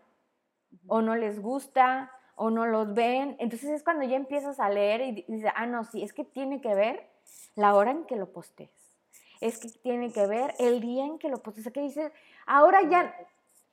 O 0.86 1.02
no 1.02 1.16
les 1.16 1.40
gusta, 1.40 2.12
o 2.36 2.50
no 2.50 2.66
los 2.66 2.94
ven. 2.94 3.36
Entonces 3.40 3.70
es 3.70 3.82
cuando 3.82 4.04
ya 4.04 4.16
empiezas 4.16 4.60
a 4.60 4.70
leer 4.70 5.00
y 5.00 5.12
dices, 5.26 5.50
ah, 5.56 5.66
no, 5.66 5.84
sí, 5.84 6.02
es 6.02 6.12
que 6.12 6.24
tiene 6.24 6.60
que 6.60 6.74
ver 6.74 7.10
la 7.56 7.74
hora 7.74 7.90
en 7.90 8.04
que 8.04 8.16
lo 8.16 8.32
postes. 8.32 8.70
Es 9.40 9.58
que 9.58 9.68
tiene 9.68 10.12
que 10.12 10.26
ver 10.26 10.54
el 10.58 10.80
día 10.80 11.04
en 11.04 11.18
que 11.18 11.28
lo 11.28 11.38
postes. 11.38 11.66
O 11.66 11.72
que 11.72 11.80
dices, 11.80 12.12
ahora 12.46 12.82
ya, 12.82 13.14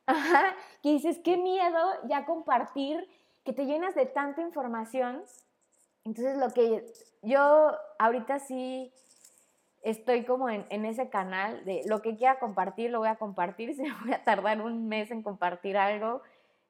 ajá, 0.06 0.56
que 0.82 0.90
dices, 0.90 1.20
qué 1.24 1.38
miedo 1.38 1.80
ya 2.08 2.26
compartir, 2.26 3.08
que 3.44 3.54
te 3.54 3.66
llenas 3.66 3.96
de 3.96 4.06
tanta 4.06 4.42
información. 4.42 5.24
Entonces 6.04 6.38
lo 6.38 6.54
que 6.54 6.86
yo 7.22 7.72
ahorita 7.98 8.40
sí 8.40 8.94
estoy 9.86 10.26
como 10.26 10.50
en, 10.50 10.86
ese 10.86 11.10
canal 11.10 11.64
de 11.64 11.84
lo 11.86 12.02
que 12.02 12.16
quiera 12.16 12.40
compartir, 12.40 12.90
lo 12.90 13.00
voy 13.00 13.08
a 13.08 13.18
compartir. 13.18 13.74
Si 13.76 13.84
me 13.84 13.94
voy 14.02 14.14
a 14.14 14.24
tardar 14.24 14.62
un 14.62 14.88
mes 14.88 15.12
en 15.12 15.22
compartir 15.22 15.78
algo, 15.78 16.22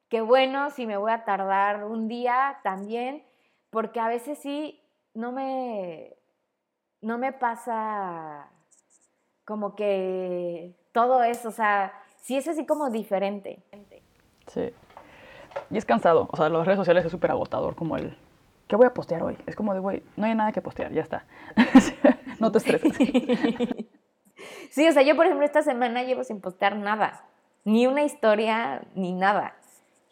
qué 0.08 0.20
bueno. 0.20 0.70
Si 0.70 0.86
me 0.86 0.96
voy 0.96 1.12
a 1.12 1.24
tardar 1.24 1.84
un 1.84 2.08
día, 2.08 2.60
también. 2.62 3.24
Porque 3.70 4.00
a 4.00 4.08
veces 4.08 4.38
sí, 4.38 4.82
no 5.14 5.32
me, 5.32 6.14
no 7.00 7.18
me 7.18 7.32
pasa 7.32 8.50
como 9.46 9.74
que 9.76 10.74
todo 10.92 11.22
eso, 11.22 11.48
o 11.48 11.52
sea, 11.52 11.92
sí 12.20 12.36
es 12.36 12.46
así 12.48 12.66
como 12.66 12.90
diferente. 12.90 13.62
Sí. 14.48 14.72
Y 15.70 15.78
es 15.78 15.86
cansado, 15.86 16.28
o 16.30 16.36
sea, 16.36 16.50
las 16.50 16.66
redes 16.66 16.78
sociales 16.78 17.06
es 17.06 17.10
súper 17.10 17.30
agotador, 17.30 17.76
como 17.76 17.96
el, 17.96 18.14
¿qué 18.66 18.76
voy 18.76 18.86
a 18.86 18.92
postear 18.92 19.22
hoy? 19.22 19.38
Es 19.46 19.56
como 19.56 19.72
de, 19.72 19.80
güey, 19.80 20.02
no 20.16 20.26
hay 20.26 20.34
nada 20.34 20.52
que 20.52 20.60
postear, 20.60 20.92
ya 20.92 21.02
está. 21.02 21.24
no 22.40 22.52
te 22.52 22.58
estreses. 22.58 22.92
Sí, 24.70 24.86
o 24.86 24.92
sea, 24.92 25.02
yo 25.02 25.16
por 25.16 25.24
ejemplo 25.24 25.46
esta 25.46 25.62
semana 25.62 26.02
llevo 26.02 26.22
sin 26.22 26.42
postear 26.42 26.76
nada, 26.76 27.24
ni 27.64 27.86
una 27.86 28.02
historia, 28.02 28.82
ni 28.94 29.14
nada. 29.14 29.56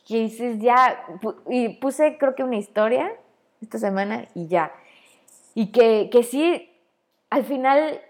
Que 0.06 0.20
dices 0.20 0.60
ya, 0.60 1.04
y 1.50 1.68
puse 1.68 2.16
creo 2.16 2.34
que 2.34 2.42
una 2.42 2.56
historia 2.56 3.12
esta 3.60 3.78
semana 3.78 4.24
y 4.34 4.48
ya. 4.48 4.72
Y 5.54 5.70
que, 5.72 6.08
que 6.10 6.22
sí, 6.22 6.70
al 7.28 7.44
final 7.44 8.00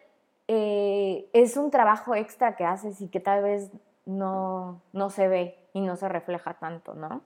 eh, 0.49 1.29
es 1.33 1.57
un 1.57 1.71
trabajo 1.71 2.15
extra 2.15 2.57
que 2.57 2.65
haces 2.65 3.01
y 3.01 3.09
que 3.09 3.21
tal 3.21 3.43
vez 3.43 3.71
no, 4.07 4.83
no 4.93 5.11
se 5.11 5.29
ve 5.29 5.59
y 5.73 5.81
no 5.81 5.97
se 5.97 6.09
refleja 6.09 6.55
tanto, 6.55 6.95
¿no? 6.95 7.23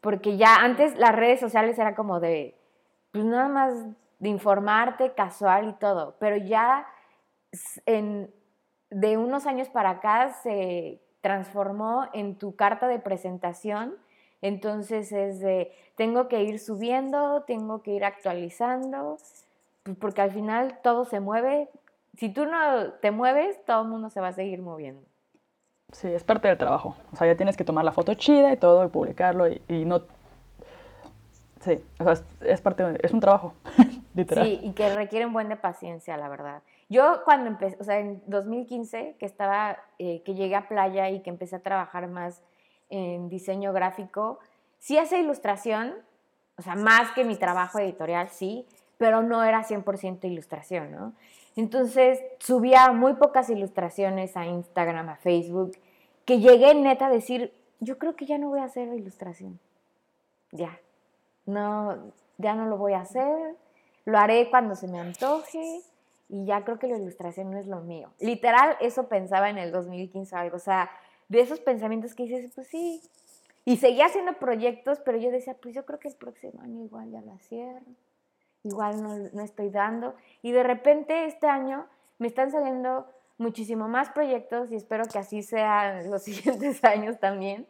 Porque 0.00 0.36
ya 0.36 0.56
antes 0.56 0.96
las 0.96 1.14
redes 1.14 1.40
sociales 1.40 1.78
era 1.78 1.94
como 1.94 2.20
de, 2.20 2.54
pues 3.12 3.24
nada 3.24 3.48
más 3.48 3.74
de 4.18 4.28
informarte 4.28 5.12
casual 5.12 5.68
y 5.68 5.72
todo, 5.74 6.14
pero 6.18 6.36
ya 6.36 6.86
en, 7.86 8.32
de 8.90 9.16
unos 9.16 9.46
años 9.46 9.68
para 9.68 9.90
acá 9.90 10.32
se 10.42 11.00
transformó 11.20 12.06
en 12.12 12.36
tu 12.36 12.54
carta 12.54 12.88
de 12.88 12.98
presentación, 12.98 13.96
entonces 14.40 15.10
es 15.12 15.40
de, 15.40 15.72
tengo 15.96 16.28
que 16.28 16.42
ir 16.42 16.60
subiendo, 16.60 17.42
tengo 17.42 17.82
que 17.82 17.92
ir 17.92 18.04
actualizando, 18.04 19.18
pues, 19.82 19.96
porque 19.96 20.22
al 20.22 20.30
final 20.32 20.78
todo 20.82 21.04
se 21.04 21.20
mueve, 21.20 21.68
si 22.18 22.28
tú 22.28 22.44
no 22.46 22.92
te 23.00 23.10
mueves, 23.10 23.64
todo 23.64 23.82
el 23.82 23.88
mundo 23.88 24.10
se 24.10 24.20
va 24.20 24.28
a 24.28 24.32
seguir 24.32 24.60
moviendo. 24.60 25.02
Sí, 25.92 26.08
es 26.08 26.22
parte 26.22 26.48
del 26.48 26.58
trabajo. 26.58 26.94
O 27.12 27.16
sea, 27.16 27.26
ya 27.26 27.36
tienes 27.36 27.56
que 27.56 27.64
tomar 27.64 27.84
la 27.84 27.92
foto 27.92 28.12
chida 28.14 28.52
y 28.52 28.58
todo 28.58 28.84
y 28.84 28.88
publicarlo 28.88 29.48
y, 29.48 29.62
y 29.68 29.86
no 29.86 30.02
Sí, 31.60 31.84
o 31.98 32.04
sea, 32.04 32.24
es, 32.42 32.60
parte, 32.60 32.84
es 33.02 33.12
un 33.12 33.20
trabajo, 33.20 33.54
literal. 34.14 34.46
Sí, 34.46 34.60
y 34.62 34.72
que 34.72 34.94
requiere 34.94 35.26
un 35.26 35.32
buen 35.32 35.48
de 35.48 35.56
paciencia, 35.56 36.16
la 36.16 36.28
verdad. 36.28 36.62
Yo 36.88 37.22
cuando 37.24 37.48
empecé, 37.48 37.76
o 37.80 37.84
sea, 37.84 37.98
en 37.98 38.22
2015, 38.26 39.16
que 39.18 39.26
estaba, 39.26 39.78
eh, 39.98 40.22
que 40.24 40.34
llegué 40.34 40.54
a 40.54 40.68
Playa 40.68 41.10
y 41.10 41.20
que 41.20 41.30
empecé 41.30 41.56
a 41.56 41.62
trabajar 41.62 42.06
más 42.08 42.42
en 42.90 43.28
diseño 43.28 43.72
gráfico, 43.72 44.38
sí 44.78 44.98
hacía 44.98 45.18
ilustración, 45.18 45.94
o 46.56 46.62
sea, 46.62 46.76
más 46.76 47.10
que 47.12 47.24
mi 47.24 47.36
trabajo 47.36 47.78
editorial, 47.78 48.28
sí, 48.28 48.66
pero 48.96 49.22
no 49.22 49.42
era 49.44 49.64
100% 49.64 50.24
ilustración, 50.24 50.92
¿no? 50.92 51.12
Entonces 51.58 52.22
subía 52.38 52.92
muy 52.92 53.14
pocas 53.14 53.50
ilustraciones 53.50 54.36
a 54.36 54.46
Instagram, 54.46 55.08
a 55.08 55.16
Facebook, 55.16 55.72
que 56.24 56.38
llegué 56.38 56.72
neta 56.76 57.08
a 57.08 57.10
decir, 57.10 57.52
yo 57.80 57.98
creo 57.98 58.14
que 58.14 58.26
ya 58.26 58.38
no 58.38 58.48
voy 58.48 58.60
a 58.60 58.64
hacer 58.66 58.86
ilustración. 58.94 59.58
Ya, 60.52 60.78
no, 61.46 62.12
ya 62.36 62.54
no 62.54 62.66
lo 62.66 62.76
voy 62.76 62.92
a 62.92 63.00
hacer, 63.00 63.56
lo 64.04 64.18
haré 64.18 64.48
cuando 64.50 64.76
se 64.76 64.86
me 64.86 65.00
antoje 65.00 65.80
y 66.28 66.44
ya 66.44 66.64
creo 66.64 66.78
que 66.78 66.86
la 66.86 66.96
ilustración 66.96 67.50
no 67.50 67.58
es 67.58 67.66
lo 67.66 67.80
mío. 67.80 68.12
Literal, 68.20 68.76
eso 68.80 69.08
pensaba 69.08 69.50
en 69.50 69.58
el 69.58 69.72
2015 69.72 70.36
algo, 70.36 70.58
o 70.58 70.60
sea, 70.60 70.88
de 71.28 71.40
esos 71.40 71.58
pensamientos 71.58 72.14
que 72.14 72.22
dices, 72.22 72.52
pues 72.54 72.68
sí. 72.68 73.02
Y 73.64 73.78
seguía 73.78 74.06
haciendo 74.06 74.34
proyectos, 74.34 75.00
pero 75.00 75.18
yo 75.18 75.32
decía, 75.32 75.54
pues 75.60 75.74
yo 75.74 75.84
creo 75.84 75.98
que 75.98 76.06
el 76.06 76.14
próximo 76.14 76.62
año 76.62 76.84
igual 76.84 77.10
ya 77.10 77.20
la 77.20 77.36
cierro, 77.38 77.96
igual 78.64 79.02
no, 79.02 79.16
no 79.32 79.42
estoy 79.42 79.70
dando. 79.70 80.14
Y 80.42 80.52
de 80.52 80.62
repente 80.62 81.26
este 81.26 81.46
año 81.46 81.86
me 82.18 82.26
están 82.26 82.50
saliendo 82.50 83.06
muchísimo 83.38 83.88
más 83.88 84.10
proyectos 84.10 84.70
y 84.70 84.76
espero 84.76 85.04
que 85.06 85.18
así 85.18 85.42
sea 85.42 86.02
los 86.02 86.22
siguientes 86.24 86.84
años 86.84 87.18
también. 87.18 87.66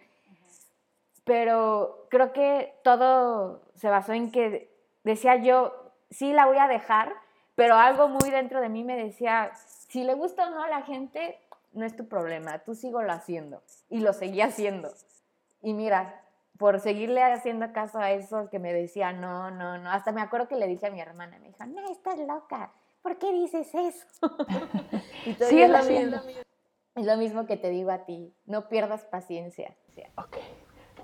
Pero 1.24 2.06
creo 2.08 2.32
que 2.32 2.74
todo 2.82 3.62
se 3.74 3.88
basó 3.88 4.14
en 4.14 4.32
que 4.32 4.74
decía 5.04 5.36
yo, 5.36 5.92
sí 6.10 6.32
la 6.32 6.46
voy 6.46 6.56
a 6.56 6.68
dejar, 6.68 7.12
pero 7.54 7.74
algo 7.74 8.08
muy 8.08 8.30
dentro 8.30 8.60
de 8.60 8.70
mí 8.70 8.82
me 8.82 8.96
decía, 8.96 9.52
si 9.54 10.04
le 10.04 10.14
gusta 10.14 10.46
o 10.46 10.50
no 10.50 10.62
a 10.62 10.68
la 10.68 10.82
gente, 10.82 11.38
no 11.72 11.84
es 11.84 11.94
tu 11.96 12.08
problema, 12.08 12.60
tú 12.60 12.74
lo 12.74 13.12
haciendo. 13.12 13.62
Y 13.90 14.00
lo 14.00 14.12
seguía 14.12 14.46
haciendo. 14.46 14.90
Y 15.60 15.74
mira, 15.74 16.22
por 16.58 16.80
seguirle 16.80 17.22
haciendo 17.22 17.72
caso 17.72 17.98
a 17.98 18.10
eso 18.10 18.50
que 18.50 18.58
me 18.58 18.72
decía, 18.72 19.12
no, 19.12 19.50
no, 19.50 19.78
no, 19.78 19.90
hasta 19.90 20.12
me 20.12 20.20
acuerdo 20.20 20.48
que 20.48 20.56
le 20.56 20.66
dije 20.66 20.88
a 20.88 20.90
mi 20.90 21.00
hermana, 21.00 21.38
me 21.38 21.48
dijo, 21.48 21.64
no, 21.66 21.90
estás 21.90 22.18
loca, 22.18 22.72
¿por 23.00 23.16
qué 23.18 23.32
dices 23.32 23.68
eso? 23.74 24.06
y 25.24 25.34
sí, 25.34 25.62
es 25.62 25.70
lo, 25.70 25.82
mismo, 25.84 26.20
es 26.96 27.06
lo 27.06 27.16
mismo 27.16 27.46
que 27.46 27.56
te 27.56 27.70
digo 27.70 27.90
a 27.90 28.04
ti, 28.04 28.34
no 28.44 28.68
pierdas 28.68 29.04
paciencia. 29.04 29.74
Ok. 30.16 30.36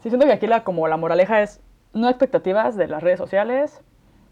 Sí, 0.02 0.10
siento 0.10 0.26
que 0.26 0.32
aquí 0.32 0.46
la, 0.46 0.64
como 0.64 0.86
la 0.88 0.96
moraleja 0.96 1.40
es 1.40 1.60
no 1.92 2.08
expectativas 2.08 2.76
de 2.76 2.88
las 2.88 3.02
redes 3.02 3.18
sociales 3.18 3.80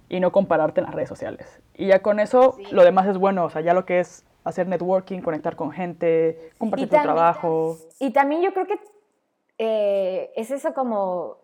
y 0.09 0.19
no 0.19 0.33
compararte 0.33 0.81
en 0.81 0.87
las 0.87 0.95
redes 0.95 1.09
sociales. 1.09 1.63
Y 1.75 1.87
ya 1.87 2.03
con 2.03 2.19
eso, 2.19 2.57
lo 2.73 2.85
demás 2.85 3.07
es 3.07 3.17
bueno, 3.17 3.45
o 3.45 3.51
sea, 3.51 3.63
ya 3.63 3.73
lo 3.73 3.87
que 3.87 4.01
es 4.01 4.27
hacer 4.45 4.67
networking, 4.67 5.21
conectar 5.21 5.55
con 5.55 5.71
gente, 5.71 6.51
compartir 6.59 6.89
tu 6.89 6.97
trabajo. 6.97 7.79
Y 8.01 8.11
también 8.11 8.43
yo 8.43 8.53
creo 8.53 8.67
que 8.67 8.79
eh, 9.65 10.33
es 10.35 10.51
eso 10.51 10.75
como 10.75 11.37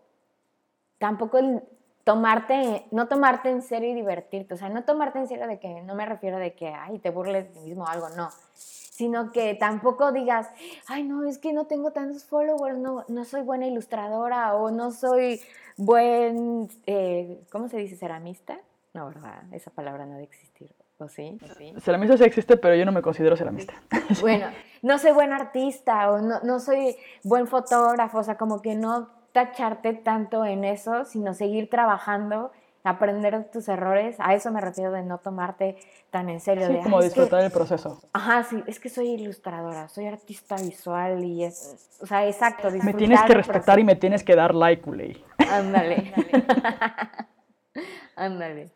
tampoco 0.99 1.39
el 1.39 1.63
tomarte, 2.03 2.85
no 2.91 3.07
tomarte 3.07 3.49
en 3.49 3.63
serio 3.63 3.91
y 3.91 3.95
divertirte, 3.95 4.55
o 4.55 4.57
sea, 4.57 4.69
no 4.71 4.83
tomarte 4.83 5.21
en 5.21 5.29
serio 5.29 5.47
de 5.47 5.61
que, 5.61 5.83
no 5.83 5.95
me 5.95 6.05
refiero 6.05 6.39
de 6.39 6.53
que, 6.53 6.67
ay, 6.67 6.99
te 6.99 7.11
burles 7.11 7.45
de 7.45 7.51
ti 7.53 7.61
mismo 7.61 7.85
o 7.85 7.87
algo, 7.87 8.09
no, 8.11 8.31
sino 8.55 9.31
que 9.31 9.55
tampoco 9.55 10.11
digas, 10.11 10.49
ay, 10.89 11.05
no, 11.05 11.25
es 11.29 11.39
que 11.39 11.53
no 11.53 11.67
tengo 11.67 11.93
tantos 11.93 12.25
followers, 12.25 12.77
no, 12.77 13.05
no 13.07 13.25
soy 13.25 13.43
buena 13.43 13.69
ilustradora 13.69 14.57
o 14.57 14.73
no 14.73 14.91
soy 14.91 15.41
buen, 15.77 16.69
eh, 16.87 17.41
¿cómo 17.53 17.69
se 17.69 17.77
dice? 17.77 17.95
Ceramista. 17.95 18.59
No, 18.95 19.07
¿verdad? 19.07 19.45
Esa 19.53 19.71
palabra 19.71 20.07
no 20.07 20.15
debe 20.15 20.25
existir. 20.25 20.75
¿O 20.99 21.09
sí? 21.09 21.39
sí? 21.57 21.73
Ceramista 21.81 22.17
sí 22.17 22.25
existe, 22.25 22.57
pero 22.57 22.75
yo 22.75 22.85
no 22.85 22.91
me 22.91 23.03
considero 23.03 23.37
ceramista. 23.37 23.75
Bueno, 24.21 24.49
no 24.83 24.99
soy 24.99 25.13
buen 25.13 25.33
artista 25.33 26.11
o 26.11 26.19
no, 26.19 26.41
no 26.43 26.59
soy 26.59 26.97
buen 27.23 27.47
fotógrafo, 27.47 28.19
o 28.19 28.23
sea, 28.23 28.37
como 28.37 28.63
que 28.63 28.75
no 28.75 29.09
tacharte 29.33 29.93
tanto 29.93 30.45
en 30.45 30.65
eso, 30.65 31.05
sino 31.05 31.35
seguir 31.35 31.71
trabajando, 31.71 32.51
aprender 32.83 33.49
tus 33.53 33.69
errores. 33.69 34.17
A 34.19 34.35
eso 34.35 34.51
me 34.51 34.61
refiero 34.61 34.91
de 34.91 35.03
no 35.03 35.19
tomarte 35.19 35.77
tan 36.11 36.29
en 36.31 36.41
serio. 36.41 36.67
Sí, 36.67 36.79
como 36.83 37.01
disfrutar 37.01 37.45
el 37.45 37.53
proceso. 37.53 38.01
Ajá, 38.13 38.43
sí, 38.43 38.65
es 38.67 38.81
que 38.81 38.89
soy 38.89 39.11
ilustradora, 39.11 39.89
soy 39.89 40.07
artista 40.07 40.57
visual 40.57 41.23
y 41.25 41.45
es, 41.45 41.99
o 42.01 42.07
sea, 42.07 42.27
exacto. 42.27 42.71
Me 42.83 42.95
tienes 42.95 43.23
que 43.23 43.35
respetar 43.35 43.79
y 43.79 43.85
me 43.85 43.95
tienes 43.95 44.25
que 44.25 44.35
dar 44.35 44.53
like, 44.55 44.89
Uley. 44.89 45.25
Ándale. 45.49 46.13
Ándale. 48.17 48.71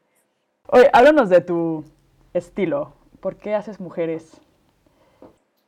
Oye, 0.68 0.88
háblanos 0.92 1.28
de 1.28 1.40
tu 1.40 1.84
estilo. 2.34 2.94
¿Por 3.20 3.36
qué 3.36 3.54
haces 3.54 3.80
mujeres? 3.80 4.40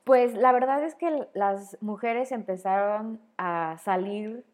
Pues 0.05 0.35
la 0.35 0.53
verdad 0.53 0.85
es 0.85 0.95
que 0.95 1.29
las 1.35 1.79
mujeres 1.81 2.33
empezaron 2.33 3.21
a 3.39 3.79
salir 3.79 4.45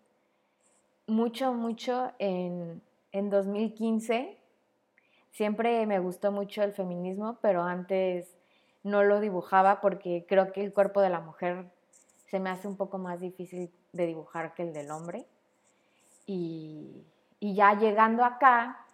mucho, 1.07 1.53
mucho 1.53 2.13
en, 2.19 2.83
en 3.13 3.31
2015. 3.31 4.39
Siempre 5.31 5.87
me 5.87 5.99
gustó 5.99 6.31
mucho 6.31 6.63
el 6.63 6.73
feminismo, 6.73 7.39
pero 7.43 7.63
antes 7.63 8.37
no 8.83 9.03
lo 9.03 9.21
dibujaba 9.21 9.81
porque 9.81 10.25
creo 10.29 10.53
que 10.53 10.63
el 10.63 10.73
cuerpo 10.73 11.01
de 11.01 11.11
la 11.11 11.21
mujer 11.21 11.71
se 12.27 12.39
me 12.39 12.51
hace 12.51 12.69
un 12.69 12.77
poco 12.77 12.99
más 12.99 13.21
difícil 13.21 13.71
de 13.93 14.07
dibujar 14.07 14.55
que 14.55 14.63
el 14.63 14.73
del 14.73 14.91
hombre. 14.91 15.27
Y, 16.27 17.05
y 17.41 17.55
ya 17.55 17.77
llegando 17.77 18.25
acá, 18.25 18.87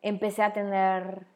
empecé 0.00 0.42
a 0.42 0.52
tener 0.54 1.26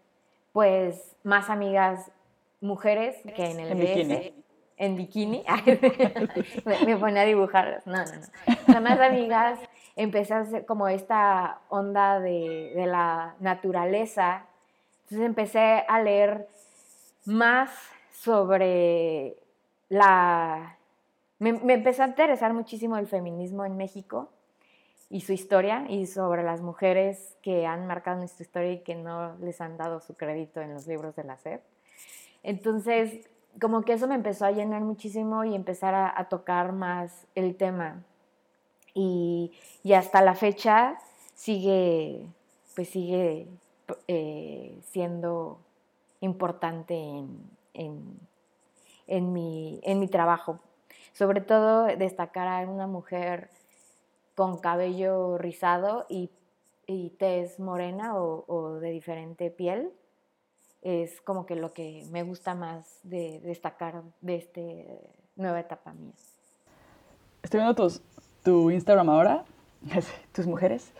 pues 0.55 1.17
más 1.25 1.51
amigas 1.51 2.13
mujeres 2.61 3.17
que 3.35 3.51
en 3.51 3.59
el 3.59 3.73
en 3.73 3.79
Bikini. 3.81 4.45
En 4.77 4.97
bikini. 4.97 5.45
me, 6.87 6.97
pone 6.97 7.19
a 7.19 7.25
dibujar. 7.25 7.83
No, 7.87 7.97
no, 7.97 8.05
no. 8.69 8.81
más 8.81 9.01
amigas 9.01 9.59
empecé 9.97 10.33
a 10.33 10.41
hacer 10.41 10.65
como 10.65 10.87
esta 10.87 11.59
onda 11.69 12.21
de, 12.21 12.73
de 12.73 12.87
la 12.87 13.35
naturaleza. 13.41 14.47
Entonces 15.03 15.27
empecé 15.27 15.85
a 15.89 16.01
leer 16.01 16.47
más 17.25 17.71
sobre 18.13 19.37
la... 19.89 20.77
Me, 21.41 21.53
me, 21.53 21.75
empezó 21.75 22.05
a 22.05 22.07
interesar 22.07 22.55
muchísimo 22.55 22.97
el 22.97 23.09
feminismo 23.09 23.65
en 23.65 23.77
México 23.77 24.31
y 25.15 25.21
su 25.21 25.33
historia 25.33 25.87
y 25.89 26.07
sobre 26.07 26.43
las 26.43 26.61
mujeres 26.61 27.37
que 27.41 27.67
han 27.67 27.87
marcado 27.87 28.19
nuestra 28.19 28.43
historia 28.43 28.73
y 28.73 28.79
que 28.81 28.97
no 28.97 29.37
les 29.37 29.61
han 29.61 29.77
dado 29.77 30.01
su 30.01 30.15
crédito 30.17 30.61
en 30.61 30.75
los 30.75 30.89
libros 30.89 31.15
de 31.15 31.23
la 31.23 31.37
SEP. 31.37 31.63
Entonces, 32.43 33.25
como 33.61 33.83
que 33.83 33.93
eso 33.93 34.09
me 34.09 34.17
empezó 34.17 34.45
a 34.45 34.51
llenar 34.51 34.81
muchísimo 34.81 35.45
y 35.45 35.55
empezar 35.55 35.95
a, 35.95 36.29
tocar 36.29 36.73
más 36.73 37.29
el 37.37 37.55
tema. 37.55 38.03
Y, 38.93 39.53
y, 39.85 39.93
hasta 39.93 40.21
la 40.21 40.35
fecha 40.35 40.99
sigue, 41.37 42.27
pues 42.75 42.89
sigue 42.89 43.47
eh, 44.09 44.77
siendo 44.83 45.61
importante 46.23 46.95
en, 46.95 47.39
en, 47.73 48.19
en, 49.07 49.33
mi, 49.33 49.79
en 49.85 50.01
mi 50.01 50.09
trabajo. 50.09 50.59
Sobre 51.13 51.41
todo 51.41 51.85
destacar 51.85 52.49
a 52.49 52.69
una 52.69 52.89
mujer 52.89 53.49
con 54.35 54.59
cabello 54.59 55.39
rizado 55.39 56.07
y, 56.09 56.31
y 56.87 57.11
tez 57.11 57.61
morena 57.61 58.17
o, 58.17 58.79
de 58.81 58.91
diferente 58.91 59.51
piel. 59.51 59.93
Es 60.83 61.21
como 61.23 61.47
que 61.47 61.57
lo 61.57 61.73
que 61.73 62.05
me 62.11 62.23
gusta 62.23 62.55
más 62.55 63.01
de 63.03 63.41
destacar 63.41 64.03
de 64.21 64.37
esta 64.37 64.61
nueva 65.37 65.61
etapa 65.61 65.95
mía. 65.95 66.13
Estoy 67.43 67.61
viendo 67.61 67.75
tus, 67.75 68.03
tu 68.43 68.71
Instagram 68.71 69.09
ahora, 69.09 69.45
tus 70.33 70.47
mujeres, 70.47 70.93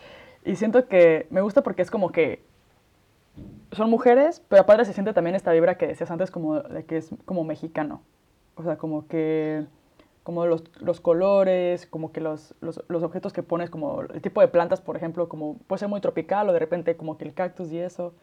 y 0.43 0.55
siento 0.55 0.87
que 0.87 1.27
me 1.29 1.41
gusta 1.41 1.61
porque 1.61 1.81
es 1.81 1.91
como 1.91 2.11
que 2.11 2.43
son 3.71 3.89
mujeres, 3.89 4.41
pero 4.47 4.61
aparte 4.61 4.85
se 4.85 4.93
siente 4.93 5.13
también 5.13 5.35
esta 5.35 5.51
vibra 5.51 5.77
que 5.77 5.87
decías 5.87 6.09
antes 6.09 6.31
como 6.31 6.61
de 6.61 6.85
que 6.85 6.97
es 6.97 7.09
como 7.25 7.43
mexicano. 7.43 8.01
O 8.55 8.63
sea, 8.63 8.77
como 8.77 9.07
que 9.07 9.65
como 10.25 10.47
los, 10.47 10.63
los 10.81 11.01
colores, 11.01 11.85
como 11.85 12.11
que 12.11 12.19
los, 12.19 12.55
los, 12.59 12.83
los, 12.87 13.03
objetos 13.03 13.31
que 13.31 13.43
pones, 13.43 13.69
como 13.69 14.01
el 14.01 14.23
tipo 14.23 14.41
de 14.41 14.47
plantas, 14.47 14.81
por 14.81 14.97
ejemplo, 14.97 15.29
como 15.29 15.59
puede 15.67 15.81
ser 15.81 15.87
muy 15.87 16.01
tropical 16.01 16.49
o 16.49 16.51
de 16.51 16.57
repente 16.57 16.97
como 16.97 17.19
que 17.19 17.25
el 17.25 17.35
cactus 17.35 17.71
y 17.71 17.77
eso. 17.77 18.15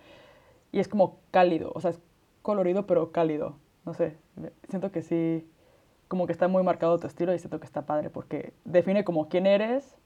Y 0.72 0.80
es 0.80 0.88
como 0.88 1.20
cálido, 1.30 1.70
o 1.76 1.80
sea, 1.80 1.92
es 1.92 2.00
colorido 2.42 2.88
pero 2.88 3.12
cálido. 3.12 3.54
No 3.84 3.94
sé, 3.94 4.16
siento 4.68 4.90
que 4.90 5.02
sí, 5.02 5.48
como 6.08 6.26
que 6.26 6.32
está 6.32 6.48
muy 6.48 6.64
marcado 6.64 6.98
tu 6.98 7.06
estilo 7.06 7.32
y 7.34 7.38
siento 7.38 7.60
que 7.60 7.66
está 7.66 7.86
padre 7.86 8.10
porque 8.10 8.52
define 8.64 9.04
como 9.04 9.28
quién 9.28 9.46
eres, 9.46 9.96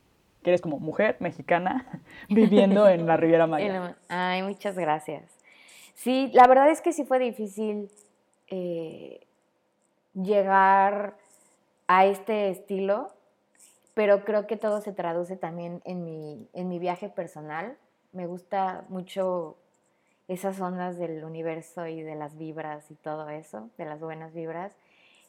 que 0.43 0.51
eres 0.51 0.61
como 0.61 0.79
mujer 0.79 1.17
mexicana 1.21 2.03
viviendo 2.29 2.87
en 2.91 3.07
la 3.07 3.17
Riviera 3.17 3.47
Maya. 3.47 3.97
Ay, 4.09 4.43
muchas 4.43 4.77
gracias. 4.77 5.33
Sí, 5.95 6.31
la 6.35 6.47
verdad 6.47 6.69
es 6.69 6.83
que 6.83 6.93
sí 6.93 7.07
fue 7.07 7.19
difícil 7.19 7.91
eh, 8.49 9.27
llegar 10.13 11.17
a 11.89 12.07
este 12.07 12.51
estilo, 12.51 13.13
pero 13.95 14.25
creo 14.25 14.47
que 14.47 14.57
todo 14.57 14.81
se 14.81 14.93
traduce 14.93 15.37
también 15.37 15.81
en 15.85 16.05
mi, 16.05 16.49
en 16.53 16.69
mi 16.69 16.79
viaje 16.79 17.09
personal. 17.09 17.77
Me 18.13 18.27
gusta 18.27 18.85
mucho 18.89 19.57
esas 20.29 20.61
ondas 20.61 20.99
del 20.99 21.25
universo 21.25 21.87
y 21.87 22.03
de 22.03 22.15
las 22.15 22.37
vibras 22.37 22.91
y 22.91 22.95
todo 22.95 23.29
eso, 23.29 23.71
de 23.79 23.85
las 23.85 24.01
buenas 24.01 24.35
vibras. 24.35 24.73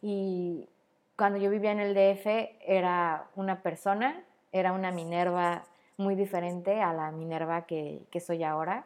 Y 0.01 0.67
cuando 1.15 1.39
yo 1.39 1.49
vivía 1.49 1.71
en 1.71 1.79
el 1.79 1.93
DF 1.93 2.25
era 2.65 3.27
una 3.35 3.61
persona, 3.61 4.23
era 4.51 4.71
una 4.71 4.91
Minerva 4.91 5.65
muy 5.97 6.15
diferente 6.15 6.81
a 6.81 6.93
la 6.93 7.11
Minerva 7.11 7.65
que, 7.65 8.01
que 8.11 8.19
soy 8.19 8.43
ahora. 8.43 8.85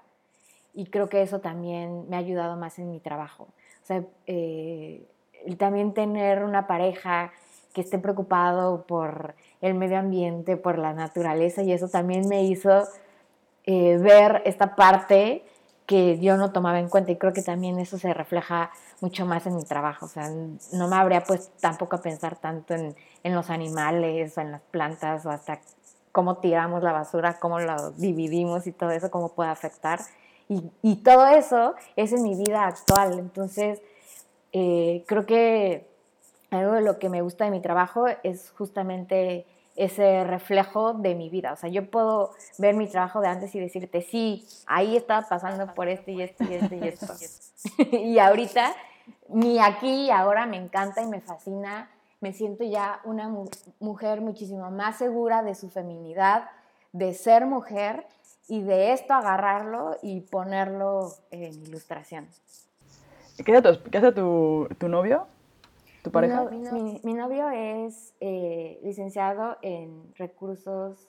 Y 0.73 0.85
creo 0.85 1.09
que 1.09 1.21
eso 1.21 1.39
también 1.39 2.09
me 2.09 2.15
ha 2.15 2.19
ayudado 2.19 2.55
más 2.55 2.79
en 2.79 2.89
mi 2.89 2.99
trabajo. 2.99 3.47
O 3.83 3.85
sea, 3.85 4.03
eh, 4.27 5.05
también 5.57 5.93
tener 5.93 6.43
una 6.43 6.67
pareja 6.67 7.33
que 7.73 7.81
esté 7.81 7.99
preocupado 7.99 8.83
por 8.83 9.35
el 9.61 9.73
medio 9.73 9.99
ambiente, 9.99 10.57
por 10.57 10.77
la 10.77 10.93
naturaleza, 10.93 11.61
y 11.63 11.71
eso 11.71 11.87
también 11.87 12.27
me 12.27 12.43
hizo 12.43 12.87
eh, 13.65 13.97
ver 13.97 14.41
esta 14.45 14.75
parte 14.75 15.45
que 15.85 16.19
yo 16.19 16.37
no 16.37 16.51
tomaba 16.51 16.79
en 16.79 16.87
cuenta 16.87 17.11
y 17.11 17.17
creo 17.17 17.33
que 17.33 17.41
también 17.41 17.77
eso 17.77 17.97
se 17.97 18.13
refleja 18.13 18.71
mucho 19.01 19.25
más 19.25 19.45
en 19.45 19.55
mi 19.57 19.63
trabajo. 19.63 20.05
O 20.05 20.09
sea, 20.09 20.29
no 20.71 20.87
me 20.87 20.95
habría 20.95 21.21
pues 21.23 21.51
tampoco 21.59 21.97
a 21.97 22.01
pensar 22.01 22.37
tanto 22.37 22.73
en, 22.73 22.95
en 23.23 23.35
los 23.35 23.49
animales 23.49 24.37
o 24.37 24.41
en 24.41 24.51
las 24.53 24.61
plantas 24.61 25.25
o 25.25 25.29
hasta 25.29 25.59
cómo 26.13 26.37
tiramos 26.37 26.81
la 26.81 26.93
basura, 26.93 27.39
cómo 27.39 27.59
lo 27.59 27.91
dividimos 27.91 28.67
y 28.67 28.71
todo 28.71 28.91
eso, 28.91 29.11
cómo 29.11 29.29
puede 29.29 29.49
afectar. 29.49 29.99
Y, 30.47 30.71
y 30.81 30.97
todo 30.97 31.27
eso 31.27 31.75
es 31.95 32.13
en 32.13 32.23
mi 32.23 32.35
vida 32.35 32.65
actual. 32.65 33.19
Entonces, 33.19 33.81
eh, 34.53 35.03
creo 35.07 35.25
que 35.25 35.90
algo 36.51 36.73
de 36.73 36.81
lo 36.81 36.99
que 36.99 37.09
me 37.09 37.21
gusta 37.21 37.45
de 37.45 37.51
mi 37.51 37.61
trabajo 37.61 38.05
es 38.23 38.51
justamente 38.51 39.45
ese 39.75 40.23
reflejo 40.25 40.93
de 40.93 41.15
mi 41.15 41.29
vida. 41.29 41.53
O 41.53 41.55
sea, 41.55 41.69
yo 41.69 41.89
puedo 41.89 42.31
ver 42.57 42.75
mi 42.75 42.87
trabajo 42.87 43.21
de 43.21 43.27
antes 43.27 43.55
y 43.55 43.59
decirte, 43.59 44.01
sí, 44.01 44.45
ahí 44.67 44.97
estaba 44.97 45.27
pasando 45.27 45.73
por 45.73 45.87
esto 45.87 46.11
y 46.11 46.21
esto 46.21 46.43
y 46.43 46.53
esto 46.53 46.75
y 46.75 46.87
esto. 46.87 47.13
y 47.91 48.19
ahorita, 48.19 48.73
mi 49.29 49.59
aquí 49.59 50.07
y 50.07 50.11
ahora 50.11 50.45
me 50.45 50.57
encanta 50.57 51.01
y 51.01 51.07
me 51.07 51.21
fascina. 51.21 51.89
Me 52.19 52.33
siento 52.33 52.63
ya 52.63 52.99
una 53.03 53.33
mujer 53.79 54.21
muchísimo 54.21 54.69
más 54.69 54.97
segura 54.97 55.41
de 55.41 55.55
su 55.55 55.69
feminidad, 55.69 56.49
de 56.91 57.13
ser 57.13 57.47
mujer 57.47 58.05
y 58.47 58.61
de 58.61 58.91
esto 58.91 59.13
agarrarlo 59.13 59.97
y 60.03 60.21
ponerlo 60.21 61.13
en 61.31 61.53
ilustración. 61.63 62.27
¿Qué 63.43 63.57
hace 63.57 64.11
tu, 64.11 64.67
tu 64.77 64.87
novio? 64.87 65.25
¿Tu 66.03 66.11
pareja? 66.11 66.45
Mi, 67.03 67.13
novio 67.13 67.49
es 67.49 68.13
eh, 68.19 68.79
licenciado 68.83 69.57
en 69.61 70.13
recursos, 70.15 71.07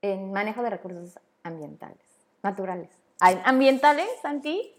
en 0.00 0.32
manejo 0.32 0.62
de 0.62 0.70
recursos 0.70 1.18
ambientales, 1.42 1.98
naturales. 2.42 2.90
¿Ambientales, 3.20 4.08
Santi? 4.22 4.74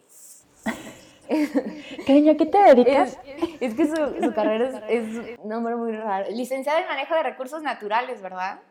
Cariño, 2.08 2.38
¿qué 2.38 2.46
te 2.46 2.58
dedicas? 2.58 3.20
Es, 3.60 3.74
que 3.76 3.86
su, 3.86 4.34
carrera 4.34 4.84
es, 4.90 5.38
un 5.38 5.50
nombre 5.50 5.76
muy 5.76 5.92
raro. 5.92 6.30
Licenciado 6.32 6.80
en 6.80 6.88
manejo 6.88 7.14
de 7.16 7.24
recursos 7.24 7.62
naturales, 7.62 8.22
¿verdad? 8.22 8.62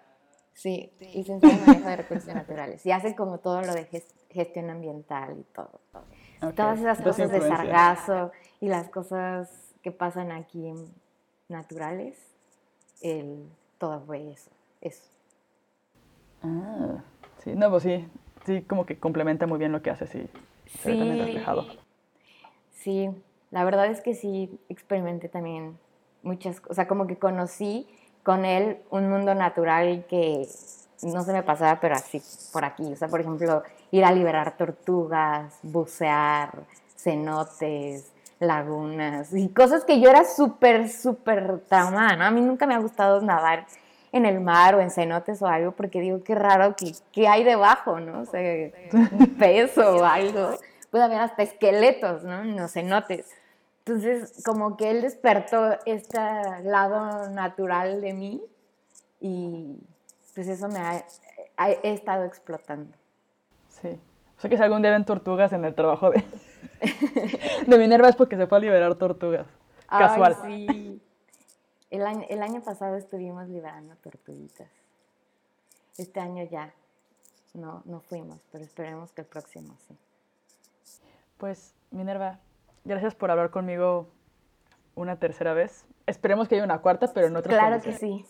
Sí, 0.55 0.93
licenciado 0.98 1.55
en 1.55 1.66
manejo 1.66 1.89
de 1.89 1.97
recursos 1.97 2.27
naturales. 2.35 2.85
Y 2.85 2.90
hace 2.90 3.15
como 3.15 3.39
todo 3.39 3.61
lo 3.62 3.74
de 3.74 3.85
gestión 4.31 4.70
ambiental 4.70 5.39
y 5.39 5.44
todo. 5.53 5.81
Todas 6.55 6.81
esas 6.81 7.01
cosas 7.01 7.31
de 7.31 7.40
sargazo 7.40 8.32
y 8.61 8.69
las 8.69 8.89
cosas 8.89 9.74
que 9.86 9.92
pasan 9.92 10.32
aquí 10.32 10.74
naturales, 11.48 12.18
el, 13.02 13.48
todo 13.78 14.00
fue 14.00 14.32
eso, 14.32 14.50
eso. 14.80 15.04
Ah, 16.42 17.04
sí, 17.44 17.52
no, 17.54 17.70
pues 17.70 17.84
sí, 17.84 18.04
sí, 18.44 18.62
como 18.62 18.84
que 18.84 18.98
complementa 18.98 19.46
muy 19.46 19.60
bien 19.60 19.70
lo 19.70 19.82
que 19.82 19.90
hace, 19.90 20.08
sí, 20.08 20.28
sí, 20.82 20.92
reflejado. 20.92 21.66
Sí, 22.72 23.10
la 23.52 23.62
verdad 23.62 23.86
es 23.86 24.00
que 24.00 24.14
sí 24.14 24.58
experimenté 24.68 25.28
también 25.28 25.78
muchas 26.24 26.58
cosas, 26.58 26.72
o 26.72 26.74
sea, 26.74 26.88
como 26.88 27.06
que 27.06 27.16
conocí 27.16 27.86
con 28.24 28.44
él 28.44 28.78
un 28.90 29.08
mundo 29.08 29.36
natural 29.36 30.04
que 30.08 30.48
no 31.02 31.22
se 31.22 31.32
me 31.32 31.44
pasaba, 31.44 31.78
pero 31.78 31.94
así, 31.94 32.20
por 32.52 32.64
aquí, 32.64 32.92
o 32.92 32.96
sea, 32.96 33.06
por 33.06 33.20
ejemplo, 33.20 33.62
ir 33.92 34.04
a 34.04 34.10
liberar 34.10 34.56
tortugas, 34.56 35.60
bucear, 35.62 36.64
cenotes, 36.96 38.15
lagunas 38.38 39.32
y 39.32 39.48
cosas 39.48 39.84
que 39.84 40.00
yo 40.00 40.10
era 40.10 40.24
súper, 40.24 40.88
súper 40.88 41.60
traumada. 41.68 42.26
A 42.26 42.30
mí 42.30 42.40
nunca 42.40 42.66
me 42.66 42.74
ha 42.74 42.78
gustado 42.78 43.20
nadar 43.20 43.66
en 44.12 44.26
el 44.26 44.40
mar 44.40 44.74
o 44.74 44.80
en 44.80 44.90
cenotes 44.90 45.42
o 45.42 45.46
algo 45.46 45.72
porque 45.72 46.00
digo, 46.00 46.22
qué 46.22 46.34
raro, 46.34 46.74
que, 47.12 47.28
hay 47.28 47.44
debajo, 47.44 48.00
no? 48.00 48.20
O 48.20 48.24
sea, 48.24 48.70
un 48.92 49.34
peso 49.38 49.96
o 49.96 50.04
algo. 50.04 50.50
Puede 50.90 51.04
haber 51.04 51.20
hasta 51.20 51.42
esqueletos, 51.42 52.24
¿no? 52.24 52.42
En 52.42 52.56
los 52.56 52.72
cenotes. 52.72 53.26
Entonces, 53.84 54.42
como 54.44 54.76
que 54.76 54.90
él 54.90 55.02
despertó 55.02 55.78
este 55.84 56.18
lado 56.64 57.30
natural 57.30 58.00
de 58.00 58.14
mí 58.14 58.42
y 59.20 59.76
pues 60.34 60.48
eso 60.48 60.68
me 60.68 60.78
ha, 60.78 61.04
he 61.82 61.92
estado 61.92 62.24
explotando. 62.24 62.96
Sí. 63.68 63.98
O 64.36 64.40
sea 64.40 64.50
que 64.50 64.56
si 64.56 64.62
algún 64.62 64.82
día 64.82 64.90
ven 64.90 65.04
tortugas 65.04 65.52
en 65.52 65.64
el 65.64 65.74
trabajo 65.74 66.10
de, 66.10 66.24
de 67.66 67.78
Minerva 67.78 68.09
es 68.09 68.16
porque 68.16 68.36
se 68.36 68.47
fue 68.47 68.59
a 68.59 68.60
liberar 68.60 68.94
tortugas. 68.97 69.47
Casual. 69.88 70.36
sí. 70.44 71.01
El 71.90 72.05
año, 72.05 72.26
el 72.28 72.43
año 72.43 72.62
pasado 72.62 72.97
estuvimos 72.97 73.48
liberando 73.48 73.94
tortuguitas. 73.97 74.68
Este 75.97 76.20
año 76.20 76.43
ya 76.44 76.74
no, 77.55 77.82
no 77.84 78.01
fuimos, 78.01 78.40
pero 78.51 78.64
esperemos 78.64 79.12
que 79.12 79.22
el 79.22 79.26
próximo 79.26 79.76
sí. 79.86 79.97
Pues, 81.38 81.74
Minerva, 81.90 82.38
gracias 82.84 83.14
por 83.14 83.30
hablar 83.30 83.51
conmigo 83.51 84.09
una 84.94 85.16
tercera 85.16 85.55
vez. 85.55 85.84
Esperemos 86.06 86.48
que 86.48 86.56
haya 86.56 86.64
una 86.64 86.80
cuarta, 86.80 87.06
pero 87.12 87.28
en 87.28 87.36
otra 87.36 87.52
Claro 87.52 87.80
que 87.80 87.93
sí. 87.93 88.24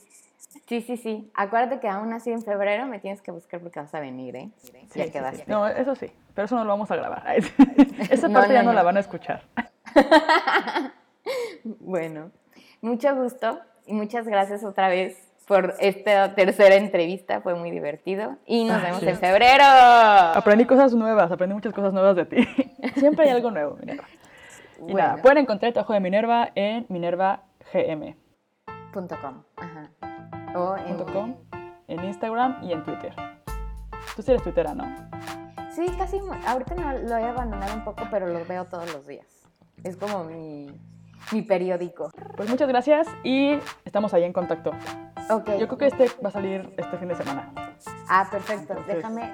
Sí, 0.66 0.80
sí, 0.82 0.96
sí. 0.96 1.30
Acuérdate 1.34 1.80
que 1.80 1.88
aún 1.88 2.12
así 2.12 2.30
en 2.30 2.42
febrero 2.42 2.86
me 2.86 2.98
tienes 2.98 3.22
que 3.22 3.30
buscar 3.30 3.60
porque 3.60 3.80
vas 3.80 3.94
a 3.94 4.00
venir, 4.00 4.36
¿eh? 4.36 4.50
Sí, 4.58 4.98
ya 4.98 5.10
quedaste. 5.10 5.44
No, 5.46 5.66
eso 5.66 5.94
sí, 5.94 6.10
pero 6.36 6.46
eso 6.46 6.54
no 6.54 6.64
lo 6.64 6.70
vamos 6.70 6.88
a 6.90 6.96
grabar. 6.96 7.36
Esa 8.10 8.28
parte 8.28 8.52
ya 8.52 8.62
no, 8.62 8.72
la 8.72 8.84
van 8.84 8.98
a 8.98 9.00
escuchar. 9.00 9.42
bueno, 11.64 12.30
mucho 12.80 13.16
gusto 13.16 13.58
y 13.86 13.94
muchas 13.94 14.26
gracias 14.26 14.62
otra 14.62 14.88
vez 14.88 15.16
por 15.48 15.74
esta 15.80 16.36
tercera 16.36 16.76
entrevista. 16.76 17.40
Fue 17.40 17.56
muy 17.56 17.72
divertido 17.72 18.36
y 18.46 18.64
nos 18.64 18.80
vemos 18.80 19.02
en 19.02 19.16
febrero. 19.16 19.64
Aprendí 19.64 20.66
cosas 20.66 20.94
nuevas, 20.94 21.32
aprendí 21.32 21.54
muchas 21.54 21.72
cosas 21.72 21.92
nuevas 21.92 22.14
de 22.14 22.26
ti. 22.26 22.46
Siempre 22.96 23.24
hay 23.24 23.30
algo 23.30 23.50
nuevo, 23.50 23.76
Minerva. 23.80 24.04
Y 24.86 24.94
nada, 24.94 25.16
pueden 25.22 25.38
encontrar 25.38 25.68
el 25.68 25.74
trabajo 25.74 25.94
de 25.94 26.00
Minerva 26.00 26.50
en 26.54 26.86
minervagm.com. 26.88 29.42
Ajá 29.56 29.90
en... 30.86 31.36
en 31.88 32.04
Instagram 32.04 32.58
y 32.62 32.72
en 32.72 32.84
Twitter. 32.84 33.14
Tú 34.14 34.22
sí 34.22 34.30
eres 34.30 34.42
twittera, 34.42 34.74
¿no? 34.74 34.84
Sí, 35.76 35.84
casi. 35.98 36.18
Ahorita 36.46 36.74
no, 36.74 36.90
lo 36.90 37.18
he 37.18 37.24
abandonado 37.24 37.74
un 37.74 37.84
poco, 37.84 38.08
pero 38.10 38.26
lo 38.26 38.42
veo 38.46 38.64
todos 38.64 38.90
los 38.94 39.06
días. 39.06 39.26
Es 39.84 39.98
como 39.98 40.24
mi, 40.24 40.68
mi 41.32 41.42
periódico. 41.42 42.10
Pues 42.34 42.48
muchas 42.48 42.66
gracias 42.66 43.06
y 43.22 43.58
estamos 43.84 44.14
ahí 44.14 44.24
en 44.24 44.32
contacto. 44.32 44.70
Ok. 45.28 45.50
Yo 45.58 45.68
creo 45.68 45.76
que 45.76 45.86
este 45.88 46.10
va 46.24 46.30
a 46.30 46.32
salir 46.32 46.72
este 46.78 46.96
fin 46.96 47.08
de 47.08 47.14
semana. 47.14 47.52
Ah, 48.08 48.26
perfecto. 48.30 48.74
Déjame, 48.86 49.30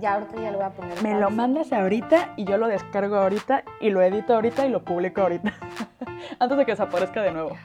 ya 0.00 0.14
ahorita 0.14 0.42
ya 0.42 0.50
lo 0.50 0.58
voy 0.58 0.66
a 0.66 0.70
poner. 0.70 1.00
Me 1.04 1.20
lo 1.20 1.30
mandas 1.30 1.72
ahorita 1.72 2.32
y 2.36 2.44
yo 2.46 2.58
lo 2.58 2.66
descargo 2.66 3.14
ahorita 3.14 3.62
y 3.80 3.90
lo 3.90 4.02
edito 4.02 4.34
ahorita 4.34 4.66
y 4.66 4.70
lo 4.70 4.82
publico 4.82 5.20
ahorita. 5.20 5.54
Antes 6.40 6.58
de 6.58 6.66
que 6.66 6.72
desaparezca 6.72 7.22
de 7.22 7.30
nuevo. 7.30 7.56